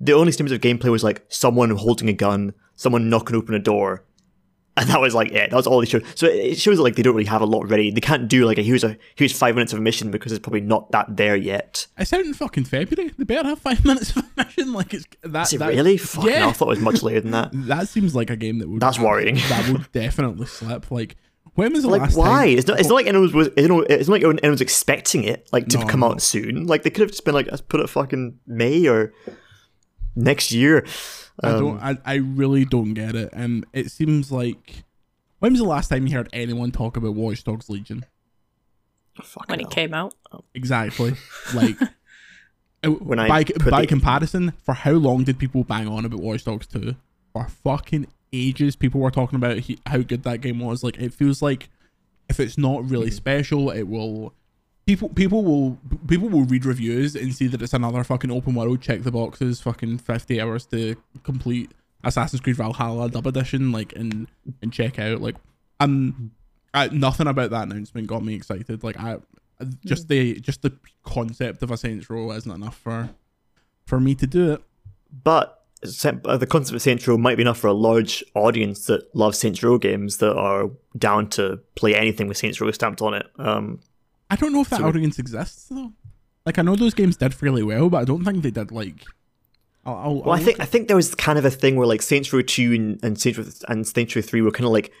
the 0.00 0.12
only 0.12 0.32
snippets 0.32 0.54
of 0.54 0.60
gameplay 0.60 0.90
was 0.90 1.04
like 1.04 1.24
someone 1.28 1.70
holding 1.70 2.08
a 2.08 2.12
gun, 2.12 2.54
someone 2.76 3.08
knocking 3.10 3.36
open 3.36 3.54
a 3.54 3.58
door, 3.58 4.04
and 4.76 4.88
that 4.88 5.00
was 5.00 5.14
like 5.14 5.30
it. 5.32 5.50
That 5.50 5.56
was 5.56 5.66
all 5.66 5.80
they 5.80 5.86
showed. 5.86 6.04
So 6.14 6.26
it 6.26 6.58
shows 6.58 6.78
that 6.78 6.82
like 6.82 6.96
they 6.96 7.02
don't 7.02 7.14
really 7.14 7.28
have 7.28 7.42
a 7.42 7.46
lot 7.46 7.68
ready. 7.68 7.90
They 7.90 8.00
can't 8.00 8.28
do 8.28 8.46
like 8.46 8.56
a 8.56 8.62
here's 8.62 8.84
a 8.84 8.96
here's 9.14 9.36
five 9.36 9.54
minutes 9.54 9.72
of 9.72 9.78
a 9.78 9.82
mission 9.82 10.10
because 10.10 10.32
it's 10.32 10.40
probably 10.42 10.62
not 10.62 10.90
that 10.92 11.16
there 11.16 11.36
yet. 11.36 11.86
it's 11.98 12.12
out 12.12 12.20
in 12.20 12.32
fucking 12.32 12.64
February. 12.64 13.12
They 13.18 13.24
better 13.24 13.48
have 13.48 13.58
five 13.58 13.84
minutes 13.84 14.16
of 14.16 14.24
a 14.24 14.44
mission. 14.44 14.72
Like 14.72 14.94
it's 14.94 15.06
that. 15.22 15.48
Is 15.48 15.52
it 15.54 15.58
that- 15.58 15.68
really? 15.68 15.96
Fucking 15.98 16.30
yeah. 16.30 16.38
hell, 16.38 16.48
I 16.48 16.52
thought 16.52 16.66
it 16.66 16.68
was 16.70 16.80
much 16.80 17.02
later 17.02 17.20
than 17.20 17.32
that. 17.32 17.50
That 17.70 17.88
seems 17.88 18.14
like 18.14 18.30
a 18.30 18.36
game 18.36 18.58
that 18.60 18.68
would. 18.68 18.80
That's 18.80 18.98
worrying. 18.98 19.36
That 19.48 19.68
would 19.70 19.92
definitely 19.92 20.46
slip. 20.46 20.90
Like 20.90 21.16
when 21.54 21.72
was 21.72 21.82
the 21.82 21.90
Like 21.90 22.02
last 22.02 22.16
why? 22.16 22.46
time? 22.46 22.58
It's 22.58 22.66
not. 22.66 22.78
It's 22.78 22.88
not 22.88 22.92
oh. 22.92 22.96
like 22.96 23.06
anyone 23.06 23.32
was. 23.32 23.50
You 23.56 23.68
know, 23.68 23.80
it's 23.80 24.08
not 24.08 24.14
like 24.14 24.22
anyone 24.22 24.50
was 24.50 24.60
expecting 24.60 25.24
it 25.24 25.48
like 25.52 25.66
to 25.68 25.78
No, 25.78 25.86
come 25.86 26.00
no. 26.00 26.12
out 26.12 26.22
soon. 26.22 26.66
Like 26.66 26.84
they 26.84 26.90
could 26.90 27.02
have 27.02 27.10
just 27.10 27.24
been 27.24 27.34
like, 27.34 27.46
let's 27.50 27.60
put 27.60 27.80
it 27.80 27.88
fucking 27.88 28.38
May 28.46 28.86
or 28.86 29.12
next 30.16 30.52
year. 30.52 30.84
I 31.42 31.50
Um, 31.50 31.58
don't. 31.60 31.80
I, 31.82 31.98
I 32.04 32.14
really 32.16 32.64
don't 32.64 32.94
get 32.94 33.14
it. 33.14 33.30
and 33.32 33.64
it 33.72 33.90
seems 33.90 34.30
like 34.30 34.84
when 35.38 35.52
was 35.52 35.60
the 35.60 35.66
last 35.66 35.88
time 35.88 36.06
you 36.06 36.14
heard 36.16 36.28
anyone 36.32 36.70
talk 36.70 36.96
about 36.96 37.14
Watch 37.14 37.44
Dogs 37.44 37.68
Legion? 37.70 38.04
fucking 39.22 39.44
when 39.48 39.60
hell. 39.60 39.68
it 39.68 39.74
came 39.74 39.94
out. 39.94 40.14
Exactly. 40.54 41.14
Like 41.54 41.76
When 42.82 43.18
I 43.18 43.28
by 43.28 43.44
by 43.70 43.82
the- 43.82 43.86
comparison, 43.86 44.52
for 44.64 44.72
how 44.74 44.92
long 44.92 45.24
did 45.24 45.38
people 45.38 45.64
bang 45.64 45.86
on 45.86 46.04
about 46.06 46.20
Watch 46.20 46.44
Dogs 46.44 46.66
Two? 46.66 46.96
For 47.34 47.46
fucking 47.46 48.06
ages, 48.32 48.74
people 48.76 49.00
were 49.00 49.10
talking 49.10 49.36
about 49.36 49.58
he, 49.58 49.78
how 49.86 49.98
good 49.98 50.22
that 50.22 50.40
game 50.40 50.60
was. 50.60 50.82
Like 50.82 50.96
it 50.98 51.12
feels 51.12 51.42
like 51.42 51.68
if 52.30 52.40
it's 52.40 52.56
not 52.56 52.80
Mm-hmm. 52.82 52.88
really 52.92 53.10
special, 53.10 53.70
it 53.70 53.82
will. 53.84 54.32
People 54.90 55.08
people 55.10 55.44
will 55.44 55.78
people 56.08 56.28
will 56.28 56.42
read 56.46 56.64
reviews 56.64 57.14
and 57.14 57.32
see 57.32 57.46
that 57.46 57.62
it's 57.62 57.74
another 57.74 58.02
fucking 58.02 58.32
open 58.32 58.56
world. 58.56 58.80
Check 58.80 59.02
the 59.02 59.12
boxes. 59.12 59.60
Fucking 59.60 59.98
fifty 59.98 60.40
hours 60.40 60.66
to 60.66 60.96
complete 61.22 61.70
Assassin's 62.02 62.40
Creed 62.40 62.56
Valhalla 62.56 63.08
Dub 63.08 63.24
Edition. 63.24 63.70
Like 63.70 63.92
and 63.94 64.26
and 64.60 64.72
check 64.72 64.98
out 64.98 65.20
like 65.20 65.36
um. 65.78 66.32
I, 66.74 66.88
nothing 66.88 67.28
about 67.28 67.50
that 67.50 67.68
announcement 67.68 68.08
got 68.08 68.24
me 68.24 68.34
excited. 68.34 68.82
Like 68.82 68.98
I, 68.98 69.18
just 69.84 70.08
the 70.08 70.40
just 70.40 70.62
the 70.62 70.72
concept 71.04 71.62
of 71.62 71.70
a 71.70 71.76
Saints 71.76 72.10
Row 72.10 72.32
isn't 72.32 72.50
enough 72.50 72.76
for 72.76 73.10
for 73.86 74.00
me 74.00 74.16
to 74.16 74.26
do 74.26 74.54
it. 74.54 74.62
But 75.22 75.64
uh, 75.82 76.36
the 76.36 76.48
concept 76.48 76.74
of 76.74 76.82
Saints 76.82 77.06
Row 77.06 77.16
might 77.16 77.36
be 77.36 77.42
enough 77.42 77.58
for 77.58 77.68
a 77.68 77.72
large 77.72 78.24
audience 78.34 78.86
that 78.86 79.14
loves 79.14 79.38
Saints 79.38 79.62
Row 79.62 79.78
games 79.78 80.16
that 80.16 80.36
are 80.36 80.70
down 80.98 81.28
to 81.30 81.60
play 81.76 81.94
anything 81.94 82.26
with 82.26 82.38
Saints 82.38 82.60
Row 82.60 82.70
stamped 82.72 83.02
on 83.02 83.14
it. 83.14 83.26
Um, 83.38 83.80
I 84.30 84.36
don't 84.36 84.52
know 84.52 84.60
if 84.62 84.70
that 84.70 84.80
So- 84.80 84.86
audience 84.86 85.18
exists 85.18 85.66
though. 85.68 85.92
Like 86.46 86.58
I 86.58 86.62
know 86.62 86.74
those 86.74 86.94
games 86.94 87.16
did 87.18 87.34
fairly 87.34 87.62
well, 87.62 87.90
but 87.90 87.98
I 87.98 88.04
don't 88.04 88.24
think 88.24 88.42
they 88.42 88.50
did 88.50 88.72
like. 88.72 89.04
I'll, 89.84 89.94
I'll, 89.96 90.14
well, 90.22 90.30
I 90.30 90.38
I'll 90.38 90.44
think 90.44 90.60
I 90.60 90.64
think 90.64 90.88
there 90.88 90.96
was 90.96 91.14
kind 91.14 91.38
of 91.38 91.44
a 91.44 91.50
thing 91.50 91.76
where 91.76 91.86
like 91.86 92.02
Saints 92.02 92.32
Row 92.32 92.40
two 92.42 92.72
and, 92.72 92.98
and 93.04 93.20
Saints 93.20 93.38
Row 93.38 93.44
and 93.68 93.86
Saints 93.86 94.16
Row 94.16 94.22
three 94.22 94.40
were 94.40 94.50
kind 94.50 94.64
of 94.66 94.72
like 94.72 94.92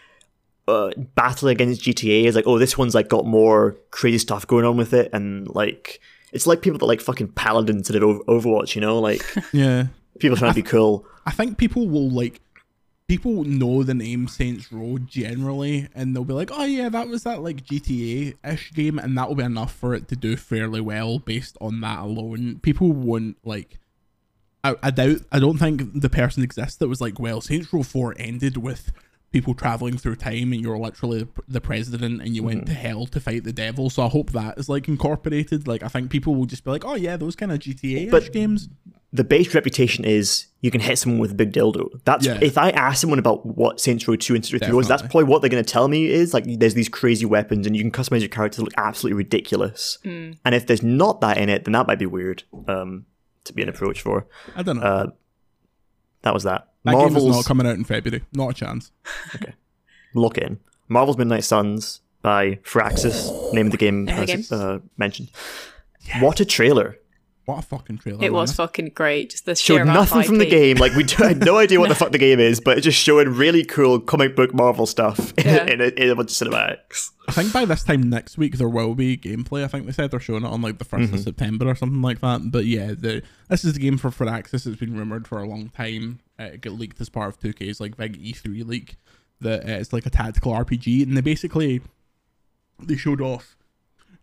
uh, 0.68 0.90
battling 1.14 1.52
against 1.52 1.82
GTA. 1.82 2.24
Is 2.24 2.34
like, 2.36 2.46
oh, 2.46 2.58
this 2.58 2.76
one's 2.76 2.94
like 2.94 3.08
got 3.08 3.24
more 3.26 3.76
crazy 3.90 4.18
stuff 4.18 4.46
going 4.46 4.64
on 4.64 4.76
with 4.76 4.92
it, 4.92 5.10
and 5.14 5.48
like 5.54 6.00
it's 6.32 6.46
like 6.46 6.60
people 6.62 6.78
that 6.78 6.86
like 6.86 7.00
fucking 7.00 7.28
paladins 7.28 7.88
of 7.90 7.96
Overwatch. 8.02 8.74
You 8.74 8.82
know, 8.82 8.98
like 8.98 9.22
yeah. 9.52 9.86
people 10.18 10.36
trying 10.36 10.52
to 10.52 10.54
be 10.54 10.62
cool. 10.62 11.06
I 11.26 11.30
think 11.30 11.56
people 11.58 11.88
will 11.88 12.10
like 12.10 12.40
people 13.10 13.42
know 13.42 13.82
the 13.82 13.92
name 13.92 14.28
Saints 14.28 14.70
Row 14.70 14.96
generally, 14.98 15.88
and 15.96 16.14
they'll 16.14 16.22
be 16.22 16.32
like, 16.32 16.52
"Oh 16.52 16.62
yeah, 16.62 16.88
that 16.90 17.08
was 17.08 17.24
that 17.24 17.42
like 17.42 17.64
GTA 17.64 18.36
ish 18.44 18.72
game," 18.72 19.00
and 19.00 19.18
that 19.18 19.26
will 19.26 19.34
be 19.34 19.42
enough 19.42 19.74
for 19.74 19.94
it 19.96 20.06
to 20.08 20.16
do 20.16 20.36
fairly 20.36 20.80
well 20.80 21.18
based 21.18 21.58
on 21.60 21.80
that 21.80 21.98
alone. 21.98 22.60
People 22.62 22.92
won't 22.92 23.36
like. 23.44 23.80
I, 24.62 24.76
I 24.80 24.90
doubt. 24.92 25.22
I 25.32 25.40
don't 25.40 25.58
think 25.58 26.00
the 26.00 26.08
person 26.08 26.44
exists 26.44 26.76
that 26.76 26.86
was 26.86 27.00
like, 27.00 27.18
"Well, 27.18 27.40
Saints 27.40 27.72
Row 27.72 27.82
Four 27.82 28.14
ended 28.16 28.56
with." 28.56 28.92
People 29.32 29.54
traveling 29.54 29.96
through 29.96 30.16
time, 30.16 30.52
and 30.52 30.60
you're 30.60 30.76
literally 30.76 31.28
the 31.46 31.60
president, 31.60 32.20
and 32.20 32.34
you 32.34 32.42
went 32.42 32.66
to 32.66 32.72
mm-hmm. 32.72 32.82
hell 32.82 33.06
to 33.06 33.20
fight 33.20 33.44
the 33.44 33.52
devil. 33.52 33.88
So 33.88 34.02
I 34.02 34.08
hope 34.08 34.32
that 34.32 34.58
is 34.58 34.68
like 34.68 34.88
incorporated. 34.88 35.68
Like 35.68 35.84
I 35.84 35.88
think 35.88 36.10
people 36.10 36.34
will 36.34 36.46
just 36.46 36.64
be 36.64 36.70
like, 36.72 36.84
"Oh 36.84 36.96
yeah, 36.96 37.16
those 37.16 37.36
kind 37.36 37.52
of 37.52 37.60
GTA 37.60 38.06
ish 38.06 38.10
But- 38.10 38.32
games." 38.32 38.68
The 39.12 39.24
base 39.24 39.52
reputation 39.54 40.04
is 40.04 40.46
you 40.60 40.70
can 40.70 40.80
hit 40.80 40.96
someone 40.98 41.18
with 41.18 41.32
a 41.32 41.34
big 41.34 41.52
dildo. 41.52 41.88
That's 42.04 42.24
Yeah. 42.26 42.38
if 42.40 42.56
I 42.56 42.70
ask 42.70 43.00
someone 43.00 43.18
about 43.18 43.44
what 43.44 43.80
Saints 43.80 44.06
Row 44.06 44.14
two 44.14 44.34
and 44.36 44.44
Saints 44.44 44.52
Row 44.62 44.68
three 44.68 44.76
was, 44.76 44.86
that's 44.86 45.02
probably 45.02 45.24
what 45.24 45.40
they're 45.42 45.50
going 45.50 45.64
to 45.64 45.68
tell 45.72 45.88
me 45.88 46.06
is 46.06 46.32
like 46.32 46.44
there's 46.46 46.74
these 46.74 46.88
crazy 46.88 47.26
weapons 47.26 47.66
and 47.66 47.74
you 47.76 47.82
can 47.82 47.90
customize 47.90 48.20
your 48.20 48.28
character 48.28 48.56
to 48.56 48.62
look 48.62 48.72
absolutely 48.76 49.16
ridiculous. 49.18 49.98
And 50.04 50.36
if 50.44 50.66
there's 50.66 50.82
not 50.82 51.20
that 51.22 51.38
in 51.38 51.48
it, 51.48 51.64
then 51.64 51.72
that 51.72 51.86
might 51.88 51.98
be 51.98 52.06
weird 52.06 52.44
um, 52.68 53.06
to 53.44 53.52
be 53.52 53.62
an 53.62 53.68
approach 53.68 54.00
for. 54.00 54.26
I 54.54 54.62
don't 54.62 54.76
know. 54.76 54.82
Uh, 54.82 55.06
that 56.22 56.34
was 56.34 56.44
that. 56.44 56.68
that 56.84 56.92
game 56.92 57.06
is 57.06 57.12
Marvel's 57.12 57.36
not 57.36 57.44
coming 57.46 57.66
out 57.66 57.74
in 57.76 57.84
February. 57.84 58.22
Not 58.32 58.50
a 58.50 58.54
chance. 58.54 58.92
Okay. 59.34 59.54
Look 60.14 60.38
in 60.38 60.58
Marvel's 60.88 61.16
Midnight 61.18 61.44
Suns 61.44 62.00
by 62.22 62.56
Firaxis, 62.64 63.52
name 63.54 63.66
of 63.66 63.72
the 63.72 63.78
game 63.78 64.08
as 64.08 64.26
game. 64.28 64.44
uh, 64.50 64.78
mentioned. 64.98 65.30
What 66.20 66.40
a 66.40 66.44
trailer! 66.44 66.96
What 67.50 67.58
a 67.64 67.66
fucking 67.66 67.98
trailer. 67.98 68.24
It 68.24 68.32
was 68.32 68.52
fucking 68.52 68.90
great. 68.94 69.30
Just 69.30 69.44
the 69.44 69.54
showed 69.54 69.74
sheer 69.74 69.82
amount 69.82 69.98
nothing 69.98 70.22
from 70.22 70.38
the 70.38 70.46
game. 70.46 70.76
Like 70.76 70.94
we 70.94 71.02
d- 71.04 71.14
had 71.18 71.44
no 71.44 71.58
idea 71.58 71.80
what 71.80 71.88
the 71.88 71.94
fuck 72.02 72.12
the 72.12 72.18
game 72.18 72.38
is, 72.40 72.60
but 72.60 72.78
it's 72.78 72.84
just 72.84 72.98
showing 72.98 73.28
really 73.28 73.64
cool 73.64 73.98
comic 74.00 74.36
book 74.36 74.54
Marvel 74.54 74.86
stuff 74.86 75.32
in, 75.38 75.44
Yeah. 75.46 75.66
in, 75.66 75.80
a, 75.80 75.84
in 75.86 76.10
a 76.10 76.14
bunch 76.14 76.40
of 76.40 76.48
cinematics. 76.48 77.10
I 77.28 77.32
think 77.32 77.52
by 77.52 77.64
this 77.64 77.84
time 77.84 78.08
next 78.10 78.38
week 78.38 78.56
there 78.58 78.68
will 78.68 78.94
be 78.94 79.16
gameplay. 79.16 79.64
I 79.64 79.68
think 79.68 79.86
they 79.86 79.92
said 79.92 80.10
they're 80.10 80.20
showing 80.20 80.44
it 80.44 80.48
on 80.48 80.62
like 80.62 80.78
the 80.78 80.84
1st 80.84 81.00
Mm-hmm. 81.06 81.14
of 81.14 81.20
September 81.20 81.68
or 81.68 81.74
something 81.74 82.02
like 82.02 82.20
that. 82.20 82.50
But 82.50 82.66
yeah, 82.66 82.88
the, 82.88 83.22
this 83.48 83.64
is 83.64 83.72
the 83.74 83.80
game 83.80 83.98
for 83.98 84.10
Firaxis. 84.10 84.66
It's 84.66 84.80
been 84.80 84.96
rumored 84.96 85.26
for 85.28 85.38
a 85.40 85.46
long 85.48 85.68
time. 85.70 86.20
Uh, 86.38 86.44
it 86.44 86.60
got 86.60 86.72
leaked 86.74 87.00
as 87.00 87.08
part 87.08 87.28
of 87.28 87.40
2K's 87.40 87.80
like 87.80 87.96
big 87.96 88.22
E3 88.22 88.66
leak. 88.66 88.96
That 89.40 89.64
uh, 89.64 89.72
it's 89.72 89.92
like 89.92 90.04
a 90.06 90.10
tactical 90.10 90.52
RPG, 90.52 91.02
and 91.02 91.16
they 91.16 91.20
basically 91.22 91.80
they 92.82 92.96
showed 92.96 93.20
off 93.20 93.56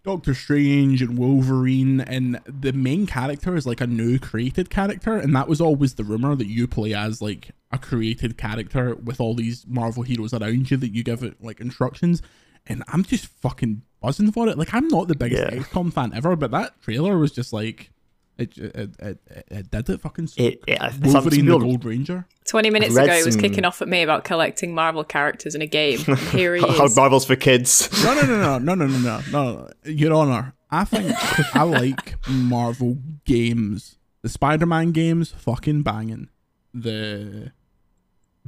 Doctor 0.03 0.33
Strange 0.33 1.01
and 1.01 1.17
Wolverine, 1.17 1.99
and 2.01 2.39
the 2.45 2.71
main 2.71 3.05
character 3.07 3.55
is 3.55 3.65
like 3.65 3.81
a 3.81 3.87
new 3.87 4.19
created 4.19 4.69
character, 4.69 5.17
and 5.17 5.35
that 5.35 5.47
was 5.49 5.59
always 5.59 5.95
the 5.95 6.03
rumor 6.05 6.33
that 6.35 6.47
you 6.47 6.67
play 6.67 6.93
as 6.93 7.21
like 7.21 7.51
a 7.71 7.77
created 7.77 8.37
character 8.37 8.95
with 8.95 9.19
all 9.19 9.33
these 9.33 9.65
Marvel 9.67 10.03
heroes 10.03 10.33
around 10.33 10.71
you 10.71 10.77
that 10.77 10.93
you 10.93 11.03
give 11.03 11.23
it 11.23 11.43
like 11.43 11.59
instructions. 11.59 12.21
And 12.65 12.83
I'm 12.89 13.03
just 13.03 13.25
fucking 13.25 13.81
buzzing 14.01 14.31
for 14.31 14.47
it. 14.47 14.57
Like 14.57 14.73
I'm 14.73 14.87
not 14.87 15.07
the 15.07 15.15
biggest 15.15 15.41
Yeah. 15.53 15.59
XCOM 15.59 15.91
fan 15.91 16.13
ever, 16.13 16.35
but 16.35 16.51
that 16.51 16.81
trailer 16.81 17.17
was 17.17 17.31
just 17.31 17.51
like 17.51 17.91
it, 18.37 18.57
it, 18.57 18.95
it, 18.99 19.19
it 19.49 19.71
did 19.71 19.89
it 19.89 20.01
fucking 20.01 20.27
suck. 20.27 20.39
It, 20.39 20.63
it, 20.67 20.79
Wolverine 21.01 21.45
the 21.45 21.57
Gold 21.57 21.83
Ranger. 21.85 22.27
20 22.45 22.69
minutes 22.69 22.95
ago, 22.95 23.11
it 23.11 23.25
was 23.25 23.35
kicking 23.35 23.65
off 23.65 23.81
at 23.81 23.87
me 23.87 24.03
about 24.03 24.23
collecting 24.23 24.73
Marvel 24.73 25.03
characters 25.03 25.55
in 25.55 25.61
a 25.61 25.67
game. 25.67 25.99
Here 26.31 26.55
he 26.55 26.63
is. 26.83 26.95
Marvel's 26.95 27.25
for 27.25 27.35
kids. 27.35 27.89
No, 28.03 28.13
no, 28.13 28.21
no, 28.21 28.57
no, 28.59 28.75
no, 28.75 28.85
no, 28.85 28.97
no, 28.97 29.21
no. 29.31 29.69
Your 29.85 30.13
Honor, 30.13 30.53
I 30.69 30.83
think 30.83 31.13
I 31.55 31.63
like 31.63 32.15
Marvel 32.27 32.97
games. 33.25 33.97
The 34.21 34.29
Spider-Man 34.29 34.91
games, 34.91 35.31
fucking 35.31 35.83
banging. 35.83 36.29
The 36.73 37.51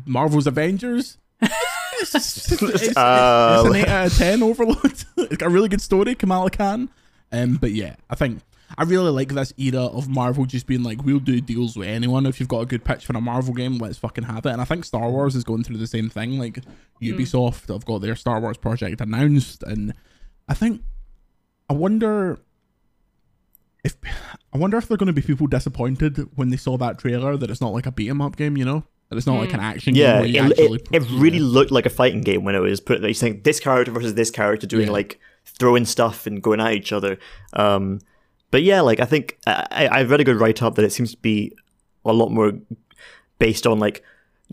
Marvel's 0.06 0.48
Avengers. 0.48 1.18
It's, 1.42 2.16
it's, 2.16 2.52
it's, 2.52 2.64
uh, 2.98 3.64
it's 3.66 3.70
an 3.70 3.76
8 3.76 3.88
out 3.88 4.08
of 4.08 4.18
10 4.18 4.40
Overlode. 4.40 5.06
it's 5.18 5.38
got 5.38 5.48
a 5.48 5.50
really 5.50 5.70
good 5.70 5.82
story, 5.82 6.16
Kamala 6.16 6.50
Khan. 6.50 6.90
Um, 7.32 7.56
but 7.56 7.72
yeah, 7.72 7.96
I 8.10 8.16
think 8.16 8.42
I 8.78 8.84
really 8.84 9.12
like 9.12 9.30
this 9.30 9.54
era 9.58 9.86
of 9.86 10.08
Marvel 10.08 10.46
just 10.46 10.68
being 10.68 10.84
like, 10.84 11.04
we'll 11.04 11.20
do 11.20 11.42
deals 11.42 11.76
with 11.76 11.88
anyone. 11.88 12.26
If 12.26 12.40
you've 12.40 12.50
got 12.50 12.62
a 12.62 12.66
good 12.66 12.84
pitch 12.84 13.06
for 13.06 13.18
a 13.18 13.22
Marvel 13.22 13.54
game, 13.54 13.78
let's 13.78 13.98
fucking 13.98 14.26
have 14.26 14.46
it. 14.46 14.52
And 14.52 14.62
I 14.62 14.66
think 14.66 14.86
Star 14.86 15.04
mm. 15.04 15.12
Wars 15.12 15.36
is 15.36 15.44
going 15.44 15.64
through 15.64 15.78
the 15.78 15.88
same 15.88 16.10
thing. 16.10 16.38
Like 16.38 16.56
mm. 16.56 16.66
Ubisoft 17.02 17.72
have 17.74 17.86
got 17.86 18.02
their 18.02 18.16
Star 18.16 18.40
Wars 18.40 18.58
project 18.58 19.02
announced, 19.02 19.64
and 19.64 19.94
I 20.48 20.54
think 20.54 20.82
I 21.70 21.74
wonder 21.74 22.40
if 23.84 23.96
I 24.54 24.58
wonder 24.58 24.78
if 24.78 24.88
they're 24.88 24.98
going 24.98 25.08
to 25.08 25.14
be 25.14 25.22
people 25.22 25.48
disappointed 25.48 26.30
when 26.36 26.50
they 26.50 26.58
saw 26.58 26.78
that 26.78 27.00
trailer 27.00 27.38
that 27.38 27.50
it's 27.50 27.62
not 27.62 27.74
like 27.74 27.86
a 27.86 27.92
beat 27.92 28.10
'em 28.10 28.22
up 28.22 28.36
game, 28.36 28.58
you 28.58 28.66
know, 28.66 28.84
that 29.10 29.18
it's 29.18 29.28
not 29.28 29.40
like 29.40 29.54
an 29.54 29.60
mm. 29.60 29.64
action 29.64 29.94
game. 29.94 30.04
Yeah, 30.04 30.20
where 30.20 30.28
you 30.28 30.44
it, 30.44 30.52
actually, 30.52 30.80
it, 30.92 31.04
it 31.04 31.12
really 31.12 31.38
yeah. 31.40 31.46
looked 31.46 31.72
like 31.72 31.86
a 31.86 31.90
fighting 31.90 32.22
game 32.22 32.44
when 32.44 32.56
it 32.56 32.60
was 32.60 32.80
put. 32.80 33.02
You 33.02 33.14
think 33.14 33.44
this 33.44 33.60
character 33.60 33.92
versus 33.92 34.14
this 34.14 34.30
character 34.30 34.68
doing 34.68 34.88
Yeah. 34.88 34.94
like 34.94 35.20
throwing 35.46 35.86
stuff 35.86 36.28
and 36.28 36.44
going 36.44 36.60
at 36.60 36.74
each 36.74 36.92
other. 36.92 37.18
Um, 37.54 38.00
but 38.52 38.64
yeah, 38.64 38.82
like 38.82 39.00
I 39.00 39.06
think 39.06 39.38
I, 39.48 39.66
I- 39.72 40.00
I've 40.00 40.12
read 40.12 40.20
a 40.22 40.24
good 40.24 40.40
write 40.40 40.62
up 40.62 40.76
that 40.76 40.86
it 40.86 40.92
seems 40.92 41.12
to 41.12 41.18
be 41.22 41.56
a 42.06 42.14
lot 42.14 42.30
more 42.30 42.54
based 43.40 43.66
on 43.68 43.80
like 43.80 44.04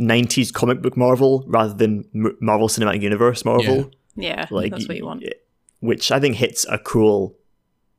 '90s 0.01 0.53
comic 0.53 0.83
book 0.83 0.97
Marvel 0.97 1.45
rather 1.47 1.73
than 1.75 2.05
M- 2.15 2.37
Marvel 2.41 2.69
Cinematic 2.69 3.03
Universe 3.03 3.45
Marvel. 3.45 3.91
Yeah, 4.17 4.47
Like 4.51 4.73
that's 4.73 4.89
what 4.89 4.97
you 4.97 5.05
want. 5.07 5.25
Which 5.81 6.11
I 6.11 6.19
think 6.21 6.37
hits 6.37 6.65
a 6.71 6.79
cool 6.79 7.37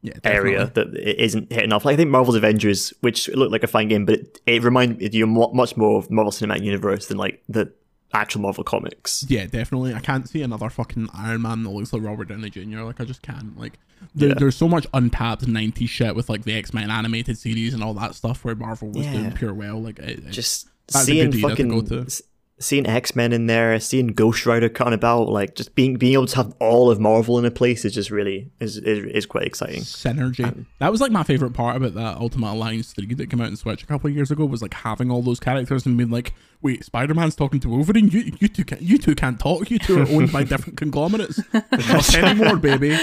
yeah, 0.02 0.14
area 0.24 0.66
definitely. 0.66 1.02
that 1.02 1.10
it 1.10 1.20
isn't 1.20 1.52
hitting 1.52 1.72
off. 1.74 1.86
Like 1.86 1.94
I 1.94 1.98
think 1.98 2.10
Marvel's 2.10 2.36
Avengers, 2.36 2.92
which 3.02 3.28
looked 3.30 3.52
like 3.52 3.64
a 3.64 3.68
fine 3.68 3.88
game, 3.88 4.06
but 4.06 4.16
it, 4.16 4.40
it 4.46 4.64
reminded 4.64 5.14
you 5.14 5.26
much 5.28 5.78
more 5.78 6.00
of 6.00 6.10
Marvel 6.12 6.32
Cinematic 6.32 6.64
Universe 6.64 7.08
than 7.08 7.18
like 7.18 7.44
the 7.50 7.72
actual 8.14 8.42
Marvel 8.42 8.64
comics. 8.64 9.26
Yeah, 9.28 9.46
definitely. 9.46 9.94
I 9.94 10.00
can't 10.00 10.28
see 10.28 10.42
another 10.42 10.70
fucking 10.70 11.10
Iron 11.14 11.42
Man 11.42 11.64
that 11.64 11.70
looks 11.70 11.92
like 11.94 12.02
Robert 12.04 12.30
Downey 12.30 12.50
Jr. 12.50 12.82
Like 12.82 13.00
I 13.02 13.06
just 13.06 13.22
can't. 13.22 13.58
Like 13.60 13.80
there, 14.16 14.30
Yeah. 14.30 14.36
there's 14.38 14.56
so 14.56 14.68
much 14.68 14.88
untapped 14.94 15.46
'90s 15.46 15.90
shit 15.90 16.16
with 16.16 16.30
like 16.30 16.44
the 16.44 16.54
X 16.54 16.74
Men 16.74 16.90
animated 16.92 17.38
series 17.38 17.74
and 17.74 17.84
all 17.84 17.94
that 17.96 18.16
stuff 18.16 18.44
where 18.46 18.56
Marvel 18.56 18.90
was 18.90 19.06
Yeah. 19.06 19.14
doing 19.14 19.32
pure 19.34 19.54
well. 19.54 19.82
Like 19.82 20.00
it, 20.00 20.30
Just 20.30 20.68
seeing 20.90 21.32
fucking 21.32 21.68
go 21.70 21.82
to. 21.82 22.02
s- 22.02 22.22
seeing 22.60 22.88
X 22.88 23.16
Men 23.16 23.34
in 23.34 23.46
there, 23.48 23.80
seeing 23.80 24.08
Ghost 24.08 24.46
Rider 24.46 24.68
cutting 24.70 24.94
about, 24.94 25.30
like 25.30 25.56
just 25.56 25.76
being 25.76 25.96
being 25.98 26.14
able 26.14 26.26
to 26.28 26.36
have 26.38 26.56
all 26.60 26.90
of 26.90 27.00
Marvel 27.00 27.38
in 27.38 27.46
a 27.46 27.52
place 27.52 27.86
is 27.86 27.94
just 27.94 28.10
really 28.10 28.50
is 28.60 28.78
is, 28.78 29.06
is 29.06 29.26
quite 29.26 29.44
exciting. 29.46 29.82
synergy. 29.82 30.66
that 30.80 30.92
was 30.92 31.02
like 31.02 31.12
my 31.12 31.24
favorite 31.24 31.54
part 31.54 31.78
about 31.78 31.94
that 31.94 32.18
Ultimate 32.18 32.52
Alliance 32.54 32.94
3 32.94 33.14
that 33.16 33.30
came 33.30 33.42
out 33.42 33.50
in 33.50 33.56
Switch 33.56 33.84
a 33.84 33.86
couple 33.86 34.10
of 34.10 34.16
years 34.16 34.32
ago 34.32 34.46
was 34.46 34.62
like 34.62 34.74
having 34.74 35.12
all 35.12 35.22
those 35.22 35.40
characters 35.40 35.86
and 35.86 35.98
being 35.98 36.10
like, 36.10 36.34
wait, 36.62 36.84
Spider 36.84 37.14
Man's 37.14 37.36
talking 37.36 37.60
to 37.60 37.70
Wolverine. 37.70 38.08
You 38.10 38.34
you 38.40 38.48
two 38.48 38.66
can 38.66 38.80
you 38.82 38.98
two 38.98 39.14
can't 39.16 39.40
talk. 39.40 39.70
You 39.70 39.78
two 39.80 40.00
are 40.02 40.08
owned 40.10 40.32
by 40.32 40.44
different 40.52 40.78
conglomerates. 40.78 41.40
Not 41.54 42.16
anymore, 42.16 42.58
baby. 42.58 42.98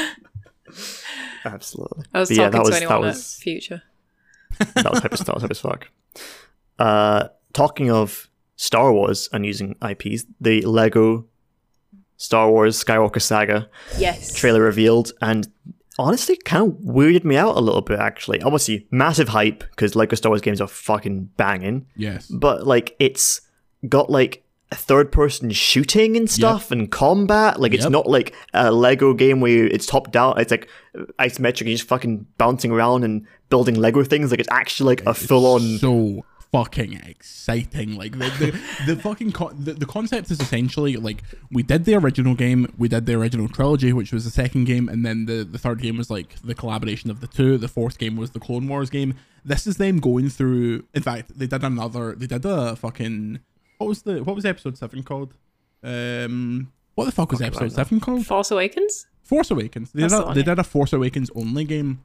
Absolutely. 1.44 2.04
I 2.12 2.20
was 2.20 2.28
But 2.30 2.36
yeah, 2.36 2.44
talking 2.50 2.52
that 2.58 2.64
was 2.64 2.70
to 2.70 2.76
anyone 2.76 3.00
that 3.02 3.06
at 3.06 3.08
was 3.08 3.34
Future. 3.36 3.82
that 4.74 4.90
was 4.90 5.00
hype 5.00 5.10
that 5.12 5.34
was 5.34 5.42
hype 5.42 5.50
as 5.50 5.60
fuck. 5.60 5.88
Uh, 6.78 7.28
talking 7.52 7.90
of 7.90 8.28
Star 8.56 8.92
Wars 8.92 9.28
and 9.32 9.44
using 9.44 9.76
IPs, 9.82 10.24
the 10.40 10.62
Lego 10.62 11.26
Star 12.16 12.50
Wars 12.50 12.82
Skywalker 12.82 13.20
Saga 13.20 13.68
Yes. 13.98 14.34
trailer 14.34 14.62
revealed, 14.62 15.12
and 15.20 15.48
honestly, 15.98 16.36
kind 16.44 16.68
of 16.72 16.78
weirded 16.78 17.24
me 17.24 17.36
out 17.36 17.56
a 17.56 17.60
little 17.60 17.82
bit. 17.82 17.98
Actually, 17.98 18.40
obviously, 18.42 18.86
massive 18.90 19.28
hype 19.28 19.64
because 19.70 19.96
Lego 19.96 20.14
Star 20.16 20.30
Wars 20.30 20.40
games 20.40 20.60
are 20.60 20.68
fucking 20.68 21.30
banging, 21.36 21.86
Yes. 21.96 22.26
but 22.28 22.66
like 22.66 22.94
it's 22.98 23.40
got 23.88 24.10
like 24.10 24.42
a 24.72 24.76
third 24.76 25.12
person 25.12 25.50
shooting 25.50 26.16
and 26.16 26.28
stuff 26.30 26.70
and 26.70 26.90
combat. 26.90 27.60
Like 27.60 27.74
it's 27.74 27.84
Yep. 27.84 27.92
not 27.92 28.06
like 28.08 28.34
a 28.54 28.72
Lego 28.72 29.12
game 29.14 29.40
where 29.40 29.66
it's 29.66 29.84
top 29.86 30.10
down. 30.10 30.38
It's 30.38 30.50
like 30.50 30.68
isometric. 31.18 31.66
You're 31.66 31.76
just 31.76 31.88
fucking 31.88 32.26
bouncing 32.38 32.70
around 32.72 33.04
and 33.04 33.26
building 33.50 33.74
Lego 33.74 34.02
things. 34.04 34.30
Like 34.30 34.40
it's 34.40 34.48
actually 34.50 34.96
like 34.96 35.06
a 35.06 35.14
full 35.14 35.46
on. 35.46 35.78
so 35.78 36.24
fucking 36.54 37.00
exciting. 37.04 37.96
Like 37.96 38.12
the 38.12 38.30
the, 38.86 38.94
the 38.94 39.02
fucking 39.02 39.32
co- 39.32 39.52
the, 39.52 39.72
the 39.72 39.86
concept 39.86 40.30
is 40.30 40.40
essentially 40.40 40.96
like 40.96 41.22
we 41.50 41.62
did 41.62 41.84
the 41.84 41.96
original 41.96 42.34
game 42.34 42.72
we 42.78 42.88
did 42.88 43.06
the 43.06 43.14
original 43.14 43.48
trilogy 43.48 43.92
which 43.92 44.12
was 44.12 44.24
the 44.24 44.30
second 44.30 44.64
game 44.64 44.88
and 44.88 45.04
then 45.04 45.26
the 45.26 45.44
the 45.44 45.58
third 45.58 45.80
game 45.82 45.96
was 45.96 46.10
like 46.10 46.40
the 46.42 46.54
collaboration 46.54 47.10
of 47.10 47.20
the 47.20 47.26
two. 47.26 47.58
The 47.58 47.68
fourth 47.68 47.98
game 47.98 48.16
was 48.16 48.30
the 48.30 48.40
clone 48.40 48.68
wars 48.68 48.88
game. 48.88 49.14
This 49.44 49.66
is 49.66 49.78
them 49.78 49.98
going 49.98 50.30
through 50.30 50.84
in 50.94 51.02
fact 51.02 51.36
they 51.36 51.46
did 51.46 51.64
another 51.64 52.14
they 52.14 52.26
did 52.26 52.44
a 52.44 52.76
fucking 52.76 53.40
what 53.78 53.88
was 53.88 54.02
the 54.02 54.22
what 54.22 54.36
was 54.36 54.44
episode 54.44 54.78
7 54.78 55.02
called? 55.02 55.34
Um 55.82 56.72
what 56.94 57.06
the 57.06 57.12
fuck 57.12 57.32
was 57.32 57.42
episode 57.42 57.72
7 57.72 57.98
called? 57.98 58.24
Force 58.26 58.52
Awakens? 58.52 59.08
Force 59.24 59.50
Awakens. 59.50 59.90
They, 59.90 60.02
That's 60.02 60.12
did 60.12 60.20
the 60.20 60.22
a, 60.22 60.26
one, 60.26 60.34
they 60.36 60.42
did 60.42 60.58
a 60.58 60.64
Force 60.64 60.92
Awakens 60.92 61.30
only 61.34 61.64
game, 61.64 62.04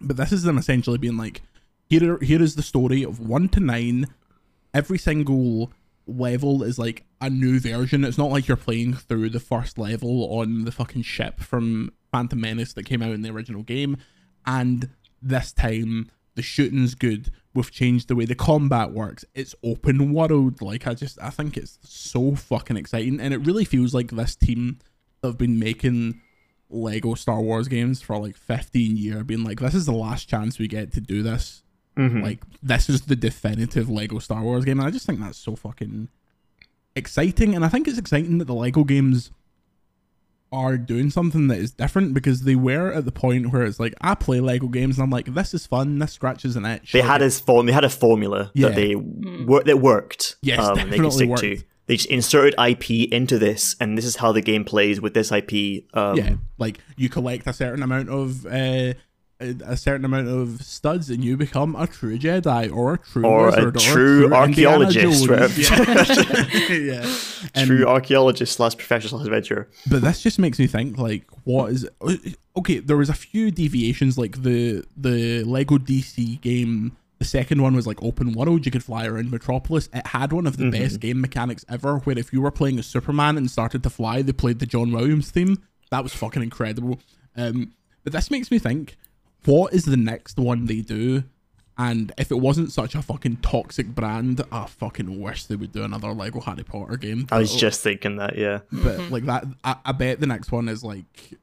but 0.00 0.16
this 0.16 0.32
is 0.32 0.44
them 0.44 0.56
essentially 0.56 0.98
being 0.98 1.16
like, 1.16 1.42
here, 1.88 2.18
here 2.18 2.42
is 2.42 2.54
the 2.54 2.62
story 2.62 3.02
of 3.02 3.20
one 3.20 3.48
to 3.50 3.60
nine. 3.60 4.06
Every 4.72 4.98
single 4.98 5.72
level 6.06 6.62
is 6.62 6.78
like 6.78 7.04
a 7.20 7.30
new 7.30 7.60
version. 7.60 8.04
It's 8.04 8.18
not 8.18 8.30
like 8.30 8.48
you're 8.48 8.56
playing 8.56 8.94
through 8.94 9.30
the 9.30 9.40
first 9.40 9.78
level 9.78 10.38
on 10.38 10.64
the 10.64 10.72
fucking 10.72 11.02
ship 11.02 11.40
from 11.40 11.92
Phantom 12.12 12.40
Menace 12.40 12.72
that 12.74 12.84
came 12.84 13.02
out 13.02 13.12
in 13.12 13.22
the 13.22 13.30
original 13.30 13.62
game. 13.62 13.96
And 14.46 14.90
this 15.22 15.52
time, 15.52 16.10
the 16.34 16.42
shooting's 16.42 16.94
good. 16.94 17.30
We've 17.54 17.70
changed 17.70 18.08
the 18.08 18.16
way 18.16 18.24
the 18.24 18.34
combat 18.34 18.92
works. 18.92 19.24
It's 19.34 19.54
open 19.62 20.12
world. 20.12 20.60
Like 20.60 20.86
I 20.86 20.94
just, 20.94 21.18
I 21.22 21.30
think 21.30 21.56
it's 21.56 21.78
so 21.82 22.34
fucking 22.34 22.76
exciting, 22.76 23.20
and 23.20 23.32
it 23.32 23.38
really 23.38 23.64
feels 23.64 23.94
like 23.94 24.10
this 24.10 24.36
team 24.36 24.78
have 25.22 25.38
been 25.38 25.58
making 25.58 26.20
Lego 26.68 27.14
Star 27.14 27.40
Wars 27.40 27.68
games 27.68 28.02
for 28.02 28.18
like 28.18 28.36
15 28.36 28.96
years, 28.96 29.22
being 29.24 29.44
like, 29.44 29.60
this 29.60 29.74
is 29.74 29.86
the 29.86 29.92
last 29.92 30.28
chance 30.28 30.58
we 30.58 30.68
get 30.68 30.92
to 30.92 31.00
do 31.00 31.22
this. 31.22 31.62
Mhm. 31.96 32.22
Like, 32.22 32.40
this 32.62 32.88
is 32.90 33.02
the 33.02 33.16
definitive 33.16 33.88
Lego 33.88 34.18
Star 34.18 34.42
Wars 34.42 34.64
game. 34.64 34.78
And 34.80 34.88
I 34.88 34.90
just 34.90 35.06
think 35.06 35.20
that's 35.20 35.38
so 35.38 35.54
fucking 35.56 36.08
exciting. 36.96 37.54
And 37.54 37.64
I 37.64 37.68
think 37.68 37.88
it's 37.88 37.98
exciting 37.98 38.38
that 38.38 38.46
the 38.46 38.54
Lego 38.54 38.84
games 38.84 39.30
are 40.52 40.76
doing 40.78 41.10
something 41.10 41.48
that 41.48 41.58
is 41.58 41.72
different 41.72 42.14
because 42.14 42.42
they 42.42 42.54
were 42.54 42.92
at 42.92 43.04
the 43.04 43.10
point 43.12 43.50
where 43.52 43.62
it's 43.64 43.80
like, 43.80 43.94
I 44.00 44.14
play 44.14 44.38
Lego 44.40 44.68
games 44.68 44.96
and 44.98 45.02
I'm 45.02 45.10
like, 45.10 45.34
this 45.34 45.52
is 45.52 45.66
fun. 45.66 45.98
This 45.98 46.12
scratches 46.12 46.54
an 46.54 46.64
itch. 46.64 46.92
They 46.92 47.00
Like, 47.00 47.10
had 47.10 47.20
his 47.22 47.40
form. 47.40 47.66
They 47.66 47.72
had 47.72 47.84
a 47.84 47.88
formula 47.90 48.50
Yeah. 48.54 48.68
that 48.68 48.76
they 48.76 48.94
wor- 48.94 49.64
that 49.64 49.80
worked. 49.80 50.36
Yes, 50.42 50.60
um, 50.60 50.76
they 50.76 50.82
could 50.82 50.90
definitely 50.90 51.10
stick 51.10 51.28
worked. 51.30 51.42
to. 51.42 51.58
They 51.86 51.96
just 51.96 52.08
inserted 52.08 52.54
IP 52.56 53.12
into 53.12 53.38
this, 53.38 53.76
and 53.80 53.98
this 53.98 54.04
is 54.06 54.16
how 54.16 54.32
the 54.32 54.40
game 54.40 54.64
plays 54.64 55.00
with 55.02 55.12
this 55.12 55.30
IP. 55.32 55.86
Um, 55.92 56.16
yeah, 56.16 56.36
like 56.56 56.78
you 56.96 57.08
collect 57.10 57.46
a 57.46 57.52
certain 57.52 57.82
amount 57.82 58.08
of 58.08 58.46
uh, 58.46 58.94
a 59.40 59.54
a 59.64 59.76
certain 59.76 60.04
amount 60.04 60.28
of 60.28 60.62
studs, 60.62 61.10
and 61.10 61.24
you 61.24 61.36
become 61.36 61.74
a 61.76 61.86
true 61.86 62.18
Jedi 62.18 62.72
or 62.72 62.94
a 62.94 62.98
true 62.98 63.24
Or 63.26 63.48
a 63.48 63.50
wizard 63.50 63.78
true 63.78 64.24
Indiana 64.34 64.84
archaeologist, 64.84 65.28
right? 65.28 65.58
Yeah, 65.58 66.74
yeah. 67.02 67.16
And- 67.54 67.66
True 67.66 67.86
archaeologist 67.86 68.54
slash 68.54 68.76
professional 68.76 69.20
adventurer. 69.22 69.68
but 69.90 70.02
this 70.02 70.22
just 70.22 70.38
makes 70.38 70.58
me 70.58 70.66
think 70.66 70.98
like, 70.98 71.24
what 71.44 71.70
is 71.72 71.88
okay? 72.56 72.78
There 72.78 72.96
was 72.96 73.08
a 73.10 73.14
few 73.14 73.50
deviations, 73.50 74.16
like 74.18 74.42
the 74.42 74.84
the 74.96 75.44
Lego 75.44 75.78
DC 75.78 76.40
game. 76.40 76.96
The 77.20 77.24
second 77.24 77.62
one 77.62 77.74
was 77.74 77.86
like 77.86 78.02
open 78.02 78.32
world. 78.32 78.66
You 78.66 78.72
could 78.72 78.82
fly 78.84 79.06
around 79.06 79.30
Metropolis. 79.30 79.88
It 79.94 80.06
had 80.08 80.32
one 80.32 80.46
of 80.46 80.56
the 80.58 80.70
best 80.70 81.00
game 81.00 81.20
mechanics 81.20 81.64
ever, 81.68 81.98
where 81.98 82.18
if 82.18 82.32
you 82.32 82.42
were 82.42 82.50
playing 82.50 82.78
as 82.78 82.86
Superman 82.86 83.36
and 83.38 83.50
started 83.50 83.82
to 83.84 83.88
fly, 83.90 84.20
they 84.20 84.32
played 84.32 84.58
the 84.58 84.66
John 84.66 84.92
Williams 84.92 85.30
theme. 85.30 85.62
That 85.90 86.02
was 86.02 86.12
fucking 86.12 86.42
incredible. 86.42 87.00
Um, 87.36 87.72
but 88.02 88.12
this 88.12 88.30
makes 88.30 88.50
me 88.50 88.58
think, 88.58 88.96
what 89.44 89.72
is 89.72 89.84
the 89.84 89.96
next 89.96 90.38
one 90.38 90.66
they 90.66 90.80
do? 90.80 91.24
And 91.76 92.12
if 92.16 92.30
it 92.30 92.38
wasn't 92.38 92.70
such 92.70 92.94
a 92.94 93.02
fucking 93.02 93.38
toxic 93.38 93.88
brand, 93.88 94.44
I 94.52 94.66
fucking 94.66 95.20
wish 95.20 95.46
they 95.46 95.56
would 95.56 95.72
do 95.72 95.82
another 95.82 96.12
Lego 96.12 96.40
Harry 96.40 96.62
Potter 96.62 96.96
game. 96.96 97.26
I 97.32 97.38
was 97.38 97.52
But- 97.52 97.58
just 97.58 97.82
thinking 97.82 98.16
that. 98.16 98.38
Yeah. 98.38 98.60
but 98.70 98.98
mm-hmm. 98.98 99.12
like 99.12 99.24
that 99.26 99.44
I, 99.64 99.76
I 99.84 99.92
bet 99.92 100.20
the 100.20 100.26
next 100.26 100.52
one 100.52 100.68
is 100.68 100.84
like 100.84 101.34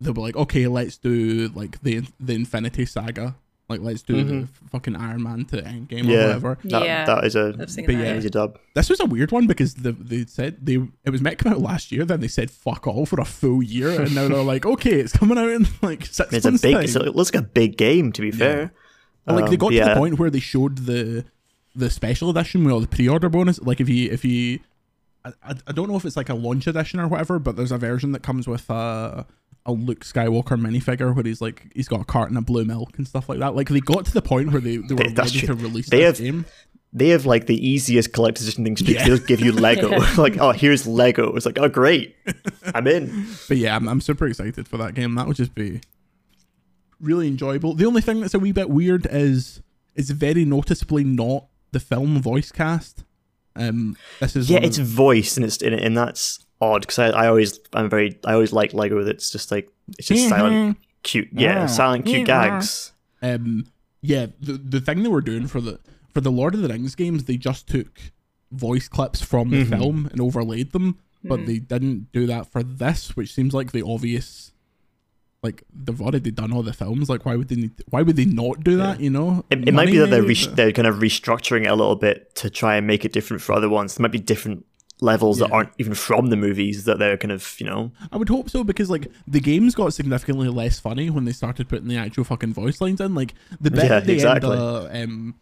they'll 0.00 0.12
be 0.12 0.20
like 0.20 0.36
okay 0.36 0.66
let's 0.68 0.98
do 0.98 1.48
like 1.54 1.80
the 1.82 2.02
the 2.20 2.34
infinity 2.34 2.84
saga 2.86 3.34
like 3.68 3.80
let's 3.80 4.02
do 4.02 4.22
the 4.24 4.42
f- 4.42 4.48
fucking 4.70 4.96
iron 4.96 5.22
man 5.22 5.44
to 5.46 5.56
endgame 5.62 5.92
or 5.92 5.96
Mm-hmm. 6.04 6.10
Yeah. 6.10 6.26
whatever 6.26 6.58
That, 6.64 6.82
Yeah. 6.84 7.04
that 7.04 7.24
is 7.24 7.36
a 7.36 7.54
I've 7.60 7.70
seen 7.70 7.84
But 7.86 7.92
that. 7.96 7.98
yeah. 7.98 8.12
yeah. 8.12 8.16
easy 8.18 8.30
dub. 8.30 8.58
this 8.74 8.88
was 8.88 9.00
a 9.00 9.04
weird 9.06 9.30
one 9.30 9.46
because 9.46 9.74
the, 9.74 9.92
they 9.92 10.24
said 10.26 10.56
they 10.64 10.74
it 11.04 11.10
was 11.10 11.20
meant 11.20 11.38
to 11.38 11.44
come 11.44 11.52
out 11.52 11.60
last 11.60 11.92
year 11.92 12.04
then 12.04 12.20
they 12.20 12.28
said 12.28 12.50
fuck 12.50 12.86
all 12.86 13.04
for 13.06 13.20
a 13.20 13.24
full 13.24 13.62
year 13.62 13.90
and 14.00 14.14
now 14.14 14.26
they're 14.28 14.42
like 14.42 14.64
okay 14.74 15.00
it's 15.00 15.12
coming 15.12 15.36
out 15.38 15.48
in 15.50 15.66
like 15.82 16.06
six 16.06 16.32
It's 16.32 16.46
a 16.46 16.52
big. 16.52 16.74
time. 16.74 16.82
It's 16.84 16.96
a, 16.96 17.00
it 17.04 17.14
looks 17.14 17.32
like 17.34 17.42
a 17.42 17.46
big 17.46 17.76
game. 17.76 18.12
To 18.12 18.22
be 18.22 18.30
fair. 18.30 18.72
Well, 19.26 19.36
like 19.36 19.46
they 19.50 19.56
Um, 19.56 19.58
got 19.58 19.70
to 19.70 19.84
the 19.84 19.94
point 19.94 20.18
where 20.18 20.30
they 20.30 20.40
showed 20.40 20.78
the 20.86 21.24
the 21.76 21.90
special 21.90 22.30
edition 22.30 22.64
with 22.64 22.72
all 22.72 22.80
the 22.80 22.88
pre-order 22.88 23.28
bonus. 23.28 23.60
Like 23.60 23.80
if 23.80 23.88
you 23.88 24.10
if 24.10 24.24
you, 24.24 24.60
I, 25.24 25.32
I, 25.44 25.54
I 25.68 25.72
don't 25.72 25.88
know 25.90 25.96
if 25.96 26.04
it's 26.06 26.16
like 26.16 26.30
a 26.30 26.34
launch 26.34 26.66
edition 26.66 26.98
or 26.98 27.06
whatever, 27.06 27.38
but 27.38 27.54
there's 27.54 27.70
a 27.70 27.76
version 27.78 28.12
that 28.12 28.22
comes 28.22 28.48
with 28.48 28.68
a 28.70 29.26
a 29.66 29.72
Luke 29.72 30.04
Skywalker 30.04 30.58
minifigure 30.58 31.14
where 31.14 31.24
he's 31.24 31.40
like 31.40 31.70
he's 31.74 31.88
got 31.88 32.00
a 32.00 32.04
carton 32.04 32.36
of 32.36 32.46
blue 32.46 32.64
milk 32.64 32.96
and 32.98 33.06
stuff 33.06 33.28
like 33.28 33.38
that. 33.40 33.54
Like 33.54 33.68
they 33.68 33.80
got 33.80 34.04
to 34.06 34.12
the 34.14 34.22
point 34.22 34.50
where 34.52 34.60
they, 34.60 34.78
they 34.78 34.94
were 34.94 35.02
They- 35.04 35.08
that's 35.12 35.34
ready 35.34 35.46
true. 35.46 35.56
to 35.56 35.62
release 35.62 35.88
They 35.90 35.98
this 36.00 36.18
have- 36.18 36.24
game. 36.26 36.46
They 36.90 37.08
have 37.10 37.26
like 37.26 37.44
the 37.46 37.68
easiest 37.68 38.14
collector's 38.14 38.44
edition 38.48 38.64
things 38.64 38.80
to. 38.82 38.90
Yeah. 38.90 39.02
They 39.02 39.10
just 39.10 39.26
give 39.26 39.40
you 39.40 39.52
Lego. 39.52 39.90
like, 40.16 40.38
oh, 40.38 40.52
here's 40.52 40.86
Lego. 40.86 41.36
It's 41.36 41.44
like, 41.44 41.58
oh, 41.58 41.68
great, 41.68 42.16
I'm 42.74 42.86
in. 42.86 43.26
But 43.46 43.58
yeah, 43.58 43.76
I'm, 43.76 43.86
I'm 43.86 44.00
super 44.00 44.26
excited 44.26 44.66
for 44.66 44.78
that 44.78 44.94
game. 44.94 45.14
That 45.16 45.26
would 45.26 45.36
just 45.36 45.54
be 45.54 45.82
really 46.98 47.28
enjoyable. 47.28 47.74
The 47.74 47.84
only 47.84 48.00
thing 48.00 48.20
that's 48.22 48.32
a 48.32 48.38
wee 48.38 48.52
bit 48.52 48.70
weird 48.70 49.06
is 49.10 49.60
it's 49.94 50.08
very 50.10 50.46
noticeably 50.46 51.04
not 51.04 51.46
the 51.72 51.80
film 51.80 52.22
voice 52.22 52.50
cast. 52.50 53.04
Um, 53.54 53.96
this 54.20 54.34
is 54.34 54.48
Yeah, 54.48 54.56
one 54.56 54.64
of- 54.64 54.68
it's 54.70 54.78
voice, 54.78 55.36
and 55.36 55.44
it's 55.44 55.60
and, 55.60 55.74
and 55.74 55.94
that's 55.94 56.44
odd 56.60 56.82
because 56.82 56.98
I, 56.98 57.08
I 57.08 57.26
always 57.28 57.58
I'm 57.72 57.88
very 57.88 58.18
I 58.24 58.32
always 58.34 58.52
like 58.52 58.72
Lego. 58.74 59.02
That's 59.04 59.30
just 59.30 59.50
like 59.50 59.68
it's 59.98 60.08
just 60.08 60.28
silent, 60.28 60.78
cute. 61.02 61.28
Yeah, 61.32 61.60
Yeah. 61.60 61.66
silent, 61.66 62.04
cute 62.06 62.20
Yeah. 62.20 62.24
gags. 62.48 62.92
Um, 63.22 63.66
yeah, 64.02 64.26
the 64.40 64.52
the 64.54 64.80
thing 64.80 65.02
they 65.02 65.08
were 65.08 65.20
doing 65.20 65.46
for 65.46 65.60
the 65.60 65.78
for 66.14 66.20
the 66.20 66.30
Lord 66.32 66.54
of 66.54 66.62
the 66.62 66.68
Rings 66.68 66.94
games, 66.94 67.24
they 67.24 67.36
just 67.36 67.66
took 67.68 68.00
voice 68.50 68.88
clips 68.88 69.20
from 69.22 69.50
the 69.50 69.64
Mhm. 69.64 69.78
film 69.78 70.08
and 70.10 70.20
overlaid 70.20 70.72
them, 70.72 70.98
but 71.22 71.40
Mm. 71.40 71.46
they 71.46 71.58
didn't 71.58 72.12
do 72.12 72.26
that 72.26 72.50
for 72.50 72.62
this, 72.62 73.14
which 73.16 73.32
seems 73.34 73.52
like 73.54 73.72
the 73.72 73.82
obvious. 73.82 74.52
Like 75.42 75.62
they've 75.72 76.00
already 76.02 76.32
done 76.32 76.52
all 76.52 76.64
the 76.64 76.72
films. 76.72 77.08
Like 77.08 77.24
why 77.24 77.36
would 77.36 77.46
they? 77.48 77.54
Need, 77.54 77.70
why 77.90 78.02
would 78.02 78.16
they 78.16 78.24
not 78.24 78.64
do 78.64 78.76
that? 78.78 79.00
You 79.00 79.10
know, 79.10 79.44
It, 79.50 79.68
it 79.68 79.72
might 79.72 79.86
be 79.86 79.98
that 79.98 80.10
they're 80.10 80.22
re- 80.24 80.48
they're 80.52 80.72
kind 80.72 80.88
of 80.88 80.96
restructuring 80.96 81.62
it 81.62 81.68
a 81.68 81.76
little 81.76 81.94
bit 81.94 82.34
to 82.36 82.50
try 82.50 82.74
and 82.76 82.88
make 82.88 83.04
it 83.04 83.12
different 83.12 83.40
for 83.40 83.52
other 83.52 83.68
ones. 83.68 83.94
There 83.94 84.02
might 84.02 84.10
be 84.10 84.18
different 84.18 84.66
levels 85.00 85.38
that 85.38 85.50
aren't 85.52 85.70
even 85.78 85.94
from 85.94 86.26
the 86.30 86.36
movies 86.36 86.84
that 86.84 86.98
they're 86.98 87.16
kind 87.16 87.30
of 87.32 87.54
you 87.60 87.66
know. 87.66 87.92
I 88.10 88.16
would 88.16 88.28
hope 88.28 88.50
so 88.50 88.64
because 88.64 88.90
like 88.90 89.06
the 89.26 89.40
games 89.40 89.74
got 89.74 89.94
significantly 89.94 90.48
less 90.48 90.78
funny 90.80 91.08
when 91.10 91.24
they 91.24 91.32
started 91.32 91.68
putting 91.68 91.88
the 91.88 91.96
actual 91.96 92.24
fucking 92.24 92.52
voice 92.54 92.80
lines 92.80 93.00
in. 93.00 93.14
Like 93.14 93.34
the 93.60 93.70
bit 93.70 93.84
Yeah, 93.84 94.00
the 94.00 94.12
exactly. 94.12 94.50
end 94.56 94.60
of 94.60 94.94
um, 94.94 95.34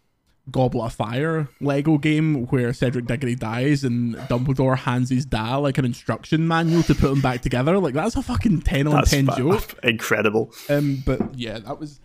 Goblet 0.51 0.85
of 0.85 0.93
Fire 0.93 1.49
Lego 1.59 1.97
game 1.97 2.45
where 2.47 2.71
Cedric 2.71 3.05
Diggory 3.05 3.35
dies 3.35 3.83
and 3.83 4.15
Dumbledore 4.15 4.77
hands 4.77 5.09
his 5.09 5.25
dad 5.25 5.55
like 5.57 5.77
an 5.77 5.85
instruction 5.85 6.47
manual 6.47 6.83
to 6.83 6.95
put 6.95 7.09
them 7.09 7.19
back 7.21 7.41
together. 7.41 7.77
Like 7.79 7.93
that's 7.95 8.15
a 8.15 8.21
fucking 8.21 8.61
ten 8.61 8.87
on 8.87 8.95
That's 8.95 9.09
ten 9.11 9.25
fa- 9.25 9.35
joke. 9.37 9.73
incredible. 9.83 10.53
Um, 10.69 11.03
but 11.05 11.35
yeah, 11.37 11.59
that 11.59 11.79
was 11.79 11.99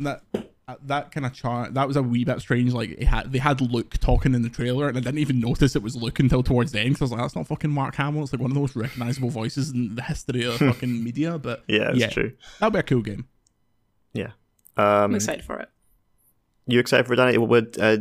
that. 0.00 0.22
Uh, 0.68 0.76
That 0.86 1.10
kind 1.12 1.26
of 1.26 1.32
chart 1.32 1.74
that 1.74 1.86
was 1.86 1.96
a 1.96 2.02
wee 2.02 2.24
bit 2.24 2.40
strange. 2.40 2.72
Like 2.72 2.90
it 2.90 3.04
had, 3.04 3.32
they 3.32 3.38
had 3.38 3.60
Luke 3.60 3.98
talking 4.00 4.34
in 4.34 4.42
the 4.42 4.48
trailer, 4.48 4.88
and 4.88 4.96
I 4.96 5.00
didn't 5.00 5.18
even 5.18 5.40
notice 5.40 5.76
it 5.76 5.82
was 5.82 5.94
Luke 5.96 6.18
until 6.20 6.42
towards 6.42 6.72
the 6.72 6.80
end. 6.80 6.90
Because 6.94 7.00
I 7.00 7.04
was 7.04 7.12
like, 7.12 7.20
"That's 7.20 7.36
not 7.36 7.46
fucking 7.46 7.70
Mark 7.70 7.94
Hamill." 7.96 8.22
It's 8.22 8.32
like 8.32 8.40
one 8.40 8.50
of 8.50 8.54
the 8.54 8.60
most 8.60 8.74
recognizable 8.76 9.30
voices 9.30 9.70
in 9.70 9.94
the 9.94 10.02
history 10.02 10.44
of 10.44 10.56
fucking 10.58 11.04
media. 11.04 11.38
But 11.38 11.64
Yeah, 11.68 11.90
it's 11.90 11.98
Yeah. 11.98 12.08
true. 12.10 12.32
that'd 12.60 12.72
be 12.72 12.78
a 12.78 12.82
cool 12.82 13.02
game. 13.02 13.26
Yeah. 14.12 14.30
I'm 14.76 15.04
Um, 15.10 15.14
excited 15.14 15.44
for 15.44 15.58
it. 15.60 15.68
you 16.66 16.80
excited 16.80 17.06
for 17.06 17.14
Danny? 17.16 17.36
Would 17.38 17.78
uh, 17.78 17.98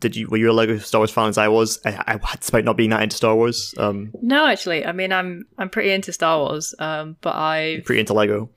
did 0.00 0.16
you 0.16 0.28
were 0.28 0.36
you 0.38 0.50
a 0.50 0.52
Lego 0.52 0.78
Star 0.78 1.00
Wars 1.00 1.10
fan 1.10 1.28
as 1.28 1.36
I 1.38 1.48
was? 1.48 1.78
I, 1.84 2.02
I 2.22 2.36
despite 2.36 2.64
not 2.64 2.76
being 2.76 2.90
that 2.90 3.02
into 3.02 3.16
Star 3.16 3.34
Wars, 3.34 3.74
um, 3.78 4.10
No, 4.22 4.46
actually, 4.46 4.86
I 4.86 4.92
mean, 4.92 5.12
I'm 5.12 5.46
I'm 5.58 5.68
pretty 5.68 5.90
into 5.90 6.12
Star 6.12 6.38
Wars, 6.38 6.74
um, 6.78 7.16
but 7.20 7.34
I, 7.34 7.82
pretty 7.84 8.00
into 8.00 8.14
Lego. 8.14 8.48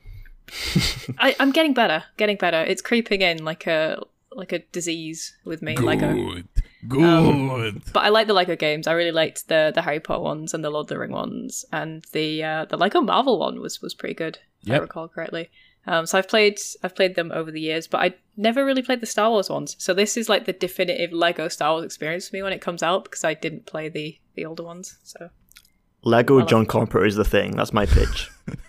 I 1.18 1.36
I'm 1.40 1.52
getting 1.52 1.74
better, 1.74 2.04
getting 2.18 2.38
better. 2.38 2.62
It's 2.62 2.82
creeping 2.82 3.22
in 3.22 3.44
like 3.44 3.68
a 3.68 4.02
like 4.32 4.52
a 4.52 4.60
disease 4.60 5.36
with 5.46 5.62
me, 5.62 5.76
Lego. 5.76 6.14
Good, 6.14 6.48
good. 6.88 7.82
But 7.94 8.04
I 8.04 8.10
like 8.10 8.28
the 8.28 8.34
Lego 8.34 8.56
games. 8.56 8.88
I 8.88 8.94
really 8.94 9.12
liked 9.12 9.48
the 9.48 9.72
the 9.74 9.82
Harry 9.82 10.00
Potter 10.00 10.22
ones 10.22 10.54
and 10.54 10.64
the 10.64 10.70
Lord 10.70 10.86
of 10.86 10.90
the 10.90 11.00
Ring 11.00 11.12
ones, 11.12 11.66
and 11.72 12.06
the 12.12 12.44
uh, 12.44 12.66
the 12.66 12.78
Lego 12.78 13.02
Marvel 13.02 13.40
one 13.40 13.60
was 13.62 13.82
was 13.82 13.94
pretty 13.94 14.16
good. 14.16 14.40
If 14.64 14.74
I 14.74 14.78
recall 14.78 15.08
correctly. 15.08 15.50
Um, 15.88 16.06
so 16.06 16.18
I've 16.18 16.28
played 16.28 16.60
I've 16.84 16.96
played 16.96 17.16
them 17.16 17.32
over 17.32 17.52
the 17.52 17.62
years, 17.62 17.88
but 17.88 18.02
I 18.02 18.16
never 18.36 18.66
really 18.66 18.82
played 18.82 19.02
the 19.02 19.08
Star 19.08 19.30
Wars 19.30 19.50
ones. 19.50 19.76
So 19.80 19.94
this 19.94 20.18
is 20.18 20.30
like 20.30 20.46
the 20.46 20.54
definitive 20.54 21.12
Lego 21.12 21.48
Star 21.48 21.72
Wars 21.74 21.86
experience 21.86 22.30
for 22.30 22.36
me 22.36 22.44
when 22.44 22.54
it 22.54 22.62
comes 22.62 22.84
out 22.84 23.06
because 23.06 23.24
I 23.24 23.34
didn't 23.34 23.66
play 23.66 23.90
the 23.90 24.20
the 24.36 24.46
older 24.46 24.64
ones. 24.64 24.98
So 25.04 25.30
Lego 26.04 26.42
John 26.42 26.66
Carpenter 26.66 27.06
is 27.06 27.16
the 27.16 27.26
thing. 27.26 27.56
That's 27.56 27.74
my 27.74 27.86
pitch. 27.86 28.30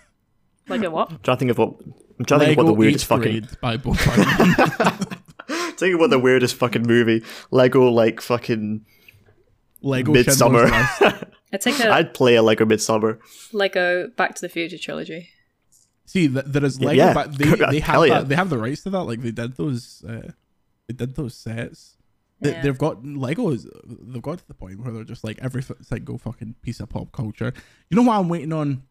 Lego 0.71 0.89
what? 0.89 1.11
I'm 1.11 1.19
trying 1.19 1.37
to 1.37 1.39
think 1.39 1.51
of 1.51 1.57
what 1.57 1.75
I'm 2.19 2.25
trying 2.25 2.39
to 2.41 2.45
think 2.47 2.57
of 2.59 2.65
what 2.65 2.71
the 2.71 2.77
weirdest 2.77 3.05
fucking 3.05 3.23
grade 3.23 3.47
by 3.61 3.77
Bo 3.77 3.93
think 5.81 5.95
of 5.95 5.99
what 5.99 6.09
the 6.09 6.19
weirdest 6.19 6.55
fucking 6.55 6.83
movie 6.83 7.23
Lego 7.49 7.89
like 7.89 8.21
fucking 8.21 8.85
Lego 9.81 10.11
Midsummer. 10.13 10.67
Schindler's 10.67 11.01
List. 11.01 11.23
I 11.53 11.57
take 11.57 11.79
a 11.79 11.91
I'd 11.91 12.13
play 12.13 12.35
a 12.35 12.43
Lego 12.43 12.65
Midsummer. 12.65 13.19
Lego 13.51 14.07
Back 14.09 14.35
to 14.35 14.41
the 14.41 14.49
Future 14.49 14.77
trilogy. 14.77 15.29
See, 16.05 16.27
th- 16.27 16.45
there 16.45 16.63
is 16.63 16.79
Lego, 16.79 16.97
yeah. 16.97 17.13
but 17.13 17.37
they, 17.37 17.45
they 17.71 17.79
have 17.79 18.05
yeah. 18.05 18.19
that, 18.19 18.29
they 18.29 18.35
have 18.35 18.49
the 18.49 18.57
rights 18.57 18.83
to 18.83 18.89
that. 18.91 19.03
Like 19.03 19.21
they 19.21 19.31
did 19.31 19.55
those, 19.57 20.03
uh, 20.07 20.31
they 20.87 20.93
did 20.93 21.15
those 21.15 21.35
sets. 21.35 21.97
They, 22.39 22.51
Yeah. 22.51 22.61
They've 22.61 22.77
got 22.77 23.03
Legos. 23.03 23.65
They've 23.85 24.21
got 24.21 24.39
to 24.39 24.47
the 24.47 24.53
point 24.53 24.81
where 24.81 24.91
they're 24.93 25.03
just 25.03 25.23
like 25.23 25.39
every 25.41 25.61
f- 25.61 25.77
single 25.81 26.17
fucking 26.17 26.55
piece 26.61 26.79
of 26.79 26.89
pop 26.89 27.11
culture. 27.11 27.53
You 27.89 27.95
know 27.97 28.03
what 28.03 28.17
I'm 28.17 28.29
waiting 28.29 28.53
on? 28.53 28.83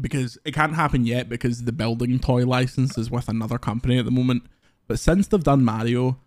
Because 0.00 0.38
it 0.44 0.52
can't 0.52 0.74
happen 0.74 1.04
yet 1.04 1.28
because 1.28 1.64
the 1.64 1.72
building 1.72 2.18
toy 2.18 2.46
license 2.46 2.96
is 2.96 3.10
with 3.10 3.28
another 3.28 3.58
company 3.58 3.98
at 3.98 4.04
the 4.06 4.10
moment. 4.10 4.44
But 4.88 4.98
since 4.98 5.26
they've 5.26 5.42
done 5.44 5.64
Mario, 5.64 6.18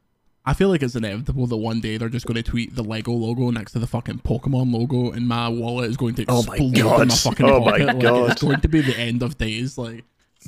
I 0.46 0.54
feel 0.54 0.70
like 0.70 0.84
it's 0.84 0.96
inevitable 0.96 1.48
that 1.48 1.58
one 1.58 1.82
day 1.82 1.98
they're 1.98 2.10
just 2.10 2.28
going 2.28 2.36
to 2.36 2.44
tweet 2.44 2.76
the 2.76 2.84
Lego 2.84 3.12
logo 3.12 3.50
next 3.50 3.72
to 3.72 3.80
the 3.80 3.88
fucking 3.88 4.20
Pokemon 4.20 4.72
logo, 4.72 5.12
and 5.12 5.28
my 5.28 5.50
wallet 5.50 5.90
is 5.90 5.98
going 5.98 6.14
to 6.16 6.26
Oh 6.28 6.44
my 6.44 6.54
explode 6.56 7.02
in 7.02 7.08
my 7.08 7.16
fucking 7.16 7.46
Oh 7.50 7.60
my 7.60 7.72
pocket. 7.72 7.86
Like, 7.88 8.00
God. 8.00 8.32
it's 8.32 8.42
going 8.44 8.62
to 8.62 8.68
be 8.68 8.82
the 8.82 8.96
end 8.98 9.24
of 9.24 9.38
days. 9.40 9.78
Like 9.78 10.04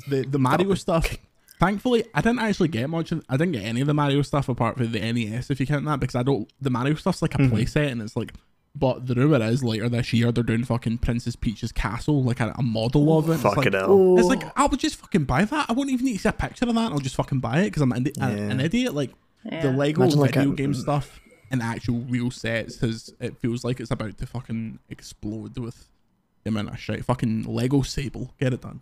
the 0.08 0.22
the 0.22 0.38
Mario 0.38 0.74
stuff. 0.74 1.16
Thankfully, 1.58 2.04
I 2.14 2.20
didn't 2.20 2.38
actually 2.38 2.68
get 2.68 2.88
much. 2.88 3.10
Of, 3.10 3.24
I 3.28 3.36
didn't 3.36 3.52
get 3.54 3.64
any 3.64 3.80
of 3.80 3.88
the 3.88 3.94
Mario 3.94 4.22
stuff 4.22 4.48
apart 4.48 4.76
from 4.76 4.92
the 4.92 5.00
NES, 5.00 5.50
if 5.50 5.58
you 5.58 5.66
count 5.66 5.84
that, 5.86 5.98
because 5.98 6.14
I 6.14 6.22
don't. 6.22 6.48
The 6.60 6.70
Mario 6.70 6.94
stuff's 6.94 7.20
like 7.20 7.34
a 7.34 7.38
Mm-hmm. 7.38 7.56
playset, 7.56 7.90
and 7.90 8.00
it's 8.00 8.14
like. 8.14 8.32
But 8.78 9.06
the 9.06 9.14
rumor 9.14 9.42
is 9.44 9.64
later 9.64 9.88
this 9.88 10.12
year 10.12 10.30
they're 10.30 10.44
doing 10.44 10.64
fucking 10.64 10.98
Princess 10.98 11.34
Peach's 11.36 11.72
castle, 11.72 12.22
like 12.22 12.40
a, 12.40 12.54
a 12.58 12.62
model 12.62 13.18
of 13.18 13.28
it. 13.28 13.34
It's 13.34 13.42
Fucking 13.42 13.72
like, 13.72 13.72
hell. 13.72 14.18
it's 14.18 14.28
like 14.28 14.44
I 14.58 14.66
would 14.66 14.78
just 14.78 14.96
fucking 14.96 15.24
buy 15.24 15.44
that. 15.44 15.66
I 15.68 15.72
wouldn't 15.72 15.92
even 15.92 16.06
need 16.06 16.14
to 16.14 16.18
see 16.20 16.28
a 16.28 16.32
picture 16.32 16.66
of 16.66 16.74
that. 16.74 16.92
I'll 16.92 16.98
just 16.98 17.16
fucking 17.16 17.40
buy 17.40 17.60
it 17.60 17.64
because 17.64 17.82
I'm 17.82 17.92
an, 17.92 18.04
idi- 18.04 18.20
an- 18.22 18.36
Yeah. 18.38 18.44
an 18.52 18.60
idiot. 18.60 18.94
Like 18.94 19.10
the 19.44 19.50
Yeah. 19.56 19.70
Lego 19.70 20.02
Imagine, 20.02 20.20
like, 20.20 20.34
video 20.34 20.52
a- 20.52 20.54
game 20.56 20.74
stuff 20.74 21.20
and 21.50 21.62
actual 21.62 22.00
real 22.08 22.30
sets 22.30 22.78
has 22.80 23.12
it 23.20 23.38
feels 23.38 23.64
like 23.64 23.80
it's 23.80 23.90
about 23.90 24.16
to 24.18 24.26
fucking 24.26 24.78
explode 24.90 25.58
with 25.58 25.88
the 26.44 26.50
amount 26.50 26.68
of 26.68 26.78
shit. 26.78 27.04
Fucking 27.04 27.44
Lego 27.44 27.82
Sable, 27.82 28.32
get 28.38 28.52
it 28.52 28.60
done. 28.60 28.80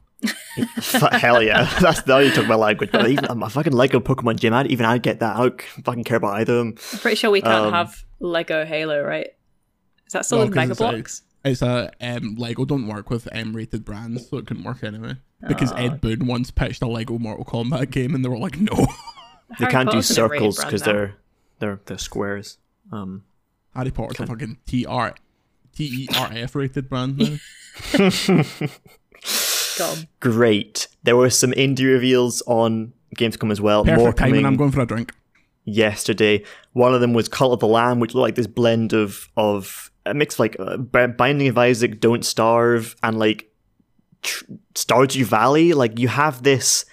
F- 0.78 1.12
Hell 1.12 1.42
yeah. 1.42 1.64
That's 1.80 2.06
now 2.06 2.18
you 2.18 2.30
talk 2.30 2.46
about 2.46 2.58
language. 2.60 2.90
But 2.90 3.08
even 3.08 3.26
I'm 3.26 3.42
a 3.42 3.48
fucking 3.50 3.72
Lego 3.72 4.00
Pokemon 4.00 4.40
gym. 4.40 4.52
I'd 4.54 4.66
even 4.68 4.86
I'd 4.86 5.02
get 5.02 5.20
that. 5.20 5.36
I 5.36 5.40
don't 5.42 5.62
fucking 5.84 6.04
care 6.04 6.16
about 6.16 6.34
either 6.40 6.54
of 6.54 6.58
them. 6.58 6.74
I'm 6.92 6.98
pretty 6.98 7.16
sure 7.16 7.30
we 7.30 7.40
can't 7.42 7.66
Um, 7.66 7.72
have 7.72 8.04
Lego 8.20 8.64
Halo, 8.64 9.02
right? 9.02 9.28
Is 10.06 10.12
that 10.12 10.24
still 10.26 10.38
No, 10.38 10.44
in 10.44 10.50
'cause 10.50 10.56
Mega 10.56 10.70
it's 10.72 10.80
a- 10.80 10.84
Blocks? 10.84 11.22
It's 11.44 11.62
a 11.62 11.92
um, 12.00 12.34
Lego 12.36 12.64
don't 12.64 12.88
work 12.88 13.08
with 13.08 13.28
M-rated 13.30 13.84
brands, 13.84 14.28
so 14.28 14.38
it 14.38 14.46
couldn't 14.46 14.64
work 14.64 14.82
anyway. 14.82 15.14
Because 15.46 15.70
Oh. 15.72 15.76
Ed 15.76 16.00
Boon 16.00 16.26
once 16.26 16.50
pitched 16.50 16.82
a 16.82 16.88
Lego 16.88 17.18
Mortal 17.18 17.44
Kombat 17.44 17.90
game, 17.90 18.14
and 18.14 18.24
they 18.24 18.28
were 18.28 18.38
like, 18.38 18.58
"No." 18.60 18.86
They 19.60 19.66
can't 19.66 19.88
do 19.88 19.96
Potter's 19.98 20.10
an 20.18 20.24
M-rated 20.24 20.54
circles 20.54 20.64
because 20.64 20.82
they're 20.82 21.14
they're 21.60 21.80
they're 21.86 21.98
squares. 21.98 22.58
Um, 22.90 23.22
Harry 23.76 23.90
Potter's 23.92 24.18
a 24.18 24.26
fucking 24.26 24.58
TR, 24.66 25.14
TERF 25.76 26.54
rated 26.56 26.88
brand 26.88 27.18
now. 27.18 27.36
Great. 30.20 30.88
There 31.04 31.16
were 31.16 31.30
some 31.30 31.52
indie 31.52 31.84
reveals 31.84 32.42
on 32.46 32.92
Gamescom 33.16 33.50
as 33.52 33.60
well. 33.60 33.84
More 33.84 33.96
Perfect 33.96 34.18
coming 34.18 34.32
timing. 34.34 34.46
I'm 34.46 34.56
going 34.56 34.72
for 34.72 34.80
a 34.80 34.86
drink. 34.86 35.12
yesterday. 35.64 36.44
One 36.72 36.94
of 36.94 37.00
them 37.00 37.12
was 37.12 37.28
Cult 37.28 37.52
of 37.52 37.60
the 37.60 37.66
Lamb, 37.68 38.00
which 38.00 38.14
looked 38.14 38.22
like 38.22 38.34
this 38.34 38.46
blend 38.46 38.92
of 38.92 39.28
of 39.36 39.90
a 40.06 40.14
mix 40.14 40.38
like 40.38 40.56
uh, 40.58 40.76
Binding 40.78 41.48
of 41.48 41.58
Isaac, 41.58 42.00
Don't 42.00 42.24
Starve, 42.24 42.96
and 43.02 43.18
like 43.18 43.50
tr- 44.22 44.44
Stardew 44.74 45.24
Valley. 45.24 45.72
Like 45.72 45.98
you 45.98 46.08
have 46.08 46.42
this 46.42 46.84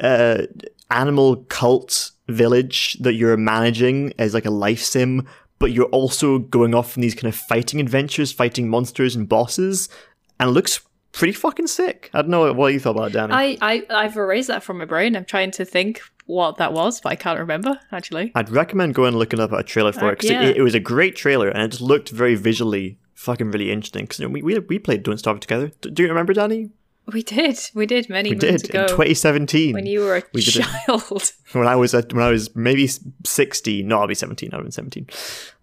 uh, 0.00 0.42
animal 0.90 1.36
cult 1.48 2.12
village 2.28 2.96
that 3.00 3.14
you're 3.14 3.36
managing 3.36 4.12
as 4.18 4.34
like 4.34 4.46
a 4.46 4.50
life 4.50 4.82
sim, 4.82 5.26
but 5.58 5.72
you're 5.72 5.86
also 5.86 6.38
going 6.38 6.74
off 6.74 6.96
on 6.96 7.02
these 7.02 7.14
kind 7.14 7.26
of 7.26 7.34
fighting 7.34 7.80
adventures, 7.80 8.32
fighting 8.32 8.68
monsters 8.68 9.16
and 9.16 9.28
bosses, 9.28 9.88
and 10.38 10.50
it 10.50 10.52
looks 10.52 10.80
pretty 11.12 11.32
fucking 11.32 11.66
sick. 11.66 12.10
I 12.14 12.22
don't 12.22 12.30
know 12.30 12.52
what 12.52 12.72
you 12.72 12.80
thought 12.80 12.96
about 12.96 13.10
it, 13.10 13.14
Danny. 13.14 13.32
I, 13.32 13.58
I, 13.60 13.86
I've 13.90 14.16
erased 14.16 14.48
that 14.48 14.62
from 14.62 14.78
my 14.78 14.84
brain. 14.84 15.16
I'm 15.16 15.24
trying 15.24 15.50
to 15.52 15.64
think 15.64 16.00
what 16.30 16.56
that 16.58 16.72
was, 16.72 17.00
but 17.00 17.10
I 17.12 17.16
can't 17.16 17.38
remember, 17.38 17.78
actually. 17.92 18.32
I'd 18.34 18.50
recommend 18.50 18.94
going 18.94 19.08
and 19.08 19.18
looking 19.18 19.40
up 19.40 19.52
a 19.52 19.62
trailer 19.62 19.92
for 19.92 20.06
Uh, 20.06 20.08
it 20.08 20.18
because 20.18 20.30
yeah. 20.30 20.42
it, 20.42 20.56
it 20.58 20.62
was 20.62 20.74
a 20.74 20.80
great 20.80 21.16
trailer 21.16 21.48
and 21.48 21.62
it 21.62 21.68
just 21.68 21.82
looked 21.82 22.10
very 22.10 22.34
visually 22.34 22.98
fucking 23.14 23.50
really 23.50 23.70
interesting. 23.70 24.04
Because 24.04 24.20
we, 24.20 24.42
we 24.42 24.58
we 24.60 24.78
played 24.78 25.02
Don't 25.02 25.18
Starve 25.18 25.40
together. 25.40 25.72
D- 25.80 25.90
do 25.90 26.02
you 26.02 26.08
remember, 26.08 26.32
Danny? 26.32 26.70
We 27.12 27.22
did. 27.22 27.58
We 27.74 27.86
did 27.86 28.08
many 28.08 28.30
We 28.30 28.36
did 28.36 28.64
ago. 28.68 28.82
in 28.82 28.88
2017 28.88 29.74
when 29.74 29.86
you 29.86 30.00
were 30.00 30.16
a 30.18 30.22
we 30.32 30.42
child. 30.42 31.32
when 31.52 31.66
I 31.66 31.74
was 31.74 31.92
at, 31.94 32.12
when 32.12 32.22
I 32.22 32.30
was 32.30 32.54
maybe 32.54 32.86
16. 32.86 33.86
No, 33.88 33.98
I'll 34.00 34.06
be 34.06 34.14
17. 34.14 34.50
I've 34.52 34.62
been 34.62 34.70
17. 34.70 35.08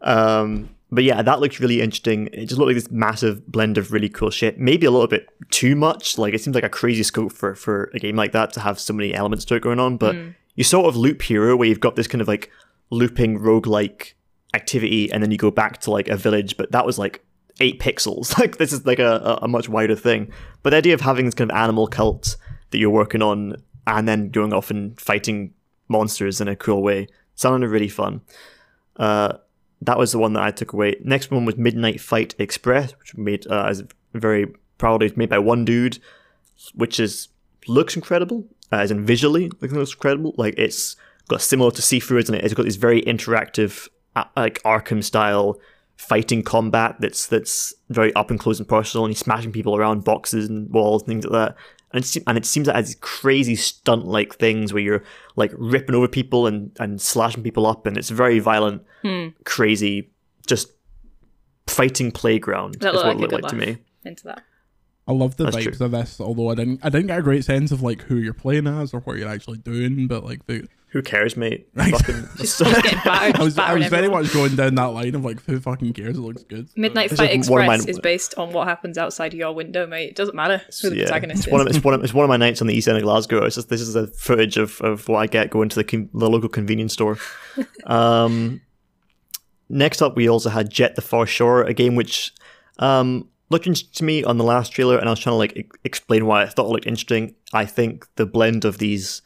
Um, 0.02 0.70
but 0.92 1.04
yeah, 1.04 1.22
that 1.22 1.40
looked 1.40 1.60
really 1.60 1.82
interesting. 1.82 2.28
It 2.34 2.46
just 2.48 2.58
looked 2.58 2.68
like 2.68 2.76
this 2.76 2.92
massive 2.92 3.46
blend 3.48 3.78
of 3.78 3.92
really 3.92 4.10
cool 4.10 4.30
shit. 4.30 4.60
Maybe 4.60 4.86
a 4.86 4.92
little 4.92 5.08
bit 5.08 5.28
too 5.52 5.76
much. 5.76 6.18
Like 6.18 6.34
it 6.34 6.42
seems 6.42 6.56
like 6.56 6.64
a 6.64 6.70
crazy 6.70 7.04
scope 7.04 7.34
for 7.34 7.56
for 7.56 7.92
a 7.94 8.00
game 8.00 8.16
like 8.16 8.32
that 8.32 8.54
to 8.54 8.60
have 8.62 8.80
so 8.80 8.94
many 8.94 9.14
elements 9.14 9.46
to 9.46 9.56
it 9.56 9.62
going 9.62 9.80
on. 9.80 9.98
But 9.98 10.16
you 10.58 10.66
sort 10.66 10.88
of 10.88 10.98
loop 10.98 11.22
hero 11.22 11.56
where 11.56 11.70
you've 11.70 11.80
got 11.80 11.96
this 11.96 12.08
kind 12.08 12.22
of 12.22 12.28
like 12.28 12.52
looping 12.90 13.40
roguelike 13.40 14.14
activity, 14.54 15.10
and 15.12 15.24
then 15.24 15.32
you 15.32 15.38
go 15.38 15.52
back 15.52 15.80
to 15.82 15.92
like 15.92 16.10
a 16.10 16.18
village. 16.18 16.58
But 16.58 16.74
that 16.74 16.86
was 16.86 17.00
like 17.00 17.24
eight 17.62 17.80
pixels. 17.80 18.38
Like 18.40 18.58
this 18.58 18.74
is 18.74 18.86
like 18.86 19.00
a, 19.00 19.40
a- 19.42 19.48
much 19.48 19.70
wider 19.70 19.96
thing. 19.96 20.32
But 20.64 20.72
the 20.72 20.78
idea 20.78 20.94
of 20.94 21.02
having 21.02 21.26
this 21.26 21.34
kind 21.36 21.50
of 21.50 21.58
animal 21.58 21.88
cult 21.88 22.36
that 22.72 22.78
you're 22.78 22.90
working 22.90 23.22
on 23.22 23.56
and 23.86 24.08
then 24.08 24.30
going 24.30 24.52
off 24.54 24.70
and 24.70 25.00
fighting 25.00 25.54
monsters 25.88 26.42
in 26.42 26.48
a 26.48 26.56
cool 26.56 26.84
way 26.84 27.08
sounded 27.36 27.70
really 27.70 27.88
fun. 27.88 28.22
Uh, 28.98 29.38
that 29.82 29.98
was 29.98 30.12
the 30.12 30.18
one 30.20 30.34
that 30.34 30.44
I 30.44 30.52
took 30.52 30.74
away. 30.74 30.96
Next 31.04 31.30
one 31.32 31.46
was 31.46 31.56
Midnight 31.56 32.02
Fight 32.02 32.34
Express, 32.40 32.92
which 33.00 33.16
made 33.16 33.46
uh, 33.48 33.74
very 34.14 34.48
proudly 34.78 35.14
made 35.16 35.30
by 35.30 35.40
one 35.40 35.66
dude, 35.66 36.00
which 36.74 37.00
is 37.00 37.30
looks 37.68 37.96
incredible, 37.96 38.46
uh, 38.72 38.78
as 38.78 38.92
in 38.92 39.06
visually 39.06 39.50
looks 39.62 39.74
looks 39.74 39.94
incredible. 39.94 40.34
Like 40.38 40.56
it's 40.58 40.96
got 41.28 41.42
similar 41.42 41.72
to 41.72 41.82
Sifu, 41.82 42.20
isn't 42.22 42.34
it? 42.36 42.44
It's 42.44 42.54
got 42.54 42.66
this 42.66 42.76
very 42.76 43.02
interactive, 43.02 43.88
uh, 44.16 44.26
like 44.36 44.62
Arkham 44.64 45.04
style 45.04 45.60
fighting 45.98 46.44
combat 46.44 46.96
that's 47.00 47.26
that's 47.28 47.74
very 47.90 48.14
up 48.14 48.30
and 48.30 48.40
close 48.40 48.60
and 48.60 48.68
personal, 48.68 49.06
and 49.06 49.14
you're 49.14 49.18
smashing 49.20 49.52
people 49.52 49.76
around 49.76 50.04
boxes 50.04 50.48
and 50.50 50.70
walls 50.72 51.02
and 51.04 51.08
things 51.10 51.26
like 51.26 51.34
that. 51.34 51.58
And 51.94 52.04
it, 52.04 52.08
se- 52.08 52.24
and 52.28 52.38
it 52.38 52.46
seems 52.46 52.68
like 52.68 52.76
it 52.76 52.78
has 52.80 52.88
these 52.88 52.96
crazy 53.00 53.56
stunt 53.56 54.06
like 54.06 54.36
things 54.36 54.74
where 54.74 54.84
you're 54.84 55.04
like 55.38 55.54
ripping 55.58 55.96
over 55.96 56.08
people 56.08 56.46
and, 56.46 56.72
and 56.80 57.02
slashing 57.02 57.44
people 57.44 57.66
up, 57.66 57.86
and 57.86 57.98
it's 57.98 58.10
very 58.10 58.40
violent, 58.40 58.84
crazy, 59.46 60.12
just 60.46 60.68
fighting 61.66 62.12
playground 62.12 62.76
That 62.82 62.94
is 62.94 62.98
what 63.04 63.06
like 63.08 63.16
it 63.16 63.20
looked 63.22 63.34
like 63.34 63.48
to 63.48 63.56
me. 63.56 63.78
Into 64.04 64.24
that. 64.26 64.44
I 65.08 65.14
love 65.14 65.38
the 65.38 65.46
That's 65.46 65.56
vibes 65.56 65.78
true. 65.78 65.86
of 65.86 65.92
this, 65.92 66.20
although 66.20 66.50
I 66.50 66.56
didn't 66.56 66.82
I 66.84 66.90
didn't 66.90 67.08
get 67.08 67.20
a 67.20 67.22
great 67.22 67.46
sense 67.46 67.72
of 67.72 67.82
like 67.82 68.02
who 68.04 68.18
you're 68.18 68.34
playing 68.34 68.68
as 68.68 68.94
or 68.94 69.00
what 69.02 69.18
you're 69.18 69.30
actually 69.30 69.60
doing, 69.60 70.08
but 70.08 70.26
like 70.26 70.46
the 70.48 70.68
Who 70.90 71.02
cares, 71.02 71.38
mate? 71.38 71.70
Right. 71.76 71.92
Fucking, 71.96 72.28
Just 72.38 72.60
getting 72.64 73.00
battered, 73.06 73.38
I 73.40 73.44
was 73.44 73.58
I 73.58 73.62
battering 73.68 73.84
was 73.84 73.90
very 73.90 74.10
much 74.10 74.34
going 74.34 74.56
down 74.58 74.76
that 74.76 74.86
line 74.88 75.16
of 75.16 75.24
like 75.24 75.42
who 75.44 75.60
fucking 75.62 75.94
cares? 75.94 76.18
It 76.18 76.22
looks 76.22 76.44
good. 76.44 76.68
Midnight 76.76 77.10
This 77.12 77.20
Fight 77.20 77.32
is 77.40 77.50
one 77.50 77.62
of 77.62 77.66
Express 77.68 77.86
mine- 77.86 77.90
is 77.90 78.00
based 78.00 78.36
on 78.38 78.52
what 78.52 78.68
happens 78.68 78.98
outside 78.98 79.34
your 79.34 79.54
window, 79.54 79.88
mate. 79.88 80.10
It 80.10 80.16
doesn't 80.18 80.36
matter 80.36 80.62
who 80.82 80.90
the 80.90 80.98
yeah, 80.98 81.04
protagonist 81.04 81.40
it's 81.40 81.48
is. 81.48 81.54
one, 81.54 81.62
of, 81.62 81.68
it's, 81.68 81.84
one 81.84 81.94
of, 81.94 82.04
it's 82.04 82.14
one 82.14 82.24
of 82.26 82.30
my 82.30 82.38
nights 82.38 82.60
on 82.62 82.68
the 82.68 82.74
east 82.74 82.88
end 82.90 82.98
of 82.98 83.04
Glasgow. 83.04 83.46
It's 83.46 83.56
just, 83.56 83.70
this 83.70 83.80
is 83.82 83.94
the 83.94 84.08
footage 84.08 84.58
of, 84.58 84.82
of 84.82 85.08
what 85.08 85.20
I 85.20 85.28
get 85.28 85.50
going 85.52 85.70
to 85.70 85.76
the, 85.76 85.84
con- 85.86 86.10
the 86.14 86.30
local 86.30 86.50
convenience 86.50 86.92
store. 86.94 87.18
um, 87.86 88.60
next 89.70 90.02
up, 90.02 90.16
we 90.16 90.28
also 90.30 90.50
had 90.50 90.70
Jett 90.70 90.96
the 90.96 91.02
Far 91.02 91.26
Shore, 91.26 91.64
a 91.64 91.74
game 91.74 91.96
which 91.96 92.34
um, 92.80 93.28
interesting 93.56 93.90
to 93.94 94.04
me 94.04 94.24
on 94.24 94.38
the 94.38 94.44
last 94.44 94.74
trailer, 94.74 94.98
and 94.98 95.08
I 95.08 95.12
was 95.12 95.20
trying 95.20 95.34
to 95.34 95.38
like 95.38 95.72
explain 95.84 96.26
why 96.26 96.44
I 96.44 96.48
thought 96.48 96.66
it 96.66 96.72
looked 96.74 96.88
interesting. 96.88 97.36
I 97.54 97.66
think 97.66 98.06
the 98.16 98.26
blend 98.26 98.66
of 98.66 98.78
these 98.78 99.22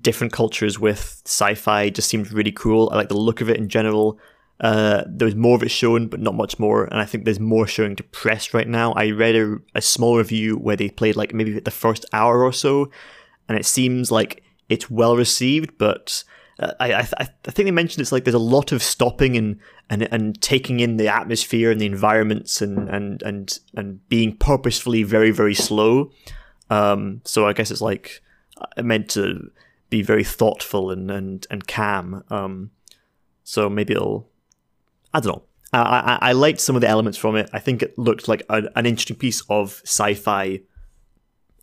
different 0.00 0.32
cultures 0.32 0.78
with 0.78 1.22
sci-fi 1.24 1.90
just 1.90 2.08
seemed 2.08 2.32
really 2.32 2.52
cool. 2.52 2.90
I 2.92 2.96
like 2.96 3.08
the 3.08 3.16
look 3.16 3.40
of 3.40 3.48
it 3.48 3.56
in 3.56 3.68
general. 3.68 4.18
Uh, 4.60 5.04
there 5.06 5.26
was 5.26 5.34
more 5.34 5.54
of 5.54 5.62
it 5.62 5.70
shown, 5.70 6.08
but 6.08 6.20
not 6.20 6.34
much 6.34 6.58
more, 6.58 6.84
and 6.84 6.98
I 6.98 7.04
think 7.04 7.24
there's 7.24 7.40
more 7.40 7.66
showing 7.66 7.94
to 7.96 8.02
press 8.02 8.54
right 8.54 8.68
now. 8.68 8.92
I 8.92 9.10
read 9.10 9.36
a, 9.36 9.56
a 9.74 9.82
small 9.82 10.16
review 10.16 10.56
where 10.56 10.76
they 10.76 10.88
played 10.88 11.16
like 11.16 11.34
maybe 11.34 11.58
the 11.58 11.70
first 11.70 12.06
hour 12.12 12.42
or 12.42 12.52
so, 12.52 12.90
and 13.48 13.58
it 13.58 13.66
seems 13.66 14.10
like 14.10 14.42
it's 14.68 14.90
well 14.90 15.16
received, 15.16 15.76
but 15.78 16.24
I, 16.58 16.92
I, 16.92 17.00
I 17.00 17.06
I 17.18 17.50
think 17.50 17.66
they 17.66 17.70
mentioned 17.70 18.00
it's 18.00 18.12
like 18.12 18.24
there's 18.24 18.34
a 18.34 18.38
lot 18.38 18.72
of 18.72 18.82
stopping 18.82 19.36
and, 19.36 19.58
and, 19.90 20.02
and 20.10 20.40
taking 20.40 20.80
in 20.80 20.96
the 20.96 21.08
atmosphere 21.08 21.70
and 21.70 21.80
the 21.80 21.86
environments 21.86 22.62
and, 22.62 22.88
and, 22.88 23.22
and, 23.22 23.58
and 23.74 24.08
being 24.08 24.36
purposefully 24.36 25.02
very, 25.02 25.30
very 25.30 25.54
slow. 25.54 26.10
Um, 26.70 27.20
so 27.24 27.46
I 27.46 27.52
guess 27.52 27.70
it's 27.70 27.82
like 27.82 28.22
uh, 28.56 28.82
meant 28.82 29.10
to 29.10 29.50
be 29.90 30.02
very 30.02 30.24
thoughtful 30.24 30.90
and, 30.90 31.10
and, 31.10 31.46
and 31.50 31.68
calm. 31.68 32.24
Um, 32.30 32.70
so 33.44 33.68
maybe 33.68 33.92
it'll, 33.92 34.28
I 35.12 35.20
don't 35.20 35.36
know. 35.36 35.42
I, 35.72 36.18
I, 36.22 36.30
I 36.30 36.32
liked 36.32 36.60
some 36.60 36.74
of 36.74 36.80
the 36.80 36.88
elements 36.88 37.18
from 37.18 37.36
it. 37.36 37.50
I 37.52 37.58
think 37.58 37.82
it 37.82 37.98
looked 37.98 38.28
like 38.28 38.42
an, 38.48 38.68
an 38.74 38.86
interesting 38.86 39.16
piece 39.16 39.42
of 39.50 39.80
sci-fi 39.84 40.60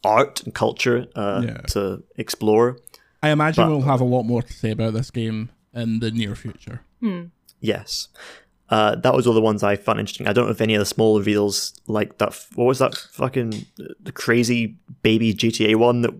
art 0.03 0.43
and 0.43 0.53
culture 0.53 1.07
uh, 1.15 1.41
Yeah. 1.45 1.57
to 1.69 2.03
explore. 2.15 2.77
I 3.23 3.29
imagine 3.29 3.63
But- 3.63 3.69
we'll 3.71 3.81
have 3.87 4.01
a 4.01 4.05
lot 4.05 4.23
more 4.23 4.43
to 4.43 4.53
say 4.53 4.71
about 4.71 4.93
this 4.93 5.09
game 5.09 5.49
in 5.73 5.99
the 5.99 6.11
near 6.11 6.35
future. 6.35 6.81
Yes. 7.59 8.09
Uh, 8.69 8.95
that 8.95 9.13
was 9.13 9.27
all 9.27 9.33
the 9.33 9.41
ones 9.41 9.63
I 9.63 9.75
found 9.75 9.99
interesting. 9.99 10.27
I 10.27 10.33
don't 10.33 10.45
know 10.45 10.51
if 10.51 10.61
any 10.61 10.75
of 10.75 10.79
the 10.79 10.85
small 10.85 11.17
reveals 11.17 11.73
like 11.87 12.17
that. 12.19 12.33
What 12.55 12.65
was 12.65 12.79
that 12.79 12.95
fucking 12.95 13.65
the 14.01 14.11
crazy 14.11 14.77
baby 15.03 15.33
GTA 15.33 15.75
one 15.75 16.01
that 16.01 16.11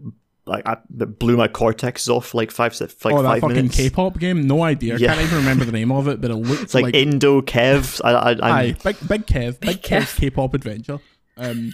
like 0.46 0.68
I, 0.68 0.78
that 0.98 1.20
blew 1.20 1.38
my 1.38 1.48
cortex 1.48 2.08
off 2.10 2.34
like 2.34 2.52
five 2.52 2.76
se- 2.76 2.90
like 3.06 3.14
oh, 3.14 3.22
that 3.24 3.28
five 3.30 3.42
fucking 3.42 3.56
minutes. 3.56 3.78
K-pop 3.78 4.20
game? 4.20 4.46
No 4.46 4.62
idea. 4.64 4.98
Yeah. 4.98 5.16
Can't 5.16 5.22
even 5.26 5.38
remember 5.40 5.66
the 5.66 5.72
name 5.72 5.92
of 5.92 6.08
it, 6.08 6.20
but 6.22 6.32
it 6.32 6.36
looked 6.36 6.64
It's 6.64 6.74
like, 6.74 6.94
Indo 6.94 7.42
Kev. 7.42 8.02
I, 8.04 8.12
I, 8.12 8.32
I'm, 8.32 8.44
Aye, 8.44 8.76
big 8.84 8.98
big 9.08 9.26
Kev, 9.26 9.60
big 9.60 9.78
Kev. 9.82 10.02
Kev's 10.02 10.14
K-pop 10.16 10.54
adventure. 10.54 11.00
Um, 11.38 11.72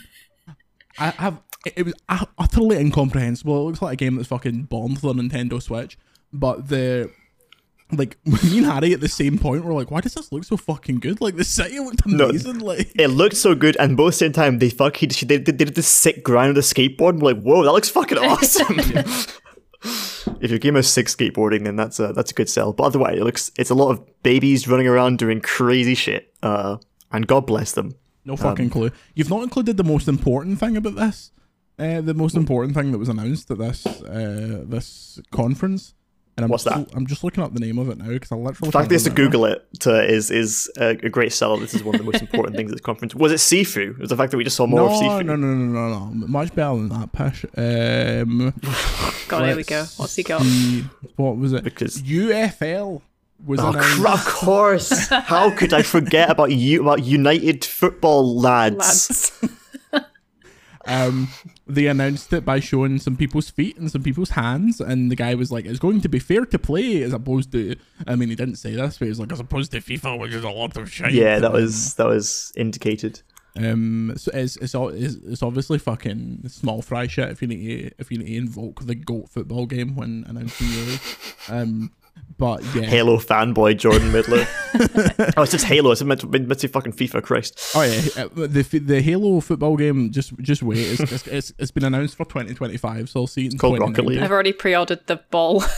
I 0.97 1.09
have 1.11 1.41
it, 1.65 1.73
it 1.77 1.83
was 1.85 1.93
utterly 2.37 2.77
incomprehensible. 2.77 3.61
It 3.61 3.65
looks 3.65 3.81
like 3.81 3.93
a 3.93 3.95
game 3.97 4.15
that's 4.15 4.27
fucking 4.29 4.63
bombed 4.63 4.99
for 5.01 5.13
the 5.13 5.21
Nintendo 5.21 5.61
Switch, 5.61 5.97
but 6.33 6.69
the 6.69 7.11
like 7.91 8.17
me 8.25 8.59
and 8.59 8.67
Harry 8.67 8.93
at 8.93 9.01
the 9.01 9.07
same 9.09 9.37
point 9.39 9.65
were 9.65 9.73
like, 9.73 9.89
why 9.89 9.99
does 10.01 10.13
this 10.13 10.31
look 10.31 10.43
so 10.43 10.57
fucking 10.57 10.99
good? 10.99 11.21
Like 11.21 11.35
the 11.35 11.43
city 11.43 11.79
looked 11.79 12.05
amazing. 12.05 12.59
like 12.59 12.91
it 12.99 13.07
looked 13.07 13.35
so 13.37 13.55
good, 13.55 13.75
and 13.79 13.97
both 13.97 14.15
same 14.15 14.31
time 14.31 14.59
they 14.59 14.69
fucking 14.69 15.09
they, 15.27 15.37
they 15.37 15.51
did 15.51 15.75
this 15.75 15.87
sick 15.87 16.23
grind 16.23 16.55
with 16.55 16.63
the 16.63 16.73
skateboard. 16.75 17.09
And 17.11 17.21
we're 17.21 17.33
like, 17.33 17.41
whoa, 17.43 17.63
that 17.63 17.71
looks 17.71 17.89
fucking 17.89 18.17
awesome. 18.19 18.77
if 20.41 20.49
your 20.49 20.59
game 20.59 20.75
has 20.75 20.87
sick 20.87 21.07
skateboarding, 21.07 21.63
then 21.63 21.75
that's 21.75 21.99
a 21.99 22.13
that's 22.13 22.31
a 22.31 22.33
good 22.33 22.49
sell. 22.49 22.73
But 22.73 22.83
otherwise, 22.83 23.17
it 23.17 23.23
looks 23.23 23.51
it's 23.57 23.69
a 23.69 23.75
lot 23.75 23.91
of 23.91 24.23
babies 24.23 24.67
running 24.67 24.87
around 24.87 25.17
doing 25.17 25.41
crazy 25.41 25.95
shit. 25.95 26.33
Uh, 26.43 26.77
and 27.11 27.25
God 27.27 27.47
bless 27.47 27.71
them. 27.71 27.95
no 28.23 28.35
fucking 28.37 28.65
Um, 28.65 28.71
clue. 28.71 28.91
You've 29.15 29.29
not 29.29 29.41
included 29.43 29.77
the 29.77 29.83
most 29.83 30.07
important 30.07 30.59
thing 30.59 30.77
about 30.77 30.95
this. 30.95 31.31
Uh, 31.79 32.01
the 32.01 32.13
most 32.13 32.35
important 32.35 32.75
thing 32.75 32.91
that 32.91 32.97
was 32.97 33.09
announced 33.09 33.49
at 33.51 33.57
this 33.57 33.85
uh, 33.85 34.63
this 34.65 35.19
conference. 35.31 35.93
And 36.37 36.45
I'm 36.45 36.51
What's 36.51 36.63
just, 36.63 36.87
that? 36.87 36.95
I'm 36.95 37.05
just 37.05 37.23
looking 37.25 37.43
up 37.43 37.53
the 37.53 37.59
name 37.59 37.77
of 37.77 37.89
it 37.89 37.97
now 37.97 38.07
because 38.07 38.31
I 38.31 38.35
literally. 38.35 38.69
The 38.69 38.71
fact 38.71 38.89
can't 38.89 39.03
to. 39.03 39.09
Google 39.09 39.43
it 39.45 39.67
to, 39.81 40.01
is 40.05 40.31
is 40.31 40.71
a, 40.77 40.89
a 40.91 41.09
great 41.09 41.33
sell. 41.33 41.57
This 41.57 41.73
is 41.73 41.83
one 41.83 41.95
of 41.95 41.99
the 41.99 42.05
most 42.09 42.21
important 42.21 42.55
things 42.55 42.71
at 42.71 42.75
this 42.77 42.81
conference. 42.81 43.13
Was 43.13 43.33
it 43.33 43.35
Sifu? 43.35 43.91
It 43.91 43.99
was 43.99 44.09
the 44.09 44.15
fact 44.15 44.31
that 44.31 44.37
we 44.37 44.45
just 44.45 44.55
saw 44.55 44.65
more 44.65 44.79
no, 44.79 44.85
of 44.85 44.91
Sifu. 44.93 45.25
No, 45.25 45.35
no, 45.35 45.47
no, 45.47 45.89
no, 45.89 46.09
no, 46.09 46.27
Much 46.27 46.55
better 46.55 46.75
than 46.77 46.89
that, 46.89 47.11
Pish. 47.11 47.43
Um, 47.57 48.53
God, 49.27 49.45
here 49.47 49.55
we 49.57 49.63
go. 49.63 49.83
What's 49.97 50.15
he 50.15 50.23
got? 50.23 50.41
see. 50.41 50.85
What 51.17 51.35
was 51.37 51.51
it? 51.51 51.63
Because- 51.65 52.01
UFL 52.01 53.01
was 53.45 53.59
Oh, 53.59 53.69
announced. 53.69 53.99
cr- 53.99 54.07
of 54.07 54.25
course! 54.25 55.07
How 55.09 55.49
could 55.51 55.73
I 55.73 55.81
forget 55.81 56.29
about 56.29 56.51
you 56.51 56.81
about 56.81 57.03
United 57.03 57.65
Football 57.65 58.37
lads? 58.39 58.77
Lads. 59.41 59.55
Um, 60.89 61.29
they 61.67 61.85
announced 61.85 62.33
it 62.33 62.43
by 62.43 62.59
showing 62.59 62.97
some 62.97 63.15
people's 63.15 63.49
feet 63.49 63.77
and 63.77 63.91
some 63.91 64.01
people's 64.01 64.31
hands, 64.31 64.81
and 64.81 65.11
the 65.11 65.15
guy 65.15 65.35
was 65.35 65.51
like, 65.51 65.65
"It's 65.65 65.79
going 65.79 66.01
to 66.01 66.09
be 66.09 66.19
fair 66.19 66.45
to 66.45 66.59
play 66.59 67.03
as 67.03 67.13
opposed 67.13 67.51
to." 67.51 67.75
I 68.07 68.15
mean, 68.15 68.29
he 68.29 68.35
didn't 68.35 68.55
say 68.55 68.75
this, 68.75 68.97
but 68.97 69.05
he 69.05 69.09
was 69.09 69.19
like, 69.19 69.31
"As 69.31 69.39
opposed 69.39 69.71
to 69.73 69.81
FIFA, 69.81 70.19
which 70.19 70.33
is 70.33 70.43
a 70.43 70.49
lot 70.49 70.75
of 70.77 70.91
shit." 70.91 71.11
Yeah, 71.11 71.39
that 71.39 71.53
was 71.53 71.93
that 71.95 72.07
was 72.07 72.51
indicated. 72.55 73.21
Um, 73.55 74.13
so 74.15 74.31
it's 74.33 74.55
it's 74.57 74.73
it's, 74.75 75.15
it's 75.15 75.43
obviously 75.43 75.79
fucking 75.79 76.47
small 76.47 76.81
fry 76.81 77.07
shit 77.07 77.29
if 77.29 77.41
you 77.41 77.47
need 77.47 77.89
to 77.89 77.91
if 77.97 78.11
you 78.11 78.17
need 78.17 78.27
to 78.27 78.35
invoke 78.35 78.85
the 78.85 78.95
goat 78.95 79.29
football 79.29 79.65
game 79.65 79.95
when 79.95 80.25
announcing 80.27 80.67
yours. 80.69 80.99
Um, 81.49 81.91
but 82.39 82.63
yeah, 82.73 82.83
Halo 82.83 83.17
fanboy 83.17 83.77
Jordan 83.77 84.11
Midler. 84.13 84.47
oh, 85.37 85.43
it's 85.43 85.51
just 85.51 85.65
Halo. 85.65 85.91
It's 85.91 86.01
meant 86.01 86.21
to, 86.21 86.27
meant 86.27 86.59
to 86.59 86.67
fucking 86.67 86.93
FIFA. 86.93 87.21
Christ. 87.21 87.59
Oh 87.75 87.81
yeah, 87.83 88.23
uh, 88.23 88.29
the 88.33 88.63
the 88.63 89.01
Halo 89.01 89.41
football 89.41 89.75
game. 89.75 90.09
Just 90.09 90.35
just 90.37 90.63
wait. 90.63 90.79
It's 90.79 91.11
it's, 91.11 91.27
it's, 91.27 91.53
it's 91.59 91.71
been 91.71 91.83
announced 91.83 92.15
for 92.15 92.23
2025, 92.25 93.09
so 93.09 93.19
I'll 93.19 93.27
see 93.27 93.45
it 93.45 93.53
in 93.53 93.59
called 93.59 93.79
Rocket 93.79 94.05
League. 94.05 94.19
I've 94.19 94.31
already 94.31 94.53
pre-ordered 94.53 95.05
the 95.05 95.17
ball. 95.29 95.63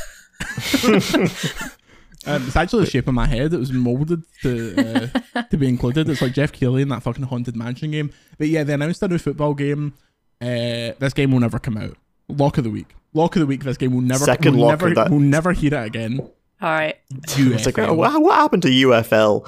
Um, 2.23 2.45
it's 2.45 2.55
actually 2.55 2.85
the 2.85 2.91
shape 2.91 3.07
of 3.07 3.15
my 3.15 3.25
head. 3.25 3.51
It 3.51 3.57
was 3.57 3.71
molded 3.71 4.21
to 4.43 5.09
uh, 5.35 5.41
to 5.41 5.57
be 5.57 5.67
included. 5.67 6.07
It's 6.07 6.21
like 6.21 6.33
Geoff 6.33 6.51
Keighley 6.51 6.83
in 6.83 6.89
that 6.89 7.01
fucking 7.01 7.23
haunted 7.23 7.55
mansion 7.55 7.89
game. 7.89 8.13
But 8.37 8.47
yeah, 8.47 8.63
they 8.63 8.73
announced 8.73 9.01
a 9.01 9.07
new 9.07 9.17
football 9.17 9.55
game. 9.55 9.95
Uh, 10.39 10.93
this 10.99 11.13
game 11.15 11.31
will 11.31 11.39
never 11.39 11.57
come 11.57 11.77
out. 11.77 11.97
Lock 12.29 12.59
of 12.59 12.63
the 12.63 12.69
week. 12.69 12.93
Lock 13.13 13.35
of 13.35 13.39
the 13.39 13.47
week. 13.47 13.63
This 13.63 13.77
game 13.77 13.95
will 13.95 14.01
never. 14.01 14.23
Second 14.23 14.55
we'll 14.55 14.67
lock 14.67 14.79
never, 14.81 14.89
of 14.89 14.95
that. 14.95 15.09
We'll 15.09 15.19
never 15.19 15.51
hear 15.51 15.73
it 15.73 15.87
again. 15.87 16.29
All 16.61 16.69
right. 16.69 16.95
It's 17.11 17.65
like, 17.65 17.79
oh, 17.79 17.93
what, 17.95 18.21
what 18.21 18.35
happened 18.35 18.61
to 18.63 18.69
UFL? 18.69 19.45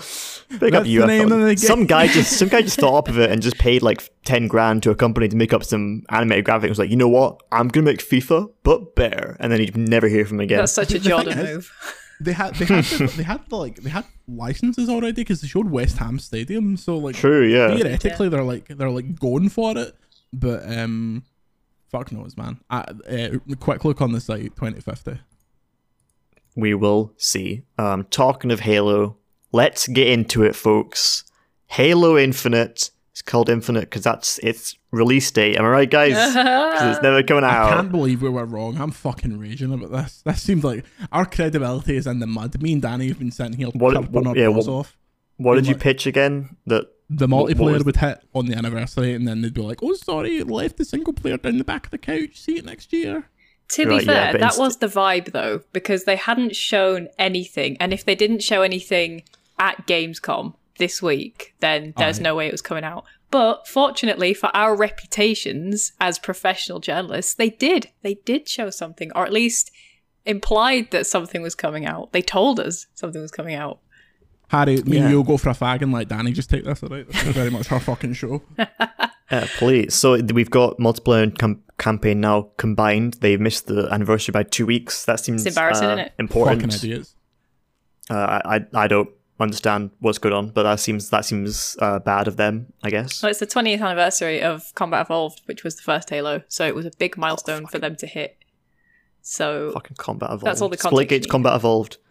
Pick 0.50 0.74
up 0.74 0.84
That's 0.84 0.86
the 0.86 1.06
name 1.06 1.30
UFL. 1.30 1.60
Some 1.60 1.86
guy 1.86 2.08
just 2.08 2.38
some 2.38 2.48
guy 2.50 2.62
just 2.64 2.80
thought 2.80 2.98
up 2.98 3.08
of 3.08 3.20
it 3.20 3.30
and 3.30 3.42
just 3.42 3.58
paid 3.60 3.84
like 3.84 4.10
ten 4.26 4.48
grand 4.48 4.84
to 4.84 4.92
a 4.92 4.96
company 4.96 5.28
to 5.28 5.36
make 5.36 5.54
up 5.54 5.64
some 5.64 6.04
animated 6.10 6.46
graphics. 6.46 6.70
Was 6.70 6.80
like, 6.80 6.90
you 6.90 6.98
know 6.98 7.08
what? 7.08 7.42
I'm 7.52 7.68
gonna 7.68 7.86
make 7.86 8.00
FIFA, 8.00 8.52
but 8.64 8.96
better. 8.96 9.38
And 9.40 9.52
then 9.52 9.60
he'd 9.60 9.78
never 9.78 10.08
hear 10.08 10.26
from 10.26 10.38
him 10.38 10.46
again. 10.46 10.58
That's 10.60 10.72
such 10.72 10.92
a 10.94 11.00
The 11.00 11.10
Jordan 11.10 11.38
is- 11.40 11.54
move. 11.54 12.00
They 12.22 12.32
had 12.34 12.56
they 12.56 12.66
had 12.66 12.84
the, 12.86 13.08
they 13.18 13.24
had 13.24 13.42
the, 13.50 13.58
like 13.58 13.76
they 13.78 13.90
had 13.90 14.06
licenses 14.28 14.88
already 14.88 15.14
because 15.14 15.42
they 15.42 15.48
showed 15.48 15.70
West 15.70 15.98
Ham 15.98 16.20
Stadium. 16.20 16.78
So 16.78 16.98
like 16.98 17.16
True. 17.16 17.46
Yeah. 17.46 17.76
theoretically 17.76 18.30
they're 18.30 18.44
like 18.44 18.68
they're 18.70 18.90
like 18.90 19.20
going 19.20 19.50
for 19.50 19.78
it, 19.78 19.96
but 20.32 20.64
um, 20.72 21.24
fuck 21.92 22.12
knows, 22.12 22.38
man. 22.38 22.60
I, 22.70 22.82
uh, 23.10 23.56
quick 23.60 23.84
look 23.84 24.02
on 24.02 24.14
the 24.14 24.22
site, 24.22 24.56
2050. 24.56 25.20
We 26.56 26.74
will 26.74 27.14
see. 27.18 27.64
Um, 27.78 28.06
talking 28.10 28.52
of 28.52 28.62
Halo, 28.62 29.18
let's 29.52 29.88
get 29.88 30.08
into 30.08 30.44
it, 30.44 30.56
folks. 30.56 31.24
Halo 31.68 32.18
Infinite. 32.18 32.92
It's 33.12 33.22
called 33.22 33.48
Infinite 33.50 33.82
because 33.82 34.04
that's 34.04 34.40
its 34.40 34.76
release 34.92 35.30
date. 35.30 35.56
Am 35.58 35.66
I 35.66 35.70
right, 35.70 35.90
guys? 35.90 36.14
Because 36.74 36.96
it's 36.96 37.04
never 37.04 37.22
coming 37.22 37.44
out. 37.44 37.68
I 37.72 37.76
can't 37.76 37.92
believe 37.92 38.24
we 38.24 38.30
were 38.30 38.46
wrong. 38.46 38.82
I'm 38.82 38.90
fucking 38.90 39.38
raging 39.38 39.72
about 39.72 39.92
this. 39.92 40.24
This 40.26 40.42
seems 40.42 40.64
like 40.64 40.84
our 41.12 41.24
credibility 41.26 41.96
is 41.96 42.08
in 42.08 42.18
the 42.20 42.26
mud. 42.26 42.60
Me 42.62 42.74
and 42.74 42.82
Danny 42.82 43.10
have 43.10 43.20
been 43.20 43.30
sitting 43.32 43.54
here 43.54 43.68
What- 43.68 43.94
chopping 43.94 44.12
what- 44.12 44.26
our 44.28 44.36
yeah, 44.36 44.48
balls 44.48 44.68
what- 44.68 44.74
off. 44.80 44.98
What 45.38 45.56
did 45.56 45.68
you 45.68 45.76
pitch 45.76 46.08
again? 46.08 46.58
That 46.66 46.88
The 47.12 47.28
what- 47.28 47.44
what 47.44 47.52
multiplayer 47.58 47.74
was- 47.74 47.86
would 47.86 47.98
hit 47.98 48.20
on 48.34 48.48
the 48.48 48.56
anniversary, 48.56 49.14
and 49.14 49.28
then 49.28 49.42
they'd 49.42 49.54
be 49.54 49.62
like, 49.62 49.84
"Oh, 49.84 49.94
sorry, 49.94 50.42
left 50.42 50.78
the 50.78 50.86
single 50.86 51.14
player 51.14 51.38
down 51.38 51.58
the 51.60 51.64
back 51.64 51.86
of 51.86 51.92
the 51.92 51.98
couch. 52.00 52.40
See 52.40 52.58
it 52.58 52.66
next 52.66 52.92
year." 52.94 53.26
To 53.74 53.86
be 53.86 53.92
Right, 53.96 54.04
yeah, 54.06 54.14
fair, 54.14 54.32
but 54.34 54.40
that 54.42 54.48
inst- 54.54 54.60
was 54.60 54.78
the 54.78 54.88
vibe 54.88 55.32
though, 55.32 55.62
because 55.74 56.04
they 56.06 56.16
hadn't 56.16 56.56
shown 56.56 57.08
anything, 57.20 57.78
and 57.80 57.94
if 57.94 58.04
they 58.06 58.16
didn't 58.16 58.42
show 58.44 58.62
anything 58.62 59.24
at 59.60 59.88
Gamescom 59.88 60.56
this 60.80 61.02
week, 61.02 61.54
then 61.60 61.94
there's 61.98 62.20
Aye. 62.20 62.24
no 62.24 62.36
way 62.36 62.48
it 62.48 62.52
was 62.52 62.62
coming 62.62 62.84
out. 62.84 63.06
But 63.32 63.68
fortunately 63.68 64.34
for 64.34 64.50
our 64.56 64.76
reputations 64.76 65.94
as 66.00 66.20
professional 66.20 66.80
journalists, 66.80 67.34
they 67.34 67.50
did. 67.50 67.90
They 68.02 68.16
did 68.26 68.48
show 68.50 68.70
something, 68.70 69.12
or 69.16 69.26
at 69.26 69.34
least 69.34 69.72
implied 70.26 70.92
that 70.92 71.06
something 71.08 71.42
was 71.42 71.56
coming 71.56 71.86
out. 71.86 72.12
They 72.14 72.22
told 72.22 72.60
us 72.60 72.88
something 72.94 73.22
was 73.22 73.32
coming 73.32 73.56
out. 73.56 73.80
Harry, 74.50 74.82
me 74.84 74.98
Yeah. 74.98 75.04
and 75.04 75.12
you'll 75.12 75.24
go 75.24 75.38
for 75.38 75.50
a 75.50 75.54
fag 75.54 75.82
and 75.82 75.92
let 75.92 76.10
Danny 76.10 76.32
just 76.32 76.50
take 76.50 76.64
this, 76.64 76.84
alright? 76.84 77.08
This 77.08 77.24
is 77.26 77.34
very 77.36 77.50
much 77.50 77.68
her 77.68 77.80
fucking 77.80 78.14
show. 78.14 78.42
Uh, 79.32 79.48
please. 79.58 79.96
So 79.96 80.22
we've 80.22 80.50
got 80.52 80.78
multiplayer 80.78 81.24
and 81.24 81.40
com- 81.40 81.64
campaign 81.78 82.22
now 82.22 82.50
combined. 82.58 83.16
They 83.16 83.38
missed 83.38 83.68
the 83.68 83.88
anniversary 83.92 84.32
by 84.32 84.44
two 84.44 84.66
weeks. 84.66 85.06
That 85.06 85.20
seems 85.20 85.46
It's 85.46 85.56
embarrassing, 85.56 85.88
uh, 85.88 85.94
isn't 85.94 86.00
it? 86.06 86.14
important. 86.20 86.62
Fucking 86.74 86.90
idiots. 86.90 87.16
Uh, 88.10 88.42
I, 88.46 88.56
I 88.58 88.66
I 88.74 88.88
don't 88.88 89.10
understand 89.40 89.92
what's 90.00 90.18
going 90.20 90.34
on, 90.36 90.50
but 90.50 90.64
that 90.64 90.80
seems 90.80 91.10
that 91.10 91.26
seems 91.26 91.76
uh, 91.80 92.00
bad 92.00 92.28
of 92.28 92.38
them. 92.38 92.74
I 92.84 92.90
guess. 92.90 93.22
Well, 93.24 93.30
it's 93.32 93.40
the 93.40 93.48
20th 93.48 93.82
anniversary 93.82 94.42
of 94.42 94.74
Combat 94.76 95.06
Evolved, 95.08 95.42
which 95.46 95.64
was 95.64 95.76
the 95.76 95.82
first 95.84 96.10
Halo, 96.10 96.44
so 96.48 96.66
it 96.68 96.76
was 96.76 96.86
a 96.86 96.92
big 97.00 97.18
milestone 97.18 97.66
for 97.68 97.80
them 97.80 97.96
to 97.98 98.08
hit. 98.08 98.38
So 99.22 99.72
Fucking 99.74 99.96
combat 99.98 100.28
evolved. 100.28 100.44
That's 100.46 100.62
all 100.62 100.68
the 100.70 100.76
context 100.78 101.10
Splitgate's 101.10 101.26
you 101.28 101.32
combat 101.32 101.56
evolved. 101.56 101.98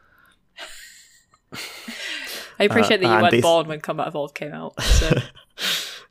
I 2.59 2.65
appreciate 2.65 3.01
that 3.01 3.07
you 3.07 3.21
weren't 3.23 3.31
they- 3.31 3.41
born 3.41 3.67
when 3.69 3.81
Combat 3.81 4.07
Evolved 4.09 4.35
came 4.35 4.53
out. 4.53 4.81
So 4.83 5.11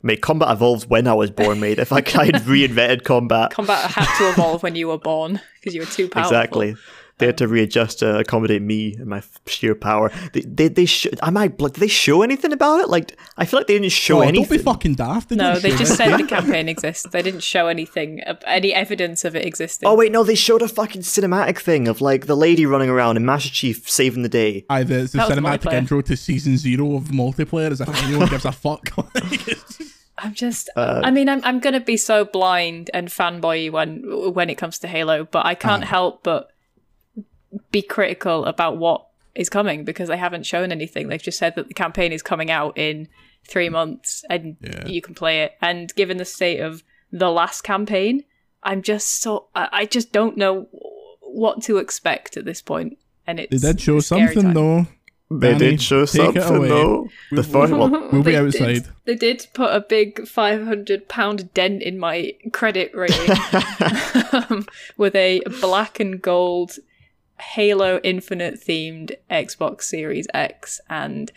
Mate, 0.02 0.20
combat 0.20 0.50
evolved 0.50 0.90
when 0.90 1.06
I 1.06 1.14
was 1.14 1.30
born, 1.30 1.60
mate. 1.60 1.78
If 1.78 1.92
I 1.92 1.98
I'd 1.98 2.04
reinvented 2.04 3.04
combat, 3.04 3.52
Combat 3.52 3.90
had 3.90 4.18
to 4.18 4.30
evolve 4.30 4.62
when 4.62 4.74
you 4.74 4.88
were 4.88 4.98
born 4.98 5.40
because 5.60 5.74
you 5.74 5.80
were 5.80 5.86
too 5.86 6.08
powerful. 6.08 6.30
exactly. 6.36 6.76
They 7.18 7.26
had 7.26 7.38
to 7.38 7.46
readjust 7.46 8.00
to 8.00 8.18
accommodate 8.18 8.62
me 8.62 8.94
and 8.94 9.06
my 9.06 9.22
sheer 9.46 9.76
power. 9.76 10.10
They, 10.32 10.40
they, 10.40 10.66
they 10.68 10.86
sh- 10.86 11.06
am 11.22 11.36
I? 11.36 11.52
Like, 11.56 11.74
did 11.74 11.80
they 11.80 11.86
show 11.86 12.22
anything 12.22 12.52
about 12.52 12.80
it? 12.80 12.88
Like, 12.88 13.16
I 13.36 13.44
feel 13.44 13.60
like 13.60 13.68
they 13.68 13.74
didn't 13.78 13.92
show 13.92 14.18
Oh, 14.18 14.20
anything. 14.22 14.42
don't 14.48 14.50
be 14.50 14.58
fucking 14.58 14.94
daft. 14.94 15.30
No, 15.30 15.52
didn't 15.52 15.62
they 15.62 15.76
just 15.76 15.92
it. 15.92 15.96
said 15.98 16.16
the 16.18 16.24
campaign 16.26 16.68
exists. 16.68 17.06
They 17.12 17.22
didn't 17.22 17.44
show 17.44 17.68
anything, 17.68 18.22
any 18.44 18.74
evidence 18.74 19.24
of 19.24 19.36
it 19.36 19.44
existing. 19.46 19.88
Oh 19.88 19.94
wait, 19.94 20.10
no, 20.10 20.24
they 20.24 20.34
showed 20.34 20.62
a 20.62 20.68
fucking 20.68 21.02
cinematic 21.02 21.58
thing 21.58 21.86
of 21.86 22.00
like 22.00 22.26
the 22.26 22.36
lady 22.36 22.66
running 22.66 22.90
around 22.90 23.18
and 23.18 23.24
Master 23.26 23.50
Chief 23.50 23.88
saving 23.88 24.22
the 24.24 24.28
day. 24.28 24.64
Aye, 24.68 24.82
the, 24.82 24.94
the 24.94 25.18
That 25.18 25.28
was 25.28 25.28
the 25.28 25.34
cinematic 25.42 25.72
intro 25.74 26.00
to 26.00 26.16
season 26.16 26.56
zero 26.56 26.96
of 26.96 27.04
multiplayer 27.04 27.70
as 27.70 27.80
if 27.80 27.88
anyone 28.04 28.30
gives 28.30 28.46
a 28.46 28.52
fuck. 28.52 28.88
Like, 30.22 30.32
it's 30.32 30.40
just- 30.40 30.70
I'm 30.76 30.84
just. 30.86 31.00
Uh, 31.00 31.00
I 31.04 31.10
mean, 31.10 31.28
I'm 31.28 31.40
I'm 31.44 31.60
gonna 31.60 31.80
be 31.80 31.96
so 31.96 32.24
blind 32.24 32.90
and 32.94 33.08
fanboy 33.08 33.70
when 33.70 34.32
when 34.34 34.50
it 34.50 34.56
comes 34.56 34.78
to 34.80 34.88
Halo, 34.88 35.24
but 35.24 35.44
I 35.46 35.54
can't 35.54 35.84
help 35.84 36.22
but 36.22 36.48
be 37.70 37.82
critical 37.82 38.44
about 38.46 38.78
what 38.78 39.06
is 39.34 39.48
coming 39.48 39.84
because 39.84 40.08
they 40.08 40.16
haven't 40.16 40.46
shown 40.46 40.72
anything. 40.72 41.08
They've 41.08 41.22
just 41.22 41.38
said 41.38 41.54
that 41.56 41.68
the 41.68 41.74
campaign 41.74 42.12
is 42.12 42.22
coming 42.22 42.50
out 42.50 42.76
in 42.76 43.08
three 43.46 43.68
months 43.68 44.24
and 44.30 44.56
Yeah. 44.60 44.86
you 44.86 45.00
can 45.02 45.14
play 45.14 45.42
it. 45.42 45.52
And 45.60 45.94
given 45.94 46.16
the 46.18 46.24
state 46.24 46.60
of 46.60 46.82
the 47.10 47.30
last 47.30 47.62
campaign, 47.62 48.24
I'm 48.62 48.82
just 48.82 49.20
so 49.22 49.48
I, 49.54 49.86
just 49.86 50.12
don't 50.12 50.36
know 50.36 50.68
what 51.20 51.62
to 51.64 51.78
expect 51.78 52.36
at 52.36 52.44
this 52.44 52.62
point. 52.62 52.98
And 53.26 53.40
it's 53.40 53.62
did 53.62 53.80
show 53.80 54.00
something 54.00 54.42
time. 54.42 54.54
though. 54.54 54.86
They 55.38 55.52
Danny, 55.52 55.70
did 55.70 55.82
show 55.82 56.06
take 56.06 56.36
it 56.36 56.42
something 56.42 56.68
though. 56.68 57.08
The 57.30 57.42
first 57.42 57.72
well, 57.72 57.90
We'll 57.90 58.22
be 58.22 58.32
They 58.32 58.36
outside. 58.36 58.66
Did, 58.66 58.86
they 59.04 59.14
did 59.14 59.46
put 59.54 59.74
a 59.74 59.80
big 59.80 60.26
five 60.26 60.64
hundred 60.64 61.08
pound 61.08 61.52
dent 61.54 61.82
in 61.82 61.98
my 61.98 62.34
credit 62.52 62.94
rating 62.94 63.36
um, 64.32 64.66
with 64.96 65.14
a 65.14 65.42
black 65.60 66.00
and 66.00 66.20
gold 66.20 66.78
Halo 67.40 68.00
Infinite 68.02 68.60
themed 68.60 69.12
Xbox 69.30 69.82
Series 69.82 70.26
X, 70.34 70.80
and 70.88 71.32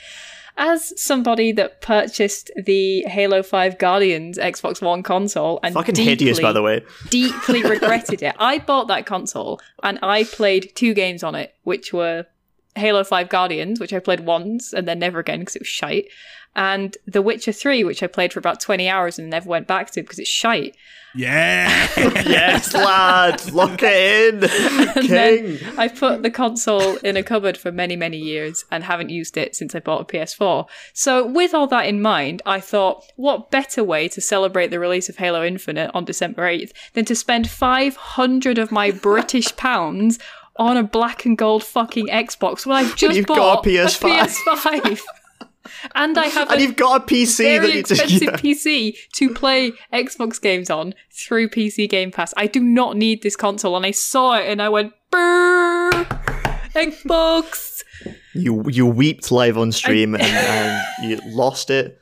as 0.57 0.99
somebody 1.01 1.51
that 1.51 1.81
purchased 1.81 2.49
the 2.55 3.03
Halo 3.03 3.43
Five 3.43 3.77
Guardians 3.77 4.37
Xbox 4.37 4.81
One 4.81 5.03
console 5.03 5.59
and 5.63 5.73
fucking 5.73 5.95
deeply, 5.95 6.11
hideous, 6.11 6.39
by 6.39 6.53
the 6.53 6.61
way. 6.61 6.83
deeply 7.09 7.63
regretted 7.69 8.21
it. 8.21 8.35
I 8.39 8.59
bought 8.59 8.87
that 8.87 9.05
console 9.05 9.59
and 9.83 9.99
I 10.01 10.23
played 10.23 10.71
two 10.75 10.93
games 10.93 11.23
on 11.23 11.35
it, 11.35 11.53
which 11.63 11.91
were 11.91 12.25
Halo 12.75 13.03
5 13.03 13.29
Guardians, 13.29 13.79
which 13.79 13.93
I 13.93 13.99
played 13.99 14.21
once 14.21 14.73
and 14.73 14.87
then 14.87 14.99
never 14.99 15.19
again 15.19 15.39
because 15.39 15.55
it 15.55 15.61
was 15.61 15.67
shite, 15.67 16.07
and 16.55 16.97
The 17.05 17.21
Witcher 17.21 17.51
3, 17.51 17.83
which 17.83 18.01
I 18.01 18.07
played 18.07 18.31
for 18.31 18.39
about 18.39 18.61
20 18.61 18.87
hours 18.87 19.19
and 19.19 19.29
never 19.29 19.49
went 19.49 19.67
back 19.67 19.91
to 19.91 20.01
because 20.01 20.19
it's 20.19 20.29
shite. 20.29 20.75
Yeah. 21.13 21.89
yes, 21.97 22.73
lad, 22.73 23.51
lock 23.51 23.79
it 23.83 24.33
in, 24.33 24.43
And 24.49 24.93
king. 24.93 25.07
then 25.09 25.59
I 25.77 25.89
put 25.89 26.23
the 26.23 26.31
console 26.31 26.95
in 26.97 27.17
a 27.17 27.23
cupboard 27.23 27.57
for 27.57 27.71
many, 27.71 27.95
many 27.95 28.17
years 28.17 28.63
and 28.71 28.83
haven't 28.85 29.09
used 29.09 29.37
it 29.37 29.55
since 29.55 29.75
I 29.75 29.79
bought 29.79 30.01
a 30.01 30.05
PS4. 30.05 30.67
So, 30.93 31.25
with 31.25 31.53
all 31.53 31.67
that 31.67 31.87
in 31.87 32.01
mind, 32.01 32.41
I 32.45 32.59
thought, 32.61 33.03
what 33.15 33.51
better 33.51 33.83
way 33.83 34.07
to 34.09 34.21
celebrate 34.21 34.67
the 34.67 34.79
release 34.79 35.09
of 35.09 35.17
Halo 35.17 35.43
Infinite 35.43 35.91
on 35.93 36.05
December 36.05 36.43
8th 36.43 36.71
than 36.93 37.05
to 37.05 37.15
spend 37.15 37.49
500 37.49 38.57
of 38.57 38.71
my 38.71 38.91
British 38.91 39.55
pounds 39.57 40.19
on 40.57 40.77
a 40.77 40.83
black 40.83 41.25
and 41.25 41.37
gold 41.37 41.63
fucking 41.63 42.07
Xbox 42.07 42.65
when 42.65 42.77
I've 42.77 42.95
just 42.95 43.15
you've 43.15 43.25
bought 43.25 43.63
got 43.63 43.65
a 43.65 43.69
PS5. 43.69 44.27
PS5. 44.27 45.01
and 45.95 46.17
I 46.17 46.27
have 46.27 46.49
And 46.51 46.59
a 46.59 46.63
you've 46.63 46.75
got 46.75 47.03
a 47.03 47.05
PC 47.05 47.37
that 47.37 47.61
very 47.61 47.73
you 47.77 47.83
just 47.83 47.91
expensive 47.91 48.21
yeah. 48.21 48.37
PC 48.37 48.97
to 49.15 49.33
play 49.33 49.73
Xbox 49.93 50.41
games 50.41 50.69
on 50.69 50.93
through 51.11 51.49
PC 51.49 51.89
Game 51.89 52.11
Pass. 52.11 52.33
I 52.37 52.47
do 52.47 52.61
not 52.61 52.97
need 52.97 53.23
this 53.23 53.35
console, 53.35 53.75
and 53.75 53.85
I 53.85 53.91
saw 53.91 54.37
it 54.37 54.47
and 54.47 54.61
I 54.61 54.69
went, 54.69 54.93
"Brrr, 55.11 56.05
Xbox." 56.73 57.83
You 58.33 58.63
you 58.69 58.85
weeped 58.85 59.31
live 59.31 59.57
on 59.57 59.71
stream 59.71 60.15
and, 60.15 60.23
and 60.23 61.09
you 61.09 61.19
lost 61.25 61.69
it. 61.69 61.99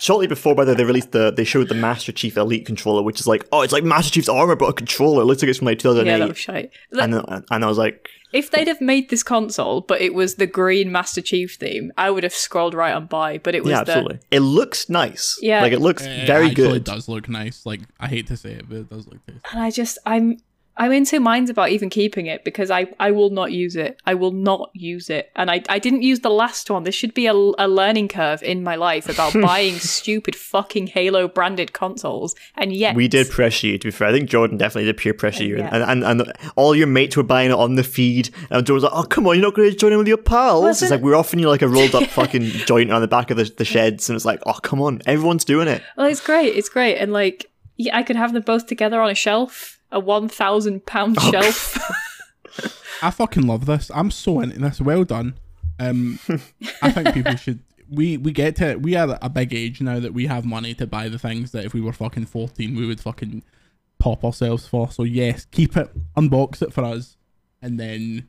Shortly 0.00 0.26
before, 0.26 0.54
by 0.54 0.64
the 0.64 0.72
way, 0.72 0.76
they 0.76 0.84
released 0.84 1.12
the 1.12 1.30
they 1.30 1.44
showed 1.44 1.68
the 1.68 1.74
Master 1.74 2.12
Chief 2.12 2.36
Elite 2.36 2.66
controller, 2.66 3.02
which 3.02 3.20
is 3.20 3.26
like, 3.26 3.46
oh, 3.52 3.62
it's 3.62 3.72
like 3.72 3.84
Master 3.84 4.10
Chief's 4.12 4.28
armor 4.28 4.56
but 4.56 4.68
a 4.68 4.72
controller. 4.72 5.22
It 5.22 5.26
looks 5.26 5.42
like 5.42 5.48
it's 5.48 5.58
from 5.58 5.66
like 5.66 5.78
2008. 5.78 6.10
Yeah, 6.10 6.18
that 6.18 6.28
was 6.28 6.38
shite. 6.38 6.70
and 6.92 7.14
then- 7.14 7.44
and 7.50 7.64
I 7.64 7.68
was 7.68 7.78
like, 7.78 8.08
If 8.32 8.50
they'd 8.50 8.68
have 8.68 8.80
made 8.80 9.08
this 9.08 9.22
console, 9.22 9.80
but 9.80 10.00
it 10.00 10.14
was 10.14 10.34
the 10.34 10.46
green 10.46 10.90
Master 10.92 11.20
Chief 11.22 11.54
theme, 11.58 11.92
I 11.96 12.10
would 12.10 12.24
have 12.24 12.34
scrolled 12.34 12.74
right 12.74 12.92
on 12.92 13.06
by. 13.06 13.38
But 13.38 13.54
it 13.54 13.62
was 13.62 13.70
yeah, 13.70 13.84
the 13.84 13.92
absolutely. 13.92 14.18
It 14.30 14.40
looks 14.40 14.88
nice. 14.88 15.38
Yeah. 15.40 15.62
like 15.62 15.72
it 15.72 15.80
looks 15.80 16.04
It 16.04 16.26
very 16.26 16.46
actually 16.46 16.54
good. 16.54 16.76
It 16.76 16.84
does 16.84 17.08
look 17.08 17.28
nice. 17.28 17.64
Like 17.64 17.80
I 18.00 18.08
hate 18.08 18.26
to 18.28 18.36
say 18.36 18.52
it, 18.52 18.68
but 18.68 18.78
it 18.78 18.90
does 18.90 19.06
look 19.06 19.24
tasty. 19.26 19.40
and 19.52 19.62
I 19.62 19.70
just 19.70 19.98
I'm 20.04 20.38
I'm 20.78 20.92
in 20.92 21.04
two 21.04 21.20
minds 21.20 21.50
about 21.50 21.70
even 21.70 21.90
keeping 21.90 22.26
it 22.26 22.44
because 22.44 22.70
I 22.70 22.86
I 22.98 23.10
will 23.10 23.30
not 23.30 23.52
use 23.52 23.76
it. 23.76 24.00
I 24.06 24.14
will 24.14 24.32
not 24.32 24.70
use 24.72 25.10
it, 25.10 25.30
and 25.36 25.50
I 25.50 25.62
I 25.68 25.78
didn't 25.78 26.02
use 26.02 26.20
the 26.20 26.30
last 26.30 26.70
one. 26.70 26.84
This 26.84 26.94
should 26.94 27.14
be 27.14 27.26
a, 27.26 27.32
a 27.32 27.68
learning 27.68 28.08
curve 28.08 28.42
in 28.42 28.62
my 28.62 28.76
life 28.76 29.08
about 29.08 29.32
buying 29.42 29.74
stupid 29.74 30.36
fucking 30.36 30.86
Halo 30.86 31.28
branded 31.28 31.72
consoles, 31.72 32.34
and 32.54 32.72
yet 32.72 32.94
We 32.94 33.08
did 33.08 33.28
pressure 33.28 33.66
you, 33.66 33.78
to 33.78 33.88
be 33.88 33.90
fair. 33.90 34.08
I 34.08 34.12
think 34.12 34.30
Jordan 34.30 34.56
definitely 34.56 34.86
did 34.86 34.96
peer 34.96 35.14
pressure 35.14 35.44
you. 35.44 35.58
Yeah. 35.58 35.70
And, 35.72 36.04
and 36.04 36.20
and 36.22 36.32
all 36.56 36.74
your 36.74 36.86
mates 36.86 37.16
were 37.16 37.22
buying 37.22 37.50
it 37.50 37.54
on 37.56 37.74
the 37.74 37.84
feed. 37.84 38.30
And 38.50 38.64
Jordan 38.64 38.74
was 38.74 38.84
like, 38.84 38.92
oh, 38.94 39.02
come 39.02 39.26
on, 39.26 39.34
you're 39.34 39.44
not 39.44 39.54
going 39.54 39.70
to 39.70 39.76
join 39.76 39.92
in 39.92 39.98
with 39.98 40.08
your 40.08 40.16
pals. 40.16 40.80
It's 40.82 40.90
like, 40.90 41.00
we're 41.00 41.16
offering 41.16 41.40
you 41.40 41.48
like 41.48 41.62
a 41.62 41.68
rolled 41.68 41.94
up 41.94 42.08
fucking 42.08 42.42
joint 42.66 42.92
on 42.92 43.00
the 43.00 43.08
back 43.08 43.30
of 43.30 43.36
the, 43.36 43.44
the 43.44 43.64
sheds. 43.64 44.08
And 44.08 44.16
it's 44.16 44.24
like, 44.24 44.40
oh, 44.46 44.54
come 44.54 44.80
on, 44.80 45.02
everyone's 45.06 45.44
doing 45.44 45.68
it. 45.68 45.82
Well, 45.96 46.06
it's 46.06 46.20
great. 46.20 46.54
It's 46.54 46.68
great, 46.68 46.96
and 46.98 47.12
like 47.12 47.50
yeah, 47.78 47.96
I 47.96 48.02
could 48.02 48.16
have 48.16 48.32
them 48.32 48.42
both 48.42 48.66
together 48.66 49.00
on 49.00 49.08
a 49.08 49.14
shelf, 49.14 49.77
a 49.90 50.00
one 50.00 50.28
thousand 50.28 50.86
pound 50.86 51.16
Oh, 51.20 51.30
shelf. 51.30 51.76
I 53.02 53.10
fucking 53.10 53.46
love 53.46 53.66
this. 53.66 53.90
I'm 53.94 54.10
so 54.10 54.40
into 54.40 54.58
this. 54.58 54.80
Well 54.80 55.04
done. 55.04 55.38
Um, 55.78 56.18
I 56.82 56.90
think 56.90 57.14
people 57.14 57.36
should. 57.36 57.60
We 57.90 58.16
we 58.18 58.32
get 58.32 58.56
to 58.56 58.76
we 58.76 58.96
are 58.96 59.18
a 59.22 59.30
big 59.30 59.54
age 59.54 59.80
now 59.80 59.98
that 60.00 60.12
we 60.12 60.26
have 60.26 60.44
money 60.44 60.74
to 60.74 60.86
buy 60.86 61.08
the 61.08 61.18
things 61.18 61.52
that 61.52 61.64
if 61.64 61.72
we 61.72 61.80
were 61.80 61.92
fucking 61.92 62.26
fourteen 62.26 62.76
we 62.76 62.86
would 62.86 63.00
fucking 63.00 63.42
pop 63.98 64.24
ourselves 64.24 64.66
for. 64.66 64.90
So 64.90 65.04
yes, 65.04 65.46
keep 65.46 65.76
it, 65.76 65.88
unbox 66.14 66.60
it 66.60 66.72
for 66.72 66.84
us, 66.84 67.16
and 67.62 67.78
then 67.80 68.28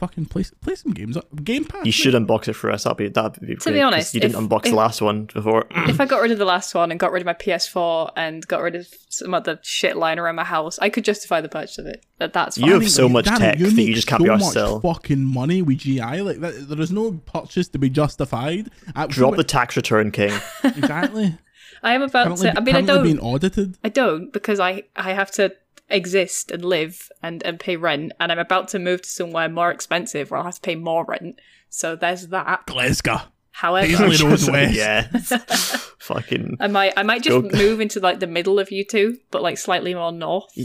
fucking 0.00 0.24
play 0.26 0.44
play 0.62 0.74
some 0.74 0.92
games. 0.92 1.16
Uh, 1.16 1.20
Game 1.44 1.64
Pass. 1.64 1.84
You 1.86 1.92
should 1.92 2.14
unbox 2.14 2.48
it 2.48 2.54
for 2.54 2.70
us. 2.70 2.84
That'd 2.84 2.96
be, 2.96 3.08
that'd 3.08 3.40
be 3.46 3.54
To 3.54 3.70
be 3.72 3.80
honest, 3.80 4.14
you 4.14 4.20
didn't 4.20 4.42
if- 4.42 4.48
unbox 4.48 4.64
if- 4.64 4.70
the 4.72 4.76
last 4.76 5.00
one 5.02 5.26
before. 5.32 5.66
if 5.70 6.00
I 6.00 6.06
got 6.06 6.20
rid 6.22 6.32
of 6.32 6.38
the 6.38 6.44
last 6.44 6.74
one 6.74 6.90
and 6.90 6.98
got 6.98 7.12
rid 7.12 7.20
of 7.22 7.26
my 7.26 7.34
PS4 7.34 8.12
and 8.16 8.46
got 8.48 8.62
rid 8.62 8.74
of 8.74 8.88
some 9.10 9.34
other 9.34 9.58
shit 9.62 9.96
lying 9.96 10.18
around 10.18 10.34
my 10.36 10.44
house, 10.44 10.78
I 10.80 10.88
could 10.88 11.04
justify 11.04 11.40
the 11.40 11.48
purchase 11.48 11.78
of 11.78 11.86
it. 11.86 12.04
That 12.18 12.32
that's 12.32 12.56
fine. 12.58 12.68
You 12.68 12.80
have 12.80 12.90
so 12.90 13.08
much 13.08 13.26
Danny, 13.26 13.38
tech 13.38 13.58
that 13.58 13.82
you 13.82 13.94
just 13.94 14.06
can't 14.08 14.22
be 14.22 14.28
so 14.28 14.34
arsed 14.34 14.40
much 14.40 14.52
sell. 14.54 14.80
Fucking 14.80 15.22
money 15.24 15.62
with 15.62 15.78
GI 15.78 16.00
like 16.22 16.40
that. 16.40 16.68
There 16.68 16.80
is 16.80 16.90
no 16.90 17.12
purchase 17.12 17.68
to 17.68 17.78
be 17.78 17.90
justified. 17.90 18.70
At- 18.96 19.10
Drop 19.10 19.36
the 19.36 19.44
tax 19.44 19.76
return, 19.76 20.10
King. 20.10 20.32
exactly. 20.64 21.36
I 21.82 21.94
am 21.94 22.02
about 22.02 22.26
Currently, 22.26 22.50
to. 22.50 22.58
I 22.58 22.60
mean, 22.60 22.76
I 22.76 22.82
don't. 22.82 23.02
being 23.02 23.18
audited. 23.20 23.78
I 23.82 23.88
don't 23.88 24.32
because 24.32 24.60
I 24.60 24.82
I 24.96 25.12
have 25.12 25.30
to 25.32 25.54
exist 25.90 26.50
and 26.50 26.64
live 26.64 27.08
and 27.22 27.42
and 27.44 27.58
pay 27.60 27.76
rent, 27.76 28.12
and 28.20 28.30
I'm 28.32 28.38
about 28.38 28.68
to 28.68 28.78
move 28.78 29.02
to 29.02 29.08
somewhere 29.08 29.48
more 29.48 29.70
expensive 29.70 30.30
where 30.30 30.38
I'll 30.38 30.44
have 30.46 30.54
to 30.56 30.60
pay 30.60 30.76
more 30.76 31.04
rent. 31.04 31.40
So 31.68 31.96
there's 31.96 32.28
that. 32.28 32.66
Glasgow. 32.66 33.20
However, 33.52 33.94
Paisley 33.96 34.26
Road 34.28 34.48
West. 34.48 34.74
yeah. 34.74 35.08
Fucking. 35.98 36.56
I 36.60 36.66
might 36.68 36.92
I 36.96 37.02
might 37.02 37.22
just 37.22 37.42
Go- 37.42 37.56
move 37.56 37.80
into 37.80 38.00
like 38.00 38.20
the 38.20 38.26
middle 38.26 38.58
of 38.58 38.70
you 38.72 38.84
two, 38.84 39.18
but 39.30 39.42
like 39.42 39.58
slightly 39.58 39.94
more 39.94 40.12
north. 40.12 40.56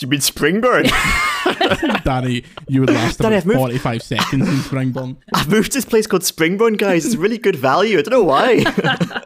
You 0.00 0.08
mean 0.08 0.18
Springburn? 0.18 0.90
Danny, 2.04 2.42
you 2.66 2.80
would 2.80 2.90
last 2.90 3.20
Danny, 3.20 3.36
about 3.36 3.46
moved- 3.46 3.58
45 3.58 4.02
seconds 4.02 4.48
in 4.48 4.54
Springburn. 4.56 5.16
I've 5.32 5.48
moved 5.48 5.70
to 5.72 5.78
this 5.78 5.84
place 5.84 6.08
called 6.08 6.22
Springburn, 6.22 6.76
guys. 6.76 7.06
It's 7.06 7.14
really 7.14 7.38
good 7.38 7.54
value. 7.54 7.98
I 7.98 8.02
don't 8.02 8.10
know 8.12 8.24
why. 8.24 8.64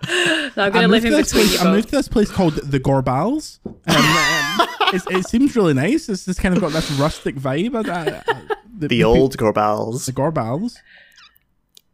No, 0.56 0.64
I'm 0.64 0.72
going 0.72 0.82
to 0.82 0.88
live 0.88 1.04
moved, 1.04 1.06
in 1.06 1.12
to 1.12 1.16
this 1.18 1.32
between 1.32 1.46
place, 1.46 1.62
you 1.62 1.68
I 1.68 1.72
moved 1.72 1.88
to 1.90 1.96
this 1.96 2.08
place 2.08 2.30
called 2.30 2.54
the 2.54 2.80
Gorbals. 2.80 3.60
Um, 3.64 3.74
um, 3.86 4.68
it's, 4.92 5.06
it 5.08 5.28
seems 5.28 5.54
really 5.54 5.74
nice. 5.74 6.08
It's 6.08 6.24
just 6.24 6.40
kind 6.40 6.54
of 6.54 6.60
got 6.60 6.72
this 6.72 6.90
rustic 6.92 7.36
vibe. 7.36 7.76
I, 7.88 8.18
I, 8.18 8.56
the, 8.76 8.88
the 8.88 9.04
old 9.04 9.36
Gorbals. 9.38 10.06
The 10.06 10.12
Gorbals. 10.12 10.74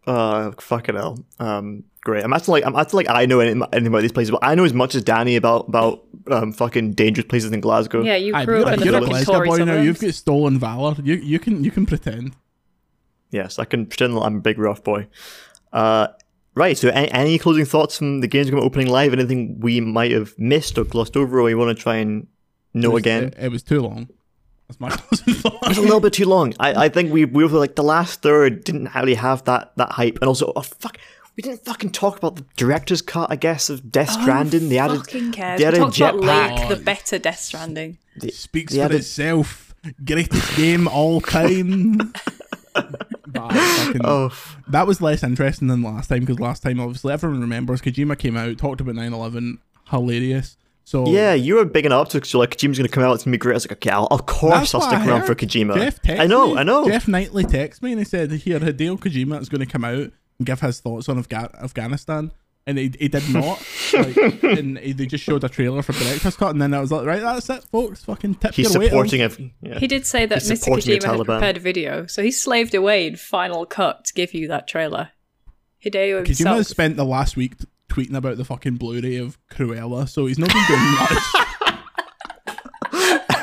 Uh, 0.07 0.53
fucking 0.59 0.95
hell. 0.95 1.19
Um, 1.39 1.85
great. 2.07 2.25
I'm 2.25 2.33
acting 2.33 2.53
like 2.53 2.65
I'm 2.65 2.77
acting 2.77 2.97
like 2.97 3.11
I 3.11 3.27
know 3.27 3.41
anything, 3.41 3.63
anything 3.73 3.89
about 3.89 4.03
these 4.03 4.13
places, 4.13 4.31
but 4.31 4.41
I 4.43 4.55
know 4.55 4.65
as 4.65 4.73
much 4.73 4.95
as 4.95 5.03
Danny 5.03 5.35
about 5.37 5.67
about 5.69 6.05
um 6.31 6.53
fucking 6.53 6.93
dangerous 6.93 7.27
places 7.27 7.51
in 7.53 7.61
Glasgow. 7.61 8.03
Yeah, 8.03 8.15
you 8.17 8.33
Aye, 8.35 8.45
grew 8.45 8.59
you're 8.61 8.67
up 8.69 8.73
in 8.75 8.79
the 8.81 8.85
you're 8.87 8.95
a 8.95 8.99
fucking 9.01 9.13
Glasgow 9.13 9.33
Tory 9.33 9.49
boy 9.49 9.57
now. 9.65 9.81
You've 9.83 10.01
got 10.01 10.15
stolen 10.15 10.59
valor. 10.59 10.95
You 11.03 11.15
you 11.17 11.39
can 11.41 11.65
you 11.65 11.71
can 11.73 11.85
pretend. 11.85 12.37
Yes, 13.33 13.59
I 13.59 13.65
can 13.65 13.87
pretend 13.87 14.15
that 14.17 14.21
I'm 14.21 14.37
a 14.37 14.41
big 14.41 14.59
rough 14.59 14.85
boy. 14.85 15.09
Uh, 15.73 16.07
right. 16.55 16.79
So, 16.79 16.89
any, 16.91 17.11
any 17.11 17.39
closing 17.39 17.65
thoughts 17.65 17.99
from 17.99 18.21
the 18.21 18.29
Gamescom 18.29 18.63
opening 18.63 18.87
live? 18.87 19.13
Anything 19.13 19.59
we 19.59 19.81
might 19.81 20.13
have 20.13 20.39
missed 20.39 20.79
or 20.79 20.85
glossed 20.85 21.17
over, 21.17 21.41
or 21.41 21.51
you 21.51 21.59
want 21.59 21.77
to 21.77 21.83
try 21.83 21.97
and 21.97 22.29
know 22.73 22.91
It 22.91 22.95
was- 22.95 23.03
again? 23.03 23.25
It, 23.25 23.35
it 23.47 23.51
was 23.51 23.63
too 23.65 23.81
long. 23.83 24.09
That's 24.69 24.81
my 24.81 24.91
closing 24.97 25.35
thought. 25.35 25.63
It 25.63 25.69
was 25.69 25.79
a 25.79 25.83
little 25.83 26.01
bit 26.01 26.13
too 26.13 26.25
long. 26.27 26.55
I, 26.59 26.87
I 26.87 26.89
think 26.89 27.13
we 27.13 27.25
we 27.25 27.45
were 27.45 27.51
like 27.59 27.77
the 27.77 27.85
last 27.85 28.23
third 28.23 28.65
didn't 28.65 28.93
really 28.95 29.15
have 29.15 29.45
that 29.45 29.73
that 29.77 29.91
hype, 29.93 30.19
and 30.21 30.29
also 30.29 30.53
oh 30.57 30.63
fuck, 30.63 30.99
we 31.37 31.43
didn't 31.43 31.65
fucking 31.65 31.91
talk 31.91 32.17
about 32.19 32.37
the 32.37 32.45
director's 32.57 33.03
cut. 33.03 33.31
I 33.31 33.37
guess 33.37 33.69
of 33.71 33.91
Death 33.93 34.15
oh, 34.17 34.23
Stranding. 34.23 34.69
they 34.69 34.79
added 34.79 34.99
Fucking 35.01 35.33
cares. 35.33 35.59
they 35.59 35.65
We 35.65 35.69
added 35.69 35.79
talked 35.79 35.99
about 35.99 36.15
jetpack. 36.17 36.59
Lake, 36.59 36.69
the 36.69 36.77
oh, 36.77 36.85
better 36.85 37.19
Death 37.19 37.39
Stranding. 37.41 37.99
Speaks 38.31 38.73
the 38.73 38.79
for 38.81 38.85
other- 38.87 38.97
itself. 38.97 39.75
Greatest 40.05 40.57
game 40.57 40.89
all 40.89 41.21
time. 41.21 42.13
But 43.27 43.53
fucking- 43.53 44.01
Oh, 44.05 44.31
that 44.69 44.87
was 44.87 45.01
less 45.01 45.23
interesting 45.23 45.69
than 45.69 45.83
last 45.83 46.09
time 46.09 46.21
because 46.21 46.39
last 46.41 46.63
time, 46.63 46.79
obviously, 46.81 47.13
everyone 47.13 47.41
remembers 47.41 47.81
Kojima 47.83 48.19
came 48.19 48.37
out, 48.37 48.57
talked 48.59 48.81
about 48.81 48.95
9 48.95 49.13
11, 49.13 49.59
hilarious. 49.91 50.57
So 50.85 51.09
yeah, 51.09 51.35
you 51.35 51.57
were 51.57 51.65
bigging 51.65 51.91
it 51.91 51.95
up 51.95 52.11
to 52.11 52.25
so 52.25 52.39
like 52.39 52.57
Kojima's 52.57 52.79
gonna 52.79 52.89
come 52.89 53.03
out. 53.03 53.15
It's 53.15 53.25
gonna 53.25 53.33
be 53.35 53.39
great. 53.39 53.55
I 53.55 53.57
was 53.57 53.65
like, 53.69 53.79
okay, 53.79 53.91
I'll, 53.91 54.07
of 54.07 54.27
course 54.27 54.73
I'll 54.75 54.81
stick 54.81 55.01
around 55.01 55.25
for 55.25 55.35
Kojima. 55.35 55.75
Geoff 55.75 56.01
texted 56.01 56.21
I 56.21 56.27
know, 56.27 56.55
me. 56.55 56.59
I 56.59 56.63
know. 56.63 56.87
Geoff 56.89 57.07
Keighley 57.07 57.45
texted 57.45 57.83
me 57.83 57.91
and 57.93 57.99
he 57.99 58.05
said, 58.05 58.31
"Here, 58.31 58.61
Hideo 58.61 58.97
Kojima 58.99 59.41
is 59.41 59.49
going 59.49 59.61
to 59.63 59.67
come 59.67 59.85
out 59.85 59.95
and 59.99 60.13
give 60.45 60.61
his 60.61 60.81
thoughts 60.81 61.09
on 61.09 61.23
Afga- 61.23 61.55
Afghanistan." 61.63 62.33
And 62.69 62.79
he, 62.79 62.93
he 62.99 63.07
did 63.07 63.29
not. 63.33 63.65
like, 63.93 64.17
and 64.43 64.77
he, 64.79 64.93
they 64.93 65.07
just 65.07 65.23
showed 65.23 65.45
a 65.45 65.49
trailer 65.49 65.83
for 65.83 65.93
Director's 65.93 66.35
Cut, 66.35 66.51
and 66.51 66.61
then 66.61 66.75
I 66.75 66.81
was 66.81 66.91
like, 66.91 67.07
"Right, 67.07 67.21
that's 67.21 67.49
it, 67.49 67.63
folks. 67.71 68.03
Fucking 68.05 68.35
tip 68.37 68.55
He's 68.55 68.75
your 68.75 68.83
supporting 68.83 69.23
off." 69.23 69.39
it. 69.39 69.51
Yeah. 69.63 69.79
He 69.79 69.87
did 69.87 70.05
say 70.05 70.27
that 70.27 70.43
He's 70.43 70.51
Mr. 70.51 70.59
supporting 70.65 70.95
the 70.95 70.99
Kojima 71.07 71.17
had 71.19 71.27
prepared 71.27 71.57
a 71.59 71.61
video, 71.61 72.07
so 72.07 72.23
he 72.25 72.33
slaved 72.33 72.75
away 72.75 73.07
in 73.07 73.15
Final 73.17 73.67
Cut 73.67 74.05
to 74.07 74.15
give 74.15 74.35
you 74.35 74.49
that 74.49 74.67
trailer. 74.67 75.11
Hideo 75.85 76.23
Kojima 76.23 76.27
himself. 76.27 76.57
has 76.57 76.69
spent 76.69 76.97
the 76.97 77.05
last 77.05 77.37
week 77.37 77.57
t- 77.59 77.67
tweeting 77.89 78.17
about 78.17 78.37
the 78.37 78.45
fucking 78.45 78.79
Blu-ray 78.79 79.15
of 79.17 79.39
Cruella, 79.49 80.09
so 80.09 80.27
he's 80.27 80.39
not 80.39 80.53
been 80.53 80.65
doing 80.67 80.81
much. 80.99 81.46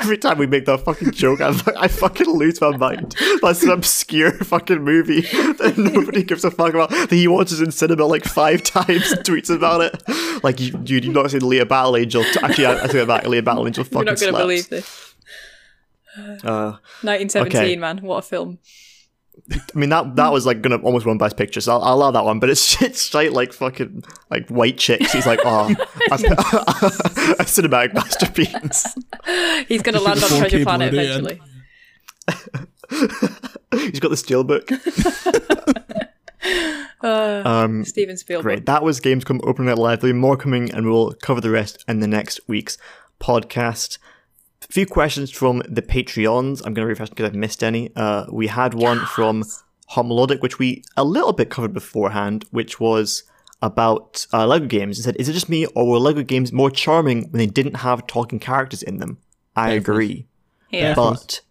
Every 0.04 0.18
time 0.18 0.36
we 0.36 0.46
make 0.46 0.66
that 0.66 0.80
fucking 0.84 1.12
joke, 1.12 1.40
I, 1.40 1.48
I 1.78 1.88
fucking 1.88 2.28
lose 2.28 2.60
my 2.60 2.76
mind. 2.76 3.16
That's 3.40 3.62
an 3.62 3.70
obscure 3.70 4.32
fucking 4.32 4.82
movie 4.82 5.22
that 5.22 5.74
nobody 5.78 6.22
gives 6.22 6.44
a 6.44 6.50
fuck 6.50 6.74
about. 6.74 6.90
That 6.90 7.10
he 7.10 7.26
watches 7.26 7.62
in 7.62 7.70
cinema 7.72 8.04
like 8.04 8.24
five 8.24 8.62
times 8.62 9.12
and 9.12 9.24
tweets 9.24 9.48
about 9.48 9.80
it. 9.80 10.44
Like, 10.44 10.60
you, 10.60 10.72
dude, 10.72 11.06
you've 11.06 11.14
not 11.14 11.30
seen 11.30 11.40
Alita 11.40 11.66
Battle 11.66 11.96
Angel. 11.96 12.22
Actually, 12.42 12.66
I, 12.66 12.72
I 12.82 12.86
that 12.86 13.08
back. 13.08 13.24
Alita 13.24 13.44
Battle 13.44 13.66
Angel 13.66 13.82
fucking 13.84 13.98
You're 13.98 14.04
not 14.04 14.20
going 14.20 14.32
to 14.34 14.38
believe 14.38 14.68
this. 14.68 15.14
Uh, 16.16 16.76
1917, 17.02 17.46
Okay. 17.62 17.76
man. 17.76 17.98
What 17.98 18.18
a 18.18 18.22
film. 18.22 18.58
I 19.50 19.78
mean, 19.78 19.90
that 19.90 20.16
that 20.16 20.32
was 20.32 20.46
like 20.46 20.62
gonna 20.62 20.76
almost 20.78 21.04
win 21.04 21.18
Best 21.18 21.36
Picture, 21.36 21.60
so 21.60 21.72
I'll, 21.74 21.82
I'll 21.82 21.94
allow 21.94 22.10
that 22.12 22.24
one. 22.24 22.40
But 22.40 22.50
it's 22.50 22.80
it's 22.82 23.00
straight 23.00 23.32
like 23.32 23.52
fucking 23.52 24.02
like 24.30 24.48
white 24.48 24.78
chicks. 24.78 25.12
He's 25.12 25.26
like, 25.26 25.40
oh, 25.44 25.68
a, 25.68 25.74
a 26.14 27.44
cinematic 27.44 27.92
masterpiece. 27.94 28.86
He's 29.68 29.82
going 29.82 29.94
to 29.94 30.00
land 30.00 30.22
on 30.22 30.30
4K 30.30 30.38
Treasure 30.38 30.64
Planet 30.64 30.94
eventually. 30.94 31.40
He's 33.90 34.00
got 34.00 34.08
the 34.10 34.16
steelbook. 34.16 34.70
Uh, 37.02 37.42
Um, 37.44 37.84
Steven 37.84 38.16
Spielberg. 38.16 38.44
Great. 38.44 38.66
That 38.66 38.82
was 38.82 39.00
Gamescom 39.00 39.40
opening 39.44 39.68
night 39.68 39.78
live. 39.78 40.00
There'll 40.00 40.14
be 40.14 40.18
more 40.18 40.36
coming, 40.36 40.72
and 40.72 40.86
we'll 40.86 41.12
cover 41.14 41.40
the 41.40 41.50
rest 41.50 41.84
in 41.86 42.00
the 42.00 42.06
next 42.06 42.40
week's 42.46 42.78
podcast. 43.20 43.98
A 44.74 44.82
few 44.82 44.86
questions 44.86 45.30
from 45.30 45.62
the 45.68 45.82
Patreons. 45.82 46.60
I'm 46.66 46.74
going 46.74 46.84
to 46.84 46.88
refresh 46.88 47.08
because 47.08 47.26
I've 47.26 47.34
missed 47.36 47.62
any. 47.62 47.92
Uh, 47.94 48.26
we 48.28 48.48
had 48.48 48.74
one 48.74 48.98
from 49.06 49.44
Homolodic, 49.92 50.42
which 50.42 50.58
we 50.58 50.82
a 50.96 51.04
little 51.04 51.32
bit 51.32 51.48
covered 51.48 51.72
beforehand, 51.72 52.44
which 52.50 52.80
was 52.80 53.22
about 53.62 54.26
uh, 54.32 54.44
Lego 54.48 54.66
games. 54.66 54.98
It 54.98 55.04
said, 55.04 55.14
"Is 55.14 55.28
it 55.28 55.34
just 55.34 55.48
me, 55.48 55.64
or 55.76 55.88
were 55.88 56.00
Lego 56.00 56.24
games 56.24 56.52
more 56.52 56.72
charming 56.72 57.30
when 57.30 57.38
they 57.38 57.46
didn't 57.46 57.76
have 57.76 58.04
talking 58.08 58.40
characters 58.40 58.82
in 58.82 58.98
them?" 58.98 59.18
I 59.54 59.70
agree, 59.70 60.26
yeah. 60.70 60.92
but 60.96 61.42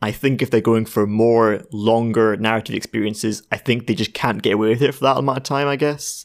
I 0.00 0.12
think 0.12 0.40
if 0.40 0.48
they're 0.52 0.60
going 0.60 0.86
for 0.86 1.08
more 1.08 1.64
longer 1.72 2.36
narrative 2.36 2.76
experiences, 2.76 3.42
I 3.50 3.56
think 3.56 3.88
they 3.88 3.96
just 3.96 4.14
can't 4.14 4.42
get 4.42 4.52
away 4.52 4.68
with 4.68 4.82
it 4.82 4.94
for 4.94 5.00
that 5.00 5.16
amount 5.16 5.38
of 5.38 5.42
time. 5.42 5.66
I 5.66 5.74
guess. 5.74 6.24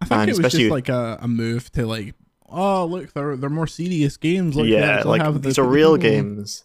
I 0.00 0.06
think 0.06 0.20
And 0.22 0.30
it 0.30 0.38
was 0.42 0.52
just 0.54 0.70
like 0.70 0.88
a, 0.88 1.18
a 1.20 1.28
move 1.28 1.70
to 1.72 1.86
like, 1.86 2.14
oh 2.48 2.86
look, 2.86 3.12
they're 3.12 3.36
they're 3.36 3.50
more 3.50 3.66
serious 3.66 4.16
games. 4.16 4.56
Like, 4.56 4.66
yeah, 4.68 4.78
actually 4.78 5.10
like 5.18 5.22
have 5.22 5.34
the- 5.34 5.48
these 5.48 5.58
are 5.58 5.64
real 5.64 5.96
people- 5.96 6.10
games. 6.10 6.64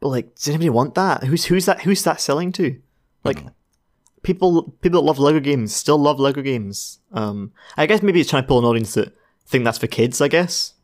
But 0.00 0.08
like, 0.08 0.34
does 0.34 0.48
anybody 0.48 0.70
want 0.70 0.94
that? 0.96 1.24
Who's 1.24 1.46
who's 1.46 1.66
that? 1.66 1.82
Who's 1.82 2.02
that 2.04 2.20
selling 2.20 2.52
to? 2.52 2.78
Like, 3.22 3.38
people 4.22 4.74
people 4.82 5.00
that 5.00 5.06
love 5.06 5.18
Lego 5.18 5.40
games 5.40 5.74
still 5.74 5.96
love 5.98 6.18
Lego 6.20 6.42
games. 6.42 6.98
Um, 7.12 7.52
I 7.76 7.86
guess 7.86 8.02
maybe 8.02 8.20
it's 8.20 8.28
trying 8.28 8.42
to 8.42 8.46
pull 8.46 8.58
an 8.58 8.64
audience 8.66 8.94
that 8.94 9.14
think 9.46 9.64
that's 9.64 9.78
for 9.78 9.86
kids. 9.86 10.20
I 10.20 10.28
guess. 10.28 10.74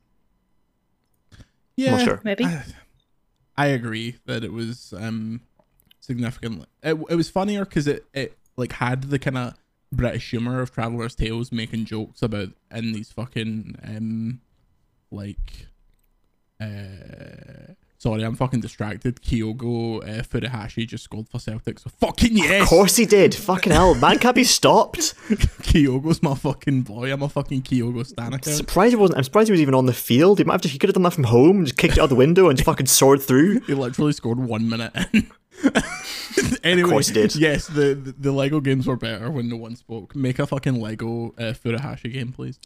Yeah, 1.76 1.92
not 1.96 2.04
sure. 2.04 2.20
Maybe. 2.24 2.44
I, 2.44 2.64
I 3.56 3.66
agree 3.68 4.16
that 4.26 4.42
it 4.44 4.52
was 4.52 4.94
um 4.96 5.42
significantly. 6.00 6.66
It, 6.82 6.98
it 7.10 7.14
was 7.14 7.28
funnier 7.28 7.64
because 7.64 7.86
it 7.86 8.04
it 8.14 8.38
like 8.56 8.72
had 8.72 9.04
the 9.04 9.18
kind 9.18 9.36
of 9.38 9.54
British 9.92 10.30
humor 10.30 10.60
of 10.60 10.72
Traveller's 10.72 11.14
Tales 11.14 11.50
making 11.50 11.84
jokes 11.84 12.22
about 12.22 12.50
in 12.70 12.92
these 12.92 13.10
fucking 13.12 13.76
um 13.82 14.40
like 15.10 15.66
uh 16.60 17.74
sorry 18.00 18.22
I'm 18.22 18.34
fucking 18.34 18.60
distracted. 18.60 19.20
Kyogo 19.22 20.02
uh, 20.02 20.22
Furuhashi 20.22 20.86
just 20.86 21.04
scored 21.04 21.28
for 21.28 21.38
Celtic, 21.38 21.78
so 21.78 21.90
fucking 22.00 22.36
yes. 22.36 22.62
Of 22.62 22.68
course 22.68 22.96
he 22.96 23.06
did. 23.06 23.34
Fucking 23.34 23.72
hell, 23.72 23.94
man 23.94 24.18
can't 24.18 24.34
be 24.34 24.44
stopped. 24.44 24.98
Kyogo's 25.62 26.22
my 26.22 26.34
fucking 26.34 26.82
boy. 26.82 27.12
I'm 27.12 27.22
a 27.22 27.28
fucking 27.28 27.62
Kyogo 27.62 28.04
stan 28.06 28.32
account. 28.32 28.56
Surprised 28.56 28.92
he 28.92 28.96
wasn't. 28.96 29.18
I'm 29.18 29.24
surprised 29.24 29.48
he 29.48 29.52
was 29.52 29.60
even 29.60 29.74
on 29.74 29.86
the 29.86 29.92
field. 29.92 30.38
He 30.38 30.44
might 30.44 30.54
have. 30.54 30.62
Just, 30.62 30.72
he 30.72 30.78
could 30.78 30.88
have 30.88 30.94
done 30.94 31.02
that 31.04 31.12
from 31.12 31.24
home 31.24 31.58
and 31.58 31.66
just 31.66 31.78
kicked 31.78 31.98
it 31.98 32.00
out 32.00 32.08
the 32.08 32.14
window 32.14 32.48
and 32.48 32.56
just 32.56 32.66
fucking 32.66 32.86
soared 32.86 33.22
through. 33.22 33.60
He 33.70 33.74
literally 33.74 34.12
scored 34.12 34.38
one 34.38 34.68
minute 34.68 34.92
in. 35.12 35.30
anyway, 36.64 36.90
course 36.90 37.08
he 37.08 37.14
did. 37.14 37.36
Yes, 37.36 37.66
the, 37.68 37.94
the 37.94 38.14
the 38.18 38.32
Lego 38.32 38.60
games 38.60 38.86
were 38.86 38.96
better 38.96 39.30
when 39.30 39.48
no 39.48 39.56
one 39.56 39.76
spoke. 39.76 40.16
Make 40.16 40.38
a 40.38 40.46
fucking 40.46 40.80
Lego 40.80 41.34
uh, 41.38 41.52
Furuhashi 41.52 42.12
game, 42.12 42.32
please. 42.32 42.58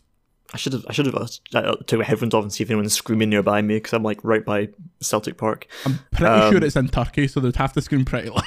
I 0.55 0.57
should 0.57 0.72
have. 0.72 0.86
I 0.88 0.92
should 0.92 1.07
have 1.07 1.16
uh, 1.55 1.74
took 1.86 1.98
my 1.98 2.05
headphones 2.05 2.32
off 2.32 2.44
and 2.44 2.52
see 2.52 2.62
if 2.62 2.70
anyone's 2.70 2.94
screaming 2.94 3.28
nearby 3.28 3.61
me 3.61 3.74
because 3.74 3.92
I'm 3.92 4.05
like 4.05 4.20
right 4.22 4.44
by 4.44 4.68
Celtic 5.00 5.36
Park. 5.36 5.66
I'm 5.84 5.98
pretty 6.12 6.26
Um, 6.32 6.52
sure 6.52 6.64
it's 6.64 6.76
in 6.76 6.86
Turkey, 6.88 7.26
so 7.26 7.40
they'd 7.40 7.57
have 7.57 7.72
to 7.72 7.82
scream 7.82 8.05
pretty 8.05 8.28
loud. 8.30 8.44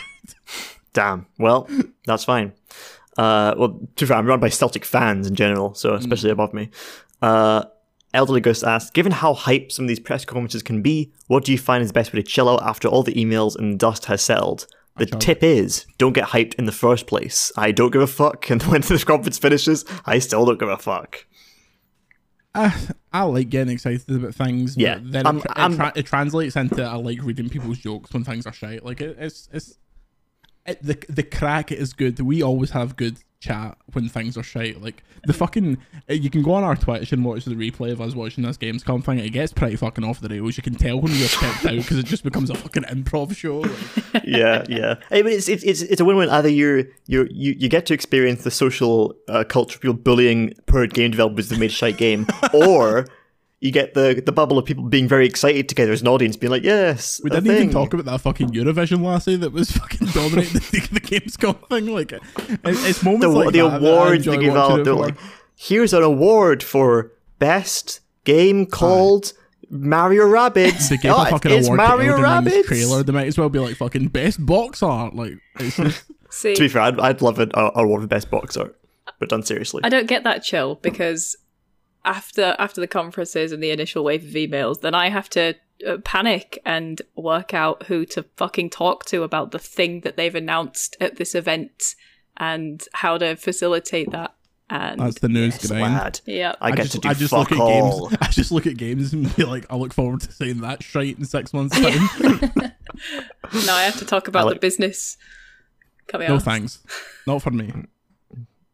Damn. 0.93 1.27
Well, 1.37 1.69
that's 2.05 2.23
fine. 2.23 2.53
Uh, 3.17 3.53
well, 3.57 3.79
to 3.97 4.05
be 4.05 4.07
fair, 4.07 4.17
I'm 4.17 4.25
run 4.25 4.39
by 4.39 4.49
Celtic 4.49 4.85
fans 4.85 5.27
in 5.27 5.35
general, 5.35 5.73
so 5.75 5.95
especially 5.95 6.29
above 6.29 6.53
me. 6.53 6.69
Uh, 7.21 7.65
Elderly 8.13 8.39
Ghost 8.41 8.63
asked, 8.63 8.93
given 8.93 9.11
how 9.11 9.33
hype 9.33 9.71
some 9.71 9.83
of 9.85 9.89
these 9.89 9.99
press 9.99 10.23
conferences 10.23 10.63
can 10.63 10.81
be, 10.81 11.11
what 11.27 11.43
do 11.43 11.51
you 11.51 11.57
find 11.57 11.81
is 11.83 11.89
the 11.89 11.93
best 11.93 12.13
way 12.13 12.21
to 12.21 12.27
chill 12.27 12.47
out 12.47 12.63
after 12.63 12.87
all 12.87 13.03
the 13.03 13.13
emails 13.13 13.55
and 13.57 13.77
dust 13.77 14.05
has 14.05 14.21
settled? 14.21 14.65
The 14.95 15.05
tip 15.05 15.43
is, 15.43 15.85
don't 15.99 16.13
get 16.13 16.29
hyped 16.29 16.55
in 16.55 16.65
the 16.65 16.71
first 16.71 17.05
place. 17.05 17.51
I 17.55 17.71
don't 17.71 17.91
give 17.91 18.01
a 18.01 18.07
fuck, 18.07 18.49
and 18.49 18.63
when 18.71 18.81
this 18.81 19.03
conference 19.03 19.37
finishes, 19.37 19.85
I 20.07 20.17
still 20.19 20.45
don't 20.45 20.59
give 20.59 20.69
a 20.69 20.77
fuck. 20.77 21.25
I, 22.57 22.73
I 23.13 23.23
like 23.23 23.49
getting 23.49 23.73
excited 23.73 24.09
about 24.09 24.35
things. 24.35 24.75
but 24.75 24.81
Yeah, 24.81 24.99
then 25.01 25.25
I'm- 25.25 25.37
it, 25.37 25.45
it, 25.55 25.75
tra- 25.75 25.93
it 25.95 26.05
translates 26.05 26.55
into 26.55 26.83
I 26.83 26.95
like 26.95 27.21
reading 27.21 27.49
people's 27.49 27.77
jokes 27.77 28.11
when 28.13 28.23
things 28.23 28.45
are 28.45 28.53
shite. 28.53 28.83
Like 28.83 29.01
it, 29.01 29.15
it's 29.19 29.47
it's 29.53 29.77
it, 30.65 30.81
the 30.83 30.97
the 31.07 31.23
crack 31.23 31.71
is 31.71 31.93
good. 31.93 32.19
We 32.19 32.41
always 32.41 32.71
have 32.71 32.95
good 32.95 33.19
chat 33.39 33.77
when 33.93 34.09
things 34.09 34.37
are 34.37 34.43
shite. 34.43 34.81
Like 34.81 35.03
the 35.25 35.33
fucking 35.33 35.77
uh, 36.09 36.13
you 36.13 36.29
can 36.29 36.41
go 36.41 36.53
on 36.53 36.63
our 36.63 36.75
Twitch 36.75 37.11
and 37.11 37.23
watch 37.23 37.45
the 37.45 37.55
replay 37.55 37.91
of 37.91 38.01
us 38.01 38.15
watching 38.15 38.43
this 38.43 38.57
Gamescom 38.57 39.03
thing. 39.03 39.19
It 39.19 39.29
gets 39.29 39.53
pretty 39.53 39.75
fucking 39.75 40.03
off 40.03 40.19
the 40.19 40.29
rails. 40.29 40.57
You 40.57 40.63
can 40.63 40.75
tell 40.75 40.99
when 40.99 41.11
we're 41.11 41.27
picked 41.27 41.65
out 41.65 41.75
because 41.75 41.97
it 41.97 42.05
just 42.05 42.23
becomes 42.23 42.49
a 42.49 42.55
fucking 42.55 42.83
improv 42.83 43.35
show. 43.35 43.59
Like, 43.59 44.23
yeah, 44.25 44.63
yeah. 44.67 44.95
I 45.11 45.21
mean, 45.21 45.33
it's 45.33 45.47
it's 45.49 45.63
it's, 45.63 46.01
a 46.01 46.05
win-win. 46.05 46.29
Either 46.29 46.49
you're 46.49 46.85
you 47.07 47.27
you 47.31 47.55
you 47.57 47.69
get 47.69 47.85
to 47.87 47.93
experience 47.93 48.43
the 48.43 48.51
social 48.51 49.15
uh, 49.27 49.43
culture 49.43 49.77
of 49.77 49.81
people 49.81 49.95
bullying 49.95 50.53
per 50.65 50.87
game 50.87 51.11
developers 51.11 51.49
that 51.49 51.59
made 51.59 51.69
a 51.69 51.73
shite 51.73 51.97
game, 51.97 52.27
or 52.53 53.07
you 53.59 53.71
get 53.71 53.93
the 53.95 54.21
the 54.25 54.31
bubble 54.31 54.57
of 54.57 54.65
people 54.65 54.83
being 54.83 55.07
very 55.07 55.25
excited 55.25 55.67
together 55.67 55.91
as 55.91 56.01
an 56.01 56.07
audience, 56.07 56.37
being 56.37 56.51
like, 56.51 56.63
"Yes." 56.63 57.19
We 57.23 57.31
a 57.31 57.41
didn't 57.41 57.55
even 57.55 57.69
talk 57.71 57.93
about 57.93 58.05
that 58.05 58.21
fucking 58.21 58.49
Eurovision 58.49 59.03
lassie 59.03 59.35
that 59.37 59.51
was 59.51 59.71
fucking 59.77 60.07
dominating 60.09 60.53
the, 60.53 60.87
the 60.91 60.99
Gamescom 61.01 61.67
thing. 61.69 61.87
Like, 61.87 62.11
it, 62.11 62.21
it's 62.63 63.03
moments 63.03 63.25
the, 63.25 63.29
like 63.29 63.53
the 63.53 63.61
that 63.61 63.79
that 63.81 63.83
I 63.83 63.95
awards 63.95 64.27
enjoy 64.27 64.37
they 64.37 64.43
give 64.43 64.55
out. 64.55 64.83
They're 64.83 64.93
like, 64.93 65.17
"Here's 65.55 65.93
an 65.93 66.03
award 66.03 66.61
for 66.61 67.11
best 67.39 68.01
game 68.25 68.65
called 68.67 69.33
Mario 69.69 70.25
Rabbids." 70.25 70.89
They 70.89 70.97
gave 70.97 71.11
Oh, 71.13 71.23
a 71.23 71.25
fucking 71.29 71.51
it's 71.51 71.67
award 71.67 71.77
Mario 71.77 72.17
to 72.17 72.23
Elden 72.23 72.45
Ring's 72.45 72.57
Rabbids. 72.57 72.67
trailer. 72.67 73.03
They 73.03 73.11
might 73.13 73.27
as 73.27 73.37
well 73.39 73.49
be 73.49 73.59
like 73.59 73.75
fucking 73.75 74.09
best 74.09 74.45
box 74.45 74.83
art. 74.83 75.15
Like, 75.15 75.33
just, 75.57 76.03
See, 76.29 76.53
To 76.53 76.61
be 76.61 76.67
fair, 76.67 76.83
I'd, 76.83 76.99
I'd 76.99 77.21
love 77.23 77.39
an 77.39 77.51
uh, 77.55 77.71
award 77.73 78.01
for 78.01 78.07
best 78.07 78.29
box 78.29 78.55
art, 78.57 78.77
but 79.19 79.29
done 79.29 79.41
seriously. 79.43 79.81
I 79.83 79.89
don't 79.89 80.05
get 80.07 80.23
that 80.25 80.43
chill 80.43 80.75
because 80.75 81.35
after 82.05 82.55
after 82.59 82.79
the 82.81 82.87
conferences 82.87 83.51
and 83.51 83.61
the 83.61 83.71
initial 83.71 84.03
wave 84.03 84.23
of 84.23 84.31
emails, 84.31 84.81
then 84.81 84.93
I 84.95 85.09
have 85.09 85.29
to 85.31 85.55
uh, 85.87 85.97
panic 86.03 86.59
and 86.65 87.01
work 87.15 87.53
out 87.53 87.83
who 87.83 88.05
to 88.07 88.23
fucking 88.35 88.69
talk 88.69 89.05
to 89.05 89.23
about 89.23 89.51
the 89.51 89.59
thing 89.59 90.01
that 90.01 90.17
they've 90.17 90.33
announced 90.35 90.95
at 90.99 91.17
this 91.17 91.35
event 91.35 91.95
and 92.37 92.83
how 92.93 93.17
to 93.17 93.35
facilitate 93.35 94.11
that. 94.11 94.33
And 94.69 94.99
that's 94.99 95.19
the 95.19 95.29
news 95.29 95.53
Yes, 95.55 95.67
grind. 95.67 95.93
lad. 95.93 96.19
yeah, 96.25 96.53
I, 96.59 96.71
get 96.71 96.83
just, 96.83 96.91
to 96.93 96.99
do 96.99 97.07
I 97.09 97.13
just 97.13 97.31
fuck 97.31 97.51
look 97.51 97.59
at 97.59 97.63
all. 97.63 98.09
games. 98.09 98.17
I 98.21 98.27
just 98.31 98.51
look 98.51 98.67
at 98.67 98.75
games 98.75 99.13
and 99.13 99.33
be 99.35 99.45
like, 99.45 99.65
I 99.69 99.75
look 99.77 99.93
forward 99.93 100.19
to 100.21 100.31
seeing 100.31 100.59
that 100.61 100.83
shite 100.83 101.17
in 101.17 101.23
six 101.25 101.53
months' 101.53 101.75
time. 101.79 101.93
now 103.65 103.75
I 103.75 103.83
have 103.83 103.97
to 103.99 104.05
talk 104.05 104.27
about 104.27 104.45
like- 104.45 104.55
the 104.55 104.59
business 104.59 105.15
coming 106.07 106.27
no 106.27 106.35
out. 106.35 106.43
thanks, 106.43 106.83
not 107.25 107.41
for 107.41 107.51
me. 107.51 107.71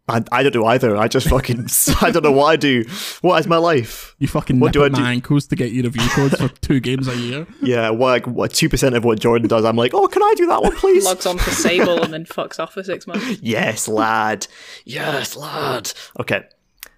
I, 0.09 0.21
I 0.33 0.43
don't 0.43 0.51
do 0.51 0.65
either. 0.65 0.97
I 0.97 1.07
just 1.07 1.29
fucking 1.29 1.67
I 2.01 2.11
don't 2.11 2.23
know 2.23 2.31
what 2.33 2.47
I 2.47 2.55
do. 2.57 2.83
What 3.21 3.39
is 3.39 3.47
my 3.47 3.55
life? 3.57 4.15
You 4.19 4.27
fucking 4.27 4.59
What 4.59 4.67
nip 4.67 4.73
do 4.73 4.83
at 4.83 4.91
I 4.93 4.99
my 4.99 4.99
do? 4.99 5.05
ankles 5.05 5.47
to 5.47 5.55
get 5.55 5.71
you 5.71 5.81
review 5.83 6.07
codes 6.09 6.35
for 6.35 6.49
two 6.49 6.79
games 6.81 7.07
a 7.07 7.15
year. 7.15 7.47
Yeah, 7.61 7.89
what 7.91 8.09
like 8.09 8.27
what 8.27 8.53
two 8.53 8.67
percent 8.67 8.95
of 8.95 9.05
what 9.05 9.19
Jordan 9.19 9.47
does? 9.47 9.63
I'm 9.63 9.77
like, 9.77 9.93
oh, 9.93 10.07
can 10.07 10.21
I 10.21 10.33
do 10.35 10.45
that 10.47 10.61
one, 10.61 10.75
please? 10.75 11.05
Logs 11.05 11.25
on 11.25 11.37
for 11.37 11.51
Sable 11.51 12.03
and 12.03 12.13
then 12.13 12.25
fucks 12.25 12.59
off 12.59 12.73
for 12.73 12.83
six 12.83 13.07
months. 13.07 13.23
Yes, 13.41 13.87
lad. 13.87 14.47
Yes, 14.83 15.35
lad. 15.37 15.93
Okay. 16.19 16.43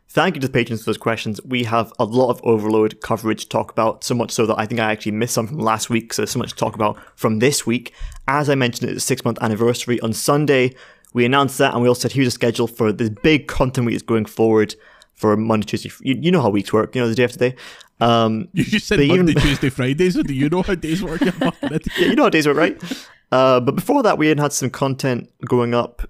Thank 0.09 0.35
you 0.35 0.41
to 0.41 0.47
the 0.47 0.53
patrons 0.53 0.81
for 0.81 0.85
those 0.85 0.97
questions. 0.97 1.41
We 1.43 1.65
have 1.65 1.91
a 1.99 2.05
lot 2.05 2.29
of 2.29 2.41
Overlode 2.43 3.01
coverage 3.01 3.43
to 3.43 3.49
talk 3.49 3.69
about, 3.69 4.03
so 4.05 4.15
much 4.15 4.31
so 4.31 4.45
that 4.45 4.57
I 4.57 4.65
think 4.65 4.79
I 4.79 4.89
actually 4.89 5.11
missed 5.11 5.33
some 5.33 5.45
from 5.45 5.59
last 5.59 5.89
week, 5.89 6.13
so 6.13 6.21
there's 6.21 6.31
so 6.31 6.39
much 6.39 6.51
to 6.51 6.55
talk 6.55 6.73
about 6.73 6.97
from 7.17 7.39
this 7.39 7.67
week. 7.67 7.93
As 8.27 8.49
I 8.49 8.55
mentioned, 8.55 8.89
it's 8.89 9.03
a 9.03 9.05
six 9.05 9.25
month 9.25 9.37
anniversary 9.41 9.99
on 9.99 10.13
Sunday. 10.13 10.73
We 11.15 11.23
announced 11.23 11.57
that 11.59 11.73
and 11.73 11.81
we 11.81 11.87
also 11.87 12.01
said 12.01 12.11
here's 12.11 12.27
a 12.27 12.31
schedule 12.31 12.67
for 12.67 12.91
this 12.91 13.09
big 13.09 13.47
content 13.47 13.85
week 13.87 13.95
is 13.95 14.01
going 14.01 14.25
forward 14.25 14.75
for 15.13 15.37
Monday, 15.37 15.65
Tuesday. 15.65 15.89
You, 16.01 16.15
you 16.19 16.29
know 16.29 16.41
how 16.41 16.49
weeks 16.49 16.73
work, 16.73 16.93
you 16.93 17.01
know, 17.01 17.07
the 17.07 17.15
day 17.15 17.23
after 17.23 17.39
day. 17.39 17.55
Um, 18.01 18.49
You 18.51 18.65
just 18.65 18.85
said 18.85 18.99
They 18.99 19.05
even- 19.05 19.25
Monday, 19.25 19.33
Tuesday, 19.39 19.69
Friday, 19.69 20.09
so 20.09 20.23
do 20.23 20.33
you 20.33 20.49
know 20.49 20.61
how 20.61 20.75
days 20.75 21.01
work? 21.01 21.21
Yeah, 21.61 21.79
you 21.99 22.15
know 22.15 22.23
how 22.23 22.29
days 22.29 22.45
work, 22.45 22.57
right? 22.57 22.75
Uh, 23.31 23.61
but 23.61 23.75
before 23.75 24.03
that, 24.03 24.17
we 24.17 24.27
had 24.27 24.41
had 24.41 24.51
some 24.51 24.69
content 24.69 25.31
going 25.47 25.73
up 25.73 26.01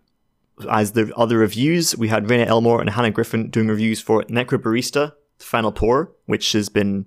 as 0.71 0.93
the 0.93 1.13
other 1.15 1.37
reviews. 1.37 1.95
We 1.95 2.07
had 2.07 2.25
Raina 2.25 2.47
Elmore 2.47 2.81
and 2.81 2.89
Hannah 2.89 3.11
Griffin 3.11 3.51
doing 3.51 3.67
reviews 3.67 4.01
for 4.01 4.23
Necrobarista, 4.23 5.13
The 5.37 5.45
Final 5.45 5.71
Pour, 5.71 6.11
which 6.25 6.53
has 6.53 6.67
been 6.67 7.05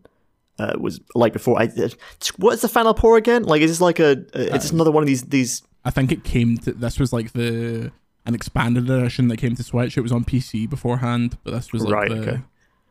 uh, 0.60 0.74
was 0.78 1.00
like 1.16 1.32
before. 1.32 1.60
I, 1.60 1.64
uh, 1.64 1.88
what 2.36 2.54
is 2.54 2.60
the 2.60 2.68
Final 2.68 2.94
Pour 2.94 3.16
again? 3.16 3.42
Like, 3.42 3.60
is 3.62 3.72
this 3.72 3.80
like 3.80 3.98
a? 3.98 4.12
Uh, 4.12 4.54
it's 4.54 4.64
just 4.66 4.72
another 4.72 4.92
one 4.92 5.02
of 5.02 5.08
these 5.08 5.22
these. 5.22 5.62
I 5.88 5.90
think 5.90 6.12
it 6.12 6.22
came 6.22 6.58
to 6.58 6.72
this 6.72 6.98
was 7.00 7.12
like 7.12 7.32
the 7.32 7.90
an 8.26 8.34
expanded 8.34 8.90
edition 8.90 9.28
that 9.28 9.38
came 9.38 9.54
to 9.56 9.62
Switch. 9.62 9.96
It 9.96 10.02
was 10.02 10.12
on 10.12 10.22
PC 10.24 10.68
beforehand, 10.68 11.38
but 11.44 11.52
this 11.52 11.72
was 11.72 11.82
like 11.82 11.92
Right, 11.94 12.10
the 12.10 12.16
okay. 12.20 12.40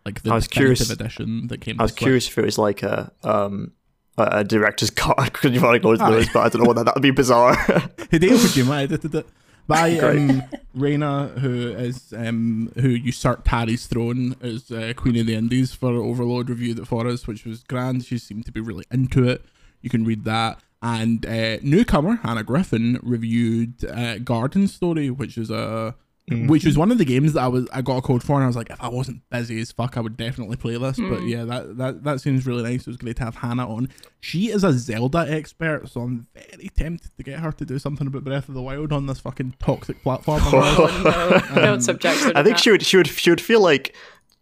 like 0.05 0.23
the 0.23 0.31
I 0.31 0.35
was 0.35 0.47
curious- 0.47 0.89
edition 0.89 1.47
that 1.49 1.61
came. 1.61 1.79
I 1.79 1.83
was 1.83 1.91
to 1.91 1.93
Switch. 1.97 2.03
curious 2.07 2.27
if 2.29 2.37
it 2.39 2.45
was 2.45 2.57
like 2.57 2.81
a 2.83 3.11
um 3.23 3.73
a, 4.17 4.43
director's 4.43 4.89
cut 4.89 5.15
already 5.45 5.59
loads 5.85 6.01
of 6.01 6.07
Aye. 6.07 6.11
those, 6.11 6.29
but 6.33 6.39
I 6.39 6.49
don't 6.49 6.63
know 6.63 6.67
what 6.67 6.75
that 6.77 6.85
that 6.85 6.95
would 6.95 7.03
be 7.03 7.11
bizarre. 7.11 7.55
Hideo 8.11 8.29
Kojima 8.31 8.81
edited 8.83 9.13
it. 9.13 9.27
By 9.67 9.99
um, 9.99 10.43
Reina, 10.73 11.27
who 11.27 11.69
is 11.73 12.13
um, 12.17 12.71
who 12.79 12.87
usurped 12.89 13.47
Harry's 13.49 13.85
throne 13.85 14.35
as 14.41 14.71
uh, 14.71 14.93
Queen 14.95 15.17
of 15.19 15.27
the 15.27 15.35
Indies 15.35 15.73
for 15.73 15.91
Overlode 15.91 16.47
review 16.49 16.73
it 16.73 16.87
for 16.87 17.05
us, 17.05 17.27
which 17.27 17.45
was 17.45 17.63
grand. 17.63 18.05
She 18.05 18.17
seemed 18.17 18.45
to 18.45 18.51
be 18.53 18.61
really 18.61 18.85
into 18.89 19.27
it. 19.27 19.43
You 19.81 19.89
can 19.89 20.05
read 20.05 20.23
that. 20.23 20.59
And 20.81 21.25
uh, 21.25 21.57
newcomer 21.63 22.17
Hannah 22.17 22.43
Griffin 22.43 22.99
reviewed 23.01 23.83
uh, 23.85 24.19
Garden 24.19 24.67
Story, 24.67 25.09
which 25.09 25.37
is 25.37 25.49
a 25.49 25.95
which 26.29 26.65
was 26.65 26.77
one 26.77 26.91
of 26.91 26.97
the 26.97 27.05
games 27.05 27.31
that 27.33 27.43
I 27.43 27.47
was 27.47 27.69
I 27.71 27.81
got 27.81 27.97
a 27.97 28.01
code 28.01 28.21
for, 28.21 28.33
and 28.35 28.43
I 28.43 28.47
was 28.47 28.57
like, 28.57 28.69
if 28.69 28.83
I 28.83 28.89
wasn't 28.89 29.21
busy 29.29 29.61
as 29.61 29.71
fuck, 29.71 29.95
I 29.95 30.01
would 30.01 30.17
definitely 30.17 30.57
play 30.57 30.77
this. 30.77 30.99
But 30.99 31.21
yeah, 31.21 31.45
that 31.45 31.77
that 31.77 32.03
that 32.03 32.21
seems 32.21 32.45
really 32.45 32.63
nice. 32.63 32.81
It 32.81 32.87
was 32.87 32.97
great 32.97 33.15
to 33.17 33.23
have 33.23 33.37
Hannah 33.37 33.67
on. 33.67 33.87
She 34.19 34.49
is 34.49 34.65
a 34.65 34.73
Zelda 34.73 35.19
expert, 35.19 35.87
so 35.87 36.01
I'm 36.01 36.27
very 36.33 36.67
tempted 36.67 37.15
to 37.15 37.23
get 37.23 37.39
her 37.39 37.53
to 37.53 37.65
do 37.65 37.79
something 37.79 38.07
about 38.07 38.25
Breath 38.25 38.49
of 38.49 38.55
the 38.55 38.61
Wild 38.61 38.91
on 38.91 39.05
this 39.05 39.19
fucking 39.21 39.55
toxic 39.59 40.03
platform. 40.03 40.41
of 40.45 40.53
ours. 40.53 41.55
No, 41.55 41.61
don't 41.61 41.81
subject 41.81 42.19
her 42.19 42.31
to 42.33 42.37
I 42.37 42.43
think 42.43 42.57
that. 42.57 42.61
she 42.61 42.71
would 42.71 42.83
she 42.83 42.97
would 42.97 43.07
she 43.07 43.29
would 43.29 43.41
feel 43.41 43.61
like 43.61 43.95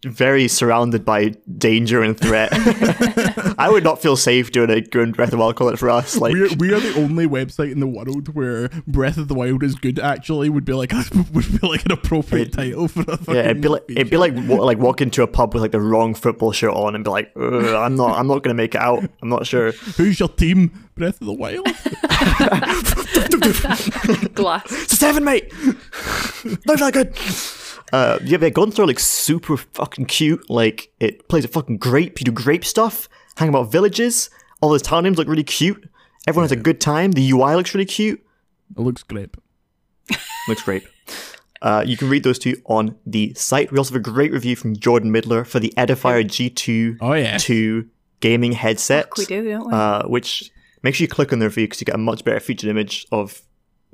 very 0.05 0.47
surrounded 0.47 1.03
by 1.03 1.35
danger 1.57 2.01
and 2.01 2.19
threat. 2.19 2.49
I 3.57 3.69
would 3.69 3.83
not 3.83 4.01
feel 4.01 4.15
safe 4.15 4.51
doing 4.51 4.69
a 4.69 4.81
doing 4.81 5.11
Breath 5.11 5.27
of 5.27 5.31
the 5.31 5.37
Wild 5.37 5.55
call 5.55 5.69
it 5.69 5.79
for 5.79 5.89
us. 5.89 6.17
Like 6.17 6.33
We're, 6.33 6.53
we 6.57 6.73
are 6.73 6.79
the 6.79 6.93
only 6.97 7.27
website 7.27 7.71
in 7.71 7.79
the 7.79 7.87
world 7.87 8.33
where 8.35 8.69
Breath 8.87 9.17
of 9.17 9.27
the 9.27 9.33
Wild 9.33 9.63
is 9.63 9.75
good. 9.75 9.99
Actually, 9.99 10.49
would 10.49 10.65
be 10.65 10.73
like 10.73 10.91
would 11.33 11.61
be 11.61 11.67
like 11.67 11.85
an 11.85 11.91
appropriate 11.91 12.53
title 12.53 12.87
for 12.87 13.01
a 13.01 13.17
fucking 13.17 13.33
yeah, 13.33 13.41
it'd 13.41 13.61
be 13.61 13.67
like 13.67 13.83
it'd 13.89 14.09
be 14.09 14.17
like 14.17 14.33
wa- 14.35 14.63
like 14.63 14.77
walk 14.77 15.01
into 15.01 15.23
a 15.23 15.27
pub 15.27 15.53
with 15.53 15.61
like 15.61 15.71
the 15.71 15.81
wrong 15.81 16.13
football 16.13 16.51
shirt 16.51 16.73
on 16.73 16.95
and 16.95 17.03
be 17.03 17.09
like, 17.09 17.31
I'm 17.35 17.95
not 17.95 18.17
I'm 18.17 18.27
not 18.27 18.43
gonna 18.43 18.53
make 18.53 18.75
it 18.75 18.81
out. 18.81 19.03
I'm 19.21 19.29
not 19.29 19.47
sure. 19.47 19.71
Who's 19.97 20.19
your 20.19 20.29
team? 20.29 20.89
Breath 20.95 21.19
of 21.19 21.27
the 21.27 21.33
Wild. 21.33 21.65
Glass. 24.33 24.71
It's 24.71 24.93
a 24.93 24.95
seven, 24.95 25.25
mate. 25.25 25.51
Not 26.65 26.79
that 26.79 26.91
good. 26.93 27.15
Uh, 27.93 28.19
yeah, 28.23 28.37
but 28.37 28.53
Garden 28.53 28.71
Story 28.71 28.87
looks 28.87 29.07
super 29.07 29.57
fucking 29.57 30.05
cute. 30.05 30.49
Like 30.49 30.91
it 30.99 31.27
plays 31.29 31.45
a 31.45 31.47
fucking 31.47 31.77
grape. 31.77 32.19
You 32.19 32.25
do 32.25 32.31
grape 32.31 32.65
stuff. 32.65 33.07
Hang 33.37 33.49
about 33.49 33.71
villages. 33.71 34.29
All 34.61 34.69
those 34.69 34.81
town 34.81 35.03
names 35.03 35.17
look 35.17 35.27
really 35.27 35.43
cute. 35.43 35.89
Everyone 36.27 36.43
has 36.45 36.51
a 36.51 36.55
good 36.55 36.81
time. 36.81 37.11
The 37.11 37.29
UI 37.31 37.55
looks 37.55 37.73
really 37.73 37.85
cute. 37.85 38.25
It 38.75 38.79
looks 38.81 39.03
great. 39.03 39.29
Looks 40.47 40.61
great. 40.63 40.83
Uh, 41.61 41.83
you 41.85 41.97
can 41.97 42.09
read 42.09 42.23
those 42.23 42.37
two 42.37 42.55
on 42.65 42.95
the 43.07 43.33
site. 43.33 43.71
We 43.71 43.77
also 43.79 43.93
have 43.95 43.99
a 43.99 44.03
great 44.03 44.31
review 44.31 44.55
from 44.55 44.75
Jordan 44.75 45.11
Middler 45.11 45.43
for 45.43 45.59
the 45.59 45.73
Edifier 45.77 46.23
G2 46.23 46.97
Oh 47.01 47.13
yeah. 47.13 47.37
2 47.39 47.87
gaming 48.19 48.51
headset. 48.51 49.07
We 49.17 49.25
do, 49.25 49.49
don't 49.49 49.67
we? 49.67 49.73
Uh, 49.73 50.03
which 50.07 50.51
make 50.83 50.93
sure 50.93 51.05
you 51.05 51.07
click 51.07 51.33
on 51.33 51.39
the 51.39 51.45
review 51.45 51.65
because 51.65 51.81
you 51.81 51.85
get 51.85 51.95
a 51.95 51.99
much 51.99 52.23
better 52.23 52.39
featured 52.39 52.69
image 52.69 53.07
of 53.11 53.41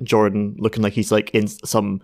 Jordan 0.02 0.54
looking 0.58 0.82
like 0.82 0.92
he's 0.92 1.10
like 1.10 1.30
in 1.30 1.48
some 1.48 2.02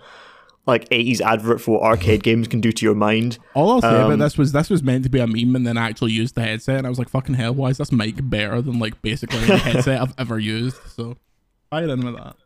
like 0.68 0.88
80s 0.90 1.20
advert 1.20 1.60
for 1.60 1.72
what 1.72 1.82
arcade 1.82 2.22
games 2.22 2.46
can 2.46 2.60
do 2.60 2.70
to 2.70 2.84
your 2.86 2.94
mind. 2.94 3.38
All 3.54 3.72
I'll 3.72 3.80
say 3.80 3.88
Um, 3.88 4.12
about 4.12 4.18
this 4.24 4.38
was 4.38 4.52
this 4.52 4.70
was 4.70 4.82
meant 4.84 5.02
to 5.04 5.10
be 5.10 5.18
a 5.18 5.26
meme, 5.26 5.56
and 5.56 5.66
then 5.66 5.76
I 5.76 5.88
actually 5.88 6.12
used 6.12 6.34
the 6.36 6.42
headset, 6.42 6.76
and 6.78 6.86
I 6.86 6.90
was 6.90 6.98
like, 6.98 7.08
"Fucking 7.08 7.34
hell, 7.34 7.54
why 7.54 7.70
is 7.70 7.78
this 7.78 7.90
mic 7.90 8.14
better 8.30 8.60
than 8.62 8.78
like 8.78 9.00
basically 9.02 9.38
any 9.40 9.56
headset 9.58 10.00
I've 10.00 10.14
ever 10.18 10.38
used?" 10.38 10.76
So 10.94 11.16
I 11.72 11.80
didn't 11.80 12.04
with 12.04 12.14
that. 12.16 12.36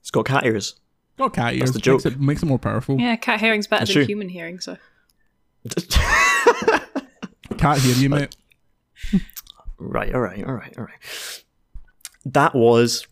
It's 0.00 0.10
got 0.10 0.24
cat 0.26 0.44
ears. 0.44 0.74
Got 1.18 1.34
cat 1.34 1.54
ears. 1.54 1.72
the 1.72 1.78
joke. 1.78 2.04
Makes 2.04 2.16
it, 2.16 2.20
makes 2.20 2.42
it 2.42 2.46
more 2.46 2.58
powerful. 2.58 2.98
yeah, 2.98 3.14
cat 3.16 3.38
hearing's 3.38 3.66
better 3.68 3.82
That's 3.82 3.90
than 3.94 4.02
true. 4.02 4.06
human 4.06 4.28
hearing, 4.30 4.58
so. 4.58 4.76
Can't 7.58 7.78
hear 7.80 7.94
you, 7.94 8.08
mate. 8.08 8.34
Right, 9.78 10.14
all 10.14 10.20
right, 10.20 10.44
all 10.44 10.54
right, 10.54 10.74
all 10.78 10.84
right. 10.84 11.42
That 12.24 12.54
was 12.54 13.06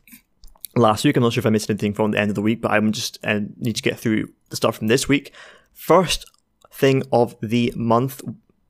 last 0.81 1.05
week. 1.05 1.17
I'm 1.17 1.23
not 1.23 1.33
sure 1.33 1.41
if 1.43 1.47
I 1.47 1.51
missed 1.51 1.71
anything 1.71 1.95
from 1.95 2.11
the 2.13 2.19
end 2.21 2.31
of 2.31 2.35
the 2.35 2.43
week, 2.43 2.61
but 2.61 2.71
I'm 2.73 2.93
just 2.93 3.19
uh, 3.25 3.41
need 3.59 3.77
to 3.77 3.83
get 3.83 3.99
through 3.99 4.29
the 4.49 4.57
stuff 4.57 4.77
from 4.79 4.87
this 4.89 5.09
week. 5.09 5.33
First 5.73 6.25
thing 6.73 7.03
of 7.13 7.37
the 7.41 7.73
month. 7.77 8.23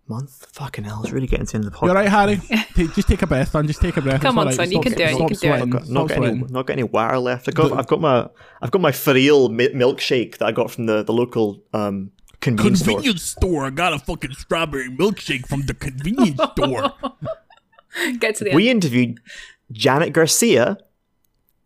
Month? 0.08 0.46
Fucking 0.52 0.82
hell, 0.84 1.02
it's 1.04 1.12
really 1.12 1.28
getting 1.28 1.46
to 1.46 1.52
the 1.52 1.56
end 1.58 1.66
of 1.66 1.72
the 1.72 1.86
You're 1.86 1.94
right, 1.94 2.08
Harry? 2.08 2.36
Ta- 2.36 2.92
just 2.96 3.06
take 3.06 3.22
a 3.22 3.26
breath, 3.28 3.50
son. 3.52 3.66
Just 3.68 3.80
take 3.80 3.96
a 3.96 4.02
breath. 4.02 4.20
Come 4.20 4.38
It's 4.38 4.38
on, 4.38 4.38
all 4.38 4.44
right. 4.46 4.54
son, 4.56 4.72
you 4.72 4.80
can 4.80 4.92
do 4.92 5.04
it, 5.04 5.10
you 5.10 5.14
stop 5.16 5.28
can 5.28 5.36
do 5.38 5.52
it. 5.54 5.66
Not, 5.68 5.82
Stop 5.84 5.92
not 5.94 6.08
got 6.08 6.16
any, 6.16 6.26
sweating. 6.26 6.46
not 6.52 6.66
got 6.66 6.72
any 6.72 6.82
water 6.82 7.18
left. 7.18 7.48
I 7.48 7.52
got, 7.52 7.72
I've 7.78 7.86
got 7.86 8.00
my, 8.00 8.28
I've 8.60 8.70
got 8.72 8.80
my 8.80 8.90
Friel 8.90 9.50
mi- 9.52 9.68
milkshake 9.68 10.38
that 10.38 10.46
I 10.46 10.52
got 10.52 10.72
from 10.72 10.86
the, 10.86 11.04
the 11.04 11.12
local 11.12 11.62
um, 11.72 12.10
convenience, 12.40 12.80
store. 12.80 12.94
Convenience 12.94 13.22
store. 13.22 13.66
I 13.66 13.70
got 13.70 13.92
a 13.92 14.00
fucking 14.00 14.32
strawberry 14.32 14.88
milkshake 14.90 15.46
from 15.46 15.62
the 15.66 15.74
convenience 15.74 16.40
store. 16.54 16.92
Get 18.18 18.34
to 18.36 18.44
the 18.44 18.50
end. 18.50 18.56
We 18.56 18.68
interviewed 18.68 19.20
Janet 19.70 20.12
Garcia. 20.12 20.76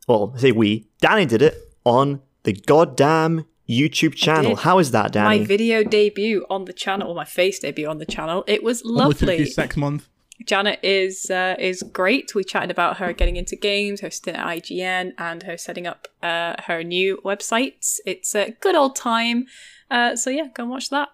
Well, 0.06 0.32
I 0.34 0.38
say 0.38 0.52
we. 0.52 0.86
Danny 1.00 1.26
did 1.26 1.42
it 1.42 1.54
on 1.84 2.20
the 2.42 2.52
goddamn 2.52 3.46
YouTube 3.68 4.14
channel. 4.14 4.56
How 4.56 4.78
is 4.78 4.90
that, 4.90 5.12
Danny? 5.12 5.40
my 5.40 5.44
video 5.46 5.82
debut 5.82 6.44
on 6.50 6.66
the 6.66 6.72
channel, 6.74 7.08
or 7.08 7.14
my 7.14 7.24
face 7.24 7.58
debut 7.58 7.88
on 7.88 7.98
the 7.98 8.06
channel. 8.06 8.44
It 8.46 8.62
was 8.62 8.82
Only 8.84 9.14
took 9.14 9.20
you 9.22 9.28
lovely. 9.28 9.46
six 9.46 9.76
months. 9.76 10.08
Janet 10.44 10.80
is 10.82 11.30
uh, 11.30 11.54
is 11.58 11.82
great. 11.82 12.34
We 12.34 12.44
chatted 12.44 12.70
about 12.70 12.98
her 12.98 13.12
getting 13.12 13.36
into 13.36 13.56
games, 13.56 14.00
her 14.00 14.10
stint 14.10 14.36
at 14.36 14.44
IGN, 14.46 15.12
and 15.16 15.42
her 15.44 15.56
setting 15.56 15.86
up 15.86 16.08
uh, 16.22 16.56
her 16.66 16.82
new 16.82 17.20
website. 17.24 17.98
It's 18.04 18.34
a 18.34 18.50
good 18.60 18.74
old 18.74 18.96
time. 18.96 19.46
Uh, 19.90 20.16
so 20.16 20.28
yeah, 20.30 20.48
go 20.52 20.64
and 20.64 20.70
watch 20.70 20.90
that. 20.90 21.08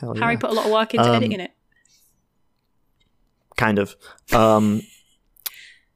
Hell 0.00 0.14
Harry 0.14 0.34
yeah. 0.34 0.38
put 0.40 0.50
a 0.50 0.52
lot 0.52 0.66
of 0.66 0.72
work 0.72 0.92
into 0.94 1.08
Um, 1.08 1.14
editing 1.16 1.40
it. 1.40 1.52
kind 3.56 3.78
of. 3.78 3.96
Um, 4.32 4.82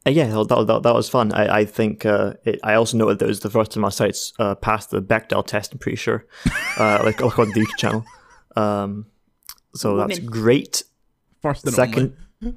yeah, 0.07 0.26
that, 0.26 0.64
that, 0.66 0.82
that 0.82 0.94
was 0.94 1.09
fun. 1.09 1.32
I, 1.32 1.61
I 1.61 1.64
think 1.64 2.07
uh, 2.07 2.34
it, 2.44 2.61
I 2.62 2.74
also 2.74 2.96
noted 2.96 3.18
that 3.18 3.26
it 3.26 3.28
was 3.28 3.40
the 3.40 3.51
first 3.51 3.72
time 3.72 3.82
my 3.82 3.90
sites 3.90 4.32
uh, 4.38 4.55
passed 4.55 4.90
the 4.90 5.03
Bechdel 5.03 5.46
test. 5.46 5.72
I'm 5.72 5.78
pretty 5.78 5.96
sure, 5.96 6.26
uh, 6.78 7.01
like, 7.05 7.20
like 7.20 7.38
on 7.38 7.51
the 7.51 7.61
YouTube 7.61 7.76
channel. 7.76 8.05
Um, 8.57 9.07
so 9.74 9.96
that's 9.96 10.18
great. 10.18 10.82
First 11.42 11.64
and 11.64 11.74
Second, 11.74 12.16
only. 12.42 12.42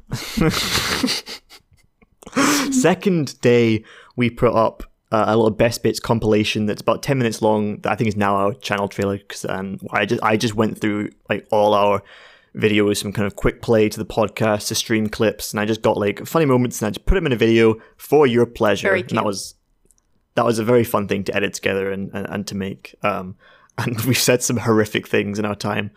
second 2.71 3.39
day 3.41 3.83
we 4.15 4.29
put 4.29 4.53
up 4.53 4.83
uh, 5.11 5.25
a 5.27 5.35
little 5.35 5.51
best 5.51 5.83
bits 5.83 5.99
compilation 5.99 6.65
that's 6.65 6.81
about 6.81 7.03
10 7.03 7.17
minutes 7.17 7.41
long 7.41 7.79
that 7.81 7.91
i 7.91 7.95
think 7.95 8.07
is 8.07 8.15
now 8.15 8.35
our 8.35 8.53
channel 8.55 8.87
trailer 8.87 9.17
because 9.17 9.45
um, 9.45 9.77
i 9.91 10.05
just 10.05 10.23
i 10.23 10.35
just 10.35 10.55
went 10.55 10.79
through 10.79 11.09
like 11.29 11.45
all 11.51 11.73
our 11.73 12.01
videos 12.55 12.97
some 12.97 13.11
kind 13.11 13.25
of 13.25 13.35
quick 13.35 13.61
play 13.61 13.89
to 13.89 13.97
the 13.97 14.05
podcast 14.05 14.67
to 14.67 14.75
stream 14.75 15.09
clips 15.09 15.51
and 15.51 15.59
i 15.59 15.65
just 15.65 15.81
got 15.81 15.97
like 15.97 16.25
funny 16.25 16.45
moments 16.45 16.81
and 16.81 16.87
i 16.87 16.89
just 16.91 17.05
put 17.05 17.15
them 17.15 17.25
in 17.25 17.31
a 17.31 17.35
video 17.35 17.75
for 17.97 18.27
your 18.27 18.45
pleasure 18.45 18.89
Very 18.89 19.01
and 19.01 19.17
that 19.17 19.25
was 19.25 19.55
that 20.35 20.45
was 20.45 20.59
a 20.59 20.63
very 20.63 20.83
fun 20.83 21.07
thing 21.07 21.23
to 21.25 21.35
edit 21.35 21.53
together 21.53 21.91
and, 21.91 22.11
and, 22.13 22.27
and 22.29 22.47
to 22.47 22.55
make 22.55 22.95
um 23.01 23.35
and 23.79 23.99
we've 24.01 24.19
said 24.19 24.43
some 24.43 24.57
horrific 24.57 25.07
things 25.07 25.39
in 25.39 25.45
our 25.45 25.55
time 25.55 25.89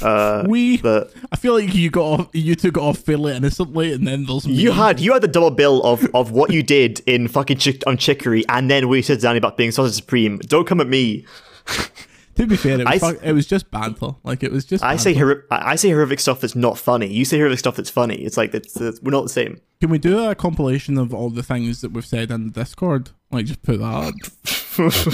uh 0.00 0.44
We. 0.48 0.78
but 0.78 1.12
I 1.30 1.36
feel 1.36 1.52
like 1.52 1.74
you 1.74 1.90
got 1.90 2.20
off, 2.20 2.28
you 2.32 2.54
took 2.54 2.78
it 2.78 2.80
off 2.80 3.00
fairly 3.00 3.36
innocently, 3.36 3.92
and 3.92 4.06
then 4.06 4.24
there's 4.24 4.46
You 4.46 4.72
had 4.72 4.98
you 4.98 5.12
had 5.12 5.20
the 5.22 5.28
double 5.28 5.50
bill 5.50 5.82
of, 5.82 6.08
of 6.14 6.30
what 6.30 6.50
you 6.50 6.62
did 6.62 7.00
in 7.06 7.28
fucking 7.28 7.58
chick- 7.58 7.82
on 7.86 7.98
Chicory, 7.98 8.44
and 8.48 8.70
then 8.70 8.88
we 8.88 9.02
said 9.02 9.20
down 9.20 9.36
about 9.36 9.58
being 9.58 9.72
sausage 9.72 9.96
supreme. 9.96 10.38
Don't 10.38 10.66
come 10.66 10.80
at 10.80 10.86
me. 10.88 11.26
To 12.38 12.46
be 12.46 12.56
fair, 12.56 12.74
it 12.74 12.78
was, 12.78 12.86
I 12.86 12.94
s- 12.94 13.00
fuck- 13.00 13.22
it 13.22 13.32
was 13.32 13.46
just 13.46 13.70
banter. 13.70 14.10
Like 14.24 14.42
it 14.42 14.50
was 14.50 14.64
just. 14.64 14.82
I 14.82 14.96
say 14.96 15.12
hor- 15.14 15.44
I 15.50 15.72
I 15.72 15.76
say 15.76 15.90
horrific 15.90 16.20
stuff 16.20 16.40
that's 16.40 16.54
not 16.56 16.78
funny. 16.78 17.12
You 17.12 17.24
say 17.24 17.36
horrific 17.38 17.58
stuff 17.58 17.76
that's 17.76 17.90
funny. 17.90 18.14
It's 18.16 18.36
like 18.36 18.54
it's, 18.54 18.80
it's, 18.80 19.02
we're 19.02 19.10
not 19.10 19.22
the 19.24 19.28
same. 19.28 19.60
Can 19.80 19.90
we 19.90 19.98
do 19.98 20.18
a 20.28 20.34
compilation 20.34 20.96
of 20.98 21.12
all 21.12 21.30
the 21.30 21.42
things 21.42 21.80
that 21.82 21.92
we've 21.92 22.06
said 22.06 22.30
in 22.30 22.46
the 22.46 22.52
Discord? 22.52 23.10
Like 23.30 23.46
just 23.46 23.62
put 23.62 23.78
that 23.80 23.84
up 23.84 24.14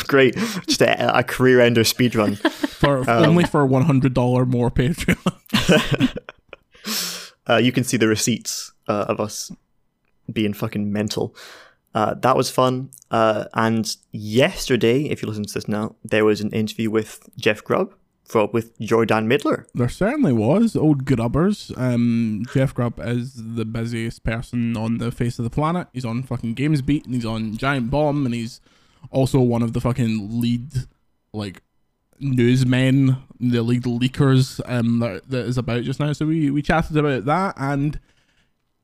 Great, 0.09 0.37
just 0.69 0.83
a, 0.83 1.19
a 1.19 1.23
career 1.25 1.61
ender 1.61 1.85
speed 1.85 2.15
run. 2.15 2.37
for 2.37 2.99
Um, 3.11 3.25
only 3.25 3.45
for 3.45 3.65
one 3.67 3.83
hundred 3.83 4.13
dollar 4.15 4.45
more 4.47 4.71
Patreon. 4.71 6.19
Uh, 7.47 7.57
you 7.57 7.73
can 7.73 7.85
see 7.85 7.99
the 7.99 8.09
receipts 8.09 8.73
uh, 8.89 9.05
of 9.09 9.21
us 9.21 9.51
being 10.33 10.55
fucking 10.55 10.91
mental. 10.91 11.37
Uh, 11.95 12.15
that 12.15 12.37
was 12.37 12.51
fun. 12.51 12.91
Uh, 13.11 13.45
and 13.55 13.97
yesterday, 14.11 15.05
if 15.05 15.23
you 15.23 15.29
listen 15.29 15.45
to 15.45 15.55
this 15.55 15.69
now, 15.69 15.95
there 16.05 16.25
was 16.25 16.41
an 16.41 16.51
interview 16.51 16.91
with 16.91 17.29
Jeff 17.37 17.63
Grubb 17.63 17.95
for 18.25 18.47
with 18.49 18.79
Jordan 18.81 19.29
Middler. 19.29 19.67
There 19.75 19.89
certainly 19.89 20.33
was 20.33 20.75
old 20.75 21.05
grubbers. 21.05 21.71
Um, 21.77 22.45
Jeff 22.53 22.75
Grubb 22.75 22.99
is 23.01 23.35
the 23.37 23.65
busiest 23.65 24.25
person 24.25 24.77
on 24.77 24.99
the 24.99 25.13
face 25.13 25.39
of 25.39 25.45
the 25.45 25.51
planet. 25.51 25.89
He's 25.93 26.05
on 26.05 26.23
fucking 26.23 26.55
Games 26.55 26.83
Beat 26.83 27.05
and 27.05 27.15
he's 27.15 27.27
on 27.27 27.57
Giant 27.57 27.91
Bomb 27.91 28.25
and 28.25 28.35
he's 28.35 28.61
also 29.11 29.41
one 29.41 29.63
of 29.63 29.73
the 29.75 29.81
fucking 29.81 30.41
lead 30.41 30.73
like 31.33 31.63
newsmen, 32.19 33.19
the 33.39 33.63
lead 33.63 33.83
leakers 33.83 34.61
um 34.67 35.01
that, 35.01 35.29
that 35.29 35.47
is 35.47 35.59
about 35.59 35.85
just 35.85 36.01
now. 36.01 36.13
So 36.13 36.27
we 36.27 36.51
we 36.51 36.63
chatted 36.63 36.97
about 36.97 37.27
that 37.27 37.55
and 37.59 38.01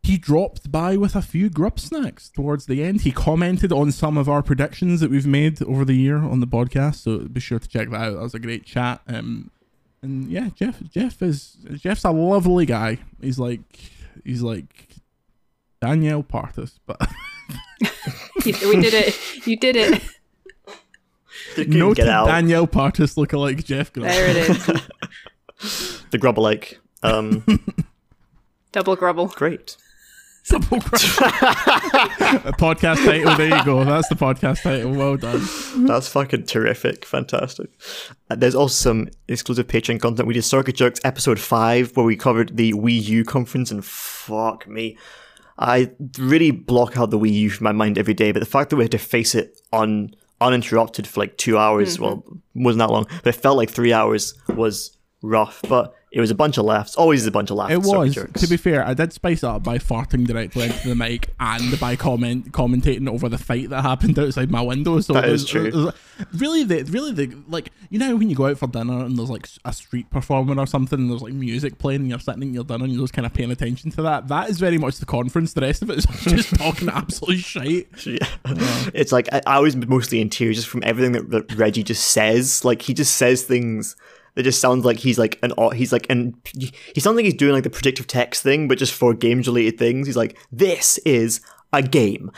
he 0.02 0.16
dropped 0.16 0.72
by 0.72 0.96
with 0.96 1.14
a 1.14 1.22
few 1.22 1.50
grub 1.50 1.78
snacks 1.78 2.30
towards 2.30 2.66
the 2.66 2.82
end. 2.82 3.02
He 3.02 3.12
commented 3.12 3.72
on 3.72 3.92
some 3.92 4.16
of 4.16 4.28
our 4.28 4.42
predictions 4.42 5.00
that 5.00 5.10
we've 5.10 5.26
made 5.26 5.62
over 5.62 5.84
the 5.84 5.94
year 5.94 6.16
on 6.18 6.40
the 6.40 6.46
podcast. 6.46 6.96
So 6.96 7.18
be 7.18 7.40
sure 7.40 7.58
to 7.58 7.68
check 7.68 7.90
that 7.90 8.00
out. 8.00 8.14
That 8.14 8.22
was 8.22 8.34
a 8.34 8.38
great 8.38 8.64
chat. 8.64 9.02
Um, 9.06 9.50
and 10.02 10.30
yeah, 10.30 10.48
Jeff 10.54 10.80
Jeff 10.90 11.20
is 11.22 11.58
Jeff's 11.76 12.04
a 12.04 12.10
lovely 12.10 12.64
guy. 12.66 12.98
He's 13.20 13.38
like 13.38 13.60
he's 14.24 14.42
like 14.42 14.88
Danielle 15.80 16.22
Partis, 16.22 16.78
but 16.86 16.98
we 18.44 18.52
did 18.52 18.94
it. 18.94 19.46
You 19.46 19.56
did 19.56 19.76
it. 19.76 20.02
They 21.56 21.66
no 21.66 21.94
get 21.94 22.08
out. 22.08 22.26
Danielle 22.26 22.66
Partis 22.66 23.16
look 23.16 23.32
like 23.32 23.64
Jeff. 23.64 23.92
Grubb. 23.92 24.06
There 24.06 24.30
it 24.30 24.36
is. 24.36 24.66
the 26.10 26.18
grub 26.18 26.38
alike. 26.38 26.80
Um, 27.02 27.44
Double 28.72 28.96
grubble. 28.96 29.28
great. 29.28 29.76
Double 30.48 30.78
grub. 30.78 30.82
A 30.92 32.52
podcast 32.52 33.04
title. 33.04 33.36
There 33.36 33.56
you 33.56 33.64
go. 33.64 33.84
That's 33.84 34.08
the 34.08 34.14
podcast 34.14 34.62
title. 34.62 34.92
Well 34.92 35.16
done. 35.16 35.40
That's 35.86 36.08
fucking 36.08 36.46
terrific. 36.46 37.04
Fantastic. 37.04 37.70
Uh, 38.30 38.34
there's 38.36 38.54
also 38.54 38.72
some 38.72 39.08
exclusive 39.28 39.66
Patreon 39.66 40.00
content. 40.00 40.26
We 40.26 40.34
did 40.34 40.42
Circuit 40.42 40.76
Jerks 40.76 41.00
episode 41.04 41.38
5 41.38 41.96
where 41.96 42.06
we 42.06 42.16
covered 42.16 42.56
the 42.56 42.72
Wii 42.72 43.02
U 43.08 43.24
conference 43.24 43.70
and 43.70 43.84
fuck 43.84 44.66
me. 44.66 44.96
I 45.58 45.90
really 46.18 46.50
block 46.52 46.96
out 46.96 47.10
the 47.10 47.18
Wii 47.18 47.32
U 47.32 47.50
from 47.50 47.64
my 47.64 47.72
mind 47.72 47.98
every 47.98 48.14
day, 48.14 48.32
but 48.32 48.40
the 48.40 48.46
fact 48.46 48.70
that 48.70 48.76
we 48.76 48.84
had 48.84 48.92
to 48.92 48.98
face 48.98 49.34
it 49.34 49.60
on 49.72 50.14
uninterrupted 50.40 51.06
for 51.06 51.20
like 51.20 51.36
two 51.36 51.58
hours, 51.58 52.00
well, 52.00 52.24
wasn't 52.54 52.78
that 52.78 52.90
long, 52.90 53.06
but 53.22 53.34
it 53.34 53.40
felt 53.40 53.58
like 53.58 53.70
three 53.70 53.92
hours 53.92 54.34
was 54.48 54.96
rough. 55.22 55.60
But 55.68 55.94
it 56.12 56.20
was 56.20 56.30
a 56.30 56.34
bunch 56.34 56.58
of 56.58 56.64
laughs. 56.64 56.96
Always 56.96 57.24
a 57.26 57.30
bunch 57.30 57.50
of 57.50 57.56
laughs. 57.56 57.72
It 57.72 57.82
was. 57.82 58.14
Jerks. 58.14 58.40
To 58.40 58.48
be 58.48 58.56
fair, 58.56 58.84
I 58.84 58.94
did 58.94 59.12
spice 59.12 59.38
it 59.42 59.46
up 59.46 59.62
by 59.62 59.78
farting 59.78 60.26
directly 60.26 60.64
into 60.64 60.88
the 60.88 60.94
mic 60.96 61.28
and 61.38 61.78
by 61.78 61.94
comment 61.94 62.50
commentating 62.50 63.08
over 63.08 63.28
the 63.28 63.38
fight 63.38 63.70
that 63.70 63.82
happened 63.82 64.18
outside 64.18 64.50
my 64.50 64.60
window. 64.60 65.00
So 65.00 65.12
That 65.12 65.24
it 65.26 65.30
is 65.30 65.42
was- 65.42 65.50
true. 65.50 65.64
it 65.66 65.74
was- 65.74 65.94
really, 66.34 66.64
the 66.64 66.82
really 66.90 67.12
the 67.12 67.34
like 67.48 67.70
you 67.90 67.98
know 67.98 68.16
when 68.16 68.28
you 68.28 68.34
go 68.36 68.46
out 68.46 68.58
for 68.58 68.66
dinner 68.66 69.04
and 69.04 69.16
there's 69.16 69.30
like 69.30 69.48
a 69.64 69.72
street 69.72 70.10
performer 70.10 70.58
or 70.58 70.66
something 70.66 70.98
and 70.98 71.10
there's 71.10 71.22
like 71.22 71.32
music 71.32 71.78
playing 71.78 72.00
and 72.00 72.10
you're 72.10 72.18
sitting 72.18 72.42
at 72.42 72.48
your 72.48 72.64
dinner 72.64 72.84
and 72.84 72.92
you're 72.92 73.02
just 73.04 73.12
kind 73.14 73.24
of 73.24 73.32
paying 73.32 73.50
attention 73.52 73.90
to 73.92 74.02
that. 74.02 74.26
That 74.28 74.50
is 74.50 74.58
very 74.58 74.78
much 74.78 74.98
the 74.98 75.06
conference. 75.06 75.52
The 75.52 75.60
rest 75.62 75.82
of 75.82 75.90
it 75.90 75.98
is 75.98 76.06
just 76.24 76.56
talking 76.56 76.88
absolute 76.88 77.38
shite. 77.40 77.86
Yeah. 78.06 78.26
It's 78.94 79.12
like 79.12 79.28
I, 79.32 79.40
I 79.46 79.58
was 79.60 79.76
mostly 79.76 80.20
in 80.20 80.28
tears 80.30 80.56
just 80.56 80.68
from 80.68 80.82
everything 80.84 81.12
that, 81.12 81.30
that 81.30 81.54
Reggie 81.54 81.82
just 81.84 82.06
says. 82.08 82.64
Like 82.64 82.82
he 82.82 82.94
just 82.94 83.14
says 83.16 83.44
things 83.44 83.94
that 84.34 84.42
just 84.42 84.60
sounds 84.60 84.84
like 84.84 84.98
he's 84.98 85.18
like 85.18 85.38
an 85.42 85.52
he's 85.74 85.92
like 85.92 86.06
and 86.08 86.34
he 86.54 87.00
sounds 87.00 87.16
like 87.16 87.24
he's 87.24 87.34
doing 87.34 87.52
like 87.52 87.64
the 87.64 87.70
predictive 87.70 88.06
text 88.06 88.42
thing, 88.42 88.68
but 88.68 88.78
just 88.78 88.94
for 88.94 89.14
games 89.14 89.46
related 89.46 89.78
things. 89.78 90.06
He's 90.06 90.16
like, 90.16 90.38
"This 90.50 90.98
is 90.98 91.40
a 91.72 91.82
game, 91.82 92.30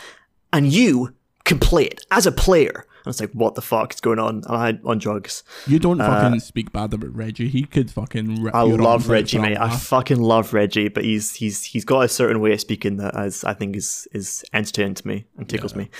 and 0.52 0.72
you 0.72 1.14
can 1.44 1.58
play 1.58 1.84
it 1.84 2.04
as 2.10 2.26
a 2.26 2.32
player." 2.32 2.86
And 3.04 3.12
it's 3.12 3.20
like, 3.20 3.32
what 3.32 3.56
the 3.56 3.62
fuck 3.62 3.92
is 3.92 4.00
going 4.00 4.20
on? 4.20 4.42
I 4.48 4.78
on 4.84 4.98
drugs? 4.98 5.42
You 5.66 5.80
don't 5.80 5.98
fucking 5.98 6.38
speak 6.38 6.70
bad 6.72 6.94
about 6.94 7.14
Reggie. 7.14 7.48
He 7.48 7.64
could 7.64 7.90
fucking. 7.90 8.46
Uh, 8.46 8.50
I 8.54 8.62
love 8.62 9.08
Reggie, 9.08 9.38
mate. 9.38 9.58
I 9.58 9.76
fucking 9.76 10.20
love 10.20 10.52
Reggie, 10.52 10.88
but 10.88 11.04
he's 11.04 11.34
he's 11.34 11.64
he's 11.64 11.84
got 11.84 12.04
a 12.04 12.08
certain 12.08 12.40
way 12.40 12.52
of 12.52 12.60
speaking 12.60 12.98
that 12.98 13.16
as 13.16 13.42
I 13.42 13.54
think 13.54 13.74
is 13.74 14.06
is 14.12 14.44
entertaining 14.52 14.94
to 14.94 15.08
me 15.08 15.26
and 15.36 15.48
tickles 15.48 15.74
me. 15.74 15.90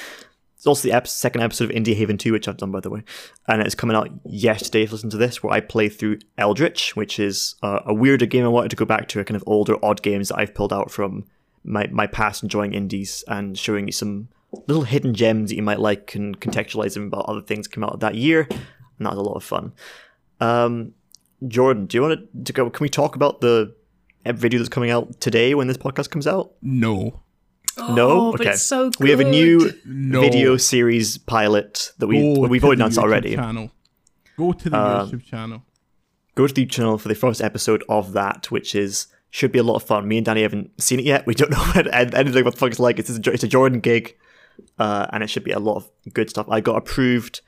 It's 0.63 0.67
also 0.69 0.87
the 0.87 0.95
ep- 0.95 1.09
second 1.09 1.41
episode 1.41 1.71
of 1.71 1.77
Indie 1.77 1.97
Haven 1.97 2.17
2, 2.17 2.31
which 2.31 2.47
I've 2.47 2.57
done 2.57 2.71
by 2.71 2.79
the 2.79 2.89
way, 2.89 3.03
and 3.49 3.61
it's 3.61 3.75
coming 3.75 3.97
out 3.97 4.11
yesterday. 4.25 4.85
If 4.85 4.93
listen 4.93 5.11
to 5.11 5.17
this, 5.17 5.43
where 5.43 5.53
I 5.53 5.59
play 5.59 5.89
through 5.89 6.21
Eldritch, 6.39 6.95
which 6.95 7.19
is 7.19 7.57
uh, 7.65 7.81
a 7.85 7.93
weirder 7.93 8.27
game 8.27 8.45
I 8.45 8.49
wanted 8.49 8.69
to 8.69 8.77
go 8.77 8.85
back 8.85 9.09
to, 9.09 9.19
a 9.19 9.25
kind 9.25 9.35
of 9.35 9.43
older 9.45 9.75
odd 9.85 10.03
games 10.03 10.29
that 10.29 10.39
I've 10.39 10.55
pulled 10.55 10.73
out 10.73 10.93
from 10.93 11.25
my 11.65 11.89
my 11.91 12.07
past 12.07 12.45
enjoying 12.45 12.75
indies 12.75 13.25
and 13.27 13.59
showing 13.59 13.89
you 13.89 13.93
some 13.93 14.29
little 14.69 14.85
hidden 14.85 15.15
gems 15.15 15.51
that 15.51 15.57
you 15.57 15.65
might 15.65 15.81
like 15.81 16.15
and 16.15 16.39
contextualize 16.41 16.95
them 16.95 17.09
about 17.09 17.25
other 17.27 17.43
things 17.43 17.67
came 17.67 17.83
out 17.83 17.99
that 17.99 18.15
year, 18.15 18.47
and 18.49 19.05
that 19.05 19.11
was 19.11 19.19
a 19.19 19.23
lot 19.23 19.35
of 19.35 19.43
fun. 19.43 19.73
Um, 20.39 20.93
Jordan, 21.49 21.87
do 21.87 21.97
you 21.97 22.03
want 22.03 22.47
to 22.47 22.53
go? 22.53 22.71
Can 22.71 22.85
we 22.85 22.89
talk 22.89 23.17
about 23.17 23.41
the 23.41 23.75
video 24.25 24.61
that's 24.61 24.69
coming 24.69 24.93
out 24.93 25.21
today 25.21 25.57
when 25.57 25.67
this 25.67 25.77
podcast 25.77 26.11
comes 26.11 26.29
out? 26.29 26.53
No. 26.63 27.21
No, 27.79 28.11
Oh, 28.29 28.33
but 28.33 28.41
okay. 28.43 28.51
it's 28.51 28.63
so 28.63 28.91
We 29.01 29.11
have 29.11 29.21
a 29.21 29.25
new. 29.25 29.73
No. 29.85 30.21
video 30.21 30.57
series 30.57 31.19
pilot 31.19 31.93
that 31.99 32.07
we 32.07 32.21
Go 32.35 32.47
we've 32.49 32.61
to 32.63 32.67
already 32.67 32.79
the 32.79 32.83
announced 32.83 32.99
YouTube 32.99 33.03
already. 33.03 33.35
Channel. 33.37 33.71
Go 34.37 34.53
to 34.53 34.71
the 34.71 34.77
Um, 34.79 35.11
YouTube 35.11 35.25
channel. 35.25 35.63
Go 36.35 36.47
to 36.47 36.55
the 36.55 36.67
channel 36.67 36.99
for 36.99 37.09
the 37.09 37.15
first 37.15 37.41
episode 37.43 37.85
of 37.89 38.13
that, 38.13 38.51
which 38.51 38.75
is 38.75 39.07
should 39.31 39.53
be 39.53 39.59
a 39.59 39.63
lot 39.63 39.77
of 39.77 39.83
fun. 39.83 40.07
Me 40.07 40.19
and 40.19 40.27
Danny 40.27 40.43
haven't 40.43 40.71
seen 40.81 40.99
it 40.99 41.05
yet. 41.07 41.27
We 41.27 41.35
don't 41.35 41.51
know 41.51 41.65
anything 41.75 42.45
what 42.45 42.55
the 42.55 42.59
fuck 42.61 42.71
it's 42.71 42.79
like. 42.81 42.99
It's 42.99 43.11
a, 43.11 43.31
it's 43.31 43.43
a 43.45 43.49
Jordan 43.49 43.81
gig, 43.81 44.17
uh, 44.79 45.07
and 45.13 45.23
it 45.23 45.29
should 45.29 45.45
be 45.45 45.53
a 45.53 45.59
lot 45.59 45.77
of 45.77 45.91
good 46.13 46.29
stuff. 46.31 46.47
I 46.51 46.61
got 46.61 46.77
approved 46.77 47.41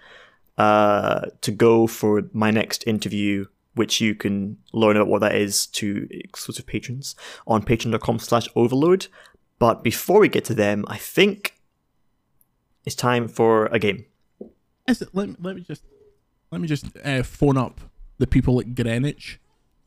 uh, 0.57 1.27
to 1.43 1.51
go 1.51 1.87
for 1.87 2.23
my 2.33 2.51
next 2.51 2.87
interview, 2.87 3.47
which 3.75 4.01
you 4.01 4.15
can 4.15 4.57
learn 4.73 4.97
about 4.97 5.09
what 5.09 5.21
that 5.21 5.35
is 5.35 5.67
to 5.69 6.07
exclusive 6.11 6.67
patrons 6.67 7.15
on 7.47 7.63
patreon.com 7.63 8.19
slash 8.19 8.49
overlode. 8.57 9.09
But 9.65 9.83
before 9.83 10.21
we 10.21 10.29
get 10.29 10.45
to 10.45 10.55
them, 10.55 10.85
I 10.89 10.99
think 10.99 11.55
it's 12.85 12.95
time 12.95 13.29
for 13.29 13.65
a 13.69 13.79
game. 13.79 14.05
Is 14.87 15.01
it, 15.01 15.09
let, 15.15 15.43
let 15.43 15.57
me 15.57 15.63
just 15.63 15.83
let 16.53 16.61
me 16.61 16.69
just 16.69 16.85
uh, 17.03 17.23
phone 17.23 17.57
up 17.57 17.81
the 18.19 18.27
people 18.27 18.61
at 18.61 18.75
Greenwich 18.75 19.41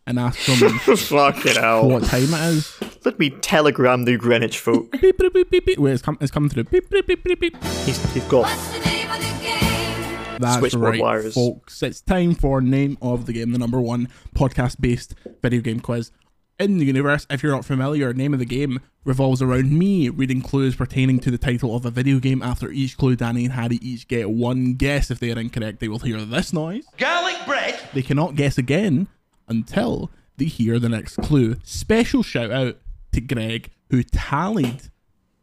and 0.07 0.17
ask 0.17 0.43
them 0.47 0.79
Fucking 0.79 1.53
hell. 1.57 1.89
what 1.89 2.05
time 2.05 2.23
it 2.23 2.41
is. 2.55 2.75
Let 3.05 3.19
me 3.19 3.29
telegram 3.29 4.05
the 4.05 4.17
Greenwich 4.17 4.57
folk. 4.57 4.91
Beep, 4.93 5.15
beep, 5.15 5.31
beep, 5.31 5.51
beep, 5.51 5.65
beep. 5.67 5.77
Wait, 5.77 5.91
it's, 5.93 6.01
come, 6.01 6.17
it's 6.21 6.31
coming 6.31 6.49
through. 6.49 6.63
Beep, 6.63 6.89
beep, 6.89 7.05
beep, 7.05 7.23
beep, 7.23 7.39
beep. 7.39 7.63
He's, 7.85 8.13
he's 8.15 8.23
got 8.23 8.45
What's 8.45 8.71
the 8.71 8.79
name 8.79 9.11
of 9.11 9.19
the 9.19 9.45
game? 9.45 10.37
That's 10.39 10.57
Switchboard 10.57 10.93
right, 10.93 11.01
wires. 11.01 11.35
folks. 11.35 11.83
It's 11.83 12.01
time 12.01 12.33
for 12.33 12.61
name 12.61 12.97
of 12.99 13.27
the 13.27 13.33
game, 13.33 13.51
the 13.51 13.59
number 13.59 13.79
one 13.79 14.09
podcast-based 14.33 15.13
video 15.43 15.61
game 15.61 15.81
quiz 15.81 16.11
In 16.59 16.79
the 16.79 16.85
universe, 16.85 17.27
if 17.29 17.43
you're 17.43 17.51
not 17.51 17.65
familiar, 17.65 18.13
name 18.13 18.33
of 18.33 18.39
the 18.39 18.45
game 18.45 18.79
revolves 19.05 19.43
around 19.43 19.71
me 19.77 20.09
reading 20.09 20.41
clues 20.41 20.75
pertaining 20.75 21.19
to 21.19 21.29
the 21.29 21.37
title 21.37 21.75
of 21.75 21.85
a 21.85 21.91
video 21.91 22.17
game. 22.19 22.41
After 22.41 22.71
each 22.71 22.97
clue, 22.97 23.15
Danny 23.15 23.45
and 23.45 23.53
Harry 23.53 23.75
each 23.79 24.07
get 24.07 24.31
one 24.31 24.73
guess. 24.73 25.11
If 25.11 25.19
they 25.19 25.31
are 25.31 25.39
incorrect, 25.39 25.79
they 25.79 25.87
will 25.87 25.99
hear 25.99 26.19
this 26.25 26.51
noise. 26.53 26.83
Garlic 26.97 27.37
bread. 27.45 27.79
They 27.93 28.01
cannot 28.01 28.33
guess 28.35 28.57
again 28.57 29.07
until 29.47 30.09
they 30.37 30.45
hear 30.45 30.79
the 30.79 30.89
next 30.89 31.17
clue. 31.17 31.57
Special 31.63 32.23
shout 32.23 32.49
out 32.49 32.79
to 33.11 33.21
Greg, 33.21 33.69
who 33.91 34.01
tallied 34.01 34.81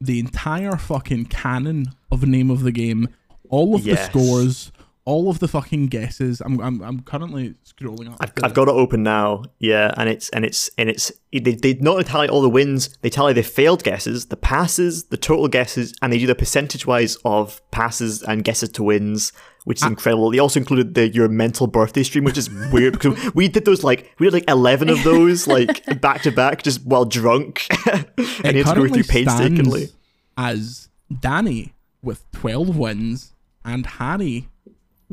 the 0.01 0.19
entire 0.19 0.77
fucking 0.77 1.27
canon 1.27 1.93
of 2.11 2.27
name 2.27 2.51
of 2.51 2.63
the 2.65 2.73
game, 2.73 3.09
all 3.49 3.77
of 3.77 3.87
Yes. 3.87 4.09
the 4.09 4.11
scores, 4.11 4.73
all 5.07 5.29
of 5.29 5.39
the 5.39 5.49
fucking 5.49 5.89
guesses. 5.89 6.41
I'm 6.41 6.61
I'm, 6.61 6.81
I'm 6.83 7.01
currently 7.01 7.55
scrolling 7.65 8.11
up. 8.11 8.17
I've, 8.21 8.33
I've 8.43 8.55
got 8.55 8.69
it 8.69 8.75
open 8.75 9.03
now. 9.03 9.45
Yeah, 9.59 9.93
and 9.97 10.09
it's 10.09 10.29
and 10.31 10.45
it's 10.45 10.71
and 10.79 10.89
it's 10.89 11.13
they 11.33 11.55
they 11.55 11.75
not 11.75 11.93
only 11.93 12.05
tally 12.05 12.29
all 12.29 12.43
the 12.43 12.49
wins, 12.49 12.97
they 13.03 13.11
tally 13.11 13.33
the 13.33 13.43
failed 13.43 13.83
guesses, 13.83 14.27
the 14.27 14.37
passes, 14.37 15.05
the 15.05 15.17
total 15.17 15.49
guesses, 15.49 15.95
and 16.01 16.13
they 16.13 16.19
do 16.19 16.27
the 16.27 16.35
percentage 16.35 16.87
wise 16.87 17.17
of 17.25 17.61
passes 17.71 18.23
and 18.23 18.45
guesses 18.45 18.71
to 18.71 18.83
wins, 18.83 19.33
which 19.65 19.79
is 19.79 19.85
ah. 19.85 19.89
incredible. 19.89 20.31
They 20.31 20.39
also 20.39 20.61
included 20.61 20.95
the 20.95 21.09
your 21.09 21.29
mental 21.29 21.67
birthday 21.67 22.03
stream, 22.03 22.25
which 22.25 22.39
is 22.39 22.51
weird 22.73 22.95
because 22.95 23.35
we 23.35 23.49
did 23.49 23.65
those 23.65 23.85
like 23.85 24.11
we 24.19 24.27
did 24.27 24.33
like 24.33 24.49
eleven 24.49 24.89
of 24.89 25.03
those 25.05 25.47
like 25.47 26.01
back 26.01 26.23
to 26.23 26.33
back, 26.33 26.63
just 26.63 26.85
while 26.85 27.05
drunk, 27.05 27.67
and 27.87 28.57
you 28.57 28.65
had 28.65 28.75
to 28.75 28.89
go 28.89 28.95
through 28.95 29.05
painstakingly. 29.05 29.91
as 30.37 30.89
Danny 31.21 31.75
with 32.03 32.31
12 32.33 32.77
wins 32.77 33.33
and 33.65 33.87
Harry 33.87 34.49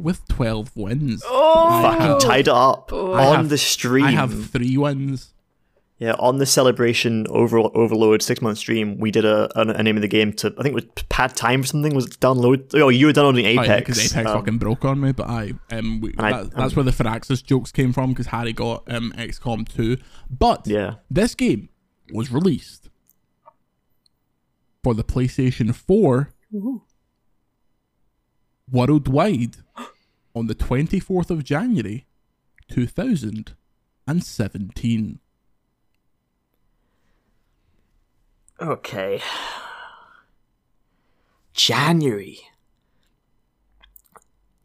with 0.01 0.27
12 0.27 0.75
wins. 0.75 1.23
Oh, 1.25 1.81
Fucking 1.83 2.27
tied 2.27 2.47
it 2.47 2.53
up 2.53 2.91
I 2.93 2.97
on 3.27 3.35
have- 3.35 3.49
the 3.49 3.57
stream. 3.57 4.05
I 4.05 4.11
have 4.11 4.49
three 4.49 4.77
wins. 4.77 5.33
Yeah, 5.99 6.13
on 6.17 6.39
the 6.39 6.47
celebration 6.47 7.27
over 7.29 7.59
Overlode 7.59 8.23
six 8.23 8.41
month 8.41 8.57
stream, 8.57 8.97
we 8.97 9.11
did 9.11 9.23
a, 9.23 9.51
a, 9.55 9.67
a 9.67 9.83
name 9.83 9.97
of 9.97 10.01
the 10.01 10.07
game 10.07 10.33
to 10.33 10.47
I 10.57 10.63
think 10.63 10.73
it 10.73 10.73
was 10.73 10.85
pad 11.09 11.35
time 11.35 11.61
or 11.61 11.65
something 11.65 11.93
was 11.93 12.07
it 12.07 12.19
download. 12.19 12.73
Oh, 12.73 12.89
you 12.89 13.05
were 13.05 13.13
downloading 13.13 13.45
Oh, 13.45 13.49
Apex. 13.61 13.67
yeah, 13.67 13.79
because 13.79 14.11
Apex 14.11 14.27
um, 14.27 14.37
fucking 14.39 14.57
broke 14.57 14.83
on 14.83 14.99
me, 14.99 15.11
but 15.11 15.27
I 15.27 15.53
um 15.71 16.01
we, 16.01 16.15
I- 16.17 16.31
that, 16.41 16.55
that's 16.55 16.75
where 16.75 16.81
the 16.83 16.89
Firaxis 16.89 17.43
jokes 17.43 17.71
came 17.71 17.93
from 17.93 18.09
because 18.13 18.25
Harry 18.27 18.51
got 18.51 18.83
um 18.91 19.13
XCOM 19.15 19.69
2. 19.71 19.97
But 20.31 20.65
Yeah. 20.65 20.95
this 21.11 21.35
game 21.35 21.69
was 22.11 22.31
released 22.31 22.89
for 24.83 24.95
the 24.95 25.03
PlayStation 25.03 25.75
4 25.75 26.33
worldwide 28.71 29.57
on 30.35 30.47
the 30.47 30.55
24th 30.55 31.29
of 31.29 31.43
January 31.43 32.05
2017. 32.69 35.19
Okay. 38.61 39.21
January. 41.53 42.39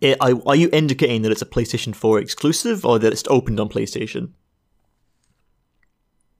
Eh, 0.02 0.14
are, 0.20 0.32
are 0.47 0.56
you 0.56 0.68
indicating 0.72 1.22
that 1.22 1.32
it's 1.32 1.43
a 1.43 1.47
PlayStation 1.47 1.94
4 1.94 2.20
exclusive 2.20 2.84
or 2.84 2.98
that 2.98 3.12
it's 3.12 3.24
opened 3.28 3.59
on 3.59 3.68
PlayStation? 3.68 4.30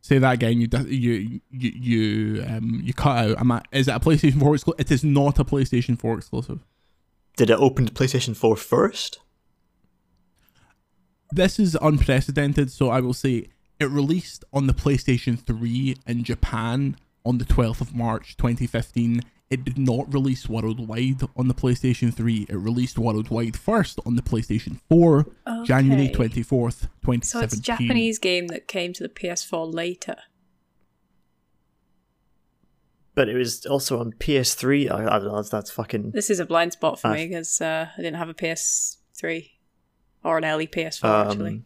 Say 0.03 0.19
that 0.19 0.35
again. 0.35 0.61
You 0.61 0.69
you 0.87 1.41
you 1.51 1.73
you 1.75 2.45
um 2.47 2.81
you 2.85 2.95
cut 2.95 3.19
out. 3.19 3.41
Am 3.41 3.51
I, 3.51 3.63
is 3.73 3.89
it 3.89 3.95
a 3.95 3.99
PlayStation 3.99 4.39
4 4.39 4.55
exclusive? 4.55 4.81
It 4.81 4.91
is 4.93 5.03
not 5.03 5.41
a 5.41 5.45
PlayStation 5.45 5.99
4 5.99 6.19
exclusive. 6.19 6.61
Did 7.37 7.51
it 7.51 7.59
open 7.59 7.85
to 7.87 7.93
PlayStation 7.93 8.35
4 8.35 8.57
first? 8.57 9.21
This 11.31 11.59
is 11.59 11.77
unprecedented, 11.83 12.71
so 12.71 12.89
I 12.89 13.01
will 13.01 13.13
say 13.13 13.49
it 13.79 13.91
released 13.91 14.45
on 14.55 14.67
the 14.67 14.73
PlayStation 14.73 15.39
3 15.39 15.97
in 16.07 16.25
Japan 16.25 16.97
on 17.27 17.37
the 17.37 17.45
12th 17.45 17.83
of 17.83 17.95
March 17.95 18.39
2015. 18.39 19.21
It 19.51 19.65
did 19.65 19.77
not 19.77 20.13
release 20.13 20.49
worldwide 20.49 21.23
on 21.37 21.49
the 21.49 21.55
PlayStation 21.55 22.13
3. 22.13 22.47
It 22.49 22.57
released 22.57 22.99
worldwide 22.99 23.57
first 23.57 24.01
on 24.07 24.17
the 24.17 24.23
PlayStation 24.23 24.81
4, 24.89 25.27
January 25.65 26.09
24th, 26.09 26.89
2017. 27.03 27.23
so 27.23 27.41
it's 27.41 27.55
a 27.55 27.61
Japanese 27.61 28.19
game 28.19 28.47
that 28.47 28.67
came 28.67 28.93
to 28.95 29.03
the 29.03 29.09
PS4 29.11 29.73
later. 29.73 30.17
But 33.17 33.29
it 33.29 33.35
was 33.35 33.67
also 33.67 33.99
on 33.99 34.13
PS3. 34.13 34.91
I, 34.91 35.17
I 35.17 35.19
don't 35.19 35.25
know. 35.25 35.37
That's, 35.37 35.49
that's 35.49 35.71
fucking. 35.73 36.13
This 36.13 36.31
is 36.31 36.39
a 36.39 36.47
blind 36.47 36.73
spot 36.73 37.01
for 37.01 37.09
me 37.09 37.27
because 37.27 37.61
uh, 37.61 37.89
I 37.93 38.01
didn't 38.01 38.19
have 38.19 38.29
a 38.29 38.35
PS3 38.35 39.51
or 40.23 40.39
an 40.39 40.45
early 40.45 40.69
PS4 40.69 41.27
actually. 41.27 41.51
Um, 41.51 41.65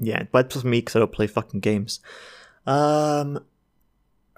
yeah, 0.00 0.24
but 0.32 0.50
plus 0.50 0.64
me 0.64 0.80
because 0.80 0.96
I 0.96 1.00
don't 1.00 1.12
play 1.12 1.26
fucking 1.28 1.60
games. 1.60 2.00
Um, 2.66 3.44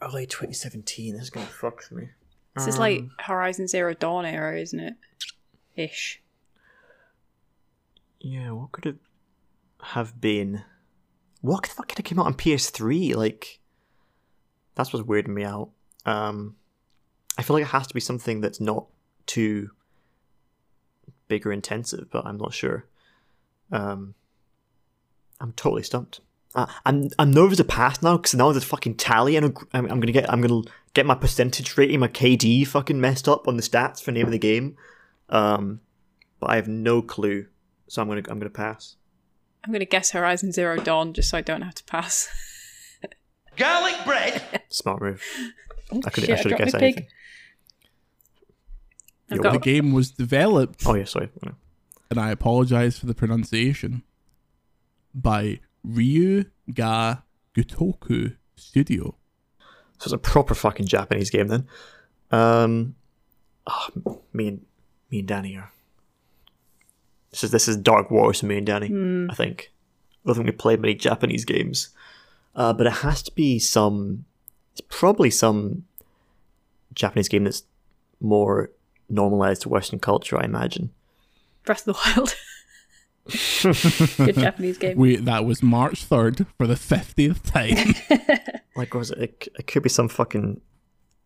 early 0.02 0.26
2017. 0.26 1.14
This 1.14 1.24
is 1.24 1.30
gonna 1.30 1.46
fuck 1.46 1.90
me. 1.92 2.10
This 2.56 2.66
is 2.66 2.78
like 2.78 3.04
Horizon 3.20 3.68
Zero 3.68 3.94
Dawn 3.94 4.26
era, 4.26 4.58
isn't 4.60 4.80
it? 4.80 4.94
Ish. 5.76 6.20
Yeah, 8.18 8.50
what 8.50 8.72
could 8.72 8.86
it 8.86 8.96
have 9.82 10.20
been? 10.20 10.64
What 11.40 11.62
the 11.62 11.68
fuck 11.68 11.88
could 11.88 11.98
have 11.98 12.04
came 12.04 12.18
out 12.18 12.26
on 12.26 12.34
PS3? 12.34 13.14
Like, 13.14 13.59
that's 14.74 14.92
what's 14.92 15.06
weirding 15.06 15.28
me 15.28 15.44
out. 15.44 15.70
Um, 16.06 16.56
I 17.38 17.42
feel 17.42 17.54
like 17.54 17.64
it 17.64 17.68
has 17.68 17.86
to 17.86 17.94
be 17.94 18.00
something 18.00 18.40
that's 18.40 18.60
not 18.60 18.86
too 19.26 19.70
big 21.28 21.46
or 21.46 21.52
intensive, 21.52 22.10
but 22.10 22.26
I'm 22.26 22.36
not 22.36 22.52
sure. 22.52 22.86
Um, 23.72 24.14
I'm 25.40 25.52
totally 25.52 25.82
stumped. 25.82 26.20
Uh, 26.54 26.66
I'm 26.84 27.08
I'm 27.18 27.30
nervous 27.30 27.58
to 27.58 27.64
pass 27.64 28.02
now 28.02 28.16
because 28.16 28.34
now 28.34 28.50
there's 28.50 28.64
a 28.64 28.66
fucking 28.66 28.96
tally 28.96 29.36
and 29.36 29.56
I'm, 29.72 29.86
I'm 29.86 30.00
gonna 30.00 30.10
get 30.10 30.30
I'm 30.30 30.40
gonna 30.40 30.62
get 30.94 31.06
my 31.06 31.14
percentage 31.14 31.76
rating, 31.78 32.00
my 32.00 32.08
KD 32.08 32.66
fucking 32.66 33.00
messed 33.00 33.28
up 33.28 33.46
on 33.46 33.56
the 33.56 33.62
stats 33.62 34.02
for 34.02 34.10
name 34.10 34.26
of 34.26 34.32
the 34.32 34.38
game. 34.38 34.76
Um, 35.28 35.80
but 36.40 36.50
I 36.50 36.56
have 36.56 36.66
no 36.66 37.02
clue, 37.02 37.46
so 37.86 38.02
I'm 38.02 38.08
gonna 38.08 38.22
I'm 38.28 38.38
gonna 38.40 38.50
pass. 38.50 38.96
I'm 39.64 39.72
to 39.72 39.84
guess 39.84 40.10
Horizon 40.10 40.52
Zero 40.52 40.78
Dawn 40.78 41.12
just 41.12 41.30
so 41.30 41.38
I 41.38 41.42
don't 41.42 41.62
have 41.62 41.74
to 41.76 41.84
pass. 41.84 42.28
Garlic 43.56 43.96
bread. 44.04 44.62
Smart 44.68 45.02
move. 45.02 45.22
I 46.04 46.10
could 46.10 46.24
Shit, 46.24 46.30
I 46.30 46.32
I 46.34 46.36
should 46.42 46.50
have 46.52 46.58
guessed 46.58 46.74
anything. 46.76 47.06
Yo, 49.30 49.38
The 49.52 49.58
game 49.58 49.92
was 49.92 50.10
developed, 50.10 50.82
Oh 50.86 50.94
yeah, 50.94 51.04
sorry. 51.04 51.28
and 52.10 52.18
I 52.18 52.30
apologize 52.30 52.98
for 52.98 53.06
the 53.06 53.14
pronunciation, 53.14 54.02
by 55.14 55.60
Ryu 55.84 56.44
Ga 56.72 57.22
Gotoku 57.54 58.36
Studio. 58.56 59.14
So 59.98 60.04
it's 60.04 60.12
a 60.12 60.18
proper 60.18 60.54
fucking 60.54 60.86
Japanese 60.86 61.30
game 61.30 61.48
then. 61.48 61.66
Um, 62.30 62.94
ah, 63.66 63.90
me 64.32 64.48
and 64.48 64.66
me 65.10 65.18
and 65.20 65.28
Danny 65.28 65.56
are. 65.56 65.72
This 67.30 67.44
is 67.44 67.50
this 67.50 67.68
is 67.68 67.76
Dark 67.76 68.10
Wars 68.10 68.40
for 68.40 68.46
me 68.46 68.56
and 68.58 68.66
Danny. 68.66 68.86
I 69.30 69.34
think. 69.34 69.70
I 70.24 70.28
don't 70.28 70.34
think 70.36 70.46
we 70.46 70.52
played 70.52 70.80
many 70.80 70.94
Japanese 70.94 71.44
games, 71.44 71.90
uh, 72.54 72.72
but 72.72 72.86
it 72.86 72.92
has 72.94 73.22
to 73.24 73.32
be 73.32 73.58
some. 73.58 74.24
It's 74.72 74.82
probably 74.88 75.30
some 75.30 75.84
Japanese 76.94 77.28
game 77.28 77.44
that's 77.44 77.64
more 78.20 78.70
normalized 79.08 79.62
to 79.62 79.68
Western 79.68 79.98
culture. 79.98 80.40
I 80.40 80.44
imagine. 80.44 80.90
Breath 81.64 81.86
of 81.86 81.96
the 81.96 82.00
Wild. 82.16 82.36
Good 84.16 84.36
Japanese 84.36 84.78
game. 84.78 84.96
We 84.96 85.16
that 85.16 85.44
was 85.44 85.62
March 85.62 86.04
third 86.04 86.46
for 86.56 86.66
the 86.66 86.76
fiftieth 86.76 87.42
time. 87.42 87.94
Like, 88.76 88.94
was 88.94 89.10
it? 89.10 89.18
It, 89.18 89.48
it 89.58 89.66
could 89.66 89.82
be 89.82 89.88
some 89.88 90.08
fucking 90.08 90.60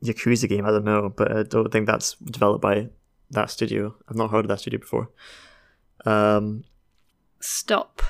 Yakuza 0.03 0.49
game. 0.49 0.65
I 0.65 0.71
don't 0.71 0.85
know, 0.85 1.13
but 1.15 1.31
I 1.31 1.43
don't 1.43 1.71
think 1.71 1.87
that's 1.87 2.15
developed 2.15 2.63
by 2.63 2.89
that 3.31 3.51
studio. 3.51 3.95
I've 4.09 4.17
not 4.17 4.31
heard 4.31 4.47
of 4.47 4.49
that 4.49 4.61
studio 4.61 4.81
before. 4.81 5.11
Um, 6.05 6.65
Stop. 7.41 8.03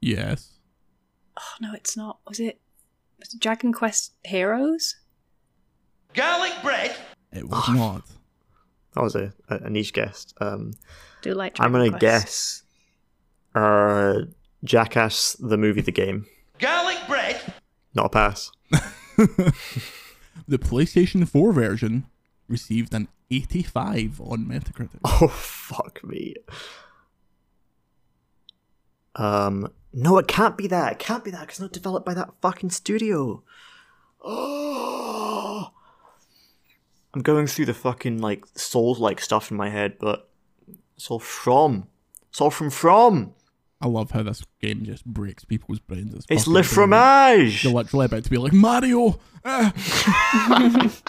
yes. 0.00 0.58
Oh 1.36 1.54
no, 1.60 1.72
it's 1.74 1.96
not. 1.96 2.18
Was 2.28 2.40
it? 2.40 2.60
Was 3.18 3.32
it 3.34 3.40
Dragon 3.40 3.72
Quest 3.72 4.12
Heroes? 4.24 4.96
Garlic 6.14 6.52
bread. 6.62 6.94
It 7.32 7.48
was 7.48 7.68
not. 7.70 8.02
that 8.94 9.02
was 9.02 9.14
a, 9.14 9.32
a, 9.48 9.56
a 9.64 9.70
niche 9.70 9.92
guess. 9.94 10.26
Um, 10.40 10.72
Do 11.22 11.32
like 11.34 11.54
Dragon 11.54 11.74
I'm 11.76 11.80
gonna 11.90 11.98
Quest. 11.98 12.00
guess. 12.00 12.62
Uh, 13.54 14.14
Jackass 14.64 15.34
the 15.40 15.56
movie, 15.56 15.80
the 15.80 15.92
game. 15.92 16.26
Garlic 16.58 16.98
bread. 17.08 17.40
Not 17.94 18.06
a 18.06 18.08
pass. 18.10 18.50
The 20.48 20.58
PlayStation 20.58 21.28
4 21.28 21.52
version 21.52 22.06
received 22.48 22.94
an 22.94 23.08
85 23.30 24.20
on 24.20 24.46
Metacritic. 24.46 24.98
Oh 25.04 25.28
fuck 25.28 26.02
me. 26.02 26.34
Um, 29.14 29.70
no, 29.92 30.18
it 30.18 30.26
can't 30.28 30.56
be 30.56 30.66
that. 30.68 30.92
It 30.92 30.98
can't 30.98 31.24
be 31.24 31.30
that 31.30 31.40
because 31.40 31.54
it's 31.56 31.60
not 31.60 31.72
developed 31.72 32.06
by 32.06 32.14
that 32.14 32.30
fucking 32.40 32.70
studio. 32.70 33.42
Oh, 34.24 35.70
I'm 37.14 37.22
going 37.22 37.46
through 37.46 37.66
the 37.66 37.74
fucking 37.74 38.18
like 38.20 38.44
Souls 38.56 38.98
like 38.98 39.20
stuff 39.20 39.50
in 39.50 39.56
my 39.56 39.68
head, 39.68 39.98
but 39.98 40.28
it's 40.96 41.10
all 41.10 41.18
from. 41.18 41.88
It's 42.30 42.40
all 42.40 42.50
from 42.50 42.70
From. 42.70 43.34
I 43.80 43.88
love 43.88 44.12
how 44.12 44.22
this 44.22 44.44
game 44.60 44.84
just 44.84 45.04
breaks 45.04 45.44
people's 45.44 45.80
brains. 45.80 46.14
It's 46.14 46.24
fucking 46.26 46.52
Le 46.52 46.62
brilliant. 46.62 46.66
Fromage! 46.72 47.64
You're 47.64 47.72
literally 47.72 48.06
about 48.06 48.22
to 48.24 48.30
be 48.30 48.38
like 48.38 48.52
Mario. 48.52 49.18
ah." 49.44 49.72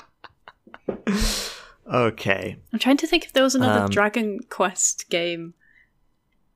Okay. 1.85 2.57
I'm 2.71 2.79
trying 2.79 2.97
to 2.97 3.07
think 3.07 3.25
if 3.25 3.33
there 3.33 3.43
was 3.43 3.55
another 3.55 3.83
Um, 3.85 3.89
Dragon 3.89 4.39
Quest 4.49 5.09
game 5.09 5.53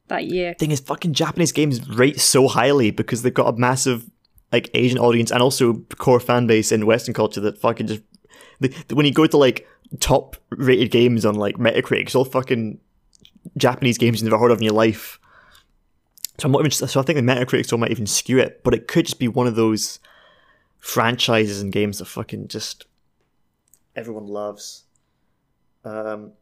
that 0.07 0.25
year. 0.25 0.53
Thing 0.55 0.71
is, 0.71 0.79
fucking 0.79 1.13
Japanese 1.13 1.51
games 1.51 1.87
rate 1.89 2.19
so 2.19 2.47
highly 2.47 2.91
because 2.91 3.21
they've 3.21 3.33
got 3.33 3.53
a 3.53 3.57
massive 3.57 4.09
like 4.51 4.69
Asian 4.73 4.97
audience 4.97 5.31
and 5.31 5.41
also 5.41 5.73
core 5.97 6.19
fan 6.19 6.47
base 6.47 6.71
in 6.71 6.85
Western 6.85 7.13
culture 7.13 7.41
that 7.41 7.57
fucking 7.57 7.87
just 7.87 8.01
the, 8.59 8.73
when 8.93 9.05
you 9.05 9.13
go 9.13 9.27
to 9.27 9.37
like 9.37 9.67
top 9.99 10.37
rated 10.49 10.91
games 10.91 11.25
on 11.25 11.35
like 11.35 11.57
Metacritic, 11.57 12.03
it's 12.03 12.15
all 12.15 12.25
fucking 12.25 12.79
Japanese 13.57 13.97
games 13.97 14.21
you've 14.21 14.29
never 14.29 14.41
heard 14.41 14.51
of 14.51 14.59
in 14.59 14.63
your 14.63 14.73
life. 14.73 15.19
So 16.39 16.45
I'm 16.45 16.51
not 16.51 16.61
even. 16.61 16.71
So 16.71 16.99
I 16.99 17.03
think 17.03 17.17
the 17.17 17.21
Metacritic 17.21 17.65
still 17.65 17.77
might 17.77 17.91
even 17.91 18.07
skew 18.07 18.39
it, 18.39 18.63
but 18.63 18.73
it 18.73 18.87
could 18.87 19.05
just 19.05 19.19
be 19.19 19.27
one 19.27 19.47
of 19.47 19.55
those 19.55 19.99
franchises 20.79 21.61
and 21.61 21.71
games 21.71 21.99
that 21.99 22.05
fucking 22.05 22.47
just 22.47 22.85
everyone 23.95 24.27
loves. 24.27 24.83
Um, 25.83 26.33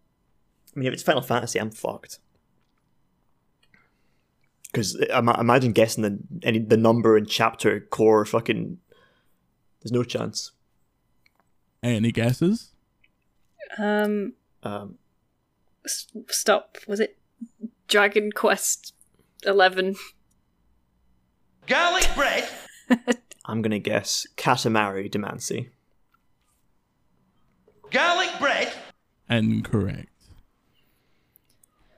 I 0.76 0.80
mean, 0.80 0.88
if 0.88 0.94
it's 0.94 1.04
Final 1.04 1.22
Fantasy, 1.22 1.60
I'm 1.60 1.72
fucked. 1.72 2.20
Because 4.76 4.96
imagine 5.40 5.72
guessing 5.72 6.02
the 6.04 6.20
any 6.44 6.60
the 6.60 6.76
number 6.76 7.16
and 7.16 7.28
chapter 7.30 7.80
core 7.80 8.26
fucking. 8.26 8.78
There's 9.82 9.92
no 9.94 10.04
chance. 10.04 10.52
Any 11.82 12.12
guesses? 12.12 12.72
Um, 13.78 14.34
Um, 14.64 14.98
s- 15.86 16.08
stop. 16.30 16.78
Was 16.88 17.00
it 17.00 17.18
Dragon 17.88 18.32
Quest 18.34 18.94
Eleven? 19.46 19.96
Garlic 21.68 22.08
bread. 22.16 22.50
I'm 23.46 23.62
gonna 23.62 23.80
guess 23.80 24.28
Katamari 24.36 25.10
Damacy. 25.10 25.70
Garlic 27.92 28.32
bread. 28.40 28.74
Incorrect. 29.30 30.10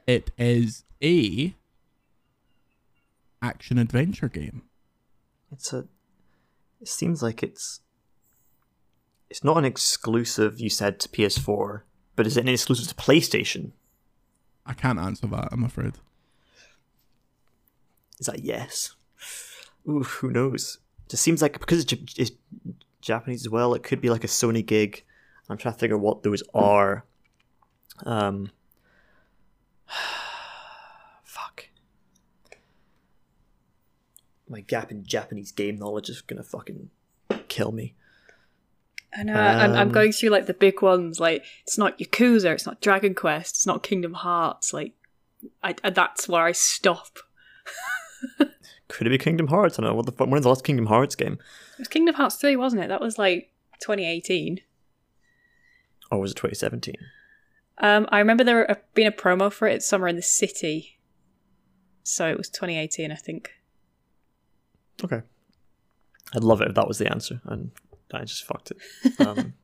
It 0.05 0.31
is 0.37 0.83
a 1.03 1.55
action 3.41 3.77
adventure 3.77 4.29
game. 4.29 4.63
It's 5.51 5.73
a. 5.73 5.85
It 6.81 6.87
seems 6.87 7.23
like 7.23 7.43
it's. 7.43 7.81
It's 9.29 9.43
not 9.43 9.57
an 9.57 9.65
exclusive. 9.65 10.59
You 10.59 10.69
said 10.69 10.99
to 11.01 11.09
PS4, 11.09 11.81
but 12.15 12.27
is 12.27 12.37
it 12.37 12.41
an 12.41 12.49
exclusive 12.49 12.87
to 12.87 12.95
PlayStation? 12.95 13.71
I 14.65 14.73
can't 14.73 14.99
answer 14.99 15.27
that. 15.27 15.49
I'm 15.51 15.63
afraid. 15.63 15.93
Is 18.19 18.27
that 18.27 18.43
yes? 18.43 18.95
Ooh, 19.87 20.03
who 20.03 20.31
knows? 20.31 20.79
Just 21.09 21.23
seems 21.23 21.41
like 21.41 21.59
because 21.59 21.83
it's, 21.83 22.17
it's 22.17 22.31
Japanese 23.01 23.45
as 23.45 23.49
well, 23.49 23.73
it 23.73 23.83
could 23.83 24.01
be 24.01 24.09
like 24.09 24.23
a 24.23 24.27
Sony 24.27 24.65
gig. 24.65 25.03
I'm 25.49 25.57
trying 25.57 25.73
to 25.73 25.79
figure 25.79 25.97
what 25.97 26.23
those 26.23 26.43
are. 26.53 27.05
Um, 28.05 28.51
fuck. 31.23 31.69
My 34.49 34.61
gap 34.61 34.91
in 34.91 35.03
Japanese 35.05 35.51
game 35.51 35.77
knowledge 35.77 36.09
is 36.09 36.21
gonna 36.21 36.43
fucking 36.43 36.89
kill 37.47 37.71
me. 37.71 37.95
I 39.17 39.23
know. 39.23 39.33
I'm, 39.33 39.71
I'm 39.71 39.87
Um, 39.87 39.91
going 39.91 40.11
through 40.11 40.29
like 40.29 40.45
the 40.45 40.53
big 40.53 40.81
ones. 40.81 41.19
Like 41.19 41.43
it's 41.63 41.77
not 41.77 41.97
Yakuza. 41.99 42.53
It's 42.53 42.65
not 42.65 42.81
Dragon 42.81 43.13
Quest. 43.15 43.55
It's 43.55 43.65
not 43.65 43.83
Kingdom 43.83 44.13
Hearts. 44.13 44.73
Like, 44.73 44.93
I, 45.63 45.75
I 45.83 45.89
that's 45.89 46.27
where 46.27 46.43
I 46.43 46.51
stop. 46.51 47.19
Could 48.87 49.07
it 49.07 49.09
be 49.09 49.17
Kingdom 49.17 49.47
Hearts? 49.47 49.77
I 49.77 49.81
don't 49.81 49.91
know. 49.91 49.95
What 49.95 50.05
the 50.05 50.11
fuck? 50.11 50.27
When's 50.29 50.43
the 50.43 50.49
last 50.49 50.63
Kingdom 50.63 50.85
Hearts 50.87 51.15
game? 51.15 51.33
It 51.73 51.79
was 51.79 51.87
Kingdom 51.87 52.15
Hearts 52.15 52.35
three, 52.35 52.55
wasn't 52.55 52.83
it? 52.83 52.87
That 52.87 53.01
was 53.01 53.17
like 53.17 53.51
2018. 53.81 54.61
Or 56.09 56.19
was 56.19 56.31
it 56.31 56.35
2017? 56.35 56.95
Um, 57.79 58.07
I 58.11 58.19
remember 58.19 58.43
there 58.43 58.81
being 58.93 59.07
a 59.07 59.11
promo 59.11 59.51
for 59.51 59.67
it 59.67 59.83
somewhere 59.83 60.07
in 60.07 60.15
the 60.15 60.21
city. 60.21 60.99
So 62.03 62.29
it 62.29 62.37
was 62.37 62.49
2018, 62.49 63.11
I 63.11 63.15
think. 63.15 63.51
Okay. 65.03 65.21
I'd 66.35 66.43
love 66.43 66.61
it 66.61 66.69
if 66.69 66.75
that 66.75 66.87
was 66.87 66.97
the 66.97 67.09
answer, 67.11 67.41
and 67.45 67.71
I 68.13 68.25
just 68.25 68.43
fucked 68.43 68.71
it. 68.71 69.19
Um, 69.19 69.53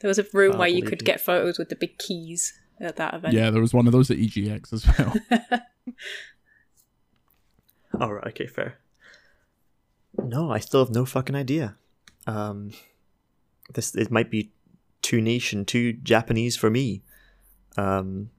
There 0.00 0.08
was 0.08 0.18
a 0.18 0.26
room 0.34 0.56
I 0.56 0.58
where 0.58 0.68
you 0.68 0.82
could 0.82 1.00
you. 1.00 1.06
get 1.06 1.22
photos 1.22 1.58
with 1.58 1.70
the 1.70 1.74
big 1.74 1.96
keys 1.96 2.52
at 2.80 2.96
that 2.96 3.14
event. 3.14 3.32
Yeah, 3.32 3.50
there 3.50 3.62
was 3.62 3.72
one 3.72 3.86
of 3.86 3.92
those 3.94 4.10
at 4.10 4.18
EGX 4.18 4.70
as 4.74 4.86
well. 4.98 5.14
All 8.00 8.12
right. 8.12 8.26
Okay. 8.26 8.46
Fair. 8.46 8.78
No, 10.22 10.50
I 10.50 10.58
still 10.58 10.84
have 10.84 10.94
no 10.94 11.06
fucking 11.06 11.34
idea. 11.34 11.76
Um, 12.26 12.72
this 13.72 13.94
it 13.94 14.10
might 14.10 14.30
be 14.30 14.52
too 15.00 15.22
niche 15.22 15.54
and 15.54 15.66
too 15.66 15.94
Japanese 15.94 16.56
for 16.56 16.68
me. 16.68 17.02
Um, 17.78 18.30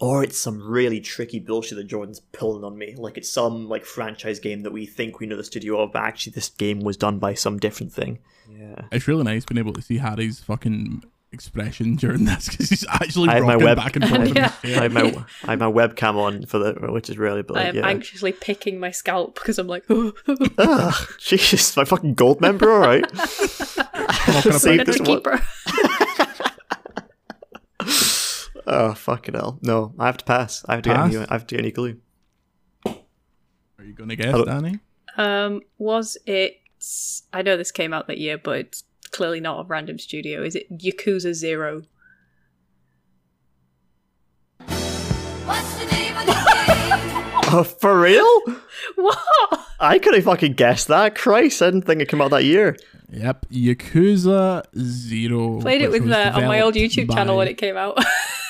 or 0.00 0.22
it's 0.22 0.38
some 0.38 0.60
really 0.62 1.00
tricky 1.00 1.40
bullshit 1.40 1.76
that 1.78 1.84
Jordan's 1.88 2.20
pulling 2.32 2.64
on 2.64 2.78
me. 2.78 2.94
Like 2.96 3.16
it's 3.18 3.30
some 3.30 3.68
like 3.68 3.84
franchise 3.84 4.38
game 4.40 4.62
that 4.62 4.72
we 4.72 4.86
think 4.86 5.18
we 5.20 5.26
know 5.26 5.36
the 5.36 5.44
studio 5.44 5.80
of, 5.82 5.92
but 5.92 6.02
actually 6.02 6.32
this 6.32 6.48
game 6.50 6.80
was 6.80 6.96
done 6.96 7.18
by 7.18 7.34
some 7.34 7.58
different 7.58 7.92
thing. 7.92 8.18
Yeah. 8.50 8.82
it's 8.92 9.06
really 9.06 9.24
nice 9.24 9.44
being 9.44 9.58
able 9.58 9.74
to 9.74 9.82
see 9.82 9.98
Harry's 9.98 10.40
fucking 10.40 11.02
expression 11.30 11.96
during 11.96 12.24
this 12.24 12.48
because 12.48 12.70
he's 12.70 12.86
actually 12.88 13.28
I 13.28 13.34
have 13.34 13.44
my 13.44 13.52
rocking 13.54 13.64
web- 13.66 13.76
back 13.76 13.96
and 13.96 14.08
forth. 14.08 14.28
in 14.28 14.34
Yeah. 14.36 14.50
his 14.62 14.70
chair. 14.72 14.80
I 14.80 14.82
have 14.84 14.92
my 14.92 15.24
I 15.44 15.50
have 15.50 15.58
my 15.58 15.66
webcam 15.70 16.14
on 16.16 16.46
for 16.46 16.58
the 16.58 16.72
which 16.90 17.10
is 17.10 17.18
really, 17.18 17.42
but 17.42 17.58
I 17.58 17.64
am 17.64 17.76
yeah. 17.76 17.86
anxiously 17.86 18.32
picking 18.32 18.80
my 18.80 18.90
scalp 18.90 19.34
because 19.34 19.58
I'm 19.58 19.66
like, 19.66 19.84
Ugh, 19.90 20.94
Jesus, 21.18 21.76
my 21.76 21.84
fucking 21.84 22.14
gold 22.14 22.40
member. 22.40 22.70
All 22.72 22.78
right. 22.78 23.04
Walking 24.28 24.52
up 24.52 24.60
Save 24.60 24.78
like- 24.78 24.86
this 24.86 24.98
the 24.98 25.20
one. 25.22 26.07
Keeper. 28.68 28.82
Oh 28.90 28.94
fucking 28.94 29.34
hell! 29.34 29.58
No, 29.62 29.94
I 29.98 30.06
have 30.06 30.18
to 30.18 30.24
pass. 30.24 30.64
I 30.68 30.74
have 30.74 30.82
to 30.82 30.90
get 30.90 30.96
Pass? 30.96 31.14
any. 31.14 31.26
I 31.26 31.32
have 31.32 31.46
to 31.46 31.54
get 31.54 31.60
any 31.64 31.72
clue. 31.72 31.98
Are 32.86 33.84
you 33.84 33.92
going 33.92 34.08
to 34.08 34.16
guess, 34.16 34.30
Hello. 34.32 34.44
Danny? 34.44 34.80
Um, 35.16 35.60
was 35.78 36.16
it? 36.26 36.60
I 37.32 37.42
know 37.42 37.56
this 37.56 37.72
came 37.72 37.92
out 37.92 38.06
that 38.08 38.18
year, 38.18 38.38
but 38.38 38.58
it's 38.58 38.84
clearly 39.10 39.40
not 39.40 39.60
a 39.60 39.64
random 39.68 39.98
studio. 39.98 40.42
Is 40.42 40.54
it 40.54 40.70
Yakuza 40.76 41.32
Zero? 41.34 41.82
What's 45.44 45.74
the 45.78 45.86
name 45.86 46.16
of 46.16 46.26
the 46.26 46.32
game? 46.32 47.42
Oh, 47.50 47.64
for 47.80 48.00
real? 48.00 48.40
What? 48.96 49.18
I 49.80 49.98
couldn't 49.98 50.22
fucking 50.22 50.54
guess 50.54 50.84
that. 50.86 51.14
Christ, 51.14 51.62
I 51.62 51.66
didn't 51.66 51.82
think 51.86 52.02
it 52.02 52.08
came 52.08 52.20
out 52.20 52.30
that 52.32 52.44
year. 52.44 52.76
Yep, 53.10 53.46
Yakuza 53.50 54.64
Zero. 54.76 55.60
Played 55.60 55.82
it 55.82 55.90
with 55.90 56.02
was 56.02 56.12
uh, 56.12 56.32
on 56.34 56.46
my 56.46 56.60
old 56.60 56.74
developed 56.74 56.96
YouTube 56.96 57.14
channel 57.14 57.36
when 57.36 57.48
it 57.48 57.54
came 57.54 57.76
out. 57.76 57.98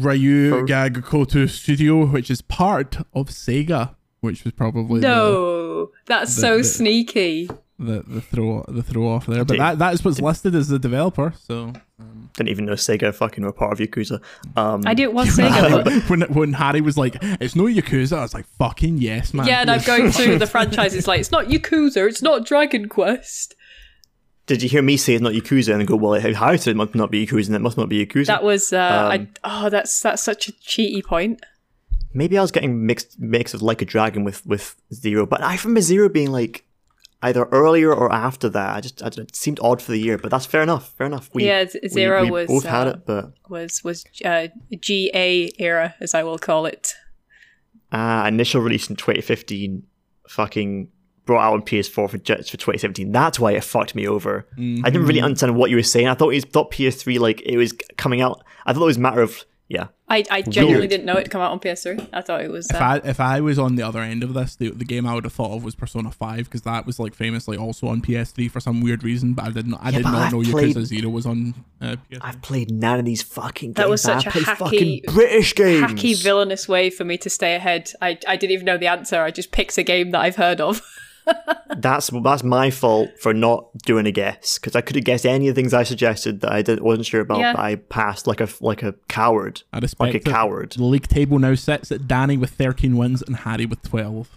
Ryu 0.00 0.50
For- 0.50 0.66
Gagakoto 0.66 1.48
Studio, 1.48 2.06
which 2.06 2.30
is 2.30 2.42
part 2.42 2.98
of 3.14 3.28
Sega, 3.28 3.94
which 4.20 4.44
was 4.44 4.52
probably 4.52 5.00
the, 5.00 5.08
no, 5.08 5.90
that's 6.06 6.34
the- 6.36 6.40
so 6.40 6.58
the- 6.58 6.64
sneaky. 6.64 7.48
the 7.78 8.02
the 8.06 8.20
throw 8.20 8.64
the 8.68 8.82
throw 8.82 9.08
off 9.08 9.26
there. 9.26 9.44
But 9.44 9.58
that 9.58 9.78
that 9.78 9.94
is 9.94 10.04
what's 10.04 10.20
listed 10.20 10.54
as 10.54 10.68
the 10.68 10.78
developer. 10.78 11.34
So 11.38 11.72
um, 12.00 12.30
Didn't 12.34 12.48
even 12.50 12.64
know 12.66 12.72
Sega 12.72 13.14
fucking 13.14 13.44
were 13.44 13.52
part 13.52 13.72
of 13.72 13.78
Yakuza. 13.78 14.20
Um, 14.56 14.82
I 14.86 14.94
knew 14.94 15.04
it 15.08 15.14
was 15.14 15.28
Sega. 15.36 15.84
but- 15.84 15.92
when 16.10 16.20
when 16.32 16.52
Harry 16.54 16.80
was 16.80 16.96
like, 16.96 17.16
"It's 17.40 17.54
no 17.56 17.64
Yakuza," 17.64 18.16
I 18.18 18.22
was 18.22 18.32
like, 18.34 18.46
"Fucking 18.58 18.98
yes, 18.98 19.34
man." 19.34 19.46
yeah, 19.46 19.60
and 19.60 19.70
I'm 19.70 19.82
going 19.92 20.10
through 20.10 20.38
the 20.38 20.46
franchises 20.46 21.06
like 21.06 21.20
it's 21.20 21.30
not 21.30 21.46
Yakuza, 21.46 22.08
it's 22.08 22.22
not 22.22 22.46
Dragon 22.46 22.88
Quest. 22.88 23.54
Did 24.46 24.62
you 24.62 24.68
hear 24.68 24.82
me 24.82 24.96
say 24.96 25.14
it's 25.14 25.22
not 25.22 25.32
Yakuza 25.32 25.74
and 25.74 25.86
go, 25.86 25.96
well, 25.96 26.20
how 26.34 26.54
said 26.56 26.70
it 26.70 26.76
must 26.76 26.94
not 26.94 27.10
be 27.10 27.26
Yakuza 27.26 27.46
and 27.48 27.56
it 27.56 27.62
must 27.62 27.76
not 27.76 27.88
be 27.88 28.04
Yakuza? 28.06 28.26
That 28.26 28.44
was 28.44 28.72
uh, 28.72 28.78
I, 29.10 29.16
Um, 29.16 29.28
oh, 29.42 29.70
that's 29.70 30.00
that's 30.00 30.22
such 30.22 30.48
a 30.48 30.52
cheaty 30.52 31.04
point. 31.04 31.40
Maybe 32.14 32.38
I 32.38 32.42
was 32.42 32.52
getting 32.52 32.86
mixed 32.86 33.18
mix 33.20 33.52
of 33.54 33.60
Like 33.60 33.82
a 33.82 33.84
Dragon 33.84 34.24
with, 34.24 34.46
with 34.46 34.76
Zero, 34.94 35.26
but 35.26 35.42
I 35.42 35.56
remember 35.56 35.80
Zero 35.80 36.08
being 36.08 36.30
like 36.30 36.64
either 37.22 37.44
earlier 37.46 37.92
or 37.92 38.12
after 38.12 38.48
that. 38.50 38.76
I 38.76 38.80
just 38.80 39.02
I 39.02 39.08
don't 39.08 39.28
it 39.28 39.34
seemed 39.36 39.58
odd 39.60 39.82
for 39.82 39.90
the 39.90 39.98
year, 39.98 40.16
but 40.16 40.30
that's 40.30 40.46
fair 40.46 40.62
enough. 40.62 40.94
Fair 40.96 41.08
enough. 41.08 41.28
We, 41.34 41.46
Yeah, 41.46 41.66
Z- 41.66 41.80
we- 41.82 41.88
Zero 41.88 42.22
we 42.22 42.30
was, 42.30 42.46
both 42.48 42.64
had 42.64 42.86
uh, 42.86 42.90
it, 42.90 43.06
but 43.06 43.32
Was 43.48 43.82
was 43.82 44.04
uh, 44.24 44.46
GA 44.80 45.50
era, 45.58 45.94
as 46.00 46.14
I 46.14 46.22
will 46.22 46.38
call 46.38 46.66
it. 46.66 46.94
uh, 47.90 48.24
initial 48.28 48.60
release 48.60 48.88
in 48.88 48.96
2015, 48.96 49.82
fucking 50.28 50.88
brought 51.26 51.42
out 51.44 51.52
on 51.54 51.62
PS4 51.62 52.08
for 52.08 52.18
just 52.18 52.50
for 52.50 52.56
2017. 52.56 53.12
That's 53.12 53.38
why 53.38 53.52
it 53.52 53.62
fucked 53.64 53.94
me 53.94 54.08
over. 54.08 54.46
I 54.56 54.88
didn't 54.90 55.06
really 55.06 55.20
understand 55.20 55.56
what 55.56 55.68
you 55.70 55.76
were 55.76 55.82
saying. 55.82 56.08
I 56.08 56.14
thought 56.14 56.30
it 56.30 56.36
was 56.36 56.44
thought 56.44 56.70
PS3 56.70 57.18
like 57.18 57.42
it 57.42 57.58
was 57.58 57.74
coming 57.98 58.20
out. 58.22 58.42
I 58.64 58.72
thought 58.72 58.82
it 58.82 58.86
was 58.86 58.96
a 58.96 59.00
matter 59.00 59.20
of 59.20 59.44
yeah, 59.68 59.88
I, 60.08 60.22
I 60.30 60.42
genuinely 60.42 60.82
Weird. 60.82 60.90
didn't 60.90 61.06
know 61.06 61.16
it 61.16 61.28
come 61.28 61.40
out 61.40 61.50
on 61.50 61.58
PS3. 61.58 62.08
I 62.12 62.20
thought 62.20 62.40
it 62.42 62.52
was. 62.52 62.70
If 62.70 62.76
Uh, 62.80 62.84
I 62.84 62.96
if 62.98 63.18
I 63.18 63.40
was 63.40 63.58
on 63.58 63.74
the 63.74 63.82
other 63.82 64.00
end 64.00 64.22
of 64.22 64.32
this, 64.32 64.54
the, 64.54 64.70
the 64.70 64.84
game 64.84 65.04
I 65.08 65.14
would 65.14 65.24
have 65.24 65.32
thought 65.32 65.56
of 65.56 65.64
was 65.64 65.74
Persona 65.74 66.12
Five 66.12 66.44
because 66.44 66.62
that 66.62 66.86
was 66.86 67.00
like 67.00 67.16
famously 67.16 67.56
also 67.56 67.88
on 67.88 68.00
PS3 68.00 68.48
for 68.48 68.60
some 68.60 68.80
weird 68.80 69.02
reason. 69.02 69.34
But 69.34 69.46
I 69.46 69.50
did 69.50 69.66
not 69.66 69.80
I 69.82 69.90
did 69.90 70.04
not 70.04 70.14
I've 70.14 70.32
know 70.32 70.42
played- 70.52 70.76
Yakuza 70.76 70.84
Zero 70.84 71.08
was 71.10 71.26
on 71.26 71.54
uh, 71.80 71.96
PS3. 72.12 72.18
I've 72.22 72.40
played 72.42 72.70
none 72.70 73.00
of 73.00 73.04
these 73.04 73.22
fucking 73.22 73.70
games. 73.70 73.74
That 73.74 73.88
was 73.88 74.02
such 74.02 74.24
I 74.24 74.30
a 74.30 74.32
play 74.32 74.42
hacky- 74.42 74.56
fucking 74.56 75.00
British 75.12 75.54
games. 75.56 75.92
hacky 75.94 76.22
villainous 76.22 76.68
way 76.68 76.88
for 76.88 77.02
me 77.02 77.18
to 77.18 77.28
stay 77.28 77.56
ahead. 77.56 77.90
I, 78.00 78.16
I 78.28 78.36
didn't 78.36 78.52
even 78.52 78.66
know 78.66 78.78
the 78.78 78.86
answer. 78.86 79.20
I 79.20 79.32
just 79.32 79.50
picked 79.50 79.76
a 79.78 79.82
game 79.82 80.12
that 80.12 80.20
I've 80.20 80.36
heard 80.36 80.60
of. 80.60 80.80
That's 81.76 82.10
that's 82.22 82.42
my 82.42 82.70
fault 82.70 83.10
for 83.20 83.34
not 83.34 83.68
doing 83.78 84.06
a 84.06 84.10
guess 84.12 84.58
because 84.58 84.74
I 84.74 84.80
could 84.80 84.96
have 84.96 85.04
guessed 85.04 85.26
any 85.26 85.48
of 85.48 85.54
the 85.54 85.60
things 85.60 85.74
I 85.74 85.82
suggested 85.82 86.40
that 86.40 86.52
I 86.52 86.62
didn't, 86.62 86.84
wasn't 86.84 87.06
sure 87.06 87.20
about. 87.20 87.38
Yeah. 87.38 87.52
But 87.52 87.60
I 87.62 87.74
passed 87.76 88.26
like 88.26 88.40
a 88.40 88.48
like 88.60 88.82
a 88.82 88.94
coward, 89.08 89.62
I 89.72 89.78
respect 89.78 90.00
like 90.00 90.14
a 90.14 90.28
it. 90.28 90.32
coward. 90.32 90.72
The 90.72 90.84
league 90.84 91.08
table 91.08 91.38
now 91.38 91.54
sits 91.54 91.92
at 91.92 92.08
Danny 92.08 92.36
with 92.36 92.50
13 92.50 92.96
wins 92.96 93.22
and 93.22 93.36
Harry 93.36 93.66
with 93.66 93.82
12. 93.82 94.28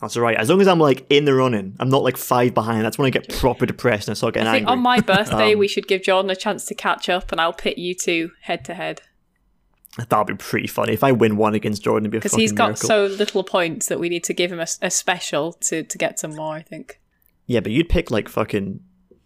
That's 0.00 0.16
all 0.16 0.22
right. 0.22 0.36
As 0.36 0.50
long 0.50 0.60
as 0.60 0.68
I'm 0.68 0.78
like 0.78 1.06
in 1.08 1.24
the 1.24 1.34
running, 1.34 1.74
I'm 1.80 1.88
not 1.88 2.02
like 2.02 2.16
five 2.16 2.52
behind. 2.52 2.84
That's 2.84 2.98
when 2.98 3.06
I 3.06 3.10
get 3.10 3.28
proper 3.38 3.64
depressed 3.64 4.08
and 4.08 4.14
I 4.14 4.16
start 4.16 4.34
getting 4.34 4.48
I 4.48 4.52
think 4.52 4.68
angry. 4.68 4.72
on 4.72 4.82
my 4.82 5.00
birthday 5.00 5.54
Um, 5.54 5.58
we 5.58 5.66
should 5.68 5.88
give 5.88 6.02
Jordan 6.02 6.30
a 6.30 6.36
chance 6.36 6.64
to 6.66 6.74
catch 6.74 7.08
up, 7.08 7.32
and 7.32 7.40
I'll 7.40 7.52
pit 7.54 7.78
you 7.78 7.94
two 7.94 8.32
head 8.42 8.64
to 8.66 8.74
head 8.74 9.00
That'd 10.08 10.26
be 10.26 10.34
pretty 10.34 10.66
funny 10.66 10.92
if 10.92 11.04
I 11.04 11.12
win 11.12 11.36
one 11.36 11.54
against 11.54 11.82
Jordan. 11.82 12.04
It'd 12.06 12.10
be 12.10 12.18
a 12.18 12.20
because 12.20 12.34
he's 12.34 12.50
got 12.52 12.70
miracle. 12.70 12.88
so 12.88 13.06
little 13.06 13.44
points 13.44 13.86
that 13.86 14.00
we 14.00 14.08
need 14.08 14.24
to 14.24 14.34
give 14.34 14.50
him 14.50 14.58
a, 14.58 14.66
a 14.82 14.90
special 14.90 15.52
to 15.54 15.84
to 15.84 15.98
get 15.98 16.18
some 16.18 16.34
more. 16.34 16.54
I 16.56 16.62
think. 16.62 17.00
Yeah, 17.46 17.60
but 17.60 17.70
you'd 17.72 17.88
pick 17.88 18.10
like 18.10 18.28
fucking 18.28 18.80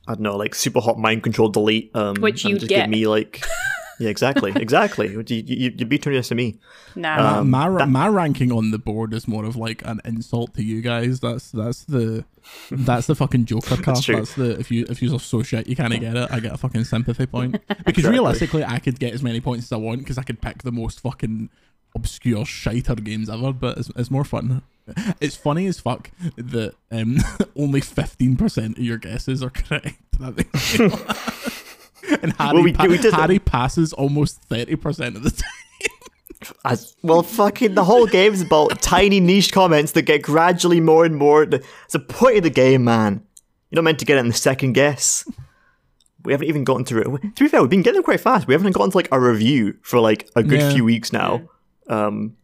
I 0.07 0.13
don't 0.13 0.21
know, 0.23 0.37
like 0.37 0.55
super 0.55 0.81
hot 0.81 0.99
mind 0.99 1.23
control 1.23 1.49
delete, 1.49 1.91
um, 1.95 2.17
Which 2.17 2.45
you'd 2.45 2.61
just 2.61 2.69
get. 2.69 2.83
give 2.83 2.91
me 2.91 3.07
like. 3.07 3.45
Yeah, 4.01 4.11
exactly, 4.11 4.53
exactly. 4.57 5.09
You, 5.11 5.25
you, 5.27 5.73
you'd 5.77 5.89
be 5.89 5.99
turning 5.99 6.19
this 6.21 6.29
to 6.29 6.35
me. 6.35 6.57
Nah, 6.95 7.39
Um, 7.41 7.51
my 7.51 7.67
ra- 7.69 7.79
that- 7.79 7.89
my 7.89 8.09
ranking 8.09 8.53
on 8.53 8.71
the 8.71 8.79
board 8.79 9.13
is 9.13 9.27
more 9.27 9.45
of 9.45 9.57
like 9.57 9.83
an 9.85 10.01
insult 10.05 10.55
to 10.55 10.63
you 10.63 10.81
guys. 10.81 11.21
That's 11.21 11.51
that's 11.51 11.85
the 11.85 12.25
that's 12.71 13.07
the 13.09 13.15
fucking 13.15 13.45
Joker 13.47 13.77
card. 13.83 14.03
true. 14.03 14.17
That's 14.17 14.35
the 14.35 14.59
if 14.59 14.71
you 14.71 14.87
if 14.89 15.03
you're 15.03 15.19
so 15.19 15.43
shit 15.43 15.67
you 15.67 15.77
can't 15.77 15.99
get 16.01 16.17
it, 16.17 16.29
I 16.31 16.41
get 16.41 16.53
a 16.53 16.57
fucking 16.57 16.85
sympathy 16.85 17.27
point. 17.27 17.61
Because 17.85 18.05
realistically, 18.05 18.65
I 18.65 18.79
could 18.79 18.99
get 19.01 19.15
as 19.15 19.23
many 19.23 19.41
points 19.41 19.67
as 19.67 19.73
I 19.73 19.77
want 19.77 19.99
because 20.01 20.19
I 20.19 20.23
could 20.23 20.41
pick 20.41 20.63
the 20.63 20.73
most 20.73 21.01
fucking 21.01 21.49
obscure 21.95 22.45
shiter 22.45 22.95
games 22.97 23.29
ever. 23.31 23.53
But 23.53 23.79
it's, 23.79 23.91
it's 23.97 24.11
more 24.11 24.25
fun. 24.25 24.63
It's 25.21 25.37
funny 25.37 25.67
as 25.67 25.81
fuck 25.81 26.11
that 26.37 26.75
um, 26.91 27.19
only 27.57 27.81
fifteen 27.81 28.37
percent 28.37 28.79
of 28.79 28.85
your 28.85 28.97
guesses 28.99 29.43
are 29.43 29.51
correct. 29.51 29.97
and 32.23 32.33
Harry, 32.35 32.55
Well, 32.55 32.63
we- 32.63 32.73
pa- 32.73 32.87
we 32.87 32.99
did- 32.99 33.15
Harry 33.15 33.39
passes 33.39 33.93
almost 33.93 34.43
thirty 34.43 34.77
percent 34.77 35.17
of 35.17 35.23
the 35.23 35.31
time. 35.43 35.51
As 36.65 36.95
well, 37.03 37.23
fucking 37.25 37.75
the 37.75 37.83
whole 37.85 38.07
game's 38.07 38.41
about 38.43 38.81
tiny 38.81 39.19
niche 39.19 39.51
comments 39.53 39.93
that 39.93 40.03
get 40.03 40.23
gradually 40.23 40.81
more 40.81 41.05
and 41.05 41.17
more. 41.17 41.43
It's 41.43 41.67
the 41.93 41.99
point 41.99 42.37
of 42.37 42.43
the 42.45 42.51
game, 42.51 42.85
man. 42.85 43.25
You're 43.71 43.77
not 43.83 43.85
meant 43.85 43.99
to 43.99 44.05
get 44.05 44.17
it 44.19 44.21
in 44.21 44.29
the 44.29 44.35
second 44.35 44.75
guess. 44.75 45.29
We 46.23 46.33
haven't 46.33 46.47
even 46.49 46.63
gotten 46.65 46.85
through 46.85 47.17
it. 47.17 47.35
To 47.37 47.45
be 47.45 47.49
fair, 47.49 47.61
we've 47.61 47.69
been 47.71 47.83
getting 47.83 48.03
quite 48.05 48.21
fast. 48.21 48.47
We 48.47 48.55
haven't 48.55 48.71
gotten 48.73 48.91
to 48.93 48.97
like 48.97 49.09
a 49.11 49.19
review 49.21 49.77
for 49.83 49.99
like 49.99 50.31
a 50.37 50.43
good 50.45 50.61
Yeah. 50.61 50.73
few 50.73 50.85
weeks 50.85 51.13
now. 51.13 51.43
Um, 51.89 52.37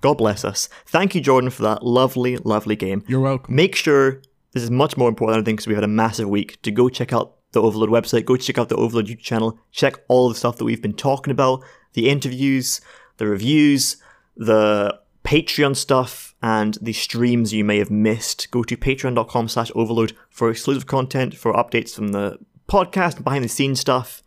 God 0.00 0.18
bless 0.18 0.44
us. 0.44 0.68
Thank 0.86 1.14
you, 1.14 1.20
Jordan, 1.20 1.50
for 1.50 1.62
that 1.62 1.84
lovely, 1.84 2.36
lovely 2.38 2.76
game. 2.76 3.04
You're 3.06 3.20
welcome. 3.20 3.54
Make 3.54 3.76
sure 3.76 4.22
this 4.52 4.62
is 4.64 4.70
much 4.72 4.96
more 4.96 5.08
important, 5.08 5.40
I 5.40 5.44
think, 5.44 5.58
because 5.58 5.66
we've 5.68 5.76
had 5.76 5.84
a 5.84 5.88
massive 5.88 6.28
week 6.28 6.60
to 6.62 6.70
go 6.72 6.88
check 6.88 7.12
out 7.12 7.35
the 7.56 7.62
Overlode 7.62 7.88
website, 7.88 8.26
go 8.26 8.36
check 8.36 8.58
out 8.58 8.68
the 8.68 8.76
Overlode 8.76 9.06
YouTube 9.06 9.20
channel, 9.20 9.58
check 9.72 9.94
all 10.08 10.28
the 10.28 10.34
stuff 10.34 10.58
that 10.58 10.64
we've 10.64 10.82
been 10.82 10.92
talking 10.92 11.30
about, 11.30 11.64
the 11.94 12.10
interviews, 12.10 12.80
the 13.16 13.26
reviews, 13.26 13.96
the 14.36 15.00
Patreon 15.24 15.74
stuff, 15.74 16.34
and 16.42 16.76
the 16.82 16.92
streams 16.92 17.52
you 17.52 17.64
may 17.64 17.78
have 17.78 17.90
missed. 17.90 18.50
Go 18.50 18.62
to 18.62 18.76
patreon.com 18.76 19.48
slash 19.48 19.72
overlode 19.72 20.12
for 20.28 20.50
exclusive 20.50 20.86
content, 20.86 21.34
for 21.34 21.52
updates 21.54 21.94
from 21.94 22.08
the 22.08 22.38
podcast, 22.68 23.24
behind 23.24 23.42
the 23.42 23.48
scenes 23.48 23.80
stuff, 23.80 24.22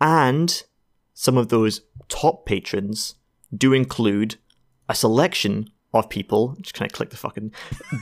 and 0.00 0.64
some 1.14 1.38
of 1.38 1.48
those 1.48 1.80
top 2.08 2.44
patrons 2.44 3.14
do 3.56 3.72
include 3.72 4.36
a 4.88 4.94
selection 4.94 5.70
of 5.94 6.10
people, 6.10 6.56
just 6.60 6.74
kind 6.74 6.90
of 6.90 6.94
click 6.94 7.08
the 7.08 7.16
fucking, 7.16 7.52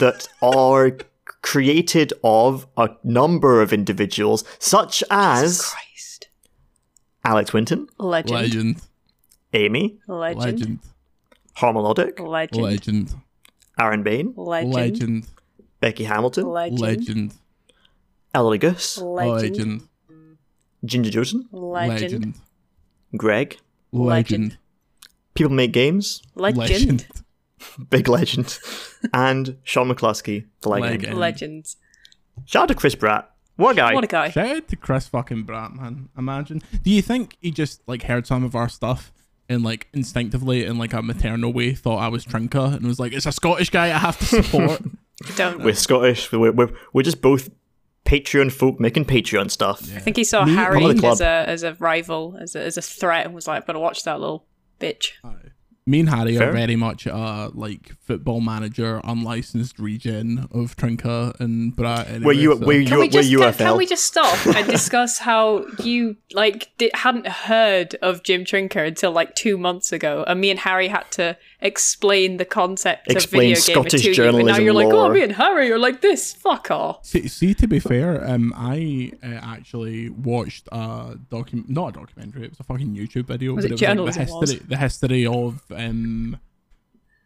that 0.01 0.27
are 0.43 0.99
created 1.43 2.13
of 2.23 2.67
a 2.77 2.91
number 3.03 3.61
of 3.63 3.73
individuals, 3.73 4.45
such 4.59 5.03
as 5.11 5.61
Christ, 5.63 6.29
Alex 7.25 7.53
Winton, 7.53 7.89
legend, 7.99 8.31
Legend. 8.33 8.83
Amy, 9.53 9.99
legend, 10.09 10.41
Legend. 10.41 10.79
Harmelodic, 11.57 12.21
legend, 12.21 12.63
Legend. 12.63 13.15
Aaron 13.79 14.03
Bain, 14.03 14.35
legend, 14.37 14.75
Legend. 14.75 15.27
Becky 15.81 16.05
Hamilton, 16.05 16.47
legend, 16.49 16.81
Legend. 16.81 17.35
Ellery 18.35 18.59
Gus, 18.59 18.99
legend, 18.99 19.43
Legend. 19.43 19.89
Ginger 20.85 21.11
Josen, 21.11 21.45
legend, 21.53 22.01
Legend. 22.01 22.35
Greg, 23.17 23.59
Legend. 23.93 24.59
People 25.35 25.55
Make 25.55 25.73
Games, 25.73 26.23
legend, 26.37 27.07
Big 27.91 28.09
Legend, 28.09 28.59
and 29.13 29.57
Sean 29.65 29.89
McCluskey, 29.89 30.47
the 30.61 30.69
legend. 30.69 31.03
Legend. 31.03 31.19
legends. 31.19 31.77
Shout 32.45 32.65
out 32.65 32.69
to 32.69 32.75
Chris 32.75 32.95
Bratt. 32.95 33.27
What 33.57 33.73
a 33.73 33.75
guy. 33.77 33.95
What 33.95 34.05
a 34.05 34.09
guy! 34.09 34.31
Shout 34.31 34.57
out 34.57 34.69
to 34.69 34.77
Chris 34.77 35.07
fucking 35.07 35.45
Bratt, 35.47 35.75
man. 35.77 36.09
Imagine. 36.19 36.63
Do 36.83 36.91
you 36.91 37.03
think 37.03 37.37
he 37.41 37.51
just 37.51 37.83
like 37.87 38.05
heard 38.05 38.27
some 38.27 38.43
of 38.45 38.57
our 38.57 38.69
stuff 38.69 39.13
and 39.49 39.63
like 39.63 39.89
instinctively 39.93 40.65
in 40.65 40.79
like 40.79 40.93
a 40.93 41.03
maternal 41.03 41.53
way 41.53 41.75
thought 41.75 41.99
I 41.99 42.09
was 42.09 42.25
Trinca 42.25 42.75
and 42.75 42.87
was 42.87 42.99
like, 42.99 43.13
it's 43.13 43.27
a 43.27 43.33
Scottish 43.33 43.71
guy 43.71 43.87
I 43.87 43.99
have 43.99 44.19
to 44.19 44.25
support? 44.25 44.83
Don't. 45.37 45.63
We're 45.63 45.75
Scottish. 45.75 46.33
We're, 46.33 46.51
we're, 46.51 46.73
we're 46.93 47.03
just 47.03 47.23
both 47.23 47.51
Patreon 48.05 48.51
folk 48.51 48.81
making 48.81 49.05
Patreon 49.05 49.51
stuff. 49.51 49.83
I 49.95 50.01
think 50.01 50.17
he 50.17 50.25
saw 50.25 50.45
Me- 50.45 50.55
Harry 50.55 50.81
Part 50.81 50.91
of 50.91 50.97
the 50.97 51.01
club. 51.01 51.13
as 51.13 51.21
a 51.21 51.49
as 51.49 51.63
a 51.63 51.75
rival, 51.75 52.37
as 52.41 52.57
a, 52.57 52.63
as 52.63 52.77
a 52.77 52.83
threat, 52.83 53.25
and 53.27 53.35
was 53.35 53.47
like, 53.47 53.65
"Better 53.67 53.79
watch 53.79 54.03
that 54.03 54.19
little 54.21 54.47
bitch." 54.81 55.13
Me 55.87 56.01
and 56.01 56.09
Harry 56.09 56.39
Fair. 56.39 56.49
are 56.49 56.53
very 56.53 56.77
much 56.77 57.07
uh 57.07 57.51
like 57.53 57.93
football 58.01 58.41
manager, 58.41 59.03
unlicensed 59.05 59.79
regen 59.79 60.49
of 60.51 60.75
Trinca 60.77 61.39
and 61.41 61.77
Bratt. 61.77 62.09
Anyway, 62.09 62.25
Where 62.25 62.35
you, 62.35 62.53
so- 62.59 62.67
where 62.67 62.83
Can 62.85 62.93
you, 62.93 62.99
we 63.01 63.09
just 63.09 63.29
you 63.29 63.39
can, 63.41 63.53
can 63.53 63.77
we 63.77 63.85
just 63.87 64.05
stop 64.05 64.47
and 64.47 64.67
discuss 64.67 65.19
how 65.19 65.67
you 65.83 66.17
like 66.33 66.71
di- 66.79 66.91
hadn't 66.95 67.27
heard 67.29 67.97
of 67.97 68.23
Jim 68.23 68.45
Trinca 68.47 68.87
until 68.87 69.13
like 69.13 69.35
two 69.35 69.59
months 69.59 69.93
ago, 69.93 70.25
and 70.27 70.41
me 70.41 70.51
and 70.51 70.61
Harry 70.61 70.89
had 70.89 71.11
to 71.13 71.37
explain 71.65 72.37
the 72.37 72.45
concept 72.45 73.11
Explain 73.11 73.53
of 73.53 73.59
video 73.59 73.75
Scottish 73.75 74.03
gamer 74.03 74.15
to 74.15 74.23
you, 74.23 74.39
and 74.39 74.47
now 74.47 74.59
you're 74.59 74.75
like, 74.75 74.87
"Oh, 74.87 75.07
lore." 75.07 75.13
me 75.13 75.23
and 75.23 75.33
Harry 75.33 75.73
are 75.73 75.79
like 75.79 76.01
this." 76.01 76.33
Fuck 76.33 76.71
off. 76.71 77.05
See, 77.05 77.27
see, 77.27 77.55
to 77.55 77.67
be 77.67 77.81
fair, 77.81 78.25
um, 78.29 78.53
I 78.57 79.13
uh, 79.23 79.41
actually 79.43 80.11
watched 80.11 80.69
a 80.71 81.19
document, 81.31 81.69
not 81.69 81.89
a 81.89 81.93
documentary. 81.93 82.45
It 82.45 82.51
was 82.51 82.61
a 82.61 82.65
fucking 82.65 82.95
YouTube 82.95 83.27
video. 83.27 83.55
Was 83.55 83.65
but 83.65 83.71
it 83.71 83.73
was 83.73 83.81
like 83.81 83.89
journalism, 83.89 84.25
the 84.27 84.35
was? 84.35 84.51
history, 84.51 84.67
the 84.69 84.77
history 84.77 85.27
of 85.27 85.65
um, 85.75 86.39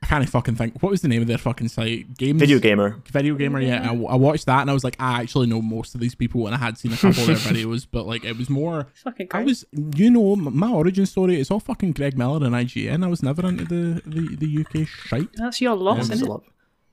I 0.02 0.06
can't 0.06 0.28
fucking 0.28 0.54
think. 0.54 0.80
What 0.82 0.90
was 0.90 1.02
the 1.02 1.08
name 1.08 1.22
of 1.22 1.28
their 1.28 1.38
fucking 1.38 1.68
site? 1.68 2.16
Games. 2.16 2.38
Video 2.38 2.58
gamer. 2.60 3.02
Video 3.12 3.34
gamer. 3.34 3.60
Yeah, 3.60 3.82
I, 3.90 3.94
I 3.94 4.14
watched 4.14 4.46
that 4.46 4.60
and 4.60 4.70
I 4.70 4.72
was 4.72 4.84
like, 4.84 4.96
I 5.00 5.20
actually 5.22 5.48
know 5.48 5.60
most 5.60 5.94
of 5.94 6.00
these 6.00 6.14
people, 6.14 6.46
and 6.46 6.54
I 6.54 6.58
had 6.58 6.78
seen 6.78 6.92
a 6.92 6.96
couple 6.96 7.20
of 7.22 7.26
their 7.26 7.36
videos, 7.36 7.86
but 7.90 8.06
like 8.06 8.24
it 8.24 8.36
was 8.38 8.48
more. 8.48 8.86
Fucking 9.02 9.26
I 9.32 9.38
great. 9.38 9.46
was, 9.46 9.64
you 9.96 10.10
know, 10.10 10.36
my 10.36 10.70
origin 10.70 11.04
story. 11.04 11.40
It's 11.40 11.50
all 11.50 11.60
fucking 11.60 11.92
Greg 11.92 12.16
Miller 12.16 12.46
and 12.46 12.54
IGN. 12.54 13.04
I 13.04 13.08
was 13.08 13.22
never 13.22 13.46
into 13.46 13.64
the 13.64 14.00
the, 14.06 14.36
the 14.36 14.64
UK 14.82 14.86
shite, 14.86 15.28
That's 15.34 15.60
your 15.60 15.74
loss, 15.74 15.98
Just 15.98 16.12
isn't 16.12 16.26
it? 16.26 16.30
lot. 16.30 16.44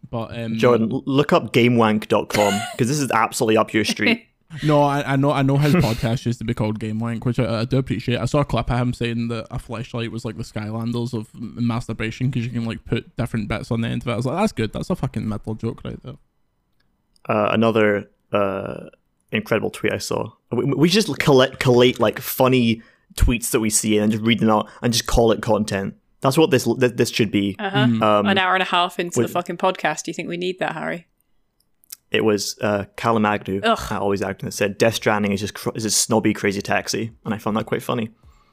but 0.09 0.37
um, 0.37 0.55
Jordan, 0.57 0.89
look 1.05 1.31
up 1.31 1.53
gamewank.com 1.53 2.61
because 2.73 2.87
this 2.87 2.99
is 2.99 3.11
absolutely 3.11 3.57
up 3.57 3.73
your 3.73 3.85
street. 3.95 4.25
No, 4.63 4.81
I, 4.83 5.13
I 5.13 5.15
know 5.15 5.31
I 5.31 5.41
know 5.41 5.57
his 5.57 5.73
podcast 5.75 6.25
used 6.25 6.39
to 6.39 6.45
be 6.45 6.53
called 6.53 6.79
Game 6.79 6.99
Link, 6.99 7.25
which 7.25 7.39
I, 7.39 7.61
I 7.61 7.65
do 7.65 7.77
appreciate. 7.77 8.19
I 8.19 8.25
saw 8.25 8.39
a 8.39 8.45
clip 8.45 8.69
of 8.71 8.79
him 8.79 8.93
saying 8.93 9.27
that 9.29 9.47
a 9.51 9.59
flashlight 9.59 10.11
was 10.11 10.25
like 10.25 10.37
the 10.37 10.43
Skylanders 10.43 11.13
of 11.13 11.29
m- 11.35 11.55
masturbation 11.67 12.29
because 12.29 12.45
you 12.45 12.51
can 12.51 12.65
like 12.65 12.83
put 12.85 13.15
different 13.17 13.47
bits 13.47 13.71
on 13.71 13.81
the 13.81 13.87
end 13.87 14.01
of 14.03 14.07
it. 14.07 14.11
I 14.11 14.15
was 14.15 14.25
like, 14.25 14.37
that's 14.37 14.51
good. 14.53 14.73
That's 14.73 14.89
a 14.89 14.95
fucking 14.95 15.27
metal 15.27 15.55
joke 15.55 15.81
right 15.83 16.01
there. 16.03 16.15
uh, 17.29 17.49
another 17.51 18.09
uh, 18.31 18.89
incredible 19.31 19.69
tweet 19.69 19.93
I 19.93 19.97
saw. 19.97 20.31
We, 20.51 20.65
we 20.65 20.89
just 20.89 21.17
collect 21.19 21.59
collate 21.59 21.99
like 21.99 22.19
funny 22.19 22.81
tweets 23.15 23.51
that 23.51 23.59
we 23.59 23.69
see 23.69 23.97
and 23.97 24.11
just 24.11 24.23
read 24.23 24.39
them 24.39 24.49
out 24.49 24.69
and 24.81 24.91
just 24.93 25.07
call 25.07 25.31
it 25.31 25.41
content. 25.41 25.95
That's 26.21 26.37
what 26.37 26.49
this 26.49 26.63
this, 26.77 26.91
this 26.93 27.09
should 27.09 27.31
be. 27.31 27.55
Uh-huh. 27.59 27.77
Um, 27.77 28.25
An 28.25 28.37
hour 28.37 28.53
and 28.55 28.63
a 28.63 28.65
half 28.65 28.99
into 28.99 29.21
the 29.21 29.27
fucking 29.27 29.57
podcast. 29.57 30.03
Do 30.03 30.11
you 30.11 30.13
think 30.15 30.27
we 30.27 30.37
need 30.37 30.59
that, 30.59 30.73
Harry? 30.73 31.07
It 32.11 32.23
was 32.23 32.57
uh, 32.61 32.85
Callum 32.95 33.25
Agnew, 33.25 33.61
Ugh. 33.63 33.79
I 33.89 33.97
always 33.97 34.21
acting 34.21 34.47
that 34.47 34.51
said 34.53 34.77
Death 34.77 34.95
Stranding 34.95 35.31
is 35.31 35.39
just 35.41 35.53
cr- 35.55 35.71
is 35.75 35.85
a 35.85 35.91
snobby 35.91 36.33
crazy 36.33 36.61
taxi, 36.61 37.11
and 37.25 37.33
I 37.33 37.37
found 37.37 37.57
that 37.57 37.65
quite 37.65 37.83
funny. 37.83 38.09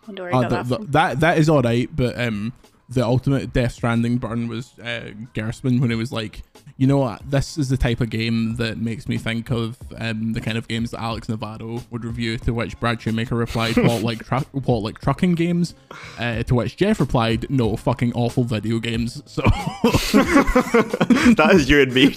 Wonder 0.06 0.22
where 0.22 0.32
he 0.32 0.36
Uh, 0.38 0.42
got 0.42 0.48
the- 0.48 0.56
that 0.56 0.68
the- 0.68 0.76
from. 0.76 0.86
that 0.92 1.20
that 1.20 1.38
is 1.38 1.48
all 1.48 1.62
right, 1.62 1.88
but 1.94 2.18
um, 2.20 2.52
the 2.92 3.04
ultimate 3.04 3.52
Death 3.52 3.72
Stranding 3.72 4.18
burn 4.18 4.48
was 4.48 4.78
uh, 4.78 5.12
Gerstmann 5.34 5.80
when 5.80 5.90
it 5.90 5.96
was 5.96 6.12
like, 6.12 6.42
you 6.76 6.86
know 6.86 6.98
what, 6.98 7.28
this 7.30 7.58
is 7.58 7.68
the 7.68 7.76
type 7.76 8.00
of 8.00 8.10
game 8.10 8.56
that 8.56 8.78
makes 8.78 9.08
me 9.08 9.18
think 9.18 9.50
of 9.50 9.76
um, 9.98 10.32
the 10.32 10.40
kind 10.40 10.58
of 10.58 10.68
games 10.68 10.90
that 10.90 11.00
Alex 11.00 11.28
Navarro 11.28 11.80
would 11.90 12.04
review. 12.04 12.38
To 12.38 12.52
which 12.52 12.78
Brad 12.80 13.00
Shoemaker 13.00 13.34
replied, 13.34 13.76
"What 13.76 14.02
like 14.02 14.24
tru- 14.26 14.38
what 14.52 14.82
like 14.82 15.00
trucking 15.00 15.34
games?" 15.34 15.74
Uh, 16.18 16.42
to 16.44 16.54
which 16.54 16.76
Jeff 16.76 17.00
replied, 17.00 17.46
"No, 17.50 17.76
fucking 17.76 18.12
awful 18.14 18.44
video 18.44 18.78
games." 18.78 19.22
So 19.26 19.42
that 20.12 21.50
is 21.52 21.70
you 21.70 21.82
and 21.82 21.94
me. 21.94 22.06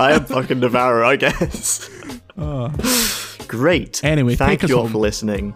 I 0.00 0.12
am 0.12 0.24
fucking 0.24 0.60
Navarro, 0.60 1.06
I 1.06 1.16
guess. 1.16 1.88
Great. 3.46 4.02
Anyway, 4.04 4.36
thank 4.36 4.62
you 4.62 4.76
all 4.76 4.82
home. 4.82 4.92
for 4.92 4.98
listening. 4.98 5.54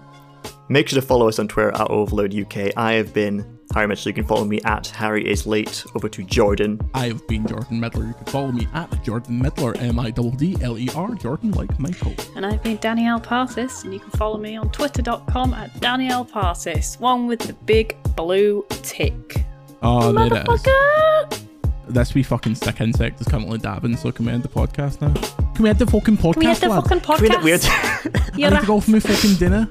Make 0.69 0.89
sure 0.89 1.01
to 1.01 1.07
follow 1.07 1.29
us 1.29 1.39
on 1.39 1.49
Twitter 1.49 1.71
at 1.71 1.89
Overlode 1.89 2.45
UK. 2.45 2.73
I 2.77 2.95
have 2.95 3.13
been 3.13 3.54
Harry 3.73 3.87
Mitchell. 3.89 4.11
You 4.11 4.15
can 4.15 4.25
follow 4.27 4.45
me 4.45 4.61
at 4.65 4.87
Harry 4.89 5.29
is 5.29 5.47
late. 5.47 5.85
Over 5.97 6.09
to 6.09 6.23
Jordan. 6.23 6.81
I've 6.95 7.27
been 7.27 7.47
Jordan 7.47 7.81
Middler. 7.81 8.07
You 8.07 8.15
can 8.15 8.27
follow 8.27 8.53
me 8.53 8.69
at 8.75 9.03
Jordan 9.05 9.41
Middler, 9.41 9.77
M 9.79 9.99
I 9.99 10.11
D 10.11 10.31
D 10.37 10.57
L 10.63 10.79
E 10.79 10.89
R, 10.95 11.15
Jordan 11.15 11.51
like 11.53 11.79
Michael. 11.81 12.15
And 12.37 12.45
I've 12.47 12.63
been 12.63 12.77
Danielle 12.77 13.21
Partis, 13.21 13.85
and 13.85 13.93
you 13.93 14.01
can 14.01 14.11
follow 14.13 14.39
me 14.39 14.57
on 14.57 14.71
twitter.com 14.71 15.55
at 15.55 15.81
Danielle 15.81 16.25
Partis, 16.25 16.99
one 17.01 17.27
with 17.27 17.41
the 17.41 17.53
big 17.53 17.97
blue 18.17 18.65
tick. 18.69 19.45
Oh, 19.83 20.13
there 20.13 20.27
it 20.27 20.33
is. 20.33 20.39
Motherfucker! 20.45 21.41
This 21.89 22.15
wee 22.15 22.23
fucking 22.23 22.55
stick 22.55 22.81
insect 22.81 23.21
is 23.21 23.27
currently 23.27 23.59
dabbing, 23.59 23.97
so 23.97 24.11
can 24.11 24.25
we 24.27 24.33
end 24.33 24.43
the 24.43 24.49
podcast 24.49 25.01
now? 25.03 25.13
Can 25.55 25.65
we 25.65 25.69
end 25.69 25.79
the 25.79 25.87
fucking 25.87 26.17
podcast, 26.17 26.33
Can 26.35 26.41
We 26.41 26.47
end 26.47 26.57
the 26.59 26.69
lad? 26.69 26.83
fucking 26.85 27.21
Weird, 27.21 27.33
podcast. 27.33 27.45
weird. 27.45 28.39
You're 28.39 28.49
I 28.51 28.55
need 28.55 28.61
to 28.61 28.67
go 28.67 28.81
for 28.81 28.91
my 28.93 29.01
fucking 29.01 29.35
dinner. 29.37 29.69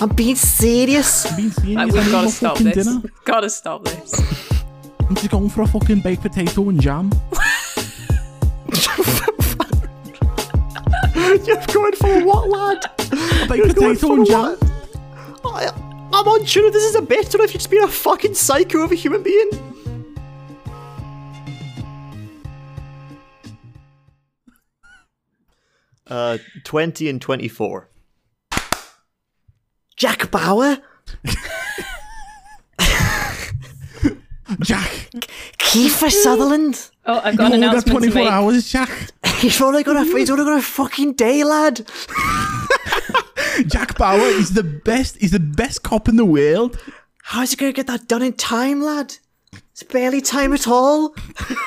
I'm 0.00 0.08
being 0.10 0.36
serious. 0.36 1.24
Being 1.36 1.50
serious, 1.50 1.76
Like, 1.76 1.92
we've 1.92 2.10
got 2.10 2.22
to 2.22 2.28
stop 2.30 2.58
this. 2.58 2.74
dinner. 2.86 3.02
Gotta 3.24 3.48
stop 3.50 3.84
this. 3.84 4.20
I'm 5.08 5.14
just 5.14 5.30
going 5.30 5.48
for 5.48 5.62
a 5.62 5.66
fucking 5.66 6.00
baked 6.00 6.22
potato 6.22 6.68
and 6.68 6.80
jam. 6.80 7.10
You're 11.44 11.56
going 11.72 11.92
for 11.94 12.24
what, 12.24 12.48
lad? 12.48 12.84
A 12.98 13.46
baked 13.48 13.56
You're 13.56 13.74
potato 13.74 14.12
and 14.14 14.26
jam. 14.26 14.56
I, 15.44 15.70
I'm 16.12 16.26
unsure 16.40 16.66
if 16.66 16.72
this 16.72 16.84
is 16.84 16.94
a 16.96 17.02
bit 17.02 17.34
or 17.34 17.42
if 17.42 17.52
you're 17.52 17.58
just 17.58 17.70
being 17.70 17.84
a 17.84 17.88
fucking 17.88 18.34
psycho 18.34 18.82
of 18.82 18.92
a 18.92 18.94
human 18.94 19.22
being. 19.22 19.50
Uh, 26.06 26.38
20 26.64 27.08
and 27.08 27.20
24. 27.20 27.88
Jack 29.96 30.30
Bauer? 30.30 30.78
Jack, 34.60 34.90
Kiefer 35.58 36.10
Sutherland? 36.10 36.90
Oh, 37.06 37.20
I've 37.24 37.32
you 37.34 37.38
got 37.38 37.46
an 37.46 37.54
only 37.54 37.66
got 37.66 37.72
announcement 37.72 37.84
to 38.04 38.10
24 38.10 38.22
make. 38.22 38.30
hours, 38.32 38.70
Jack. 38.70 38.90
He's 39.36 39.60
only 39.60 39.82
got 39.82 39.96
a, 39.96 40.04
he's 40.04 40.30
only 40.30 40.44
got 40.44 40.58
a 40.58 40.62
fucking 40.62 41.14
day, 41.14 41.44
lad. 41.44 41.76
Jack 43.66 43.96
Bauer 43.96 44.18
is 44.20 44.52
the 44.52 44.62
best. 44.62 45.16
He's 45.16 45.30
the 45.30 45.40
best 45.40 45.82
cop 45.82 46.08
in 46.08 46.16
the 46.16 46.24
world. 46.24 46.78
How's 47.22 47.50
he 47.50 47.56
gonna 47.56 47.72
get 47.72 47.86
that 47.86 48.06
done 48.06 48.22
in 48.22 48.34
time, 48.34 48.82
lad? 48.82 49.16
It's 49.72 49.82
barely 49.82 50.20
time 50.20 50.52
at 50.52 50.68
all. 50.68 51.14